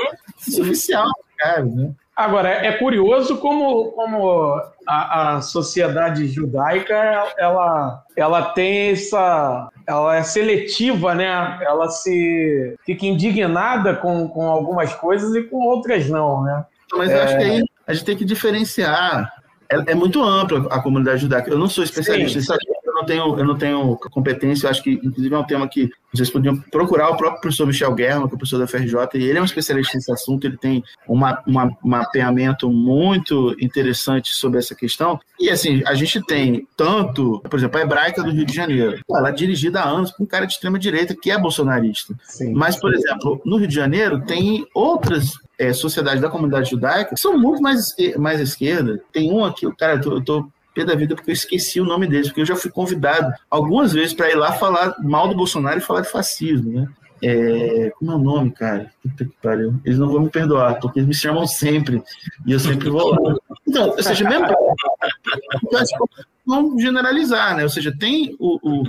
Isso 0.48 0.60
é 0.60 0.64
oficial, 0.64 1.10
cara, 1.38 1.66
né? 1.66 1.92
Agora, 2.16 2.50
é 2.50 2.74
curioso 2.74 3.38
como, 3.38 3.92
como 3.94 4.62
a, 4.88 5.38
a, 5.38 5.42
sociedade 5.42 6.28
judaica 6.28 6.94
ela, 7.38 8.04
ela 8.16 8.44
tem 8.52 8.92
essa. 8.92 9.70
Ela 9.88 10.18
é 10.18 10.24
seletiva, 10.24 11.16
né? 11.16 11.60
Ela 11.64 11.90
se 11.90 12.76
fica 12.86 13.06
indignada 13.06 13.96
com, 13.96 14.28
com 14.28 14.44
algumas 14.44 14.94
coisas 14.94 15.34
e 15.34 15.44
com 15.44 15.66
outras 15.66 16.08
não, 16.10 16.44
né? 16.44 16.66
Mas 16.98 17.10
é... 17.10 17.18
eu 17.18 17.22
acho 17.24 17.38
que 17.38 17.44
aí 17.44 17.64
a 17.88 17.94
gente 17.94 18.06
tem 18.06 18.18
que 18.18 18.26
diferenciar. 18.26 19.32
É, 19.70 19.94
é, 19.94 19.96
muito 19.96 20.22
ampla 20.22 20.68
a 20.70 20.82
comunidade 20.82 21.22
judaica. 21.22 21.50
Eu 21.50 21.58
não 21.58 21.70
sou 21.70 21.82
especialista, 21.82 22.42
sim. 22.42 22.54
não 22.94 23.06
tenho, 23.06 23.40
eu 23.40 23.46
não 23.46 23.58
tenho 23.58 23.96
competência, 24.12 24.66
eu 24.66 24.70
acho 24.70 24.84
que, 24.84 25.00
inclusive, 25.02 25.34
é 25.34 25.38
um 25.38 25.46
tema 25.46 25.66
que 25.66 25.90
vocês 26.14 26.30
podiam 26.30 26.60
procurar 26.60 27.10
o 27.10 27.16
próprio 27.16 27.40
professor 27.40 27.66
Michel 27.66 27.94
Guerra, 27.94 28.18
que 28.18 28.34
é 28.34 28.36
o 28.36 28.38
professor 28.38 28.60
da 28.60 28.68
FRJ, 28.68 28.96
e 29.16 29.24
ele 29.24 29.38
é 29.40 29.42
um 29.42 29.46
especialista 29.46 29.96
nesse 29.96 30.12
assunto, 30.12 30.46
ele 30.46 30.58
tem 30.58 30.84
uma, 31.08 31.42
uma, 31.48 31.66
um 31.68 31.90
mapeamento 31.90 32.70
muito 32.70 33.56
interessante 33.62 34.34
sobre 34.34 34.60
essa 34.60 34.76
questão. 34.76 35.20
E, 35.40 35.50
assim, 35.50 35.82
a 35.86 35.94
gente 35.94 36.22
tem 36.26 36.68
tanto, 36.76 37.40
por 37.50 37.58
exemplo, 37.58 37.80
a 37.80 37.84
Hebraica 37.84 38.22
do 38.22 38.32
Rio 38.32 38.46
de 38.46 38.54
Janeiro, 38.54 39.00
ela 39.10 39.30
é 39.30 39.32
dirigida 39.32 39.80
há 39.80 39.88
anos 39.88 40.12
por 40.12 40.24
um 40.24 40.28
cara 40.28 40.46
de 40.46 40.54
extrema-direita 40.54 41.16
que 41.16 41.32
é 41.32 41.38
bolsonarista. 41.38 42.14
Sim. 42.24 42.54
Mas, 42.54 42.76
por 42.78 42.94
exemplo, 42.94 43.42
no 43.46 43.56
Rio 43.56 43.68
de 43.68 43.76
Janeiro 43.76 44.22
tem 44.26 44.68
outras 44.76 45.32
é, 45.62 45.72
sociedades 45.74 46.20
da 46.20 46.30
comunidade 46.30 46.72
judaica 46.72 47.16
são 47.16 47.38
muito 47.38 47.62
mais, 47.62 47.96
mais 48.18 48.40
esquerda. 48.40 49.00
Tem 49.14 49.32
um 49.32 49.46
aqui, 49.46 49.68
o 49.68 49.76
cara, 49.76 49.94
eu 49.94 50.02
tô, 50.02 50.12
eu 50.14 50.24
tô 50.24 50.52
pé 50.74 50.84
da 50.84 50.96
vida 50.96 51.14
porque 51.14 51.30
eu 51.30 51.34
esqueci 51.34 51.80
o 51.80 51.86
nome 51.86 52.08
deles, 52.08 52.30
porque 52.30 52.42
eu 52.42 52.46
já 52.46 52.56
fui 52.56 52.72
convidado 52.72 53.32
algumas 53.48 53.94
vezes 53.94 54.12
para 54.14 54.32
ir 54.32 54.36
lá 54.36 54.54
falar 54.54 54.96
mal 55.04 55.28
do 55.28 55.36
Bolsonaro 55.36 55.78
e 55.78 55.82
falar 55.82 56.02
de 56.02 56.10
fascismo, 56.10 56.72
né? 56.72 56.88
É, 57.24 57.92
como 58.00 58.12
é 58.12 58.16
o 58.16 58.18
nome, 58.18 58.50
cara? 58.50 58.92
Puta 59.04 59.24
que 59.24 59.36
pariu. 59.40 59.76
Eles 59.86 60.00
não 60.00 60.10
vão 60.10 60.22
me 60.22 60.30
perdoar, 60.32 60.80
porque 60.80 60.98
eles 60.98 61.08
me 61.08 61.14
chamam 61.14 61.46
sempre. 61.46 62.02
E 62.48 62.52
eu 62.52 62.60
sempre 62.60 62.90
vou 62.90 63.12
lá. 63.12 63.36
Então, 63.68 63.90
ou 63.90 64.02
seja, 64.02 64.28
mesmo. 64.28 64.48
Vamos 66.44 66.82
generalizar, 66.82 67.56
né? 67.56 67.62
Ou 67.62 67.70
seja, 67.70 67.96
tem 67.96 68.36
o. 68.40 68.58
o 68.64 68.84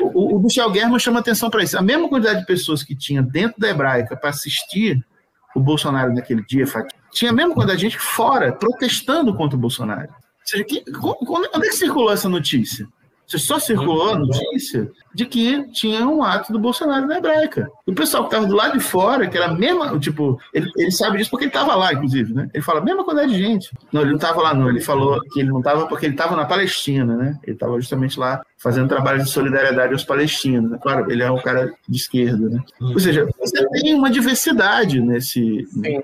o, 0.00 0.36
o 0.36 0.42
Michel 0.42 0.68
Guerra 0.72 0.98
chama 0.98 1.20
atenção 1.20 1.48
para 1.48 1.62
isso. 1.62 1.78
A 1.78 1.82
mesma 1.82 2.08
quantidade 2.08 2.40
de 2.40 2.46
pessoas 2.46 2.82
que 2.82 2.96
tinha 2.96 3.22
dentro 3.22 3.60
da 3.60 3.68
hebraica 3.68 4.16
para 4.16 4.30
assistir 4.30 5.00
o 5.56 5.60
Bolsonaro 5.60 6.14
naquele 6.14 6.44
dia, 6.44 6.64
tinha 7.12 7.30
a 7.30 7.34
mesma 7.34 7.54
quantidade 7.54 7.80
de 7.80 7.86
gente 7.88 7.98
fora 7.98 8.52
protestando 8.52 9.34
contra 9.34 9.56
o 9.56 9.60
Bolsonaro 9.60 10.12
seja, 10.46 10.64
que, 10.64 10.84
onde 11.02 11.48
é 11.66 11.68
que 11.68 11.76
circulou 11.76 12.12
essa 12.12 12.28
notícia? 12.28 12.86
Você 13.26 13.38
só 13.38 13.58
circulou 13.58 14.10
a 14.10 14.18
notícia 14.18 14.90
de 15.12 15.26
que 15.26 15.68
tinha 15.72 16.06
um 16.06 16.22
ato 16.22 16.52
do 16.52 16.60
Bolsonaro 16.60 17.06
na 17.06 17.18
hebraica. 17.18 17.68
O 17.86 17.94
pessoal 17.94 18.24
que 18.24 18.34
estava 18.34 18.46
do 18.46 18.56
lado 18.56 18.72
de 18.76 18.80
fora, 18.80 19.28
que 19.28 19.36
era 19.36 19.46
a 19.46 19.54
mesma, 19.54 19.96
tipo, 19.98 20.40
ele, 20.52 20.68
ele 20.76 20.90
sabe 20.90 21.18
disso 21.18 21.30
porque 21.30 21.44
ele 21.44 21.50
estava 21.50 21.74
lá, 21.76 21.92
inclusive, 21.92 22.34
né? 22.34 22.48
Ele 22.52 22.62
fala 22.62 22.80
a 22.80 22.84
mesma 22.84 23.04
quantidade 23.04 23.32
de 23.32 23.38
gente. 23.38 23.70
Não, 23.92 24.00
ele 24.00 24.10
não 24.10 24.16
estava 24.16 24.42
lá, 24.42 24.52
não. 24.52 24.68
Ele 24.68 24.80
falou 24.80 25.20
que 25.32 25.40
ele 25.40 25.50
não 25.50 25.58
estava 25.58 25.86
porque 25.86 26.06
ele 26.06 26.14
estava 26.14 26.34
na 26.34 26.44
Palestina, 26.44 27.16
né? 27.16 27.38
Ele 27.44 27.54
estava 27.54 27.78
justamente 27.78 28.18
lá 28.18 28.42
fazendo 28.58 28.88
trabalho 28.88 29.22
de 29.22 29.30
solidariedade 29.30 29.92
aos 29.92 30.02
palestinos. 30.02 30.70
Né? 30.70 30.78
Claro, 30.82 31.10
ele 31.10 31.22
é 31.22 31.30
um 31.30 31.40
cara 31.40 31.72
de 31.88 31.96
esquerda, 31.96 32.48
né? 32.48 32.60
Ou 32.80 32.98
seja, 32.98 33.28
você 33.38 33.68
tem 33.68 33.94
uma 33.94 34.10
diversidade 34.10 35.00
nesse. 35.00 35.64
Sim. 35.68 36.02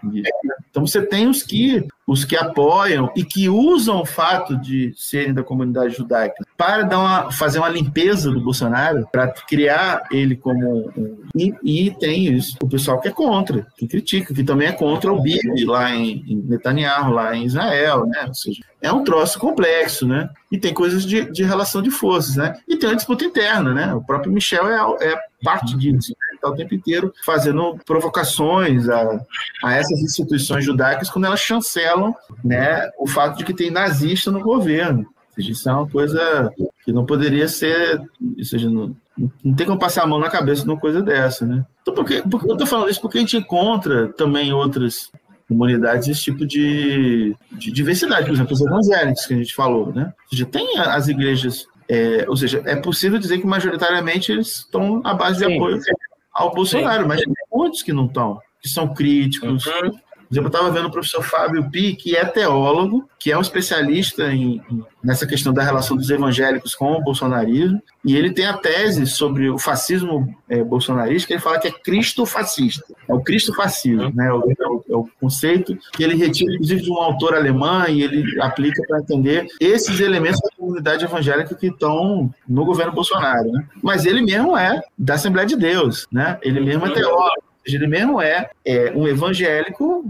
Então 0.71 0.87
você 0.87 1.03
tem 1.03 1.29
os 1.29 1.43
que 1.43 1.87
os 2.07 2.25
que 2.25 2.37
apoiam 2.37 3.11
e 3.17 3.25
que 3.25 3.49
usam 3.49 4.01
o 4.01 4.07
fato 4.07 4.57
de 4.57 4.93
serem 4.97 5.33
da 5.33 5.43
comunidade 5.43 5.95
judaica 5.95 6.45
para 6.57 6.83
dar 6.83 6.99
uma, 6.99 7.33
fazer 7.33 7.59
uma 7.59 7.69
limpeza 7.69 8.31
do 8.31 8.41
Bolsonaro, 8.41 9.07
para 9.11 9.29
criar 9.29 10.05
ele 10.11 10.37
como 10.37 10.91
um. 10.97 11.25
E, 11.35 11.55
e, 11.73 11.91
tem 11.91 12.27
isso, 12.27 12.57
o 12.63 12.69
pessoal 12.69 13.01
que 13.01 13.09
é 13.09 13.11
contra, 13.11 13.67
que 13.77 13.87
critica, 13.87 14.35
que 14.35 14.45
também 14.45 14.69
é 14.69 14.73
contra 14.73 15.13
o 15.13 15.21
Bibi 15.21 15.65
lá 15.65 15.91
em, 15.91 16.25
em 16.29 16.37
Netanyahu, 16.37 17.13
lá 17.13 17.35
em 17.35 17.45
Israel, 17.45 18.07
né? 18.07 18.27
Ou 18.29 18.35
seja, 18.35 18.63
é 18.81 18.93
um 18.93 19.05
troço 19.05 19.39
complexo, 19.39 20.07
né? 20.07 20.29
E 20.51 20.59
tem 20.59 20.75
coisas 20.75 21.07
de, 21.07 21.31
de 21.31 21.45
relação 21.45 21.81
de 21.81 21.91
forças, 21.91 22.37
né? 22.37 22.55
E 22.69 22.77
tem 22.77 22.89
uma 22.89 22.97
disputa 22.97 23.25
interna, 23.25 23.73
né? 23.73 23.95
O 23.95 24.03
próprio 24.03 24.33
Michel 24.33 24.69
é, 24.69 25.13
é 25.13 25.19
parte 25.43 25.77
disso. 25.77 26.11
Né? 26.11 26.35
Está 26.35 26.49
o 26.49 26.57
tempo 26.57 26.75
inteiro 26.75 27.13
fazendo 27.25 27.79
provocações 27.87 28.89
a, 28.89 29.21
a 29.65 29.75
essas 29.75 30.01
instituições 30.01 30.65
judaicas 30.65 31.11
quando 31.11 31.27
elas 31.27 31.41
chancelam 31.41 32.15
né, 32.45 32.91
o 32.99 33.07
fato 33.07 33.39
de 33.39 33.45
que 33.45 33.55
tem 33.55 33.71
nazista 33.71 34.31
no 34.31 34.41
governo. 34.41 35.01
Ou 35.01 35.35
seja, 35.35 35.53
isso 35.53 35.69
é 35.69 35.73
uma 35.73 35.89
coisa 35.89 36.53
que 36.85 36.93
não 36.93 37.07
poderia 37.07 37.49
ser. 37.49 38.01
Ou 38.39 38.45
seja, 38.45 38.69
não, 38.69 38.95
não 39.45 39.55
tem 39.55 39.67
como 39.67 39.79
passar 39.79 40.03
a 40.03 40.07
mão 40.07 40.19
na 40.19 40.31
cabeça 40.31 40.63
de 40.63 40.69
uma 40.69 40.79
coisa 40.79 41.03
dessa, 41.03 41.47
né? 41.47 41.65
Então, 41.83 41.95
por 41.95 42.05
que, 42.05 42.15
eu 42.15 42.53
estou 42.53 42.67
falando 42.67 42.91
isso? 42.91 43.01
Porque 43.01 43.19
a 43.19 43.21
gente 43.21 43.37
encontra 43.37 44.09
também 44.13 44.53
outras 44.53 45.11
comunidades 45.49 46.09
esse 46.09 46.23
tipo 46.23 46.47
de, 46.47 47.37
de 47.53 47.71
diversidade, 47.71 48.27
por 48.27 48.33
exemplo, 48.33 48.55
os 48.55 48.61
evangélicos 48.61 49.27
que 49.27 49.35
a 49.35 49.37
gente 49.37 49.55
falou, 49.55 49.93
né? 49.93 50.13
Ou 50.25 50.31
seja, 50.31 50.47
tem 50.47 50.79
as 50.79 51.09
igrejas, 51.09 51.67
é, 51.89 52.25
ou 52.29 52.37
seja, 52.37 52.63
é 52.65 52.77
possível 52.77 53.19
dizer 53.19 53.39
que 53.39 53.47
majoritariamente 53.47 54.33
eles 54.33 54.61
estão 54.61 55.03
à 55.05 55.13
base 55.13 55.39
de 55.39 55.47
Sim. 55.47 55.57
apoio 55.57 55.79
ao 56.33 56.55
Bolsonaro, 56.55 57.03
Sim. 57.03 57.09
mas 57.09 57.21
tem 57.21 57.35
muitos 57.53 57.83
que 57.83 57.93
não 57.93 58.07
estão, 58.07 58.41
que 58.63 58.69
são 58.69 58.95
críticos, 58.95 59.67
uhum 59.67 59.93
exemplo, 60.33 60.49
eu 60.49 60.55
estava 60.55 60.71
vendo 60.71 60.89
o 60.89 60.91
professor 60.91 61.23
Fábio 61.23 61.71
Pi, 61.71 61.95
que 61.95 62.17
é 62.17 62.25
teólogo, 62.25 63.09
que 63.19 63.31
é 63.31 63.39
um 63.39 63.41
especialista 63.41 64.33
em, 64.33 64.63
nessa 65.03 65.27
questão 65.27 65.53
da 65.53 65.63
relação 65.63 65.97
dos 65.97 66.11
evangélicos 66.11 66.75
com 66.75 66.93
o 66.93 67.03
bolsonarismo, 67.03 67.81
e 68.05 68.17
ele 68.17 68.33
tem 68.33 68.47
a 68.47 68.57
tese 68.57 69.07
sobre 69.07 69.49
o 69.49 69.59
fascismo 69.59 70.35
é, 70.49 70.63
bolsonarista, 70.63 71.27
que 71.27 71.35
ele 71.35 71.41
fala 71.41 71.59
que 71.59 71.69
é 71.69 71.71
Cristo 71.71 72.27
fascista. 72.27 72.85
É 73.09 73.15
o 73.15 73.21
Cristo 73.21 73.55
fascismo, 73.55 74.13
né? 74.15 74.27
É 74.27 74.33
o, 74.33 74.41
é 74.41 74.97
o, 74.97 75.07
é 75.07 75.21
conceito 75.21 75.77
que 75.93 76.03
ele 76.03 76.15
retira, 76.15 76.53
inclusive, 76.55 76.83
de 76.83 76.91
um 76.91 76.97
autor 76.97 77.35
alemão, 77.35 77.87
e 77.89 78.03
ele 78.03 78.41
aplica 78.41 78.83
para 78.89 79.01
entender 79.01 79.47
esses 79.61 80.01
elementos 80.01 80.41
da 80.41 80.49
comunidade 80.57 81.05
evangélica 81.05 81.55
que 81.55 81.67
estão 81.67 82.33
no 82.49 82.65
governo 82.65 82.93
Bolsonaro. 82.93 83.51
Né? 83.53 83.67
Mas 83.83 84.05
ele 84.05 84.23
mesmo 84.23 84.57
é 84.57 84.83
da 84.99 85.15
Assembleia 85.15 85.47
de 85.47 85.57
Deus, 85.57 86.07
né? 86.11 86.39
ele 86.43 86.61
mesmo 86.61 86.87
é 86.87 86.91
teólogo 86.91 87.53
ele 87.65 87.87
mesmo 87.87 88.21
é, 88.21 88.51
é 88.65 88.93
um 88.95 89.07
evangélico 89.07 90.05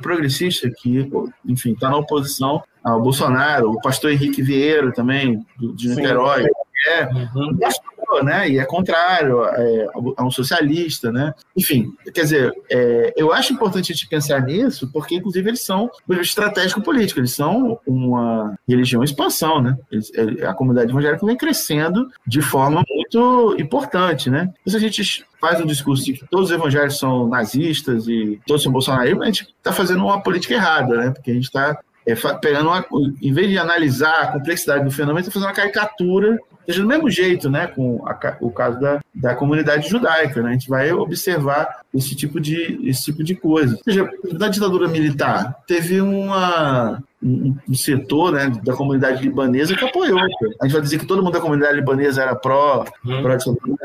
progressista 0.00 0.70
que, 0.70 1.10
enfim, 1.44 1.72
está 1.72 1.90
na 1.90 1.96
oposição 1.96 2.62
ao 2.82 3.02
Bolsonaro, 3.02 3.70
o 3.70 3.80
pastor 3.80 4.12
Henrique 4.12 4.42
Vieira 4.42 4.92
também, 4.92 5.44
de 5.58 5.88
Niterói, 5.88 6.46
é 6.86 7.06
uhum. 7.06 7.50
um 7.50 7.58
pastor, 7.58 8.24
né? 8.24 8.48
E 8.48 8.58
é 8.58 8.64
contrário, 8.64 9.44
é, 9.44 9.88
é, 10.18 10.22
um 10.22 10.30
socialista, 10.30 11.10
né? 11.10 11.34
Enfim, 11.56 11.92
quer 12.12 12.22
dizer, 12.22 12.52
é, 12.70 13.12
eu 13.16 13.32
acho 13.32 13.52
importante 13.52 13.92
a 13.92 13.94
gente 13.94 14.08
pensar 14.08 14.40
nisso, 14.42 14.90
porque, 14.92 15.16
inclusive, 15.16 15.48
eles 15.48 15.62
são 15.62 15.90
um 16.08 16.14
estratégico 16.14 16.82
político, 16.82 17.20
eles 17.20 17.32
são 17.32 17.78
uma 17.86 18.54
religião 18.68 19.02
em 19.02 19.04
expansão, 19.04 19.60
né? 19.60 19.76
Eles, 19.90 20.12
é, 20.14 20.46
a 20.46 20.54
comunidade 20.54 20.90
evangélica 20.90 21.26
vem 21.26 21.36
crescendo 21.36 22.08
de 22.26 22.42
forma 22.42 22.84
muito 22.88 23.56
importante, 23.58 24.30
né? 24.30 24.52
Então, 24.60 24.70
se 24.70 24.76
a 24.76 24.80
gente 24.80 25.26
faz 25.40 25.60
um 25.60 25.66
discurso 25.66 26.04
de 26.04 26.14
que 26.14 26.26
todos 26.26 26.50
os 26.50 26.54
evangélicos 26.54 26.98
são 26.98 27.28
nazistas 27.28 28.06
e 28.08 28.40
todos 28.46 28.62
são 28.62 28.72
bolsonaristas, 28.72 29.22
a 29.22 29.26
gente 29.26 29.54
está 29.58 29.72
fazendo 29.72 30.04
uma 30.04 30.22
política 30.22 30.54
errada, 30.54 30.96
né? 30.96 31.10
Porque 31.10 31.30
a 31.30 31.34
gente 31.34 31.44
está 31.44 31.78
é, 32.06 32.14
pegando 32.14 32.68
uma, 32.68 32.84
em 33.20 33.32
vez 33.32 33.48
de 33.48 33.58
analisar 33.58 34.22
a 34.22 34.32
complexidade 34.32 34.84
do 34.84 34.90
fenômeno, 34.90 35.20
está 35.20 35.32
fazendo 35.32 35.48
uma 35.48 35.54
caricatura 35.54 36.38
seja 36.66 36.82
do 36.82 36.88
mesmo 36.88 37.10
jeito, 37.10 37.50
né, 37.50 37.66
com 37.66 38.06
a, 38.06 38.36
o 38.40 38.50
caso 38.50 38.80
da, 38.80 39.00
da 39.14 39.34
comunidade 39.34 39.88
judaica, 39.88 40.42
né, 40.42 40.50
a 40.50 40.52
gente 40.52 40.68
vai 40.68 40.92
observar 40.92 41.82
esse 41.94 42.14
tipo 42.14 42.40
de, 42.40 42.80
esse 42.88 43.04
tipo 43.04 43.22
de 43.22 43.34
coisa. 43.34 43.76
Ou 43.76 43.82
seja, 43.84 44.08
na 44.32 44.48
ditadura 44.48 44.88
militar, 44.88 45.62
teve 45.66 46.00
uma, 46.00 47.02
um, 47.22 47.56
um 47.68 47.74
setor 47.74 48.32
né, 48.32 48.52
da 48.62 48.74
comunidade 48.74 49.22
libanesa 49.22 49.74
que 49.74 49.84
apoiou. 49.84 50.18
A 50.18 50.66
gente 50.66 50.72
vai 50.72 50.82
dizer 50.82 50.98
que 50.98 51.06
todo 51.06 51.22
mundo 51.22 51.32
da 51.32 51.40
comunidade 51.40 51.76
libanesa 51.76 52.22
era 52.22 52.34
pró, 52.34 52.84
hum. 53.04 53.22
pró 53.22 53.36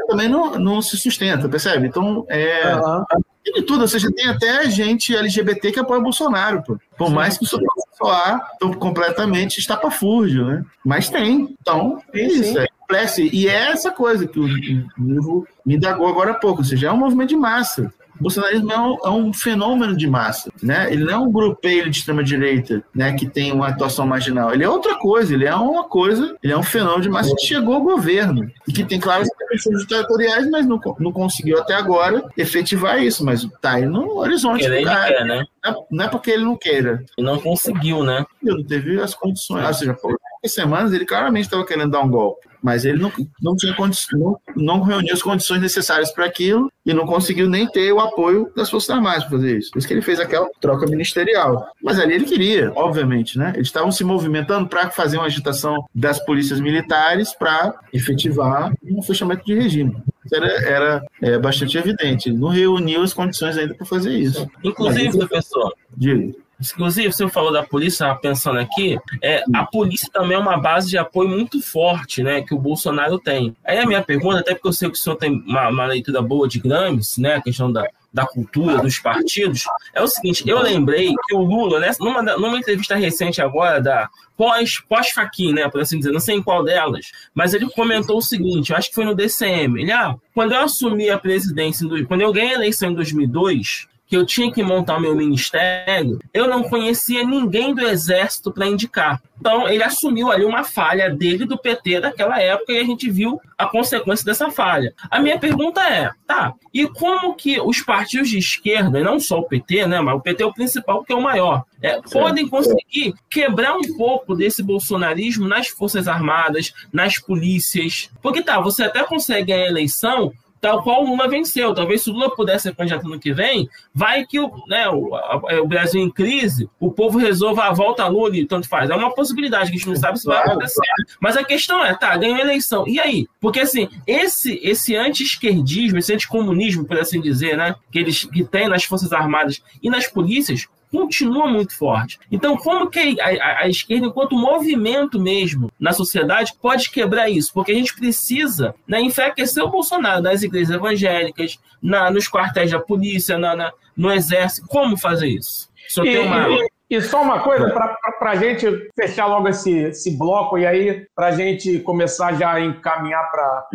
também 0.07 0.27
não, 0.27 0.57
não 0.57 0.81
se 0.81 0.97
sustenta, 0.97 1.47
percebe? 1.47 1.87
Então, 1.87 2.25
é. 2.27 2.75
Uhum. 2.75 3.03
Tem 3.41 3.63
tudo, 3.63 3.81
ou 3.81 3.87
seja, 3.87 4.11
tem 4.13 4.27
até 4.27 4.69
gente 4.69 5.15
LGBT 5.15 5.71
que 5.71 5.79
apoia 5.79 5.99
o 5.99 6.03
Bolsonaro, 6.03 6.61
pô. 6.61 6.77
Por 6.97 7.09
mais 7.09 7.37
que 7.37 7.45
isso 7.45 7.57
soar 7.99 8.41
tão 8.59 8.73
completamente 8.73 9.59
estapafúrdio, 9.59 10.45
né? 10.45 10.65
Mas 10.85 11.09
tem. 11.09 11.55
Então, 11.61 12.01
é 12.13 12.21
isso. 12.25 12.57
É 12.57 12.67
complexo. 12.79 13.21
E 13.21 13.47
é 13.47 13.71
essa 13.71 13.91
coisa 13.91 14.25
que 14.27 14.39
o 14.39 14.47
livro 14.47 15.47
me 15.65 15.75
indagou 15.75 16.07
agora 16.07 16.31
há 16.31 16.35
pouco, 16.35 16.59
ou 16.59 16.65
seja, 16.65 16.87
é 16.87 16.91
um 16.91 16.97
movimento 16.97 17.29
de 17.29 17.35
massa. 17.35 17.93
O 18.19 18.23
bolsonarismo 18.23 18.71
é 18.71 18.79
um, 18.79 18.97
é 19.05 19.09
um, 19.09 19.33
fenômeno 19.33 19.95
de 19.95 20.07
massa, 20.07 20.51
né? 20.61 20.91
Ele 20.91 21.05
não 21.05 21.13
é 21.13 21.17
um 21.17 21.31
grupeiro 21.31 21.89
de 21.89 21.97
extrema-direita, 21.97 22.83
né, 22.93 23.13
que 23.13 23.27
tem 23.27 23.51
uma 23.51 23.69
atuação 23.69 24.05
marginal. 24.05 24.53
Ele 24.53 24.63
é 24.63 24.69
outra 24.69 24.97
coisa, 24.97 25.33
ele 25.33 25.45
é 25.45 25.55
uma 25.55 25.85
coisa, 25.85 26.35
ele 26.43 26.51
é 26.51 26.57
um 26.57 26.63
fenômeno 26.63 27.01
de 27.01 27.09
massa 27.09 27.33
que 27.35 27.45
chegou 27.45 27.75
ao 27.75 27.81
governo 27.81 28.51
e 28.67 28.73
que 28.73 28.83
tem 28.83 28.99
claras 28.99 29.29
pretensões 29.33 29.81
ditatoriais, 29.81 30.49
mas 30.49 30.65
não, 30.65 30.79
não 30.99 31.11
conseguiu 31.11 31.59
até 31.59 31.73
agora 31.73 32.23
efetivar 32.37 33.01
isso, 33.01 33.23
mas 33.23 33.47
tá 33.61 33.73
aí 33.73 33.85
no 33.85 34.17
horizonte. 34.17 34.65
Ele 34.65 34.83
quer, 34.83 35.25
né? 35.25 35.45
Não 35.89 36.05
é 36.05 36.07
porque 36.07 36.31
ele 36.31 36.43
não 36.43 36.57
queira. 36.57 37.03
E 37.17 37.21
não 37.21 37.39
conseguiu, 37.39 38.03
né? 38.03 38.25
Ele 38.43 38.57
não 38.57 38.63
teve 38.63 38.99
as 38.99 39.13
condições. 39.13 39.65
Ou 39.65 39.73
seja, 39.73 39.97
por 40.41 40.49
semanas 40.49 40.93
ele 40.93 41.05
claramente 41.05 41.45
estava 41.45 41.65
querendo 41.65 41.91
dar 41.91 42.01
um 42.01 42.09
golpe 42.09 42.49
mas 42.61 42.85
ele 42.85 42.99
não, 42.99 43.11
não 43.41 43.55
tinha 43.55 43.75
não, 44.13 44.39
não 44.55 44.81
reuniu 44.81 45.13
as 45.13 45.21
condições 45.21 45.61
necessárias 45.61 46.11
para 46.11 46.25
aquilo 46.25 46.71
e 46.85 46.93
não 46.93 47.05
conseguiu 47.05 47.49
nem 47.49 47.67
ter 47.67 47.91
o 47.91 47.99
apoio 47.99 48.51
das 48.55 48.69
Forças 48.69 48.89
Armadas 48.89 49.23
para 49.23 49.37
fazer 49.37 49.57
isso. 49.57 49.71
Por 49.71 49.79
isso 49.79 49.87
que 49.87 49.93
ele 49.93 50.01
fez 50.01 50.19
aquela 50.19 50.49
troca 50.59 50.85
ministerial. 50.85 51.67
Mas 51.81 51.99
ali 51.99 52.15
ele 52.15 52.25
queria, 52.25 52.71
obviamente, 52.75 53.37
né? 53.37 53.53
Eles 53.55 53.67
estavam 53.67 53.91
se 53.91 54.03
movimentando 54.03 54.67
para 54.67 54.89
fazer 54.89 55.17
uma 55.17 55.25
agitação 55.25 55.85
das 55.93 56.19
polícias 56.19 56.59
militares 56.59 57.33
para 57.33 57.75
efetivar 57.93 58.73
um 58.83 59.01
fechamento 59.01 59.45
de 59.45 59.53
regime. 59.53 59.95
Era, 60.31 60.47
era 60.67 61.03
é, 61.21 61.37
bastante 61.39 61.77
evidente. 61.77 62.29
Ele 62.29 62.37
não 62.37 62.49
reuniu 62.49 63.01
as 63.01 63.13
condições 63.13 63.57
ainda 63.57 63.73
para 63.73 63.85
fazer 63.85 64.15
isso. 64.17 64.47
Inclusive, 64.63 65.17
professor, 65.17 65.73
diga 65.95 66.33
Inclusive, 66.61 67.11
você 67.11 67.27
falou 67.29 67.53
da 67.53 67.63
polícia, 67.63 68.13
pensando 68.15 68.59
aqui, 68.59 68.97
é, 69.21 69.43
a 69.53 69.65
polícia 69.65 70.09
também 70.11 70.35
é 70.35 70.39
uma 70.39 70.57
base 70.57 70.89
de 70.89 70.97
apoio 70.97 71.29
muito 71.29 71.61
forte, 71.61 72.21
né, 72.21 72.41
que 72.41 72.53
o 72.53 72.59
Bolsonaro 72.59 73.17
tem. 73.17 73.55
Aí 73.63 73.77
a 73.77 73.85
minha 73.85 74.03
pergunta, 74.03 74.39
até 74.39 74.53
porque 74.53 74.67
eu 74.67 74.73
sei 74.73 74.89
que 74.89 74.97
o 74.97 74.99
senhor 74.99 75.15
tem 75.15 75.31
uma, 75.47 75.69
uma 75.69 75.85
leitura 75.85 76.21
boa 76.21 76.47
de 76.47 76.59
Gramsci, 76.59 77.21
né, 77.21 77.35
a 77.35 77.41
questão 77.41 77.71
da, 77.71 77.87
da 78.13 78.25
cultura, 78.25 78.79
dos 78.79 78.99
partidos, 78.99 79.63
é 79.93 80.01
o 80.01 80.07
seguinte, 80.07 80.43
eu 80.45 80.61
lembrei 80.61 81.13
que 81.27 81.35
o 81.35 81.39
Lula, 81.39 81.79
né, 81.79 81.91
numa, 81.99 82.21
numa 82.21 82.57
entrevista 82.57 82.95
recente 82.95 83.41
agora, 83.41 83.79
da 83.81 84.09
pós, 84.35 84.81
pós-faquin, 84.81 85.53
né, 85.53 85.69
por 85.69 85.79
assim 85.79 85.97
dizer, 85.97 86.11
não 86.11 86.19
sei 86.19 86.35
em 86.35 86.43
qual 86.43 86.63
delas, 86.63 87.11
mas 87.33 87.53
ele 87.53 87.69
comentou 87.69 88.17
o 88.17 88.21
seguinte, 88.21 88.71
eu 88.71 88.77
acho 88.77 88.89
que 88.89 88.95
foi 88.95 89.05
no 89.05 89.15
DCM, 89.15 89.81
ele, 89.81 89.91
ah, 89.91 90.15
quando 90.33 90.53
eu 90.53 90.61
assumi 90.61 91.09
a 91.09 91.17
presidência, 91.17 91.87
quando 92.05 92.21
eu 92.21 92.33
ganhei 92.33 92.51
a 92.51 92.55
eleição 92.55 92.91
em 92.91 92.95
2002, 92.95 93.87
que 94.09 94.17
eu 94.17 94.25
tinha 94.25 94.51
que 94.51 94.63
montar 94.63 94.99
meu 94.99 95.15
ministério, 95.15 96.17
eu 96.33 96.47
não 96.47 96.63
conhecia 96.63 97.23
ninguém 97.23 97.75
do 97.75 97.87
exército 97.87 98.51
para 98.51 98.65
indicar. 98.65 99.21
Então, 99.39 99.69
ele 99.69 99.83
assumiu 99.83 100.31
ali 100.31 100.43
uma 100.43 100.63
falha 100.63 101.09
dele 101.09 101.45
do 101.45 101.57
PT 101.57 102.01
daquela 102.01 102.41
época 102.41 102.73
e 102.73 102.79
a 102.79 102.83
gente 102.83 103.09
viu 103.09 103.39
a 103.55 103.67
consequência 103.67 104.25
dessa 104.25 104.49
falha. 104.49 104.93
A 105.11 105.19
minha 105.19 105.37
pergunta 105.37 105.81
é, 105.81 106.11
tá, 106.25 106.53
e 106.73 106.87
como 106.87 107.35
que 107.35 107.61
os 107.61 107.81
partidos 107.81 108.29
de 108.29 108.39
esquerda, 108.39 108.99
e 108.99 109.03
não 109.03 109.19
só 109.19 109.39
o 109.39 109.47
PT, 109.47 109.85
né, 109.85 110.01
mas 110.01 110.15
o 110.15 110.21
PT 110.21 110.43
é 110.43 110.45
o 110.45 110.53
principal 110.53 110.97
porque 110.97 111.13
é 111.13 111.15
o 111.15 111.21
maior, 111.21 111.63
é, 111.81 112.01
podem 112.01 112.47
conseguir 112.49 113.13
quebrar 113.29 113.77
um 113.77 113.95
pouco 113.95 114.35
desse 114.35 114.63
bolsonarismo 114.63 115.47
nas 115.47 115.67
Forças 115.67 116.07
Armadas, 116.07 116.73
nas 116.91 117.19
polícias? 117.19 118.09
Porque 118.21 118.41
tá, 118.41 118.59
você 118.59 118.83
até 118.83 119.03
consegue 119.03 119.53
a 119.53 119.67
eleição 119.67 120.33
tal 120.59 120.83
qual 120.83 121.03
o 121.03 121.09
Lula 121.09 121.27
venceu. 121.27 121.73
Talvez 121.73 122.03
se 122.03 122.09
o 122.09 122.13
Lula 122.13 122.35
pudesse 122.35 122.63
ser 122.63 122.75
candidato 122.75 123.07
no 123.07 123.19
que 123.19 123.33
vem, 123.33 123.69
vai 123.93 124.25
que 124.25 124.39
o, 124.39 124.51
né, 124.67 124.87
o, 124.89 125.15
a, 125.15 125.61
o, 125.61 125.67
Brasil 125.67 126.01
em 126.01 126.09
crise, 126.09 126.69
o 126.79 126.91
povo 126.91 127.17
resolva 127.17 127.65
a 127.65 127.73
volta 127.73 128.03
a 128.03 128.07
Lula 128.07 128.35
e 128.35 128.45
tanto 128.45 128.67
faz. 128.67 128.89
É 128.89 128.95
uma 128.95 129.13
possibilidade 129.13 129.69
que 129.69 129.75
a 129.75 129.79
gente 129.79 129.87
não 129.87 129.95
sabe 129.95 130.19
se 130.19 130.25
vai 130.25 130.43
acontecer. 130.43 130.81
Mas 131.19 131.37
a 131.37 131.43
questão 131.43 131.83
é, 131.83 131.95
tá, 131.95 132.15
ganhou 132.17 132.37
a 132.37 132.41
eleição. 132.41 132.87
E 132.87 132.99
aí? 132.99 133.27
Porque 133.39 133.59
assim, 133.59 133.87
esse, 134.05 134.59
esse 134.63 134.95
anti-esquerdismo, 134.95 135.97
esse 135.97 136.13
anticomunismo, 136.13 136.85
por 136.85 136.97
assim 136.97 137.21
dizer, 137.21 137.57
né, 137.57 137.75
que 137.91 137.99
eles 137.99 138.25
que 138.25 138.43
tem 138.43 138.67
nas 138.67 138.83
Forças 138.83 139.11
Armadas 139.11 139.61
e 139.81 139.89
nas 139.89 140.07
polícias, 140.07 140.67
continua 140.91 141.47
muito 141.47 141.77
forte. 141.77 142.19
Então, 142.31 142.57
como 142.57 142.89
que 142.89 143.19
a, 143.19 143.25
a, 143.25 143.59
a, 143.63 143.69
esquerda, 143.69 144.07
enquanto 144.07 144.35
movimento 144.35 145.19
mesmo 145.19 145.71
na 145.79 145.93
sociedade, 145.93 146.53
pode 146.61 146.89
quebrar 146.89 147.29
isso? 147.29 147.53
Porque 147.53 147.71
a 147.71 147.75
gente 147.75 147.95
precisa 147.95 148.73
né, 148.87 149.01
enfraquecer 149.01 149.63
o 149.63 149.69
Bolsonaro 149.69 150.21
nas 150.21 150.43
igrejas 150.43 150.75
evangélicas, 150.75 151.59
na, 151.81 152.09
nos 152.09 152.27
quartéis 152.27 152.71
da 152.71 152.79
polícia, 152.79 153.37
na, 153.37 153.55
na 153.55 153.71
no 153.95 154.11
exército. 154.11 154.67
Como 154.67 154.97
fazer 154.97 155.27
isso? 155.27 155.69
Só 155.87 156.03
tem 156.03 156.19
uma... 156.19 156.47
E 156.49 156.78
só 157.01 157.21
uma 157.21 157.41
coisa, 157.41 157.69
para 157.69 158.31
a 158.31 158.35
gente 158.35 158.65
fechar 158.95 159.27
logo 159.27 159.47
esse, 159.47 159.71
esse 159.71 160.17
bloco 160.17 160.57
e 160.57 160.65
aí 160.65 161.05
para 161.15 161.27
a 161.27 161.31
gente 161.31 161.79
começar 161.79 162.33
já 162.33 162.53
a 162.53 162.61
encaminhar 162.61 163.29
para 163.29 163.67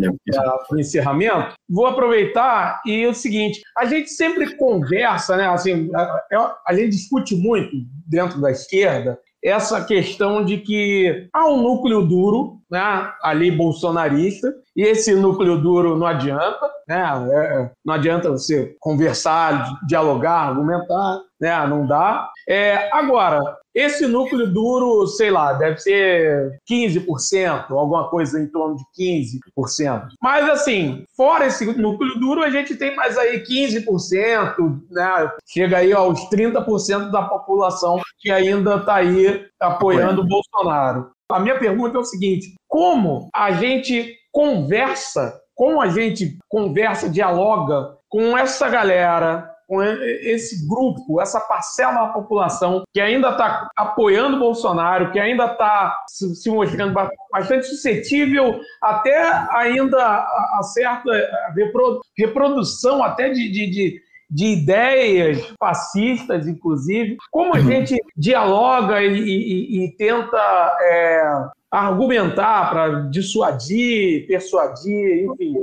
o 0.71 0.79
encerramento, 0.79 1.55
vou 1.69 1.87
aproveitar 1.87 2.81
e 2.85 3.05
é 3.05 3.09
o 3.09 3.15
seguinte: 3.15 3.63
a 3.79 3.85
gente 3.85 4.11
sempre 4.11 4.57
conversa, 4.57 5.37
né? 5.37 5.47
Assim, 5.47 5.91
a, 5.95 6.57
a 6.67 6.75
gente 6.75 6.91
discute 6.91 7.37
muito 7.37 7.71
dentro 8.07 8.41
da 8.41 8.51
esquerda 8.51 9.19
essa 9.45 9.85
questão 9.85 10.43
de 10.43 10.57
que 10.57 11.29
há 11.31 11.47
um 11.47 11.61
núcleo 11.61 12.03
duro, 12.07 12.61
né, 12.71 13.13
ali 13.23 13.51
bolsonarista, 13.51 14.51
e 14.77 14.83
esse 14.83 15.15
núcleo 15.15 15.61
duro 15.61 15.97
não 15.97 16.07
adianta, 16.07 16.71
né, 16.89 17.05
é, 17.33 17.71
não 17.85 17.95
adianta 17.95 18.31
você 18.31 18.75
conversar, 18.81 19.79
dialogar, 19.87 20.49
argumentar, 20.49 21.21
né, 21.41 21.67
não 21.67 21.87
dá. 21.87 22.31
É, 22.49 22.91
agora, 22.93 23.41
esse 23.75 24.07
núcleo 24.07 24.47
duro, 24.47 25.07
sei 25.07 25.31
lá, 25.31 25.53
deve 25.53 25.79
ser 25.79 26.61
15%, 26.71 27.71
alguma 27.71 28.09
coisa 28.09 28.41
em 28.41 28.47
torno 28.47 28.77
de 28.77 29.39
15%. 29.59 30.09
Mas, 30.23 30.49
assim, 30.49 31.05
fora 31.17 31.47
esse 31.47 31.65
núcleo 31.77 32.19
duro, 32.19 32.43
a 32.43 32.51
gente 32.51 32.77
tem 32.77 32.95
mais 32.95 33.19
aí 33.19 33.43
15%, 33.45 34.81
né? 34.91 35.31
chega 35.47 35.79
aí 35.79 35.93
aos 35.93 36.29
30% 36.31 37.11
da 37.11 37.23
população 37.23 38.01
que 38.19 38.31
ainda 38.31 38.77
está 38.77 38.97
aí 38.97 39.45
apoiando 39.61 40.23
o 40.23 40.27
Bolsonaro. 40.27 41.11
A 41.31 41.41
minha 41.41 41.59
pergunta 41.59 41.97
é 41.97 42.01
o 42.01 42.05
seguinte: 42.05 42.55
como 42.69 43.29
a 43.35 43.51
gente 43.53 44.15
conversa, 44.35 45.41
como 45.55 45.81
a 45.81 45.87
gente 45.87 46.37
conversa, 46.49 47.09
dialoga 47.09 47.97
com 48.09 48.37
essa 48.37 48.69
galera 48.69 49.55
com 49.67 49.83
esse 49.83 50.69
grupo, 50.69 51.23
essa 51.23 51.41
parcela 51.41 52.07
da 52.07 52.09
população 52.09 52.85
que 52.93 53.01
ainda 53.01 53.31
está 53.31 53.67
apoiando 53.75 54.37
o 54.37 54.41
Bolsonaro, 54.41 55.11
que 55.11 55.19
ainda 55.19 55.47
está 55.47 56.05
se 56.07 56.51
mostrando 56.51 56.95
bastante 57.33 57.67
suscetível 57.67 58.61
até 58.83 59.17
ainda 59.53 59.99
a 59.99 60.61
certa 60.63 61.11
reprodução 62.15 63.03
até 63.03 63.31
de, 63.31 63.51
de, 63.51 63.71
de 63.71 64.05
de 64.31 64.47
ideias 64.47 65.55
fascistas, 65.61 66.49
inclusive, 66.49 67.17
como 67.31 67.55
a 67.55 67.59
uhum. 67.59 67.67
gente 67.67 67.97
dialoga 68.17 69.01
e, 69.01 69.17
e, 69.17 69.85
e 69.85 69.97
tenta 69.97 70.77
é, 70.81 71.23
argumentar 71.75 72.71
para 72.71 73.01
dissuadir, 73.11 74.27
persuadir, 74.29 75.25
enfim, 75.25 75.55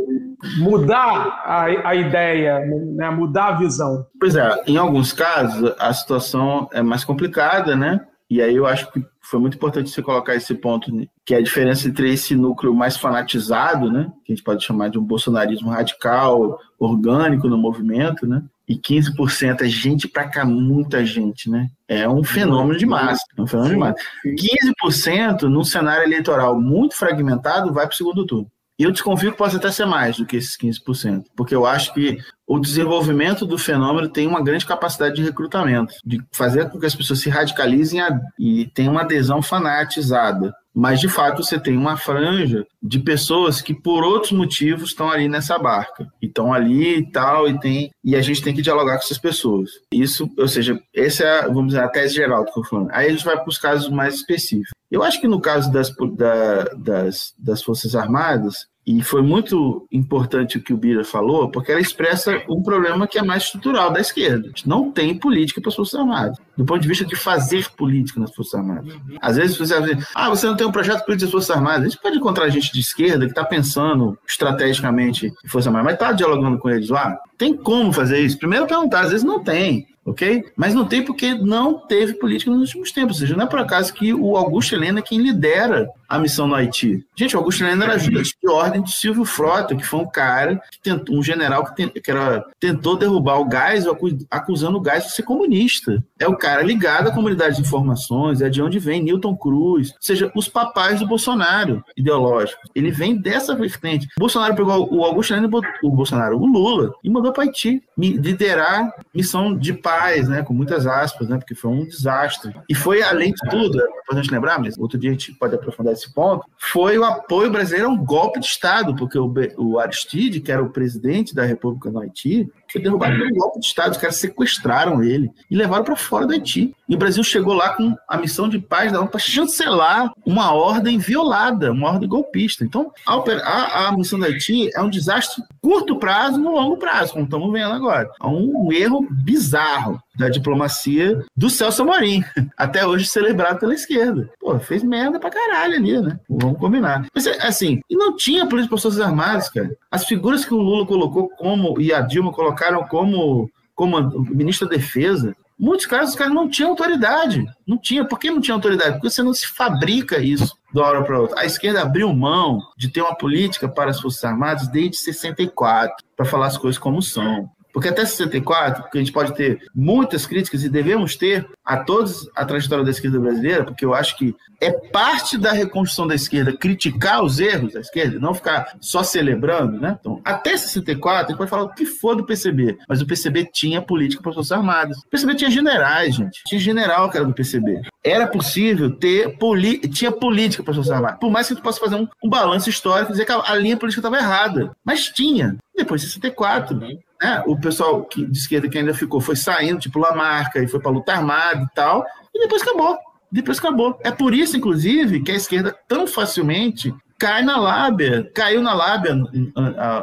mudar 0.58 1.42
a, 1.46 1.90
a 1.90 1.96
ideia, 1.96 2.60
né? 2.60 3.10
mudar 3.10 3.48
a 3.48 3.52
visão. 3.54 4.06
Pois 4.20 4.36
é, 4.36 4.64
em 4.68 4.78
alguns 4.78 5.14
casos 5.14 5.74
a 5.80 5.94
situação 5.94 6.68
é 6.74 6.82
mais 6.82 7.06
complicada, 7.06 7.76
né? 7.76 8.02
E 8.30 8.42
aí 8.42 8.56
eu 8.56 8.66
acho 8.66 8.92
que 8.92 9.04
foi 9.22 9.40
muito 9.40 9.56
importante 9.56 9.90
você 9.90 10.02
colocar 10.02 10.36
esse 10.36 10.54
ponto, 10.56 10.92
que 11.26 11.34
é 11.34 11.38
a 11.38 11.42
diferença 11.42 11.88
entre 11.88 12.12
esse 12.12 12.36
núcleo 12.36 12.74
mais 12.74 12.98
fanatizado, 12.98 13.92
né, 13.92 14.12
que 14.26 14.32
a 14.32 14.36
gente 14.36 14.44
pode 14.44 14.64
chamar 14.64 14.90
de 14.90 14.98
um 14.98 15.04
bolsonarismo 15.04 15.70
radical, 15.70 16.58
orgânico 16.80 17.48
no 17.48 17.58
movimento, 17.58 18.26
né, 18.26 18.42
e 18.72 18.78
15% 18.78 19.62
é 19.62 19.68
gente 19.68 20.08
pra 20.08 20.30
cá, 20.30 20.46
muita 20.46 21.06
gente, 21.06 21.50
né? 21.50 21.70
É 21.88 22.08
um 22.08 22.24
fenômeno 22.24 22.80
de 22.80 22.86
massa. 22.86 23.24
É 23.38 23.42
um 23.42 23.46
fenômeno 23.46 23.74
de 23.74 23.80
massa. 23.80 23.96
15% 24.26 25.42
num 25.44 25.64
cenário 25.64 26.04
eleitoral 26.04 26.60
muito 26.60 26.96
fragmentado 26.96 27.74
vai 27.74 27.86
para 27.86 27.94
o 27.94 27.98
segundo 27.98 28.26
turno. 28.26 28.50
E 28.80 28.84
eu 28.84 28.92
desconfio 28.92 29.32
que 29.32 29.38
possa 29.38 29.58
até 29.58 29.70
ser 29.70 29.86
mais 29.86 30.18
do 30.18 30.26
que 30.26 30.38
esses 30.38 30.58
15%, 30.58 31.26
porque 31.36 31.54
eu 31.54 31.66
acho 31.66 31.94
que 31.94 32.18
o 32.48 32.58
desenvolvimento 32.58 33.46
do 33.46 33.58
fenômeno 33.58 34.08
tem 34.08 34.26
uma 34.26 34.42
grande 34.42 34.66
capacidade 34.66 35.16
de 35.16 35.22
recrutamento, 35.22 35.94
de 36.04 36.20
fazer 36.32 36.70
com 36.70 36.80
que 36.80 36.86
as 36.86 36.96
pessoas 36.96 37.20
se 37.20 37.30
radicalizem 37.30 38.00
e 38.40 38.66
tenham 38.74 38.94
uma 38.94 39.02
adesão 39.02 39.42
fanatizada. 39.42 40.56
Mas, 40.74 41.00
de 41.00 41.10
fato, 41.10 41.44
você 41.44 41.60
tem 41.60 41.78
uma 41.78 41.98
franja 41.98 42.66
de 42.82 43.00
pessoas 43.00 43.62
que, 43.62 43.74
por 43.74 44.04
outros 44.04 44.32
motivos, 44.32 44.90
estão 44.90 45.10
ali 45.10 45.28
nessa 45.28 45.58
barca. 45.58 46.08
E 46.22 46.28
estão 46.28 46.54
ali 46.54 47.00
e 47.00 47.12
tal, 47.12 47.48
e 47.48 47.60
tem. 47.60 47.92
E 48.04 48.16
a 48.16 48.22
gente 48.22 48.42
tem 48.42 48.54
que 48.54 48.62
dialogar 48.62 48.94
com 48.94 49.04
essas 49.04 49.18
pessoas. 49.18 49.72
Isso, 49.94 50.30
ou 50.38 50.48
seja, 50.48 50.80
essa 50.96 51.24
é, 51.24 51.42
vamos 51.48 51.68
dizer, 51.68 51.84
a 51.84 51.90
tese 51.90 52.16
geral 52.16 52.46
do 52.46 52.52
que 52.52 52.60
eu 52.60 52.64
falando. 52.64 52.90
Aí 52.92 53.08
a 53.08 53.12
gente 53.12 53.26
vai 53.26 53.36
para 53.36 53.50
os 53.50 53.58
casos 53.58 53.90
mais 53.90 54.16
específicos. 54.16 54.72
Eu 54.90 55.04
acho 55.04 55.22
que 55.22 55.28
no 55.28 55.40
caso 55.40 55.72
das, 55.72 55.90
da, 56.18 56.64
das, 56.76 57.34
das 57.38 57.64
Forças 57.64 57.96
Armadas, 57.96 58.66
e 58.86 59.02
foi 59.04 59.22
muito 59.22 59.88
importante 59.92 60.58
o 60.58 60.62
que 60.62 60.74
o 60.74 60.78
Bira 60.78 61.04
falou, 61.04 61.50
porque 61.50 61.72
ela 61.72 61.80
expressa 61.80 62.42
um 62.50 62.64
problema 62.64 63.08
que 63.08 63.20
é 63.20 63.22
mais 63.22 63.44
estrutural 63.44 63.92
da 63.92 64.02
esquerda. 64.02 64.46
A 64.46 64.48
gente 64.48 64.68
não 64.68 64.92
tem 64.92 65.18
política 65.18 65.62
para 65.62 65.70
as 65.70 65.76
Forças 65.76 66.00
Armadas, 66.00 66.38
do 66.58 66.66
ponto 66.66 66.82
de 66.82 66.88
vista 66.88 67.06
de 67.06 67.16
fazer 67.16 67.70
política 67.72 68.20
nas 68.20 68.34
Forças 68.34 68.56
Armadas. 68.56 68.94
Às 69.22 69.36
vezes 69.38 69.58
você 69.58 69.80
vai 69.80 69.94
dizer, 69.94 70.08
ah, 70.16 70.30
você 70.30 70.48
não 70.48 70.58
tem 70.58 70.66
um 70.66 70.72
projeto 70.72 71.06
político 71.06 71.26
das 71.26 71.32
Forças 71.32 71.56
Armadas. 71.56 71.82
A 71.82 71.90
gente 71.90 72.02
pode 72.02 72.18
encontrar 72.18 72.50
gente 72.50 72.74
de 72.74 72.80
esquerda 72.80 73.26
que 73.26 73.32
está 73.32 73.46
pensando 73.46 74.18
estrategicamente 74.28 75.28
em 75.28 75.48
Forças 75.48 75.68
Armadas, 75.68 75.86
mas 75.86 75.94
está 75.94 76.12
dialogando 76.12 76.58
com 76.58 76.70
eles 76.70 76.90
lá. 76.90 77.18
Tem 77.38 77.56
como 77.56 77.94
fazer 77.94 78.20
isso? 78.20 78.40
Primeiro 78.40 78.66
perguntar, 78.66 79.02
às 79.02 79.12
vezes 79.12 79.24
não 79.24 79.44
tem 79.44 79.86
ok? 80.12 80.46
Mas 80.56 80.74
não 80.74 80.86
tem 80.86 81.04
porque 81.04 81.34
não 81.34 81.80
teve 81.80 82.14
política 82.14 82.52
nos 82.52 82.70
últimos 82.70 82.92
tempos. 82.92 83.16
Ou 83.16 83.20
seja, 83.22 83.36
não 83.36 83.46
é 83.46 83.48
por 83.48 83.60
acaso 83.60 83.94
que 83.94 84.14
o 84.14 84.38
Augusto 84.38 84.76
Helena 84.76 85.00
é 85.00 85.02
quem 85.02 85.20
lidera 85.20 85.90
a 86.08 86.20
missão 86.20 86.48
no 86.48 86.56
Haiti. 86.56 87.06
Gente, 87.16 87.36
o 87.36 87.40
Augusto 87.40 87.64
Helena 87.64 87.86
era 87.86 87.94
ajudante 87.94 88.36
de 88.42 88.50
ordem 88.50 88.82
de 88.82 88.92
Silvio 88.92 89.24
Frota, 89.24 89.76
que 89.76 89.86
foi 89.86 90.00
um 90.02 90.08
cara, 90.08 90.62
que 90.70 90.82
tentou, 90.82 91.18
um 91.18 91.24
general 91.24 91.64
que, 91.66 91.88
que 91.88 92.12
era, 92.12 92.46
tentou 92.60 92.98
derrubar 92.98 93.40
o 93.40 93.46
gás, 93.46 93.86
acusando 94.30 94.78
o 94.78 94.82
gás 94.82 95.06
de 95.06 95.14
ser 95.14 95.24
comunista. 95.24 96.04
É 96.20 96.28
o 96.28 96.36
cara 96.36 96.62
ligado 96.62 97.08
à 97.08 97.12
comunidade 97.14 97.56
de 97.56 97.62
informações, 97.62 98.42
é 98.42 98.50
de 98.50 98.62
onde 98.62 98.78
vem 98.78 99.02
Newton 99.02 99.36
Cruz, 99.36 99.92
ou 99.92 99.98
seja, 100.02 100.32
os 100.36 100.50
papais 100.50 101.00
do 101.00 101.08
Bolsonaro 101.08 101.84
ideológico. 101.96 102.62
Ele 102.76 102.92
vem 102.92 103.16
dessa 103.16 103.56
vertente. 103.56 104.08
O 104.18 104.20
Bolsonaro 104.20 104.56
pegou 104.56 104.94
o 104.94 105.06
Augusto 105.06 105.34
Helena, 105.34 105.50
o 105.82 105.90
Bolsonaro, 105.90 106.38
o 106.38 106.46
Lula, 106.46 106.94
e 107.02 107.10
mandou 107.10 107.32
para 107.32 107.44
Haiti 107.44 107.82
liderar 107.98 108.94
missão 109.14 109.56
de 109.58 109.74
paz 109.74 110.01
né, 110.28 110.44
com 110.44 110.54
muitas 110.54 110.86
aspas, 110.88 111.28
né, 111.28 111.38
porque 111.38 111.56
foi 111.56 111.72
um 111.72 111.86
desastre. 111.86 112.54
E 112.68 112.76
foi, 112.76 113.02
além 113.02 113.34
de 113.34 113.50
tudo, 113.50 113.82
é 113.82 113.86
importante 113.86 114.32
lembrar, 114.32 114.60
mas 114.60 114.78
outro 114.78 114.98
dia 114.98 115.10
a 115.10 115.14
gente 115.14 115.34
pode 115.34 115.56
aprofundar 115.56 115.94
esse 115.94 116.14
ponto, 116.14 116.46
foi 116.58 116.98
o 116.98 117.04
apoio 117.04 117.52
brasileiro 117.52 117.90
a 117.90 117.92
um 117.92 118.04
golpe 118.04 118.40
de 118.40 118.46
Estado, 118.46 118.96
porque 118.96 119.18
o, 119.18 119.34
o 119.58 119.80
Aristide, 119.80 120.42
que 120.42 120.52
era 120.52 120.64
o 120.64 120.70
presidente 120.70 121.36
da 121.36 121.44
República 121.44 121.90
no 121.90 122.00
Haiti, 122.00 122.50
foi 122.72 122.82
derrubado 122.82 123.18
pelo 123.18 123.36
golpe 123.36 123.60
de 123.60 123.66
Estado. 123.66 123.92
Os 123.92 123.98
caras 123.98 124.16
sequestraram 124.16 125.04
ele 125.04 125.30
e 125.50 125.56
levaram 125.56 125.84
para 125.84 125.96
fora 125.96 126.26
do 126.26 126.34
Haiti. 126.34 126.74
E 126.88 126.96
o 126.96 126.98
Brasil 126.98 127.24
chegou 127.24 127.54
lá 127.54 127.70
com 127.70 127.96
a 128.08 128.18
missão 128.18 128.48
de 128.48 128.60
paz 128.60 128.92
da 128.92 129.00
ONU 129.00 129.10
para 129.10 129.20
chancelar 129.20 130.12
uma 130.26 130.54
ordem 130.54 130.98
violada, 130.98 131.72
uma 131.72 131.90
ordem 131.90 132.08
golpista. 132.08 132.64
Então, 132.64 132.92
a, 133.06 133.88
a, 133.88 133.92
missão 133.92 134.20
do 134.20 134.26
Haiti 134.26 134.70
é 134.76 134.82
um 134.82 134.90
desastre 134.90 135.44
curto 135.62 135.98
prazo 135.98 136.40
no 136.40 136.52
longo 136.52 136.78
prazo, 136.78 137.14
como 137.14 137.26
estamos 137.26 137.52
vendo 137.52 137.74
agora. 137.74 138.10
É 138.22 138.28
um 138.28 138.72
erro 138.72 139.08
bizarro 139.10 140.02
da 140.16 140.30
diplomacia 140.30 141.24
do 141.36 141.50
Celso 141.50 141.82
Amorim, 141.82 142.24
até 142.58 142.86
hoje 142.86 143.08
celebrado 143.08 143.60
pela 143.60 143.74
esquerda. 143.74 144.30
Pô, 144.40 144.60
fez 144.60 144.84
merda 144.84 145.20
pra 145.20 145.30
caralho 145.30 145.76
ali, 145.76 146.02
né? 146.02 146.20
Vamos 146.30 146.60
combinar. 146.60 147.06
Mas, 147.14 147.28
assim, 147.28 147.82
e 147.90 147.96
não 147.96 148.16
tinha 148.16 148.48
polícia 148.48 148.70
para 148.70 148.78
forças 148.78 149.00
armadas, 149.00 149.50
cara. 149.50 149.72
As 149.90 150.06
figuras 150.06 150.46
que 150.46 150.54
o 150.54 150.62
Lula 150.62 150.86
colocou 150.86 151.30
como, 151.30 151.80
e 151.80 151.94
a 151.94 152.02
Dilma 152.02 152.32
colocaram 152.32 152.84
como, 152.88 153.50
como 153.76 154.26
ministro 154.30 154.68
da 154.68 154.76
Defesa, 154.76 155.36
muitos 155.62 155.86
casos 155.86 156.12
os 156.12 156.16
caras 156.16 156.34
não 156.34 156.50
tinham 156.50 156.72
autoridade. 156.72 157.46
Não 157.66 157.78
tinha. 157.78 158.04
Por 158.04 158.20
que 158.20 158.32
não 158.32 158.42
tinha 158.42 158.56
autoridade? 158.56 158.94
Porque 158.94 159.10
você 159.10 159.22
não 159.22 159.34
se 159.34 159.48
fabrica 159.48 160.20
isso 160.20 160.58
de 160.74 160.80
uma 160.80 160.88
hora 160.88 161.04
para 161.04 161.20
outra. 161.20 161.40
A 161.40 161.46
esquerda 161.46 161.82
abriu 161.82 162.12
mão 162.14 162.60
de 162.76 162.90
ter 162.90 163.02
uma 163.02 163.16
política 163.16 163.70
para 163.70 163.92
as 163.92 164.02
Forças 164.02 164.24
Armadas 164.24 164.68
desde 164.68 164.98
64, 164.98 166.04
para 166.18 166.26
falar 166.26 166.48
as 166.48 166.58
coisas 166.58 166.80
como 166.80 167.02
são. 167.02 167.50
Porque 167.74 167.90
até 167.90 168.06
64, 168.06 168.84
porque 168.84 168.98
a 168.98 169.02
gente 169.02 169.14
pode 169.14 169.34
ter 169.36 169.62
muitas 169.74 170.26
críticas 170.26 170.64
e 170.64 170.70
devemos 170.70 171.16
ter 171.16 171.48
a 171.64 171.78
todos 171.78 172.30
a 172.36 172.46
trajetória 172.46 172.84
da 172.84 172.92
esquerda 172.92 173.20
brasileira, 173.20 173.64
porque 173.64 173.86
eu 173.86 173.94
acho 173.94 174.18
que 174.18 174.36
é 174.60 174.72
parte 174.72 175.38
da 175.38 175.52
reconstrução 175.52 176.08
da 176.08 176.16
esquerda 176.16 176.54
criticar 176.54 177.24
os 177.24 177.40
erros 177.40 177.74
da 177.74 177.80
esquerda, 177.80 178.20
não 178.20 178.34
ficar 178.34 178.78
só 178.80 179.04
celebrando, 179.04 179.80
né? 179.80 179.98
Então, 180.00 180.22
até 180.24 180.56
64, 180.56 181.26
a 181.26 181.30
gente 181.30 181.38
pode 181.38 181.50
falar 181.50 181.64
o 181.64 181.74
que 181.74 181.86
for 181.86 182.16
do 182.16 182.26
PCB, 182.26 182.78
mas 182.88 183.02
o 183.02 183.08
PCB 183.08 183.50
tinha 183.52 183.82
política 183.82 184.22
para 184.22 184.32
as 184.32 184.36
Forças 184.36 184.52
Armadas. 184.52 184.98
O 185.00 185.10
PCB 185.10 185.36
tinha 185.36 185.50
generais, 185.50 186.16
gente. 186.16 186.42
Tinha 186.46 186.60
general 186.60 187.10
que 187.10 187.18
era 187.18 187.26
do 187.26 187.34
PCB. 187.34 187.82
Era 188.04 188.28
possível 188.28 188.90
ter 188.90 189.38
poli... 189.38 189.78
tinha 189.80 190.12
política 190.12 190.64
para 190.64 190.72
as 190.72 190.88
Forças. 190.88 191.18
Por 191.20 191.30
mais 191.30 191.48
que 191.48 191.54
gente 191.54 191.64
possa 191.64 191.80
fazer 191.80 191.96
um, 191.96 192.08
um 192.24 192.30
balanço 192.30 192.70
histórico 192.70 193.12
e 193.12 193.14
dizer 193.14 193.26
que 193.26 193.32
a, 193.32 193.42
a 193.46 193.56
linha 193.56 193.78
política 193.78 194.00
estava 194.00 194.18
errada, 194.18 194.72
mas 194.84 195.06
tinha. 195.06 195.58
Depois 195.76 196.02
de 196.02 196.08
64, 196.08 196.76
né? 196.78 196.98
o 197.46 197.60
pessoal 197.60 198.04
que, 198.04 198.26
de 198.26 198.38
esquerda 198.38 198.68
que 198.68 198.78
ainda 198.78 198.94
ficou 198.94 199.22
foi 199.22 199.36
saindo, 199.36 199.80
tipo 199.80 200.00
Lamarca, 200.00 200.60
e 200.60 200.68
foi 200.68 200.80
para 200.80 200.92
luta 200.92 201.14
armada 201.14 201.62
e 201.62 201.76
tal, 201.76 202.04
e 202.34 202.40
depois 202.40 202.64
acabou. 202.64 202.98
Depois 203.32 203.60
acabou. 203.60 204.00
É 204.04 204.12
por 204.12 204.34
isso, 204.34 204.58
inclusive, 204.58 205.22
que 205.22 205.32
a 205.32 205.36
esquerda 205.36 205.76
tão 205.88 206.08
facilmente 206.08 206.94
cai 207.20 207.44
na 207.44 207.58
lábia, 207.58 208.30
caiu 208.34 208.64
na 208.64 208.74
lábia 208.74 209.16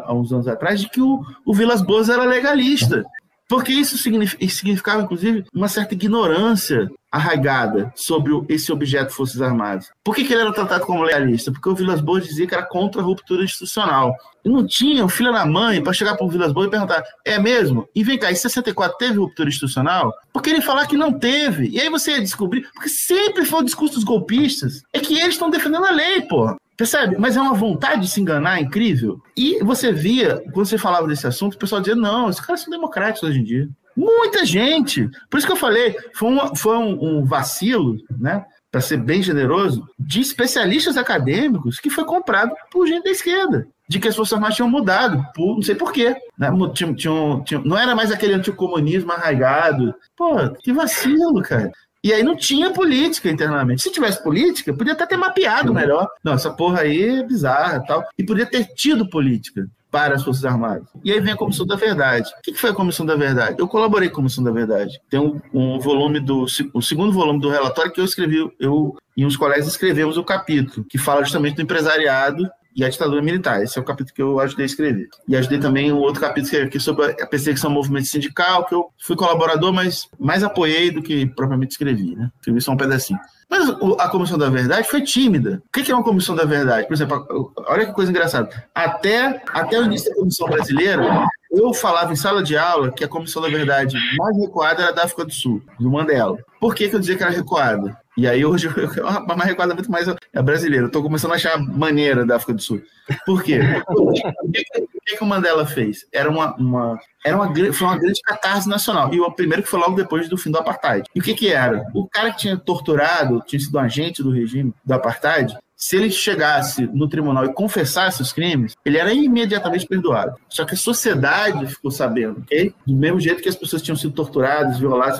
há 0.04 0.14
uns 0.14 0.32
anos 0.32 0.46
atrás, 0.46 0.80
de 0.80 0.88
que 0.88 1.00
o, 1.00 1.20
o 1.44 1.52
Vilas 1.52 1.82
Boas 1.82 2.08
era 2.08 2.22
legalista. 2.22 3.04
Porque 3.48 3.72
isso 3.72 3.96
significava, 3.98 5.02
inclusive, 5.02 5.44
uma 5.52 5.68
certa 5.68 5.94
ignorância 5.94 6.88
arraigada 7.10 7.92
sobre 7.96 8.32
esse 8.48 8.70
objeto 8.70 9.12
Forças 9.12 9.40
Armadas. 9.40 9.90
Por 10.04 10.14
que, 10.14 10.24
que, 10.24 10.32
ele 10.32 10.42
era 10.42 10.52
tratado 10.52 10.84
como 10.84 11.02
legalista? 11.02 11.50
Porque 11.50 11.68
o 11.68 11.74
Vilas 11.74 12.00
Boas 12.00 12.24
dizia 12.24 12.46
que 12.46 12.54
era 12.54 12.64
contra 12.64 13.00
a 13.00 13.04
ruptura 13.04 13.44
institucional. 13.44 14.14
E 14.44 14.48
não 14.48 14.66
tinha 14.66 15.04
o 15.04 15.08
filho 15.08 15.32
da 15.32 15.44
mãe 15.44 15.82
para 15.82 15.92
chegar 15.92 16.16
para 16.16 16.24
o 16.24 16.28
Vilas 16.28 16.52
Boas 16.52 16.68
e 16.68 16.70
perguntar: 16.70 17.02
é 17.24 17.38
mesmo? 17.38 17.88
E 17.94 18.04
vem 18.04 18.18
cá, 18.18 18.30
em 18.30 18.34
64 18.34 18.96
teve 18.98 19.18
ruptura 19.18 19.48
institucional? 19.48 20.14
Porque 20.32 20.50
ele 20.50 20.60
falar 20.60 20.86
que 20.86 20.96
não 20.96 21.12
teve. 21.12 21.68
E 21.68 21.80
aí 21.80 21.88
você 21.88 22.12
ia 22.12 22.20
descobrir, 22.20 22.62
porque 22.74 22.88
sempre 22.88 23.44
foi 23.44 23.60
o 23.60 23.64
discurso 23.64 23.94
dos 23.94 24.04
golpistas, 24.04 24.82
é 24.92 25.00
que 25.00 25.14
eles 25.14 25.34
estão 25.34 25.50
defendendo 25.50 25.86
a 25.86 25.90
lei, 25.90 26.22
porra. 26.22 26.56
Percebe? 26.76 27.16
Mas 27.18 27.36
é 27.36 27.40
uma 27.40 27.54
vontade 27.54 28.02
de 28.02 28.08
se 28.08 28.20
enganar 28.20 28.60
incrível. 28.60 29.20
E 29.36 29.58
você 29.64 29.92
via, 29.92 30.40
quando 30.52 30.66
você 30.66 30.78
falava 30.78 31.08
desse 31.08 31.26
assunto, 31.26 31.54
o 31.54 31.58
pessoal 31.58 31.80
dizia: 31.80 31.96
não, 31.96 32.30
esses 32.30 32.40
caras 32.40 32.60
são 32.60 32.70
democráticos 32.70 33.28
hoje 33.28 33.40
em 33.40 33.44
dia. 33.44 33.68
Muita 33.98 34.46
gente. 34.46 35.10
Por 35.28 35.38
isso 35.38 35.46
que 35.46 35.52
eu 35.52 35.56
falei, 35.56 35.96
foi, 36.14 36.28
uma, 36.28 36.54
foi 36.54 36.76
um, 36.76 37.18
um 37.18 37.24
vacilo, 37.24 37.96
né? 38.16 38.44
Para 38.70 38.80
ser 38.80 38.98
bem 38.98 39.22
generoso, 39.22 39.88
de 39.98 40.20
especialistas 40.20 40.96
acadêmicos 40.96 41.80
que 41.80 41.90
foi 41.90 42.04
comprado 42.04 42.54
por 42.70 42.86
gente 42.86 43.04
da 43.04 43.10
esquerda 43.10 43.66
de 43.88 43.98
que 43.98 44.06
as 44.06 44.14
Forças 44.14 44.34
Armadas 44.34 44.54
tinham 44.54 44.68
mudado, 44.68 45.24
por, 45.34 45.54
não 45.54 45.62
sei 45.62 45.74
porquê. 45.74 46.14
Né? 46.38 46.50
Tinha, 46.74 46.94
tinha, 46.94 47.42
tinha, 47.42 47.60
não 47.64 47.76
era 47.76 47.94
mais 47.94 48.12
aquele 48.12 48.34
anticomunismo 48.34 49.10
arraigado. 49.10 49.94
Pô, 50.14 50.50
que 50.62 50.74
vacilo, 50.74 51.40
cara. 51.42 51.72
E 52.04 52.12
aí 52.12 52.22
não 52.22 52.36
tinha 52.36 52.70
política 52.70 53.30
internamente. 53.30 53.82
Se 53.82 53.90
tivesse 53.90 54.22
política, 54.22 54.74
podia 54.74 54.92
até 54.92 55.06
ter 55.06 55.16
mapeado 55.16 55.72
melhor. 55.72 56.06
Não, 56.22 56.34
essa 56.34 56.50
porra 56.50 56.82
aí 56.82 57.20
é 57.20 57.22
bizarra 57.22 57.82
tal. 57.86 58.04
E 58.18 58.22
podia 58.22 58.44
ter 58.44 58.66
tido 58.74 59.08
política 59.08 59.66
para 59.90 60.14
as 60.14 60.22
Forças 60.22 60.44
Armadas. 60.44 60.88
E 61.02 61.12
aí 61.12 61.20
vem 61.20 61.32
a 61.32 61.36
Comissão 61.36 61.66
da 61.66 61.76
Verdade. 61.76 62.30
O 62.38 62.42
que 62.42 62.54
foi 62.54 62.70
a 62.70 62.74
Comissão 62.74 63.06
da 63.06 63.16
Verdade? 63.16 63.56
Eu 63.58 63.68
colaborei 63.68 64.08
com 64.08 64.14
a 64.14 64.16
Comissão 64.16 64.44
da 64.44 64.50
Verdade. 64.50 65.00
Tem 65.08 65.18
um, 65.18 65.40
um 65.52 65.78
volume 65.78 66.20
do. 66.20 66.46
O 66.72 66.82
segundo 66.82 67.12
volume 67.12 67.40
do 67.40 67.50
relatório 67.50 67.92
que 67.92 68.00
eu 68.00 68.04
escrevi, 68.04 68.50
eu 68.60 68.96
e 69.16 69.26
uns 69.26 69.36
colegas 69.36 69.66
escrevemos 69.66 70.16
o 70.16 70.22
capítulo, 70.22 70.86
que 70.88 70.96
fala 70.96 71.24
justamente 71.24 71.56
do 71.56 71.62
empresariado 71.62 72.48
e 72.78 72.84
a 72.84 72.88
ditadura 72.88 73.20
militar. 73.20 73.60
Esse 73.60 73.76
é 73.76 73.82
o 73.82 73.84
capítulo 73.84 74.14
que 74.14 74.22
eu 74.22 74.38
ajudei 74.38 74.62
a 74.62 74.66
escrever. 74.66 75.08
E 75.26 75.36
ajudei 75.36 75.58
também 75.58 75.92
um 75.92 75.98
outro 75.98 76.20
capítulo 76.20 76.70
que 76.70 76.76
é 76.76 76.80
sobre 76.80 77.06
a 77.20 77.26
perseguição 77.26 77.70
ao 77.70 77.74
movimento 77.74 78.06
sindical, 78.06 78.64
que 78.64 78.74
eu 78.74 78.88
fui 79.02 79.16
colaborador, 79.16 79.72
mas 79.72 80.08
mais 80.18 80.44
apoiei 80.44 80.92
do 80.92 81.02
que 81.02 81.26
propriamente 81.26 81.72
escrevi, 81.72 82.14
né? 82.14 82.30
Escrevi 82.38 82.60
só 82.60 82.70
um 82.70 82.76
pedacinho. 82.76 83.18
Mas 83.50 83.68
a 83.98 84.08
Comissão 84.08 84.38
da 84.38 84.48
Verdade 84.48 84.86
foi 84.88 85.02
tímida. 85.02 85.60
O 85.66 85.72
que 85.72 85.90
é 85.90 85.94
uma 85.94 86.04
Comissão 86.04 86.36
da 86.36 86.44
Verdade? 86.44 86.86
Por 86.86 86.94
exemplo, 86.94 87.52
olha 87.66 87.86
que 87.86 87.92
coisa 87.92 88.10
engraçada. 88.10 88.48
Até, 88.74 89.42
até 89.52 89.80
o 89.80 89.84
início 89.84 90.10
da 90.10 90.16
Comissão 90.16 90.46
Brasileira, 90.46 91.26
eu 91.50 91.72
falava 91.72 92.12
em 92.12 92.16
sala 92.16 92.42
de 92.42 92.56
aula 92.56 92.92
que 92.92 93.02
a 93.02 93.08
Comissão 93.08 93.42
da 93.42 93.48
Verdade 93.48 93.96
mais 94.18 94.36
recuada 94.38 94.82
era 94.82 94.92
da 94.92 95.04
África 95.04 95.24
do 95.24 95.32
Sul, 95.32 95.62
do 95.80 95.90
Mandela. 95.90 96.38
Por 96.60 96.74
que, 96.74 96.88
que 96.88 96.94
eu 96.94 97.00
dizia 97.00 97.16
que 97.16 97.22
era 97.22 97.32
recuada? 97.32 97.98
E 98.18 98.26
aí 98.26 98.44
hoje 98.44 98.66
uma 98.98 99.36
mais 99.36 99.48
recuada 99.48 99.74
muito 99.74 99.90
mais 99.92 100.08
é 100.08 100.42
brasileira. 100.42 100.86
Eu 100.86 100.90
tô 100.90 101.00
começando 101.00 101.30
a 101.30 101.36
achar 101.36 101.56
maneira 101.56 102.26
da 102.26 102.34
África 102.34 102.52
do 102.52 102.60
Sul. 102.60 102.82
Por 103.24 103.44
quê? 103.44 103.60
o 103.94 104.12
que, 104.12 104.64
que, 105.06 105.16
que 105.16 105.22
o 105.22 105.26
Mandela 105.26 105.64
fez? 105.64 106.04
Era 106.12 106.28
uma, 106.28 106.52
uma, 106.56 106.98
era 107.24 107.36
uma, 107.36 107.54
foi 107.72 107.86
uma 107.86 107.96
grande 107.96 108.20
catarse 108.22 108.68
nacional. 108.68 109.14
E 109.14 109.20
o 109.20 109.30
primeiro 109.30 109.62
que 109.62 109.68
foi 109.68 109.78
logo 109.78 109.94
depois 109.94 110.28
do 110.28 110.36
fim 110.36 110.50
do 110.50 110.58
apartheid. 110.58 111.08
E 111.14 111.20
o 111.20 111.22
que 111.22 111.32
que 111.32 111.52
era? 111.52 111.86
O 111.94 112.08
cara 112.08 112.32
que 112.32 112.38
tinha 112.38 112.56
torturado, 112.56 113.40
tinha 113.46 113.60
sido 113.60 113.78
um 113.78 113.80
agente 113.80 114.20
do 114.20 114.32
regime 114.32 114.74
do 114.84 114.94
apartheid, 114.94 115.56
se 115.78 115.96
ele 115.96 116.10
chegasse 116.10 116.88
no 116.92 117.08
tribunal 117.08 117.44
e 117.44 117.52
confessasse 117.54 118.20
os 118.20 118.32
crimes, 118.32 118.76
ele 118.84 118.98
era 118.98 119.12
imediatamente 119.12 119.86
perdoado. 119.86 120.34
Só 120.48 120.64
que 120.64 120.74
a 120.74 120.76
sociedade 120.76 121.66
ficou 121.68 121.92
sabendo, 121.92 122.40
ok? 122.40 122.74
Do 122.84 122.96
mesmo 122.96 123.20
jeito 123.20 123.40
que 123.40 123.48
as 123.48 123.54
pessoas 123.54 123.80
tinham 123.80 123.96
sido 123.96 124.12
torturadas, 124.12 124.78
violadas, 124.78 125.18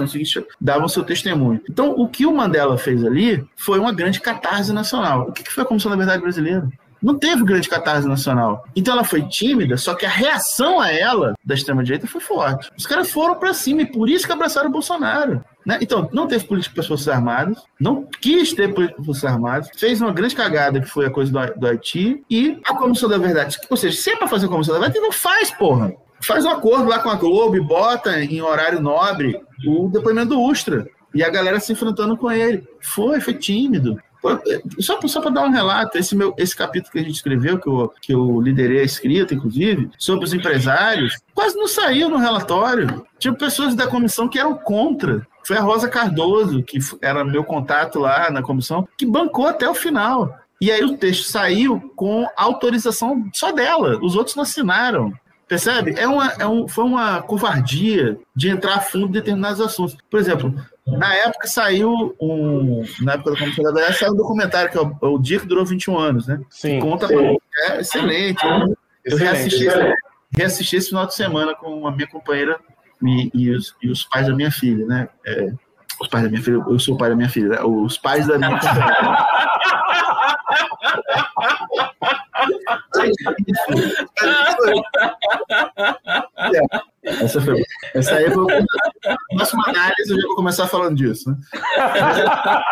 davam 0.61 0.89
seu 0.89 1.05
testemunho. 1.05 1.61
Então, 1.71 1.93
o 1.93 2.09
que 2.09 2.27
o 2.27 2.35
Mandela 2.35 2.77
fez 2.77 3.05
ali 3.05 3.47
foi 3.57 3.79
uma 3.79 3.93
grande 3.93 4.21
catarse 4.21 4.73
nacional. 4.73 5.29
O 5.29 5.33
que 5.33 5.49
foi 5.49 5.63
a 5.63 5.67
Comissão 5.67 5.91
da 5.91 5.97
Verdade 5.97 6.21
Brasileira? 6.21 6.69
não 7.03 7.17
teve 7.17 7.45
grande 7.45 7.69
catarse 7.69 8.09
nacional. 8.09 8.65
Então 8.75 8.95
ela 8.95 9.05
foi 9.05 9.23
tímida, 9.23 9.77
só 9.77 9.95
que 9.95 10.05
a 10.05 10.11
reação 10.11 10.81
a 10.81 10.91
ela 10.91 11.35
da 11.45 11.55
extrema-direita 11.55 12.07
foi 12.07 12.21
forte. 12.21 12.71
Os 12.77 12.87
caras 12.87 13.11
foram 13.11 13.37
para 13.37 13.55
cima 13.55 13.83
e 13.83 13.87
por 13.87 14.09
isso 14.09 14.27
que 14.27 14.33
abraçaram 14.33 14.69
o 14.69 14.73
Bolsonaro. 14.73 15.45
Né? 15.69 15.78
Então, 15.82 16.09
não 16.15 16.27
teve 16.27 16.47
política 16.47 16.77
para 16.77 16.81
as 16.81 16.86
Forças 16.86 17.09
Armadas, 17.09 17.62
não 17.78 18.09
quis 18.23 18.55
ter 18.55 18.73
política 18.73 18.95
para 18.95 19.03
as 19.03 19.07
Forças 19.07 19.24
Armadas, 19.31 19.69
fez 19.77 20.01
uma 20.01 20.15
grande 20.15 20.35
cagada 20.35 20.81
que 20.81 20.89
foi 20.89 21.05
a 21.05 21.11
coisa 21.11 21.31
do, 21.31 21.61
do 21.61 21.66
Haiti, 21.66 22.24
e 22.31 22.59
a 22.65 22.74
Comissão 22.74 23.07
da 23.07 23.19
Verdade, 23.19 23.59
ou 23.69 23.77
seja, 23.77 24.01
se 24.01 24.11
é 24.11 24.16
para 24.16 24.27
fazer 24.27 24.47
a 24.47 24.49
Comissão 24.49 24.73
da 24.73 24.81
Verdade, 24.81 24.99
não 24.99 25.12
faz, 25.12 25.51
porra. 25.51 25.93
Faz 26.23 26.47
um 26.47 26.49
acordo 26.49 26.89
lá 26.89 27.01
com 27.01 27.11
a 27.11 27.16
Globo 27.16 27.55
e 27.55 27.61
bota 27.61 28.19
em 28.19 28.40
horário 28.40 28.81
nobre 28.81 29.39
o 29.66 29.89
depoimento 29.89 30.31
do 30.31 30.40
Ustra. 30.40 30.89
E 31.15 31.23
a 31.23 31.28
galera 31.31 31.61
se 31.61 31.73
enfrentando 31.73 32.16
com 32.16 32.31
ele. 32.31 32.66
Foi, 32.81 33.20
foi 33.20 33.35
tímido. 33.35 33.99
Só, 34.81 35.01
só 35.07 35.20
para 35.20 35.31
dar 35.31 35.45
um 35.45 35.51
relato, 35.51 35.97
esse, 35.97 36.16
meu, 36.16 36.35
esse 36.36 36.57
capítulo 36.57 36.93
que 36.93 36.99
a 36.99 37.03
gente 37.03 37.15
escreveu, 37.15 37.59
que 37.59 37.69
eu, 37.69 37.93
que 38.03 38.12
eu 38.12 38.40
liderei 38.40 38.81
a 38.81 38.85
escrita, 38.85 39.35
inclusive, 39.35 39.90
sobre 39.97 40.24
os 40.24 40.35
empresários, 40.35 41.16
quase 41.35 41.57
não 41.57 41.69
saiu 41.69 42.09
no 42.09 42.16
relatório. 42.16 43.07
Tinha 43.19 43.32
pessoas 43.32 43.74
da 43.74 43.86
comissão 43.86 44.28
que 44.28 44.39
eram 44.39 44.55
contra. 44.55 45.27
Foi 45.49 45.57
a 45.57 45.62
Rosa 45.62 45.89
Cardoso, 45.89 46.62
que 46.62 46.79
era 47.01 47.25
meu 47.25 47.43
contato 47.43 47.99
lá 47.99 48.31
na 48.31 48.43
comissão, 48.43 48.87
que 48.99 49.07
bancou 49.07 49.47
até 49.47 49.66
o 49.66 49.73
final. 49.73 50.39
E 50.61 50.70
aí 50.70 50.85
o 50.85 50.99
texto 50.99 51.23
saiu 51.23 51.91
com 51.97 52.29
autorização 52.37 53.25
só 53.33 53.51
dela, 53.51 53.99
os 54.03 54.15
outros 54.15 54.37
não 54.37 54.43
assinaram. 54.43 55.11
Percebe? 55.49 55.95
É 55.97 56.07
uma, 56.07 56.27
é 56.39 56.47
um, 56.47 56.69
foi 56.69 56.85
uma 56.85 57.23
covardia 57.23 58.19
de 58.37 58.51
entrar 58.51 58.75
a 58.75 58.81
fundo 58.81 59.07
em 59.07 59.12
determinados 59.12 59.59
assuntos. 59.62 59.97
Por 60.11 60.20
exemplo, 60.20 60.55
na 60.87 61.15
época 61.15 61.49
saiu 61.49 62.15
um. 62.20 62.85
Na 63.01 63.15
época 63.15 63.31
da 63.31 63.39
Comissão 63.39 63.65
da 63.65 63.73
Verdade, 63.73 63.99
saiu 63.99 64.12
um 64.12 64.16
documentário, 64.16 64.70
que 64.70 64.77
é 64.77 64.83
o, 64.83 65.15
o 65.15 65.19
Dia 65.19 65.41
que 65.41 65.47
Durou 65.47 65.65
21 65.65 65.99
anos, 65.99 66.27
né? 66.27 66.39
Sim. 66.51 66.75
Que 66.75 66.81
conta. 66.81 67.09
Sim. 67.09 67.39
É 67.61 67.81
excelente. 67.81 68.45
Eu, 68.45 68.77
eu 69.03 69.16
reassisti, 69.16 69.66
reassisti 70.31 70.77
esse 70.77 70.89
final 70.91 71.07
de 71.07 71.15
semana 71.15 71.55
com 71.55 71.87
a 71.87 71.91
minha 71.91 72.07
companheira 72.07 72.61
e, 73.03 73.31
e, 73.35 73.51
os, 73.51 73.75
e 73.83 73.91
os 73.91 74.05
pais 74.05 74.27
da 74.27 74.35
minha 74.35 74.51
filha, 74.51 74.87
né? 74.87 75.09
É, 75.27 75.53
os 76.01 76.09
pais 76.09 76.25
da 76.25 76.31
minha 76.31 76.43
filha, 76.43 76.57
eu 76.57 76.79
sou 76.79 76.95
o 76.95 76.99
pai 76.99 77.11
da 77.11 77.16
minha 77.16 77.29
filha, 77.29 77.49
né? 77.49 77.62
os 77.62 77.99
pais 77.99 78.27
da 78.27 78.39
minha 78.39 78.51
companheira. 78.51 79.19
Essa, 87.21 87.41
foi, 87.41 87.63
essa 87.95 88.15
aí 88.15 88.31
foi 88.31 88.53
a 88.55 89.17
próxima 89.37 89.65
análise, 89.67 90.11
eu 90.11 90.21
já 90.21 90.27
vou 90.27 90.37
começar 90.37 90.67
falando 90.67 90.97
disso. 90.97 91.31
Né? 91.31 91.37
tá 91.77 92.63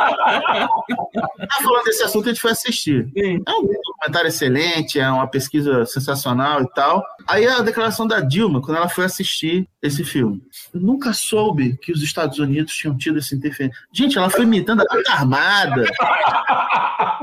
falando 1.62 1.84
desse 1.84 2.02
assunto, 2.02 2.26
a 2.26 2.28
gente 2.28 2.40
foi 2.40 2.50
assistir. 2.50 3.08
Sim. 3.16 3.42
É 3.46 3.52
um 3.52 3.66
documentário 3.66 4.28
excelente, 4.28 5.00
é 5.00 5.10
uma 5.10 5.26
pesquisa 5.26 5.86
sensacional 5.86 6.62
e 6.62 6.68
tal. 6.74 7.04
Aí 7.26 7.46
a 7.46 7.60
declaração 7.60 8.06
da 8.06 8.20
Dilma, 8.20 8.60
quando 8.60 8.76
ela 8.76 8.88
foi 8.88 9.04
assistir 9.04 9.68
esse 9.82 10.04
filme. 10.04 10.42
Eu 10.74 10.80
nunca 10.80 11.12
soube 11.12 11.76
que 11.78 11.92
os 11.92 12.02
Estados 12.02 12.38
Unidos 12.38 12.72
tinham 12.74 12.96
tido 12.96 13.18
essa 13.18 13.34
interferência. 13.34 13.78
Gente, 13.92 14.18
ela 14.18 14.30
foi 14.30 14.42
imitando 14.42 14.82
a 14.82 14.94
luta 14.94 15.12
armada. 15.12 15.84
Ah, 16.00 17.18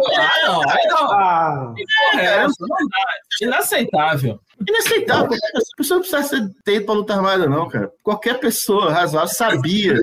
não, 0.45 0.61
não. 0.61 1.13
Ah, 1.13 1.73
é, 2.15 2.45
inaceitável. 3.41 4.39
Inaceitável. 4.67 5.31
A 5.33 5.77
pessoa 5.77 5.99
não 5.99 6.07
precisa 6.07 6.51
ter 6.63 6.75
ido 6.75 6.85
para 6.85 6.95
luta 6.95 7.13
armada, 7.13 7.47
não, 7.47 7.67
cara. 7.67 7.91
Qualquer 8.03 8.39
pessoa 8.39 8.91
razoável 8.91 9.33
sabia 9.33 9.99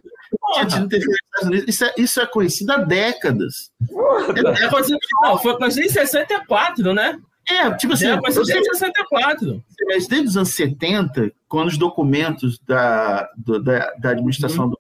isso 1.67 1.85
é, 1.85 1.95
isso 1.97 2.21
é 2.21 2.27
conhecido 2.27 2.73
há 2.73 2.79
décadas. 2.79 3.71
É, 4.37 4.43
não, 5.23 5.39
foi 5.39 5.57
conhecido 5.57 5.87
em 5.87 5.91
64, 5.91 6.95
né? 6.95 7.19
É, 7.49 7.71
tipo 7.75 7.95
assim. 7.95 8.07
É, 8.07 8.21
mas 8.21 8.35
desde 8.35 8.65
64. 8.65 9.65
Mas 9.87 10.07
desde 10.07 10.29
os 10.29 10.37
anos 10.37 10.51
70, 10.51 11.33
quando 11.49 11.69
os 11.69 11.79
documentos 11.79 12.59
da, 12.61 13.29
do, 13.37 13.61
da, 13.61 13.93
da, 13.99 14.11
administração 14.11 14.65
uhum. 14.65 14.71
do 14.71 14.79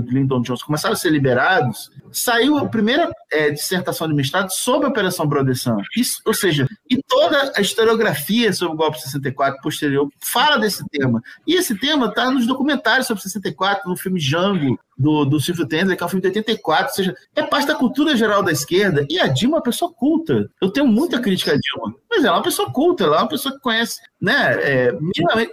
do 0.00 0.10
Lyndon 0.10 0.42
Johnson, 0.42 0.66
começaram 0.66 0.94
a 0.94 0.96
ser 0.96 1.10
liberados, 1.10 1.90
saiu 2.12 2.58
a 2.58 2.68
primeira 2.68 3.10
é, 3.30 3.50
dissertação 3.50 4.08
de 4.08 4.14
mestrado 4.14 4.50
sobre 4.50 4.86
a 4.86 4.90
Operação 4.90 5.26
Brother 5.26 5.56
Sun. 5.56 5.76
Isso, 5.96 6.20
ou 6.24 6.34
seja, 6.34 6.66
e 6.88 7.00
toda 7.02 7.52
a 7.56 7.60
historiografia 7.60 8.52
sobre 8.52 8.74
o 8.74 8.76
golpe 8.76 8.98
de 8.98 9.04
64 9.04 9.60
posterior 9.62 10.08
fala 10.20 10.58
desse 10.58 10.84
tema. 10.88 11.22
E 11.46 11.54
esse 11.54 11.74
tema 11.78 12.06
está 12.06 12.30
nos 12.30 12.46
documentários 12.46 13.06
sobre 13.06 13.22
64, 13.22 13.88
no 13.88 13.96
filme 13.96 14.20
Django, 14.20 14.78
do, 15.00 15.24
do 15.24 15.40
Silvio 15.40 15.66
Tendler, 15.66 15.96
que 15.96 16.02
é 16.02 16.06
um 16.06 16.08
filme 16.08 16.20
de 16.20 16.28
84, 16.28 16.86
ou 16.86 16.94
seja, 16.94 17.14
é 17.34 17.42
parte 17.42 17.68
da 17.68 17.74
cultura 17.74 18.14
geral 18.14 18.42
da 18.42 18.52
esquerda. 18.52 19.06
E 19.08 19.18
a 19.18 19.26
Dilma 19.26 19.56
é 19.56 19.58
uma 19.58 19.62
pessoa 19.62 19.90
culta. 19.92 20.50
Eu 20.60 20.70
tenho 20.70 20.86
muita 20.86 21.18
crítica 21.18 21.52
a 21.52 21.58
Dilma, 21.58 21.94
mas 22.10 22.22
ela 22.22 22.36
é 22.36 22.38
uma 22.38 22.44
pessoa 22.44 22.70
culta, 22.70 23.04
ela 23.04 23.16
é 23.16 23.20
uma 23.20 23.28
pessoa 23.28 23.54
que 23.54 23.60
conhece, 23.60 24.00
né? 24.20 24.54
É, 24.60 24.92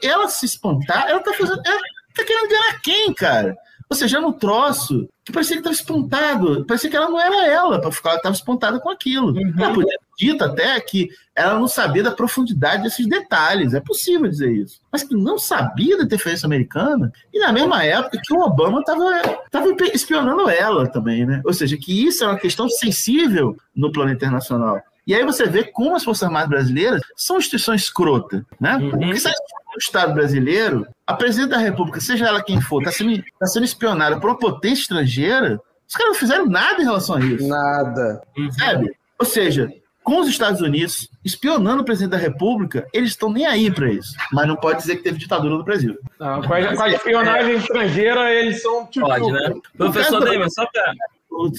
ela 0.03 0.27
se 0.27 0.45
espantar, 0.45 1.07
ela 1.07 1.21
tá 1.21 1.31
fazendo. 1.33 1.61
Ela 1.65 1.79
tá 2.13 2.23
querendo 2.25 2.49
ganhar 2.49 2.81
quem, 2.81 3.13
cara? 3.13 3.55
Ou 3.89 3.95
seja, 3.95 4.19
no 4.19 4.33
troço, 4.33 5.07
que 5.23 5.31
parecia 5.31 5.55
que 5.55 5.61
estava 5.61 5.73
espantado, 5.73 6.65
parecia 6.65 6.89
que 6.89 6.95
ela 6.97 7.09
não 7.09 7.19
era 7.19 7.47
ela, 7.47 7.79
para 7.79 7.91
ficar, 7.91 8.09
ela 8.09 8.17
estava 8.17 8.35
espantada 8.35 8.79
com 8.79 8.89
aquilo. 8.89 9.31
Uhum. 9.31 9.53
Ela 9.57 9.73
podia 9.73 9.97
dito 10.17 10.43
até 10.43 10.79
que 10.79 11.09
ela 11.35 11.57
não 11.57 11.67
sabia 11.67 12.03
da 12.03 12.11
profundidade 12.11 12.83
desses 12.83 13.07
detalhes, 13.07 13.73
é 13.73 13.79
possível 13.79 14.27
dizer 14.27 14.51
isso. 14.51 14.81
Mas 14.91 15.03
que 15.03 15.15
não 15.15 15.37
sabia 15.37 15.97
da 15.97 16.03
interferência 16.03 16.45
americana, 16.45 17.13
e 17.33 17.39
na 17.39 17.53
mesma 17.53 17.83
época 17.83 18.19
que 18.21 18.33
o 18.33 18.41
Obama 18.41 18.79
estava 18.79 19.69
espionando 19.93 20.49
ela 20.49 20.87
também, 20.87 21.25
né? 21.25 21.41
Ou 21.45 21.53
seja, 21.53 21.77
que 21.77 22.05
isso 22.05 22.23
é 22.23 22.27
uma 22.27 22.39
questão 22.39 22.67
sensível 22.67 23.55
no 23.75 23.91
plano 23.91 24.11
internacional. 24.11 24.81
E 25.05 25.15
aí 25.15 25.23
você 25.23 25.45
vê 25.45 25.63
como 25.63 25.95
as 25.95 26.03
Forças 26.03 26.23
Armadas 26.23 26.49
brasileiras 26.49 27.01
são 27.15 27.37
instituições 27.37 27.83
escrotas, 27.83 28.41
né? 28.59 28.75
Uhum. 28.75 28.89
Porque 28.89 29.19
se 29.19 29.29
o 29.77 29.79
Estado 29.79 30.13
brasileiro, 30.13 30.85
a 31.05 31.13
presidente 31.13 31.51
da 31.51 31.57
República, 31.57 32.01
seja 32.01 32.27
ela 32.27 32.43
quem 32.43 32.59
for, 32.59 32.81
está 32.81 32.91
sendo, 32.91 33.23
tá 33.39 33.45
sendo 33.45 33.63
espionada 33.63 34.19
por 34.19 34.29
uma 34.29 34.37
potência 34.37 34.81
estrangeira, 34.81 35.59
os 35.87 35.93
caras 35.93 36.13
não 36.13 36.19
fizeram 36.19 36.45
nada 36.47 36.81
em 36.81 36.85
relação 36.85 37.15
a 37.15 37.19
isso. 37.19 37.47
Nada. 37.47 38.21
Sabe? 38.57 38.91
Ou 39.19 39.25
seja, 39.25 39.71
com 40.03 40.19
os 40.19 40.27
Estados 40.27 40.61
Unidos 40.61 41.09
espionando 41.23 41.81
o 41.81 41.85
presidente 41.85 42.11
da 42.11 42.17
República, 42.17 42.87
eles 42.91 43.11
estão 43.11 43.31
nem 43.31 43.45
aí 43.45 43.71
para 43.71 43.91
isso. 43.91 44.15
Mas 44.33 44.47
não 44.47 44.55
pode 44.55 44.79
dizer 44.79 44.97
que 44.97 45.03
teve 45.03 45.17
ditadura 45.17 45.55
no 45.55 45.63
Brasil. 45.63 45.97
Não, 46.19 46.41
com, 46.41 46.53
a, 46.53 46.75
com 46.75 46.83
a 46.83 46.89
espionagem 46.89 47.55
estrangeira, 47.55 48.33
eles 48.33 48.61
são 48.61 48.85
tipo. 48.87 49.05
Pode, 49.05 49.31
né? 49.31 49.53
Professor 49.77 50.23
Neymar, 50.23 50.49
só 50.49 50.65
para 50.65 50.93
o, 51.29 51.51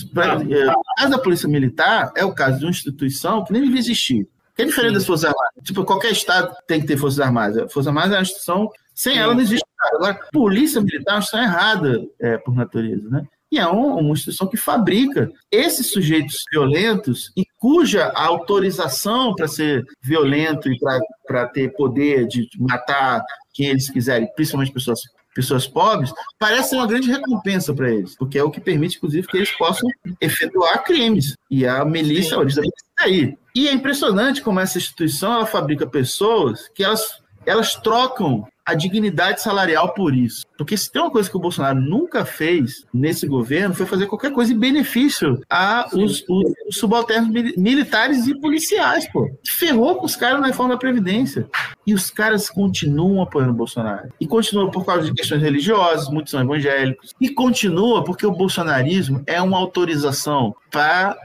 caso 0.97 1.11
da 1.11 1.19
Polícia 1.19 1.49
Militar 1.49 2.12
é 2.16 2.24
o 2.24 2.35
caso 2.35 2.59
de 2.59 2.65
uma 2.65 2.70
instituição 2.70 3.45
que 3.45 3.53
nem 3.53 3.62
devia 3.62 3.78
existir. 3.78 4.27
Que 4.59 4.62
é 4.62 4.66
diferente 4.66 4.90
Sim. 4.90 4.94
das 4.94 5.06
Forças 5.06 5.30
Armadas. 5.30 5.62
Tipo, 5.62 5.85
qualquer 5.85 6.10
Estado 6.10 6.52
tem 6.66 6.80
que 6.80 6.86
ter 6.89 6.97
Forças 6.97 7.20
Armadas. 7.20 7.59
A 7.59 7.68
Força 7.68 7.90
Armada 7.90 8.14
é 8.14 8.18
uma 8.18 8.22
instituição, 8.22 8.68
sem 8.93 9.12
Sim. 9.14 9.20
ela 9.20 9.32
não 9.32 9.40
existe 9.40 9.64
nada. 9.78 9.97
Agora, 9.97 10.28
Polícia 10.32 10.80
Militar 10.80 11.12
é 11.12 11.14
uma 11.14 11.18
instituição 11.20 11.48
errada 11.48 12.05
é, 12.18 12.39
por 12.39 12.56
natureza, 12.56 13.09
né? 13.09 13.22
E 13.52 13.59
é 13.59 13.66
uma, 13.68 13.94
uma 13.94 14.12
instituição 14.12 14.48
que 14.48 14.56
fabrica 14.56 15.30
esses 15.48 15.93
sujeitos 15.93 16.43
violentos 16.52 17.30
e 17.36 17.44
cuja 17.56 18.10
autorização 18.16 19.32
para 19.32 19.47
ser 19.47 19.85
violento 20.02 20.68
e 20.68 20.76
para 21.24 21.47
ter 21.47 21.72
poder 21.74 22.26
de 22.26 22.48
matar 22.59 23.22
quem 23.55 23.68
eles 23.68 23.89
quiserem, 23.89 24.28
principalmente 24.35 24.72
pessoas 24.72 24.98
pessoas 25.39 25.69
pobres, 25.69 26.12
parece 26.36 26.70
ser 26.70 26.77
uma 26.77 26.86
grande 26.89 27.09
recompensa 27.09 27.73
para 27.73 27.89
eles, 27.89 28.16
porque 28.16 28.36
é 28.36 28.43
o 28.43 28.51
que 28.51 28.60
permite, 28.60 28.97
inclusive, 28.97 29.28
que 29.28 29.36
eles 29.36 29.56
possam 29.56 29.89
efetuar 30.20 30.82
crimes. 30.82 31.36
E 31.48 31.65
a 31.65 31.85
milícia, 31.85 32.36
a 32.36 32.44
está 32.44 33.05
aí. 33.05 33.39
E 33.55 33.69
é 33.69 33.73
impressionante 33.73 34.43
como 34.43 34.59
essa 34.59 34.78
instituição 34.78 35.32
ela 35.32 35.47
fabrica 35.47 35.86
pessoas 35.86 36.69
que 36.74 36.82
elas, 36.82 37.23
elas 37.47 37.77
trocam 37.77 38.48
a 38.69 38.74
dignidade 38.74 39.40
salarial 39.40 39.95
por 39.95 40.15
isso. 40.15 40.45
Porque 40.59 40.77
se 40.77 40.93
tem 40.93 41.01
uma 41.01 41.11
coisa 41.11 41.31
que 41.31 41.36
o 41.36 41.40
Bolsonaro 41.40 41.81
nunca 41.81 42.23
fez 42.27 42.85
nesse 42.93 43.27
governo 43.27 43.74
foi 43.74 43.86
fazer 43.86 44.05
qualquer 44.07 44.31
coisa 44.31 44.53
em 44.53 44.59
benefício 44.59 45.40
a 45.49 45.89
os, 45.95 46.23
os, 46.28 46.53
os 46.69 46.77
subalternos 46.77 47.31
militares 47.57 48.27
e 48.27 48.39
policiais, 48.39 49.11
pô. 49.11 49.31
Ferrou 49.49 49.97
com 49.97 50.05
os 50.05 50.15
caras 50.15 50.43
na 50.43 50.49
reforma 50.49 50.74
da 50.74 50.78
Previdência. 50.78 51.49
E 51.86 51.95
os 51.95 52.11
caras 52.11 52.51
continuam 52.51 53.23
apoiando 53.23 53.53
o 53.53 53.57
Bolsonaro. 53.57 54.12
E 54.20 54.27
continuam 54.27 54.70
por 54.70 54.85
causa 54.85 55.07
de 55.07 55.15
questões 55.15 55.40
religiosas, 55.40 56.11
muitos 56.11 56.32
são 56.32 56.43
evangélicos. 56.43 57.15
E 57.19 57.31
continua 57.31 58.05
porque 58.05 58.27
o 58.27 58.32
bolsonarismo 58.32 59.23
é 59.27 59.40
uma 59.40 59.57
autorização 59.57 60.55
para 60.70 61.16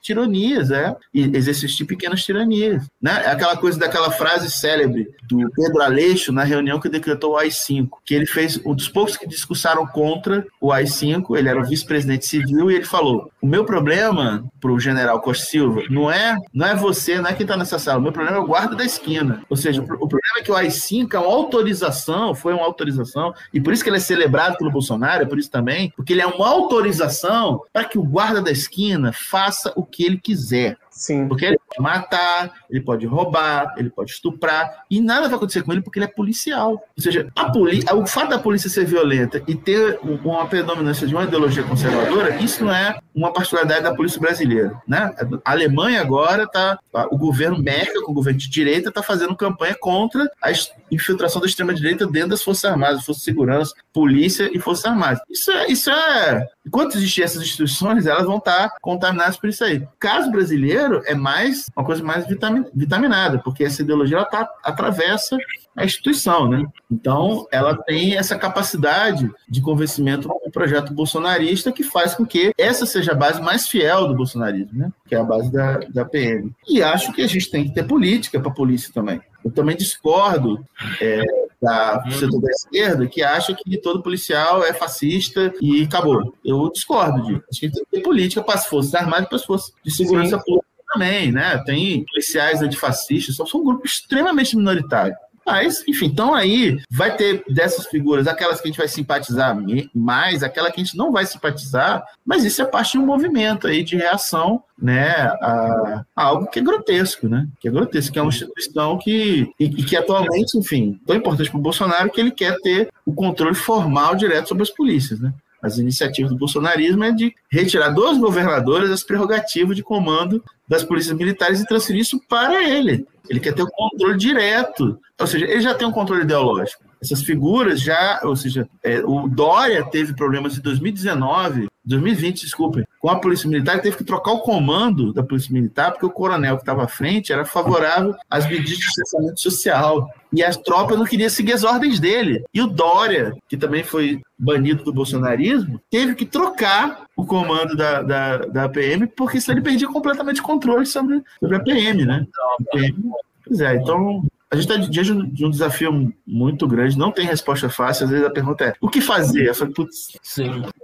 tiranias, 0.00 0.70
é? 0.70 0.96
Exercício 1.14 1.76
de 1.76 1.84
pequenas 1.84 2.24
tiranias. 2.24 2.84
Né? 3.00 3.22
É 3.24 3.30
aquela 3.30 3.56
coisa 3.56 3.78
daquela 3.78 4.10
frase 4.10 4.50
célebre 4.50 5.08
do 5.28 5.50
Pedro 5.50 5.82
Aleixo 5.82 6.32
na 6.32 6.44
reunião 6.44 6.80
que 6.80 6.88
decretou 6.88 7.32
o 7.32 7.36
AI-5 7.36 7.88
que 8.04 8.14
ele 8.14 8.26
fez 8.26 8.58
um 8.64 8.74
dos 8.74 8.88
poucos 8.88 9.16
que 9.16 9.26
discursaram 9.26 9.86
contra 9.86 10.46
o 10.60 10.72
AI-5, 10.72 11.36
ele 11.36 11.48
era 11.48 11.60
o 11.60 11.64
vice-presidente 11.64 12.26
civil, 12.26 12.70
e 12.70 12.76
ele 12.76 12.84
falou: 12.84 13.30
o 13.40 13.46
meu 13.46 13.64
problema 13.64 14.44
para 14.60 14.72
o 14.72 14.80
general 14.80 15.20
Costa 15.20 15.44
Silva 15.44 15.82
não 15.90 16.10
é, 16.10 16.36
não 16.52 16.66
é 16.66 16.74
você, 16.74 17.20
não 17.20 17.28
é 17.28 17.34
quem 17.34 17.44
está 17.44 17.56
nessa 17.56 17.78
sala, 17.78 17.98
o 17.98 18.02
meu 18.02 18.12
problema 18.12 18.38
é 18.38 18.40
o 18.40 18.46
guarda 18.46 18.74
da 18.74 18.84
esquina. 18.84 19.42
Ou 19.48 19.56
seja, 19.56 19.82
o 19.82 19.86
problema 19.86 20.38
é 20.38 20.42
que 20.42 20.50
o 20.50 20.56
AI-5 20.56 21.14
é 21.14 21.18
uma 21.18 21.32
autorização, 21.32 22.34
foi 22.34 22.54
uma 22.54 22.64
autorização, 22.64 23.34
e 23.52 23.60
por 23.60 23.72
isso 23.72 23.82
que 23.82 23.90
ele 23.90 23.98
é 23.98 24.00
celebrado 24.00 24.56
pelo 24.56 24.70
Bolsonaro, 24.70 25.22
é 25.22 25.26
por 25.26 25.38
isso 25.38 25.50
também, 25.50 25.92
porque 25.94 26.12
ele 26.12 26.22
é 26.22 26.26
uma 26.26 26.48
autorização 26.48 27.62
para 27.72 27.84
que 27.84 27.98
o 27.98 28.02
guarda 28.08 28.42
da 28.42 28.50
esquina 28.50 29.12
faça 29.12 29.72
o 29.76 29.84
que 29.84 30.04
ele 30.04 30.18
quiser. 30.18 30.76
Sim. 30.98 31.28
Porque 31.28 31.44
ele 31.44 31.58
pode 31.58 31.80
matar, 31.80 32.52
ele 32.68 32.80
pode 32.80 33.06
roubar, 33.06 33.72
ele 33.76 33.88
pode 33.88 34.10
estuprar, 34.10 34.84
e 34.90 35.00
nada 35.00 35.28
vai 35.28 35.36
acontecer 35.36 35.62
com 35.62 35.72
ele 35.72 35.80
porque 35.80 36.00
ele 36.00 36.06
é 36.06 36.08
policial. 36.08 36.70
Ou 36.70 37.02
seja, 37.02 37.30
a 37.36 37.50
poli 37.50 37.84
o 37.94 38.04
fato 38.04 38.30
da 38.30 38.38
polícia 38.38 38.68
ser 38.68 38.84
violenta 38.84 39.40
e 39.46 39.54
ter 39.54 40.00
uma 40.02 40.46
predominância 40.46 41.06
de 41.06 41.14
uma 41.14 41.22
ideologia 41.22 41.62
conservadora, 41.62 42.42
isso 42.42 42.64
não 42.64 42.74
é 42.74 42.98
uma 43.14 43.32
particularidade 43.32 43.84
da 43.84 43.94
polícia 43.94 44.20
brasileira. 44.20 44.80
Né? 44.88 45.14
A 45.44 45.52
Alemanha 45.52 46.00
agora 46.00 46.44
está, 46.44 46.78
o 47.12 47.16
governo 47.16 47.62
Merkel, 47.62 48.02
com 48.02 48.10
o 48.10 48.14
governo 48.14 48.40
de 48.40 48.50
direita, 48.50 48.88
está 48.88 49.02
fazendo 49.02 49.36
campanha 49.36 49.76
contra 49.80 50.28
a 50.42 50.50
infiltração 50.90 51.40
da 51.40 51.46
extrema-direita 51.46 52.08
dentro 52.08 52.30
das 52.30 52.42
Forças 52.42 52.64
Armadas, 52.64 53.04
Forças 53.04 53.22
de 53.22 53.24
Segurança, 53.24 53.72
Polícia 53.92 54.50
e 54.52 54.58
Forças 54.58 54.84
Armadas. 54.84 55.20
Isso 55.30 55.52
é, 55.52 55.70
isso 55.70 55.90
é 55.90 56.46
enquanto 56.68 56.96
existir 56.96 57.22
essas 57.22 57.42
instituições, 57.42 58.06
elas 58.06 58.26
vão 58.26 58.36
estar 58.36 58.74
contaminadas 58.80 59.36
por 59.36 59.48
isso 59.48 59.64
aí. 59.64 59.78
O 59.78 59.88
caso 59.98 60.30
brasileiro 60.30 61.02
é 61.06 61.14
mais 61.14 61.66
uma 61.74 61.84
coisa 61.84 62.04
mais 62.04 62.26
vitaminada, 62.74 63.38
porque 63.38 63.64
essa 63.64 63.82
ideologia 63.82 64.18
ela 64.18 64.26
tá, 64.26 64.48
atravessa 64.62 65.36
a 65.74 65.84
instituição, 65.84 66.48
né? 66.48 66.66
Então, 66.90 67.46
ela 67.50 67.76
tem 67.76 68.16
essa 68.16 68.36
capacidade 68.36 69.30
de 69.48 69.60
convencimento 69.60 70.28
com 70.28 70.48
o 70.48 70.52
projeto 70.52 70.92
bolsonarista 70.92 71.72
que 71.72 71.82
faz 71.82 72.14
com 72.14 72.26
que 72.26 72.52
essa 72.58 72.84
seja 72.84 73.12
a 73.12 73.14
base 73.14 73.40
mais 73.40 73.68
fiel 73.68 74.08
do 74.08 74.14
bolsonarismo, 74.14 74.76
né? 74.76 74.92
Que 75.06 75.14
é 75.14 75.18
a 75.18 75.24
base 75.24 75.50
da, 75.50 75.78
da 75.88 76.04
PM. 76.04 76.52
E 76.68 76.82
acho 76.82 77.12
que 77.12 77.22
a 77.22 77.26
gente 77.26 77.50
tem 77.50 77.64
que 77.64 77.74
ter 77.74 77.84
política 77.84 78.40
para 78.40 78.50
a 78.50 78.54
polícia 78.54 78.92
também. 78.92 79.20
Eu 79.48 79.52
também 79.52 79.76
discordo 79.76 80.62
é, 81.00 81.22
da 81.60 82.02
uhum. 82.04 82.12
setor 82.12 82.40
da 82.40 82.50
esquerda 82.50 83.06
que 83.06 83.22
acha 83.22 83.54
que 83.54 83.78
todo 83.78 84.02
policial 84.02 84.62
é 84.62 84.74
fascista 84.74 85.52
e 85.60 85.84
acabou. 85.84 86.34
Eu 86.44 86.70
discordo 86.70 87.22
disso. 87.22 87.42
Acho 87.50 87.60
que 87.60 87.70
tem 87.70 87.84
que 87.84 87.90
ter 87.90 88.00
política 88.00 88.42
para 88.42 88.54
as 88.54 88.66
forças 88.66 88.94
armadas 88.94 89.24
e 89.24 89.28
para 89.28 89.36
as 89.36 89.44
forças 89.44 89.72
de 89.82 89.90
segurança 89.90 90.36
Sim. 90.36 90.44
pública 90.44 90.66
também, 90.92 91.32
né? 91.32 91.62
Tem 91.64 92.04
policiais 92.04 92.62
antifascistas, 92.62 93.36
são, 93.36 93.46
são 93.46 93.60
um 93.60 93.64
grupo 93.64 93.86
extremamente 93.86 94.56
minoritário. 94.56 95.14
Mas, 95.48 95.82
enfim, 95.88 96.04
então 96.04 96.34
aí 96.34 96.78
vai 96.90 97.16
ter 97.16 97.42
dessas 97.48 97.86
figuras, 97.86 98.26
aquelas 98.26 98.60
que 98.60 98.68
a 98.68 98.70
gente 98.70 98.76
vai 98.76 98.86
simpatizar 98.86 99.56
mais, 99.94 100.42
aquela 100.42 100.70
que 100.70 100.78
a 100.78 100.84
gente 100.84 100.94
não 100.94 101.10
vai 101.10 101.24
simpatizar, 101.24 102.04
mas 102.24 102.44
isso 102.44 102.60
é 102.60 102.66
parte 102.66 102.92
de 102.92 102.98
um 102.98 103.06
movimento 103.06 103.66
aí 103.66 103.82
de 103.82 103.96
reação 103.96 104.62
né, 104.80 105.10
a, 105.40 106.04
a, 106.14 106.22
algo 106.22 106.48
que 106.48 106.58
é 106.58 106.62
grotesco, 106.62 107.26
né? 107.26 107.48
Que 107.58 107.66
é 107.66 107.70
grotesco, 107.70 108.12
que 108.12 108.18
é 108.18 108.22
uma 108.22 108.28
instituição 108.28 108.98
que, 108.98 109.50
e, 109.58 109.64
e 109.64 109.82
que 109.84 109.96
atualmente, 109.96 110.58
enfim, 110.58 111.00
tão 111.06 111.16
importante 111.16 111.50
para 111.50 111.58
o 111.58 111.62
Bolsonaro 111.62 112.10
que 112.10 112.20
ele 112.20 112.30
quer 112.30 112.54
ter 112.60 112.90
o 113.06 113.14
controle 113.14 113.54
formal 113.54 114.14
direto 114.14 114.48
sobre 114.48 114.64
as 114.64 114.70
polícias, 114.70 115.18
né? 115.18 115.32
As 115.62 115.78
iniciativas 115.78 116.30
do 116.30 116.38
bolsonarismo 116.38 117.02
é 117.02 117.10
de 117.10 117.34
retirar 117.50 117.88
dos 117.88 118.18
governadores 118.18 118.90
as 118.90 119.02
prerrogativas 119.02 119.74
de 119.74 119.82
comando 119.82 120.44
das 120.68 120.84
polícias 120.84 121.16
militares 121.16 121.60
e 121.60 121.66
transferir 121.66 122.02
isso 122.02 122.20
para 122.28 122.62
ele. 122.62 123.06
Ele 123.28 123.40
quer 123.40 123.54
ter 123.54 123.62
o 123.62 123.70
controle 123.70 124.16
direto, 124.16 124.98
ou 125.18 125.26
seja, 125.26 125.44
ele 125.44 125.60
já 125.60 125.74
tem 125.74 125.86
um 125.86 125.92
controle 125.92 126.22
ideológico. 126.22 126.87
Essas 127.02 127.22
figuras 127.22 127.80
já, 127.80 128.20
ou 128.24 128.36
seja, 128.36 128.68
é, 128.82 129.00
o 129.00 129.28
Dória 129.28 129.84
teve 129.84 130.14
problemas 130.14 130.56
em 130.56 130.60
2019 130.60 131.68
2020, 131.88 132.42
desculpem, 132.42 132.84
com 133.00 133.08
a 133.08 133.18
Polícia 133.18 133.48
Militar, 133.48 133.80
teve 133.80 133.96
que 133.96 134.04
trocar 134.04 134.32
o 134.32 134.40
comando 134.40 135.10
da 135.10 135.22
Polícia 135.22 135.52
Militar, 135.52 135.92
porque 135.92 136.04
o 136.04 136.10
coronel 136.10 136.56
que 136.56 136.62
estava 136.62 136.84
à 136.84 136.88
frente 136.88 137.32
era 137.32 137.46
favorável 137.46 138.14
às 138.28 138.44
medidas 138.44 138.68
de 138.68 138.76
distanciamento 138.76 139.40
social. 139.40 140.10
E 140.30 140.44
as 140.44 140.58
tropas 140.58 140.98
não 140.98 141.06
queriam 141.06 141.30
seguir 141.30 141.54
as 141.54 141.64
ordens 141.64 141.98
dele. 141.98 142.44
E 142.52 142.60
o 142.60 142.66
Dória, 142.66 143.34
que 143.48 143.56
também 143.56 143.82
foi 143.82 144.20
banido 144.38 144.84
do 144.84 144.92
bolsonarismo, 144.92 145.80
teve 145.90 146.14
que 146.14 146.26
trocar 146.26 147.06
o 147.16 147.24
comando 147.24 147.74
da, 147.74 148.02
da, 148.02 148.36
da 148.36 148.68
PM, 148.68 149.06
porque 149.06 149.40
senão 149.40 149.56
ele 149.56 149.64
perdia 149.64 149.88
completamente 149.88 150.42
o 150.42 150.44
controle 150.44 150.84
sobre, 150.84 151.22
sobre 151.40 151.56
a 151.56 151.60
PM, 151.60 152.04
né? 152.04 152.26
A 152.60 152.76
PM, 152.76 153.02
pois 153.46 153.60
é, 153.62 153.76
então 153.76 154.22
a 154.50 154.56
gente 154.56 154.70
está 154.70 154.76
diante 154.76 155.30
de 155.30 155.44
um 155.44 155.50
desafio 155.50 156.12
muito 156.26 156.66
grande, 156.66 156.96
não 156.96 157.12
tem 157.12 157.26
resposta 157.26 157.68
fácil. 157.68 158.04
Às 158.04 158.10
vezes 158.10 158.26
a 158.26 158.30
pergunta 158.30 158.64
é: 158.64 158.74
o 158.80 158.88
que 158.88 159.00
fazer? 159.00 159.48
Eu 159.48 159.54
falei, 159.54 159.74
putz, 159.74 160.08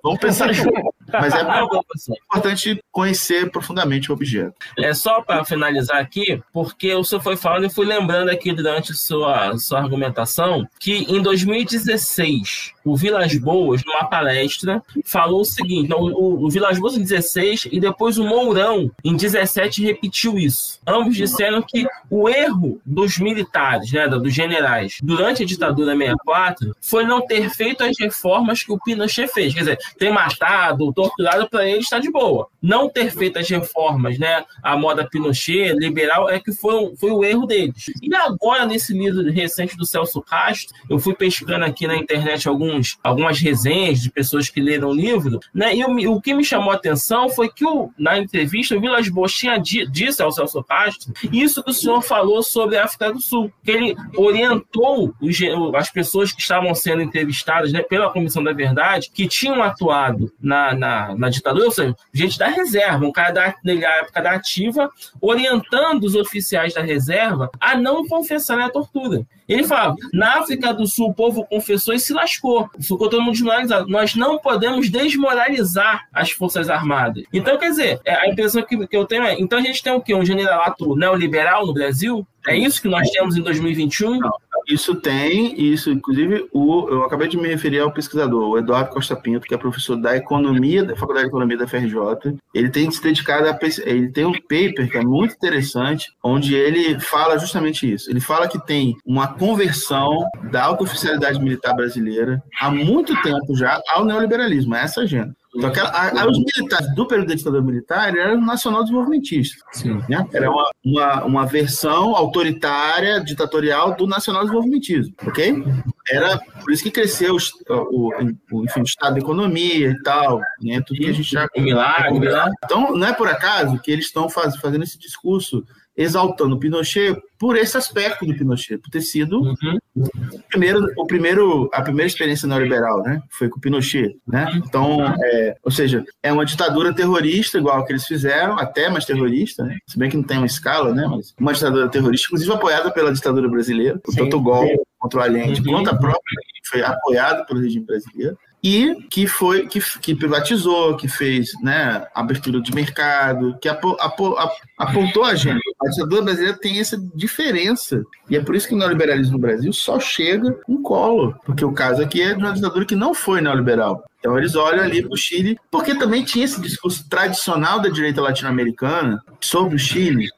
vamos 0.02 0.20
pensar 0.20 0.52
junto. 0.52 0.70
Mas 1.10 1.32
é 1.32 1.40
importante 2.26 2.83
conhecer 2.94 3.50
profundamente 3.50 4.10
o 4.10 4.14
objeto. 4.14 4.54
É 4.78 4.94
só 4.94 5.20
para 5.20 5.44
finalizar 5.44 5.96
aqui, 5.96 6.40
porque 6.52 6.94
o 6.94 7.02
senhor 7.02 7.20
foi 7.20 7.36
falando 7.36 7.66
e 7.66 7.70
fui 7.70 7.84
lembrando 7.84 8.30
aqui 8.30 8.52
durante 8.52 8.94
sua, 8.94 9.58
sua 9.58 9.80
argumentação 9.80 10.64
que 10.78 10.98
em 11.12 11.20
2016 11.20 12.72
o 12.84 12.96
Vilas 12.96 13.34
Boas, 13.36 13.82
numa 13.84 14.04
palestra, 14.04 14.80
falou 15.04 15.40
o 15.40 15.44
seguinte: 15.44 15.92
o, 15.92 16.44
o 16.44 16.48
Vilas 16.48 16.78
Boas 16.78 16.96
em 16.96 17.02
16 17.02 17.68
e 17.72 17.80
depois 17.80 18.16
o 18.16 18.24
Mourão 18.24 18.88
em 19.02 19.16
17 19.16 19.82
repetiu 19.82 20.38
isso. 20.38 20.78
Ambos 20.86 21.16
disseram 21.16 21.62
que 21.62 21.86
o 22.08 22.28
erro 22.28 22.80
dos 22.86 23.18
militares, 23.18 23.90
né, 23.90 24.06
dos 24.06 24.32
generais, 24.32 24.98
durante 25.02 25.42
a 25.42 25.46
ditadura 25.46 25.96
64 25.96 26.76
foi 26.80 27.04
não 27.04 27.26
ter 27.26 27.50
feito 27.50 27.82
as 27.82 27.98
reformas 27.98 28.62
que 28.62 28.70
o 28.70 28.78
Pinochet 28.78 29.26
fez. 29.26 29.52
Quer 29.52 29.60
dizer, 29.60 29.78
ter 29.98 30.12
matado, 30.12 30.92
torturado 30.92 31.48
para 31.48 31.66
ele 31.66 31.80
está 31.80 31.98
de 31.98 32.10
boa. 32.10 32.46
Não 32.62 32.83
ter 32.88 33.10
feito 33.10 33.38
as 33.38 33.48
reformas, 33.48 34.18
né, 34.18 34.44
a 34.62 34.76
moda 34.76 35.08
Pinochet, 35.08 35.72
liberal, 35.74 36.28
é 36.28 36.38
que 36.38 36.52
foi, 36.52 36.94
foi 36.96 37.10
o 37.10 37.24
erro 37.24 37.46
deles. 37.46 37.86
E 38.02 38.14
agora, 38.14 38.66
nesse 38.66 38.92
livro 38.92 39.22
recente 39.30 39.76
do 39.76 39.86
Celso 39.86 40.20
Castro, 40.22 40.74
eu 40.88 40.98
fui 40.98 41.14
pescando 41.14 41.64
aqui 41.64 41.86
na 41.86 41.96
internet 41.96 42.48
alguns, 42.48 42.98
algumas 43.02 43.38
resenhas 43.38 44.00
de 44.00 44.10
pessoas 44.10 44.48
que 44.48 44.60
leram 44.60 44.90
o 44.90 44.94
livro, 44.94 45.40
né, 45.52 45.74
e 45.74 45.80
eu, 45.80 45.90
o 46.12 46.20
que 46.20 46.34
me 46.34 46.44
chamou 46.44 46.70
a 46.70 46.74
atenção 46.74 47.28
foi 47.28 47.48
que 47.48 47.64
o, 47.64 47.90
na 47.98 48.18
entrevista 48.18 48.76
o 48.76 48.80
Vilas 48.80 49.08
Boas 49.08 49.32
tinha 49.32 49.58
disse 49.58 50.22
ao 50.22 50.32
Celso 50.32 50.62
Castro 50.62 51.12
isso 51.32 51.62
que 51.62 51.70
o 51.70 51.74
senhor 51.74 52.02
falou 52.02 52.42
sobre 52.42 52.76
a 52.76 52.84
África 52.84 53.12
do 53.12 53.20
Sul, 53.20 53.52
que 53.62 53.70
ele 53.70 53.96
orientou 54.16 55.14
os, 55.20 55.38
as 55.74 55.90
pessoas 55.90 56.32
que 56.32 56.40
estavam 56.40 56.74
sendo 56.74 57.02
entrevistadas 57.02 57.72
né, 57.72 57.82
pela 57.82 58.10
Comissão 58.10 58.42
da 58.42 58.52
Verdade, 58.52 59.10
que 59.12 59.26
tinham 59.26 59.62
atuado 59.62 60.32
na, 60.40 60.74
na, 60.74 61.14
na 61.16 61.28
ditadura, 61.28 61.66
ou 61.66 61.70
seja, 61.70 61.94
gente 62.12 62.38
da 62.38 62.48
reserva, 62.74 63.06
um 63.06 63.12
cara 63.12 63.30
da 63.30 63.54
época 63.98 64.20
da 64.20 64.32
ativa, 64.32 64.90
orientando 65.20 66.04
os 66.04 66.14
oficiais 66.14 66.74
da 66.74 66.82
reserva 66.82 67.50
a 67.60 67.76
não 67.76 68.06
confessarem 68.06 68.64
a 68.64 68.70
tortura. 68.70 69.24
Ele 69.48 69.64
fala: 69.64 69.94
na 70.12 70.40
África 70.40 70.72
do 70.72 70.86
Sul, 70.86 71.10
o 71.10 71.14
povo 71.14 71.44
confessou 71.44 71.94
e 71.94 71.98
se 71.98 72.12
lascou. 72.12 72.68
Ficou 72.80 73.08
todo 73.08 73.22
mundo 73.22 73.32
desmoralizado. 73.32 73.88
Nós 73.88 74.14
não 74.14 74.38
podemos 74.38 74.88
desmoralizar 74.88 76.06
as 76.12 76.30
Forças 76.30 76.68
Armadas. 76.68 77.24
Então, 77.32 77.58
quer 77.58 77.70
dizer, 77.70 78.00
é, 78.04 78.14
a 78.14 78.28
impressão 78.28 78.62
que, 78.62 78.76
eu 78.92 79.04
tenho 79.04 79.24
é: 79.24 79.38
então 79.38 79.58
a 79.58 79.62
gente 79.62 79.82
tem 79.82 79.92
o 79.92 80.00
quê? 80.00 80.14
Um 80.14 80.24
generalato 80.24 80.96
neoliberal 80.96 81.66
no 81.66 81.74
Brasil? 81.74 82.26
É 82.46 82.56
isso 82.56 82.80
que 82.80 82.88
nós 82.88 83.08
temos 83.10 83.36
em 83.36 83.42
2021? 83.42 84.18
Não, 84.18 84.30
isso 84.68 84.94
tem, 84.94 85.60
isso, 85.60 85.90
inclusive, 85.90 86.46
o, 86.52 86.88
eu 86.88 87.02
acabei 87.04 87.26
de 87.28 87.36
me 87.36 87.48
referir 87.48 87.80
ao 87.80 87.90
pesquisador, 87.90 88.48
o 88.48 88.58
Eduardo 88.58 88.90
Costa 88.90 89.16
Pinto, 89.16 89.46
que 89.46 89.54
é 89.54 89.58
professor 89.58 89.96
da 89.96 90.16
Economia, 90.16 90.84
da 90.84 90.96
Faculdade 90.96 91.26
de 91.26 91.30
Economia 91.30 91.56
da 91.56 91.66
FRJ. 91.66 92.36
Ele 92.54 92.70
tem 92.70 92.90
se 92.90 93.02
dedicado 93.02 93.48
a. 93.48 93.58
Ele 93.84 94.10
tem 94.10 94.24
um 94.24 94.32
paper 94.32 94.90
que 94.90 94.98
é 94.98 95.02
muito 95.02 95.34
interessante, 95.34 96.12
onde 96.22 96.54
ele 96.54 96.98
fala 97.00 97.38
justamente 97.38 97.90
isso. 97.90 98.10
Ele 98.10 98.20
fala 98.20 98.48
que 98.48 98.64
tem 98.64 98.96
uma 99.04 99.28
conversão 99.38 100.28
da 100.50 100.64
alta 100.64 100.84
oficialidade 100.84 101.38
militar 101.40 101.74
brasileira 101.74 102.42
há 102.60 102.70
muito 102.70 103.20
tempo 103.22 103.56
já 103.56 103.80
ao 103.88 104.04
neoliberalismo, 104.04 104.74
é 104.74 104.82
essa 104.82 105.02
agenda. 105.02 105.34
Então, 105.56 105.70
aquela, 105.70 105.90
a, 105.90 106.26
os 106.26 106.38
militares 106.38 106.92
do 106.94 107.06
período 107.06 107.28
da 107.28 107.34
ditadura 107.34 107.62
militar 107.62 108.16
eram 108.16 108.40
nacional 108.40 108.82
desenvolvimentistas. 108.82 109.84
Né? 110.08 110.26
Era 110.32 110.50
uma, 110.50 110.70
uma, 110.84 111.24
uma, 111.24 111.46
versão 111.46 112.16
autoritária, 112.16 113.20
ditatorial 113.20 113.94
do 113.94 114.06
nacional 114.06 114.42
desenvolvimentismo, 114.42 115.14
ok? 115.24 115.64
Era 116.10 116.38
por 116.38 116.72
isso 116.72 116.82
que 116.82 116.90
cresceu 116.90 117.36
o, 117.68 118.10
o, 118.50 118.64
enfim, 118.64 118.80
o 118.80 118.84
estado 118.84 119.14
da 119.14 119.20
economia 119.20 119.90
e 119.90 120.02
tal, 120.02 120.40
né? 120.60 120.82
tudo 120.84 120.98
que 120.98 121.08
a 121.08 121.12
gente 121.12 121.30
já... 121.30 121.46
Milagre, 121.56 122.18
milagre. 122.18 122.52
Então, 122.64 122.92
não 122.92 123.06
é 123.06 123.12
por 123.12 123.28
acaso 123.28 123.78
que 123.78 123.92
eles 123.92 124.06
estão 124.06 124.28
faz, 124.28 124.56
fazendo 124.56 124.82
esse 124.82 124.98
discurso 124.98 125.64
exaltando 125.96 126.56
o 126.56 126.58
Pinochet 126.58 127.16
por 127.38 127.56
esse 127.56 127.76
aspecto 127.76 128.24
do 128.24 128.34
Pinochet, 128.34 128.78
por 128.78 128.90
ter 128.90 129.00
sido 129.00 129.40
uhum. 129.40 129.78
o 129.96 130.42
primeiro, 130.48 130.86
o 130.96 131.06
primeiro, 131.06 131.70
a 131.72 131.82
primeira 131.82 132.06
experiência 132.06 132.48
neoliberal, 132.48 133.02
né? 133.02 133.22
Foi 133.30 133.48
com 133.48 133.58
o 133.58 133.60
Pinochet, 133.60 134.16
né? 134.26 134.46
Uhum. 134.46 134.56
Então, 134.56 135.14
é, 135.22 135.54
ou 135.62 135.70
seja, 135.70 136.04
é 136.22 136.32
uma 136.32 136.44
ditadura 136.44 136.94
terrorista, 136.94 137.58
igual 137.58 137.84
que 137.84 137.92
eles 137.92 138.06
fizeram, 138.06 138.58
até 138.58 138.88
mais 138.88 139.04
terrorista, 139.04 139.64
né? 139.64 139.76
Se 139.86 139.98
bem 139.98 140.10
que 140.10 140.16
não 140.16 140.24
tem 140.24 140.38
uma 140.38 140.46
escala, 140.46 140.92
né? 140.92 141.06
Mas 141.08 141.34
uma 141.38 141.52
ditadura 141.52 141.88
terrorista, 141.88 142.26
inclusive 142.28 142.52
apoiada 142.52 142.90
pela 142.90 143.12
ditadura 143.12 143.48
brasileira, 143.48 144.00
o 144.06 144.14
tanto 144.14 144.40
golpe 144.40 144.76
contra 144.98 145.20
o 145.20 145.22
Allende, 145.22 145.60
uhum. 145.60 145.74
quanto 145.74 145.90
a 145.90 145.96
própria, 145.96 146.40
foi 146.64 146.82
apoiado 146.82 147.46
pelo 147.46 147.60
regime 147.60 147.84
brasileiro 147.84 148.38
e 148.64 148.94
que 149.10 149.26
foi 149.26 149.68
que, 149.68 149.78
que 150.00 150.14
privatizou, 150.14 150.96
que 150.96 151.06
fez 151.06 151.50
né, 151.62 152.06
abertura 152.14 152.62
de 152.62 152.74
mercado, 152.74 153.58
que 153.60 153.68
apo, 153.68 153.94
apo, 154.00 154.34
apontou 154.78 155.22
a 155.22 155.34
gente. 155.34 155.60
A 155.84 155.90
ditadura 155.90 156.22
brasileira 156.22 156.58
tem 156.58 156.80
essa 156.80 156.96
diferença. 157.14 158.02
E 158.28 158.36
é 158.36 158.40
por 158.40 158.54
isso 158.54 158.66
que 158.68 158.74
o 158.74 158.78
neoliberalismo 158.78 159.34
no 159.34 159.38
Brasil 159.38 159.72
só 159.72 160.00
chega 160.00 160.58
um 160.68 160.82
colo. 160.82 161.34
Porque 161.44 161.64
o 161.64 161.72
caso 161.72 162.02
aqui 162.02 162.22
é 162.22 162.34
de 162.34 162.42
uma 162.42 162.52
ditadura 162.52 162.84
que 162.84 162.96
não 162.96 163.12
foi 163.12 163.40
neoliberal. 163.40 164.04
Então 164.24 164.38
eles 164.38 164.54
olham 164.54 164.82
ali 164.82 165.02
para 165.02 165.12
o 165.12 165.18
Chile, 165.18 165.58
porque 165.70 165.94
também 165.94 166.24
tinha 166.24 166.46
esse 166.46 166.58
discurso 166.58 167.06
tradicional 167.10 167.78
da 167.78 167.90
direita 167.90 168.22
latino-americana 168.22 169.22
sobre 169.38 169.76
o 169.76 169.78
Chile, 169.78 170.28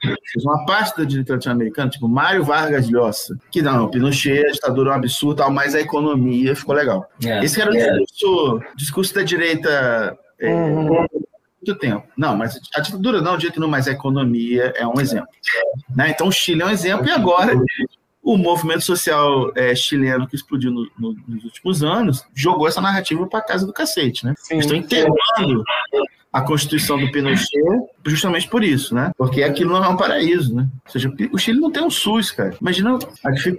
uma 0.43 0.67
parte 0.67 0.99
da 0.99 1.05
direita 1.05 1.35
latino-americana, 1.35 1.91
tipo 1.91 2.09
Mário 2.09 2.43
Vargas 2.43 2.91
Llosa, 2.91 3.39
que 3.49 3.63
não, 3.63 3.89
Pinochet, 3.89 4.45
a 4.45 4.51
ditadura 4.51 4.91
é 4.91 4.93
um 4.93 4.97
absurdo, 4.97 5.37
tal, 5.37 5.53
mas 5.53 5.77
a 5.77 5.81
economia 5.81 6.57
ficou 6.57 6.75
legal. 6.75 7.09
É, 7.25 7.45
esse 7.45 7.61
era 7.61 7.71
o 7.71 7.77
é. 7.77 7.99
discurso, 8.01 8.61
discurso 8.75 9.15
da 9.15 9.23
direita 9.23 10.19
é, 10.41 10.53
uhum. 10.53 11.07
Muito 11.67 11.79
tempo. 11.79 12.07
Não, 12.17 12.37
mas 12.37 12.59
a 12.75 12.81
ditadura 12.81 13.21
não, 13.21 13.37
de 13.37 13.43
jeito 13.43 13.59
nenhum, 13.59 13.71
mas 13.71 13.89
a 13.89 13.93
economia 13.93 14.73
é 14.77 14.87
um 14.87 15.01
exemplo. 15.01 15.29
Né? 15.95 16.11
Então 16.11 16.29
o 16.29 16.33
Chile 16.33 16.63
é 16.63 16.67
um 16.67 16.71
exemplo, 16.71 17.07
e 17.07 17.11
agora 17.11 17.53
o 18.23 18.37
movimento 18.37 18.83
social 18.83 19.53
é, 19.55 19.75
chileno 19.75 20.27
que 20.27 20.35
explodiu 20.35 20.71
no, 20.71 20.91
no, 20.99 21.17
nos 21.29 21.45
últimos 21.45 21.83
anos 21.83 22.25
jogou 22.35 22.67
essa 22.67 22.81
narrativa 22.81 23.27
para 23.27 23.41
casa 23.41 23.65
do 23.65 23.73
cacete, 23.73 24.25
né? 24.25 24.35
Sim, 24.39 24.59
Estão 24.59 24.77
enterrando 24.77 25.63
a 26.37 26.43
Constituição 26.43 26.99
do 26.99 27.11
Pinochet 27.11 27.49
justamente 28.05 28.47
por 28.47 28.63
isso, 28.63 28.95
né? 28.95 29.11
Porque 29.17 29.43
aquilo 29.43 29.73
não 29.73 29.83
é 29.83 29.89
um 29.89 29.97
paraíso, 29.97 30.55
né? 30.55 30.69
Ou 30.85 30.93
seja, 30.93 31.11
o 31.33 31.39
Chile 31.39 31.59
não 31.59 31.71
tem 31.71 31.83
um 31.83 31.89
SUS, 31.89 32.31
cara. 32.31 32.55
Imagina. 32.61 32.99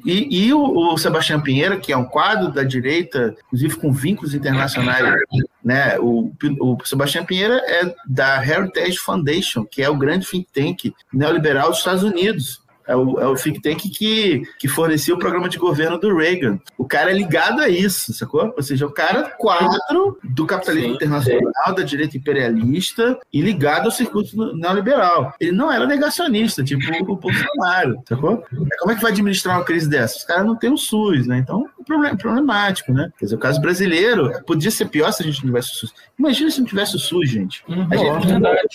E, 0.05 0.45
e 0.45 0.53
o, 0.53 0.93
o 0.93 0.97
Sebastião 0.97 1.41
Pinheiro, 1.41 1.79
que 1.79 1.91
é 1.91 1.97
um 1.97 2.05
quadro 2.05 2.51
da 2.51 2.61
direita, 2.61 3.35
inclusive 3.47 3.75
com 3.77 3.91
vínculos 3.91 4.35
internacionais, 4.35 5.19
né? 5.65 5.97
O, 5.99 6.31
o 6.61 6.77
Sebastião 6.85 7.25
Pinheiro 7.25 7.55
é 7.55 7.95
da 8.07 8.45
Heritage 8.45 8.99
Foundation, 8.99 9.65
que 9.65 9.81
é 9.81 9.89
o 9.89 9.97
grande 9.97 10.27
think 10.27 10.47
tank 10.53 10.93
neoliberal 11.11 11.69
dos 11.69 11.79
Estados 11.79 12.03
Unidos 12.03 12.61
É 12.87 12.95
o, 12.95 13.19
é 13.19 13.27
o 13.27 13.35
think 13.35 13.61
tank 13.61 13.89
que, 13.89 14.43
que 14.57 14.67
fornecia 14.67 15.13
o 15.13 15.19
programa 15.19 15.49
de 15.49 15.57
governo 15.57 15.97
do 15.97 16.15
Reagan. 16.15 16.59
O 16.77 16.85
cara 16.85 17.11
é 17.11 17.13
ligado 17.13 17.61
a 17.61 17.69
isso, 17.69 18.13
sacou? 18.13 18.53
Ou 18.55 18.63
seja, 18.63 18.85
o 18.85 18.91
cara 18.91 19.29
quadro 19.37 20.17
do 20.23 20.45
capitalismo 20.45 20.89
Sim, 20.89 20.95
internacional, 20.95 21.75
da 21.75 21.83
direita 21.83 22.17
imperialista 22.17 23.19
e 23.31 23.41
ligado 23.41 23.85
ao 23.85 23.91
circuito 23.91 24.35
neoliberal. 24.55 25.33
Ele 25.39 25.51
não 25.51 25.71
era 25.71 25.85
negacionista, 25.85 26.63
tipo 26.63 26.81
o 27.11 27.15
Bolsonaro, 27.15 28.01
sacou? 28.07 28.43
Como 28.79 28.91
é 28.91 28.95
que 28.95 29.01
vai 29.01 29.11
administrar 29.11 29.57
uma 29.57 29.65
crise 29.65 29.89
dessa? 29.89 30.17
Os 30.17 30.23
caras 30.23 30.45
não 30.45 30.55
têm 30.55 30.71
o 30.71 30.77
SUS, 30.77 31.27
né? 31.27 31.37
Então, 31.37 31.67
é 32.05 32.15
problemático, 32.15 32.91
né? 32.91 33.11
Quer 33.17 33.25
dizer, 33.25 33.35
o 33.35 33.39
caso 33.39 33.61
brasileiro 33.61 34.31
podia 34.45 34.71
ser 34.71 34.87
pior 34.89 35.11
se 35.11 35.23
a 35.23 35.25
gente 35.25 35.39
não 35.39 35.47
tivesse 35.47 35.71
o 35.71 35.75
SUS. 35.75 35.93
Imagina 36.17 36.51
se 36.51 36.59
não 36.59 36.67
tivesse 36.67 36.95
o 36.95 36.99
SUS, 36.99 37.29
gente. 37.29 37.63
Uhum, 37.67 37.87
a 37.89 37.95
gente 37.95 38.27
verdade. 38.27 38.67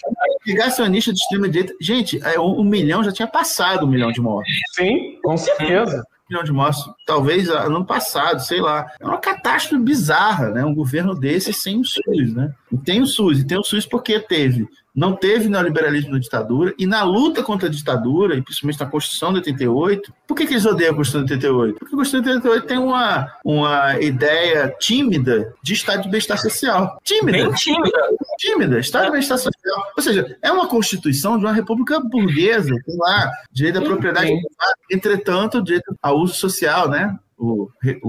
Negacionista 0.47 1.13
de 1.13 1.19
extrema 1.19 1.49
direita. 1.49 1.75
Gente, 1.81 2.21
é, 2.25 2.39
um 2.39 2.65
milhão 2.65 3.03
já 3.03 3.13
tinha 3.13 3.29
passado 3.29 3.87
um 3.87 3.89
milhão 3.89 4.11
de 4.11 4.21
mortes. 4.21 4.55
Sim, 4.75 5.19
com 5.23 5.37
certeza 5.37 6.03
milhão 6.33 6.45
de 6.45 6.53
mortes, 6.53 6.83
talvez 7.07 7.49
ano 7.51 7.85
passado, 7.85 8.41
sei 8.41 8.61
lá. 8.61 8.91
É 8.99 9.05
uma 9.05 9.19
catástrofe 9.19 9.85
bizarra, 9.85 10.49
né? 10.49 10.65
Um 10.65 10.75
governo 10.75 11.15
desse 11.15 11.53
sem 11.53 11.79
o 11.79 11.85
SUS, 11.85 12.35
né? 12.35 12.55
E 12.73 12.79
tem 12.79 13.03
o 13.03 13.07
SUS, 13.07 13.41
e 13.41 13.45
tem 13.45 13.59
o 13.59 13.65
SUS 13.65 13.87
porque 13.87 14.19
teve 14.19 14.67
não 14.95 15.17
teve 15.17 15.49
neoliberalismo 15.49 16.13
na 16.13 16.19
ditadura, 16.19 16.75
e 16.79 16.87
na 16.87 17.03
luta 17.03 17.43
contra 17.43 17.69
a 17.69 17.71
ditadura, 17.71 18.37
e 18.37 18.43
principalmente 18.43 18.81
na 18.81 18.87
Constituição 18.87 19.31
de 19.31 19.39
88, 19.39 20.13
por 20.27 20.37
que, 20.37 20.47
que 20.47 20.53
eles 20.53 20.67
odeiam 20.67 20.93
a 20.93 20.97
Constituição 20.97 21.25
de 21.25 21.33
88? 21.33 21.79
Porque 21.79 21.95
a 21.95 21.99
Constituição 21.99 22.23
de 22.23 22.47
88 22.47 22.67
tem 22.67 22.79
uma, 22.79 23.33
uma 23.45 24.01
ideia 24.01 24.75
tímida 24.79 25.55
de 25.63 25.73
Estado 25.73 26.03
de 26.03 26.11
bem-estar 26.11 26.39
social. 26.39 26.99
Tímida. 27.03 27.39
Bem 27.39 27.53
tímida. 27.55 27.99
Tímida, 28.39 28.79
Estado 28.79 29.07
de 29.07 29.13
bem-estar 29.13 29.39
social. 29.39 29.93
Ou 29.97 30.03
seja, 30.03 30.37
é 30.43 30.53
uma 30.53 30.69
Constituição 30.69 31.39
de 31.39 31.45
uma 31.45 31.53
república 31.53 31.99
burguesa, 32.01 32.75
tem 32.85 32.97
lá, 32.99 33.31
direito 33.51 33.79
à 33.79 33.83
propriedade 33.83 34.27
privada, 34.27 34.75
entretanto, 34.91 35.63
direito 35.63 35.97
ao 36.03 36.19
uso 36.19 36.35
social, 36.35 36.89
né? 36.89 37.17
o, 37.43 37.69
o, 38.05 38.09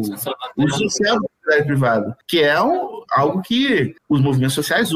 o 0.58 0.70
social 0.70 1.18
propriedade 1.44 1.68
privada, 1.68 2.18
que 2.28 2.40
é 2.40 2.62
um, 2.62 3.04
algo 3.12 3.42
que 3.42 3.96
os 4.08 4.22
movimentos 4.22 4.56
sociais 4.56 4.90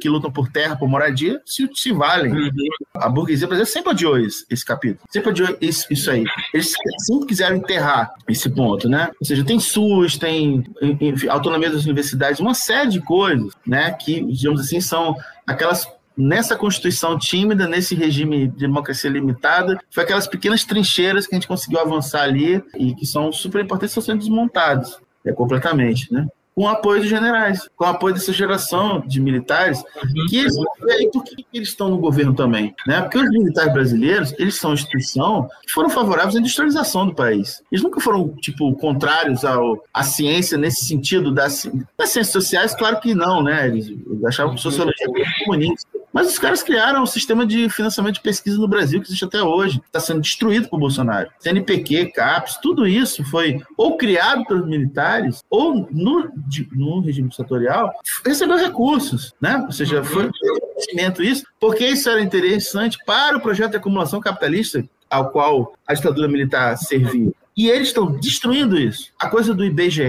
que 0.00 0.08
lutam 0.08 0.30
por 0.30 0.48
terra, 0.48 0.76
por 0.76 0.88
moradia, 0.88 1.40
se, 1.44 1.68
se 1.74 1.92
valem. 1.92 2.32
Uhum. 2.32 2.50
A 2.94 3.08
burguesia 3.08 3.46
brasileira 3.46 3.70
sempre 3.70 3.90
odiou 3.90 4.18
esse, 4.18 4.46
esse 4.48 4.64
capítulo, 4.64 5.00
sempre 5.10 5.30
odiou 5.30 5.56
isso, 5.60 5.86
isso 5.90 6.10
aí. 6.10 6.24
Eles 6.54 6.72
sempre 6.98 7.26
quiseram 7.26 7.56
enterrar 7.56 8.12
esse 8.28 8.48
ponto, 8.48 8.88
né? 8.88 9.10
Ou 9.20 9.26
seja, 9.26 9.44
tem 9.44 9.58
SUS, 9.58 10.16
tem 10.16 10.64
enfim, 10.80 11.28
autonomia 11.28 11.70
das 11.70 11.84
universidades, 11.84 12.40
uma 12.40 12.54
série 12.54 12.90
de 12.90 13.00
coisas, 13.00 13.52
né, 13.66 13.90
que, 13.92 14.22
digamos 14.24 14.60
assim, 14.60 14.80
são 14.80 15.16
aquelas 15.46 15.88
nessa 16.16 16.54
Constituição 16.54 17.18
tímida, 17.18 17.66
nesse 17.66 17.94
regime 17.94 18.48
de 18.48 18.58
democracia 18.58 19.08
limitada, 19.08 19.78
foi 19.90 20.02
aquelas 20.02 20.26
pequenas 20.26 20.64
trincheiras 20.64 21.26
que 21.26 21.34
a 21.34 21.38
gente 21.38 21.48
conseguiu 21.48 21.80
avançar 21.80 22.22
ali 22.22 22.62
e 22.76 22.94
que 22.94 23.06
são 23.06 23.32
super 23.32 23.64
importantes, 23.64 23.92
estão 23.92 24.02
sendo 24.02 24.18
desmontadas 24.18 24.98
é, 25.24 25.32
completamente, 25.32 26.12
né? 26.12 26.26
com 26.54 26.64
o 26.64 26.68
apoio 26.68 27.00
dos 27.00 27.08
generais, 27.08 27.68
com 27.76 27.84
o 27.84 27.88
apoio 27.88 28.14
dessa 28.14 28.32
geração 28.32 29.00
de 29.06 29.20
militares, 29.20 29.78
uhum. 29.78 30.26
que 30.28 30.36
eles, 30.36 30.54
e 30.56 30.92
aí 30.92 31.10
por 31.10 31.24
que 31.24 31.44
eles 31.54 31.68
estão 31.68 31.88
no 31.88 31.98
governo 31.98 32.34
também? 32.34 32.74
Né? 32.86 33.00
Porque 33.00 33.18
os 33.18 33.30
militares 33.30 33.72
brasileiros, 33.72 34.34
eles 34.38 34.56
são 34.56 34.74
instituição 34.74 35.48
que 35.62 35.72
foram 35.72 35.88
favoráveis 35.88 36.36
à 36.36 36.38
industrialização 36.38 37.06
do 37.06 37.14
país. 37.14 37.62
Eles 37.70 37.82
nunca 37.82 38.00
foram, 38.00 38.28
tipo, 38.40 38.74
contrários 38.74 39.44
ao, 39.44 39.82
à 39.94 40.02
ciência 40.02 40.58
nesse 40.58 40.84
sentido 40.84 41.32
das, 41.32 41.70
das 41.96 42.10
ciências 42.10 42.32
sociais, 42.32 42.74
claro 42.74 43.00
que 43.00 43.14
não, 43.14 43.42
né? 43.42 43.66
Eles 43.66 43.90
achavam 44.26 44.54
que 44.54 44.60
sociologia 44.60 45.06
era 45.06 45.30
comunista. 45.44 45.99
Mas 46.12 46.28
os 46.28 46.38
caras 46.38 46.62
criaram 46.62 47.02
um 47.02 47.06
sistema 47.06 47.46
de 47.46 47.68
financiamento 47.68 48.14
de 48.14 48.20
pesquisa 48.20 48.58
no 48.58 48.68
Brasil 48.68 49.00
que 49.00 49.06
existe 49.06 49.24
até 49.24 49.42
hoje, 49.42 49.80
está 49.86 50.00
sendo 50.00 50.20
destruído 50.20 50.68
por 50.68 50.78
Bolsonaro. 50.78 51.30
CNPq, 51.38 52.12
CAPES, 52.12 52.58
tudo 52.62 52.86
isso 52.86 53.24
foi 53.24 53.60
ou 53.76 53.96
criado 53.96 54.44
pelos 54.44 54.66
militares 54.66 55.40
ou 55.48 55.88
no, 55.90 56.30
no 56.72 57.00
regime 57.00 57.28
ditatorial 57.28 57.92
recebeu 58.24 58.56
recursos, 58.56 59.34
né? 59.40 59.62
Ou 59.66 59.72
seja, 59.72 60.02
foi 60.02 60.30
investimento 60.74 61.22
isso, 61.22 61.44
porque 61.58 61.86
isso 61.86 62.08
era 62.08 62.20
interessante 62.20 62.98
para 63.06 63.36
o 63.36 63.40
projeto 63.40 63.72
de 63.72 63.76
acumulação 63.76 64.20
capitalista 64.20 64.84
ao 65.08 65.30
qual 65.30 65.74
a 65.86 65.94
ditadura 65.94 66.28
militar 66.28 66.76
servia. 66.76 67.32
E 67.56 67.68
eles 67.68 67.88
estão 67.88 68.12
destruindo 68.12 68.78
isso. 68.78 69.10
A 69.18 69.28
coisa 69.28 69.52
do 69.52 69.64
IBGE, 69.64 70.02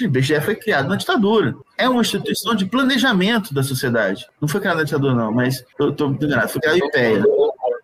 o 0.00 0.04
IBGE 0.04 0.40
foi 0.40 0.56
criado 0.56 0.88
na 0.88 0.96
ditadura. 0.96 1.54
É 1.78 1.88
uma 1.88 2.02
instituição 2.02 2.54
de 2.54 2.66
planejamento 2.66 3.54
da 3.54 3.62
sociedade. 3.62 4.26
Não 4.40 4.48
foi 4.48 4.60
criada 4.60 4.78
na 4.78 4.84
ditadura, 4.84 5.14
não, 5.14 5.32
mas 5.32 5.64
eu 5.78 5.90
estou 5.90 6.10
enganado. 6.10 6.48
Foi 6.48 6.60
criada 6.60 6.78
em 6.78 6.86
IPEA. 6.86 7.24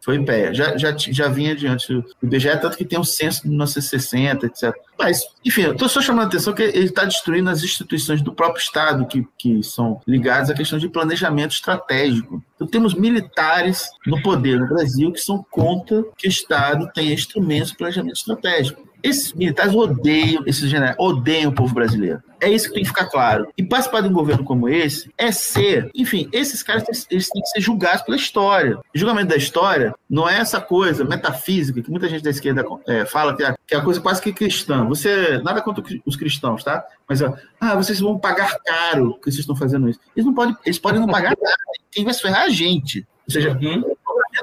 Foi 0.03 0.17
IPEA. 0.17 0.55
Já, 0.55 0.77
já, 0.77 0.95
já 0.97 1.29
vinha 1.29 1.53
adiante 1.53 1.93
o 1.95 2.05
IBGE, 2.23 2.61
tanto 2.61 2.77
que 2.77 2.85
tem 2.85 2.99
um 2.99 3.05
censo 3.05 3.43
de 3.43 3.49
1960, 3.49 4.47
etc. 4.47 4.75
Mas, 4.99 5.23
enfim, 5.45 5.63
eu 5.63 5.73
estou 5.73 5.89
só 5.89 6.01
chamando 6.01 6.25
a 6.25 6.29
atenção 6.29 6.53
que 6.53 6.63
ele 6.63 6.87
está 6.87 7.05
destruindo 7.05 7.51
as 7.51 7.63
instituições 7.63 8.23
do 8.23 8.33
próprio 8.33 8.63
Estado 8.63 9.07
que, 9.07 9.27
que 9.39 9.63
são 9.63 10.01
ligadas 10.07 10.51
à 10.51 10.55
questão 10.55 10.79
de 10.79 10.89
planejamento 10.89 11.53
estratégico. 11.53 12.43
Então, 12.55 12.67
temos 12.67 12.95
militares 12.95 13.89
no 14.07 14.23
poder 14.23 14.61
no 14.61 14.69
Brasil 14.69 15.13
que 15.13 15.21
são 15.21 15.45
contra 15.51 16.05
que 16.17 16.27
o 16.27 16.31
Estado 16.31 16.91
tenha 16.95 17.13
instrumentos 17.13 17.71
de 17.71 17.77
planejamento 17.77 18.17
estratégico. 18.17 18.86
Esses 19.07 19.33
militares 19.33 19.73
odeiam, 19.73 20.43
esses 20.47 20.69
generais 20.69 20.97
odeiam 20.99 21.53
o 21.53 21.55
povo 21.55 21.73
brasileiro. 21.73 22.21
É 22.41 22.51
isso 22.51 22.67
que 22.69 22.75
tem 22.75 22.83
que 22.83 22.89
ficar 22.89 23.07
claro. 23.07 23.47
E 23.57 23.63
participar 23.63 24.01
de 24.01 24.09
um 24.09 24.13
governo 24.13 24.43
como 24.43 24.69
esse 24.69 25.09
é 25.17 25.31
ser, 25.31 25.89
enfim, 25.95 26.29
esses 26.33 26.61
caras 26.61 27.07
eles 27.09 27.29
têm 27.29 27.41
que 27.41 27.49
ser 27.49 27.61
julgados 27.61 28.03
pela 28.03 28.17
história. 28.17 28.77
O 28.77 28.99
julgamento 28.99 29.29
da 29.29 29.37
história 29.37 29.95
não 30.11 30.29
é 30.29 30.39
essa 30.39 30.61
coisa 30.61 31.05
metafísica 31.05 31.81
que 31.81 31.91
muita 31.91 32.09
gente 32.09 32.25
da 32.25 32.31
esquerda 32.31 32.65
é, 32.89 33.05
fala 33.05 33.37
que 33.37 33.45
é, 33.45 33.55
que 33.65 33.75
é 33.77 33.79
a 33.79 33.81
coisa 33.81 34.01
quase 34.01 34.21
que 34.21 34.33
cristã. 34.33 34.85
Você 34.87 35.39
nada 35.39 35.63
contra 35.63 35.85
os 36.05 36.17
cristãos, 36.17 36.65
tá? 36.65 36.85
Mas 37.09 37.23
ah, 37.23 37.77
vocês 37.77 38.01
vão 38.01 38.19
pagar 38.19 38.59
caro 38.65 39.15
que 39.19 39.31
vocês 39.31 39.39
estão 39.39 39.55
fazendo 39.55 39.89
isso. 39.89 40.01
Eles 40.17 40.27
não 40.27 40.35
podem, 40.35 40.57
eles 40.65 40.81
podem 40.81 41.01
não 41.01 41.07
pagar 41.07 41.31
nada. 41.31 41.57
Quem 41.93 42.05
vai 42.05 42.13
se 42.13 42.23
ferrar 42.23 42.43
é 42.43 42.47
a 42.47 42.51
gente. 42.51 43.07
Ou 43.27 43.33
seja, 43.33 43.53
uhum. 43.53 43.83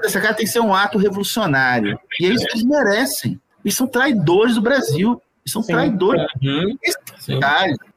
essa 0.04 0.22
cara 0.22 0.34
tem 0.34 0.46
que 0.46 0.52
ser 0.52 0.62
um 0.62 0.74
ato 0.74 0.98
revolucionário. 0.98 2.00
E 2.20 2.26
é 2.26 2.30
isso 2.30 2.46
que 2.46 2.54
eles 2.54 2.64
merecem. 2.64 3.40
Eles 3.64 3.76
são 3.76 3.88
traidores 3.88 4.56
do 4.56 4.62
Brasil. 4.62 5.22
Eles 5.44 5.52
são 5.52 5.62
Sim. 5.62 5.74
traidores. 5.74 6.26
Uhum. 6.42 6.78
Esse, 6.82 6.98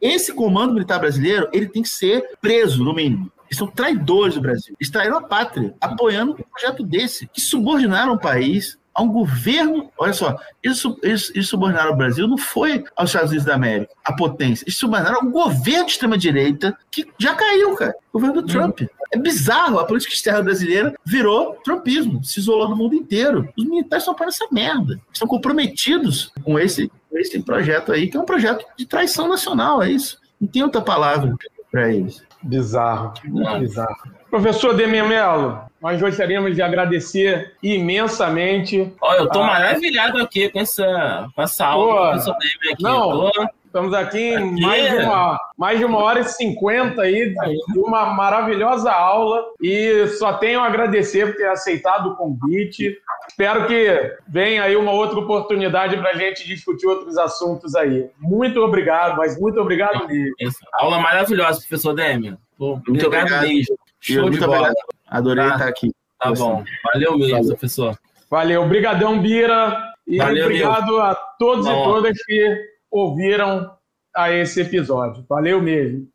esse 0.00 0.32
comando 0.32 0.74
militar 0.74 0.98
brasileiro 0.98 1.48
ele 1.52 1.68
tem 1.68 1.82
que 1.82 1.88
ser 1.88 2.36
preso, 2.40 2.82
no 2.82 2.94
mínimo. 2.94 3.30
Eles 3.46 3.58
são 3.58 3.66
traidores 3.66 4.34
do 4.34 4.40
Brasil. 4.40 4.74
Eles 4.80 4.90
traíram 4.90 5.18
a 5.18 5.22
pátria, 5.22 5.74
apoiando 5.80 6.32
um 6.32 6.36
projeto 6.36 6.82
desse, 6.82 7.28
que 7.28 7.40
subordinaram 7.40 8.14
o 8.14 8.18
país 8.18 8.76
a 8.96 9.02
um 9.02 9.12
governo. 9.12 9.90
Olha 9.98 10.12
só, 10.14 10.36
eles, 10.62 10.82
eles, 11.02 11.30
eles 11.34 11.48
subordinaram 11.48 11.92
o 11.92 11.96
Brasil, 11.96 12.26
não 12.26 12.38
foi 12.38 12.82
aos 12.96 13.10
Estados 13.10 13.30
Unidos 13.30 13.46
da 13.46 13.54
América, 13.54 13.92
a 14.02 14.12
potência. 14.14 14.64
Eles 14.64 14.76
subordinaram 14.76 15.28
um 15.28 15.30
governo 15.30 15.84
de 15.84 15.92
extrema-direita 15.92 16.76
que 16.90 17.06
já 17.18 17.34
caiu, 17.34 17.74
cara. 17.74 17.94
O 18.10 18.18
governo 18.18 18.40
do 18.40 18.48
Trump. 18.48 18.80
Uhum. 18.80 18.88
É 19.12 19.18
bizarro. 19.18 19.78
A 19.78 19.84
política 19.84 20.14
externa 20.14 20.42
brasileira 20.42 20.94
virou 21.04 21.54
trumpismo, 21.62 22.24
se 22.24 22.40
isolou 22.40 22.68
do 22.68 22.76
mundo 22.76 22.94
inteiro. 22.94 23.48
Os 23.56 23.64
militares 23.64 24.02
estão 24.02 24.14
para 24.14 24.28
essa 24.28 24.46
merda. 24.50 24.98
Estão 25.12 25.28
comprometidos 25.28 26.32
com 26.42 26.58
esse, 26.58 26.90
com 27.10 27.18
esse 27.18 27.38
projeto 27.40 27.92
aí, 27.92 28.08
que 28.08 28.16
é 28.16 28.20
um 28.20 28.24
projeto 28.24 28.64
de 28.76 28.86
traição 28.86 29.28
nacional, 29.28 29.82
é 29.82 29.90
isso. 29.90 30.18
Não 30.40 30.48
tem 30.48 30.62
outra 30.62 30.80
palavra 30.80 31.34
para 31.70 31.92
eles. 31.92 32.22
Bizarro, 32.42 33.12
bizarro. 33.58 34.16
Professor 34.30 34.74
Demian 34.74 35.08
Mello, 35.08 35.60
nós 35.86 36.00
gostaríamos 36.00 36.56
de 36.56 36.62
agradecer 36.62 37.54
imensamente. 37.62 38.92
Olha, 39.00 39.18
eu 39.18 39.28
tô 39.28 39.38
maravilhado 39.38 40.20
aqui 40.20 40.48
com 40.48 40.58
essa, 40.58 41.28
com 41.32 41.40
essa 41.40 41.64
aula 41.64 42.10
professor 42.10 42.36
Demian 42.38 42.72
aqui. 42.72 42.82
Não, 42.82 43.30
tô... 43.30 43.46
Estamos 43.66 43.94
aqui 43.94 44.34
em 44.34 44.60
mais 44.60 44.90
de, 44.90 44.96
uma, 44.96 45.38
mais 45.56 45.78
de 45.78 45.84
uma 45.84 45.98
hora 45.98 46.20
e 46.20 46.24
cinquenta 46.24 47.02
aí 47.02 47.32
de 47.32 47.78
uma 47.78 48.06
maravilhosa 48.06 48.90
aula 48.90 49.44
e 49.60 50.08
só 50.18 50.32
tenho 50.32 50.60
a 50.60 50.66
agradecer 50.66 51.26
por 51.26 51.36
ter 51.36 51.46
aceitado 51.50 52.08
o 52.08 52.16
convite. 52.16 52.98
Espero 53.28 53.68
que 53.68 54.16
venha 54.26 54.64
aí 54.64 54.74
uma 54.74 54.90
outra 54.90 55.20
oportunidade 55.20 55.96
para 55.98 56.10
a 56.10 56.14
gente 56.14 56.48
discutir 56.48 56.88
outros 56.88 57.16
assuntos 57.16 57.76
aí. 57.76 58.10
Muito 58.18 58.60
obrigado, 58.60 59.18
mas 59.18 59.38
muito 59.38 59.60
obrigado 59.60 60.08
mesmo. 60.08 60.34
Aula 60.72 60.98
maravilhosa, 60.98 61.60
professor 61.60 61.94
Demian. 61.94 62.38
Muito 62.58 63.06
obrigado, 63.06 63.26
obrigado 63.26 63.42
mesmo. 63.42 63.78
Show 64.00 64.22
muito 64.22 64.38
de 64.38 64.46
bola. 64.46 64.72
Adorei 65.08 65.44
tá. 65.48 65.54
estar 65.54 65.68
aqui. 65.68 65.92
Tá 66.18 66.32
bom. 66.32 66.64
Valeu 66.92 67.18
mesmo, 67.18 67.34
Valeu. 67.34 67.48
professor. 67.48 67.98
Valeu. 68.30 68.62
Obrigadão, 68.62 69.20
Bira. 69.20 69.82
E 70.06 70.18
Valeu, 70.18 70.44
obrigado 70.44 70.86
meu. 70.86 71.02
a 71.02 71.14
todos 71.38 71.66
bom. 71.66 71.72
e 71.72 71.84
todas 71.84 72.24
que 72.24 72.58
ouviram 72.90 73.70
a 74.14 74.30
esse 74.32 74.60
episódio. 74.60 75.24
Valeu 75.28 75.60
mesmo. 75.60 76.08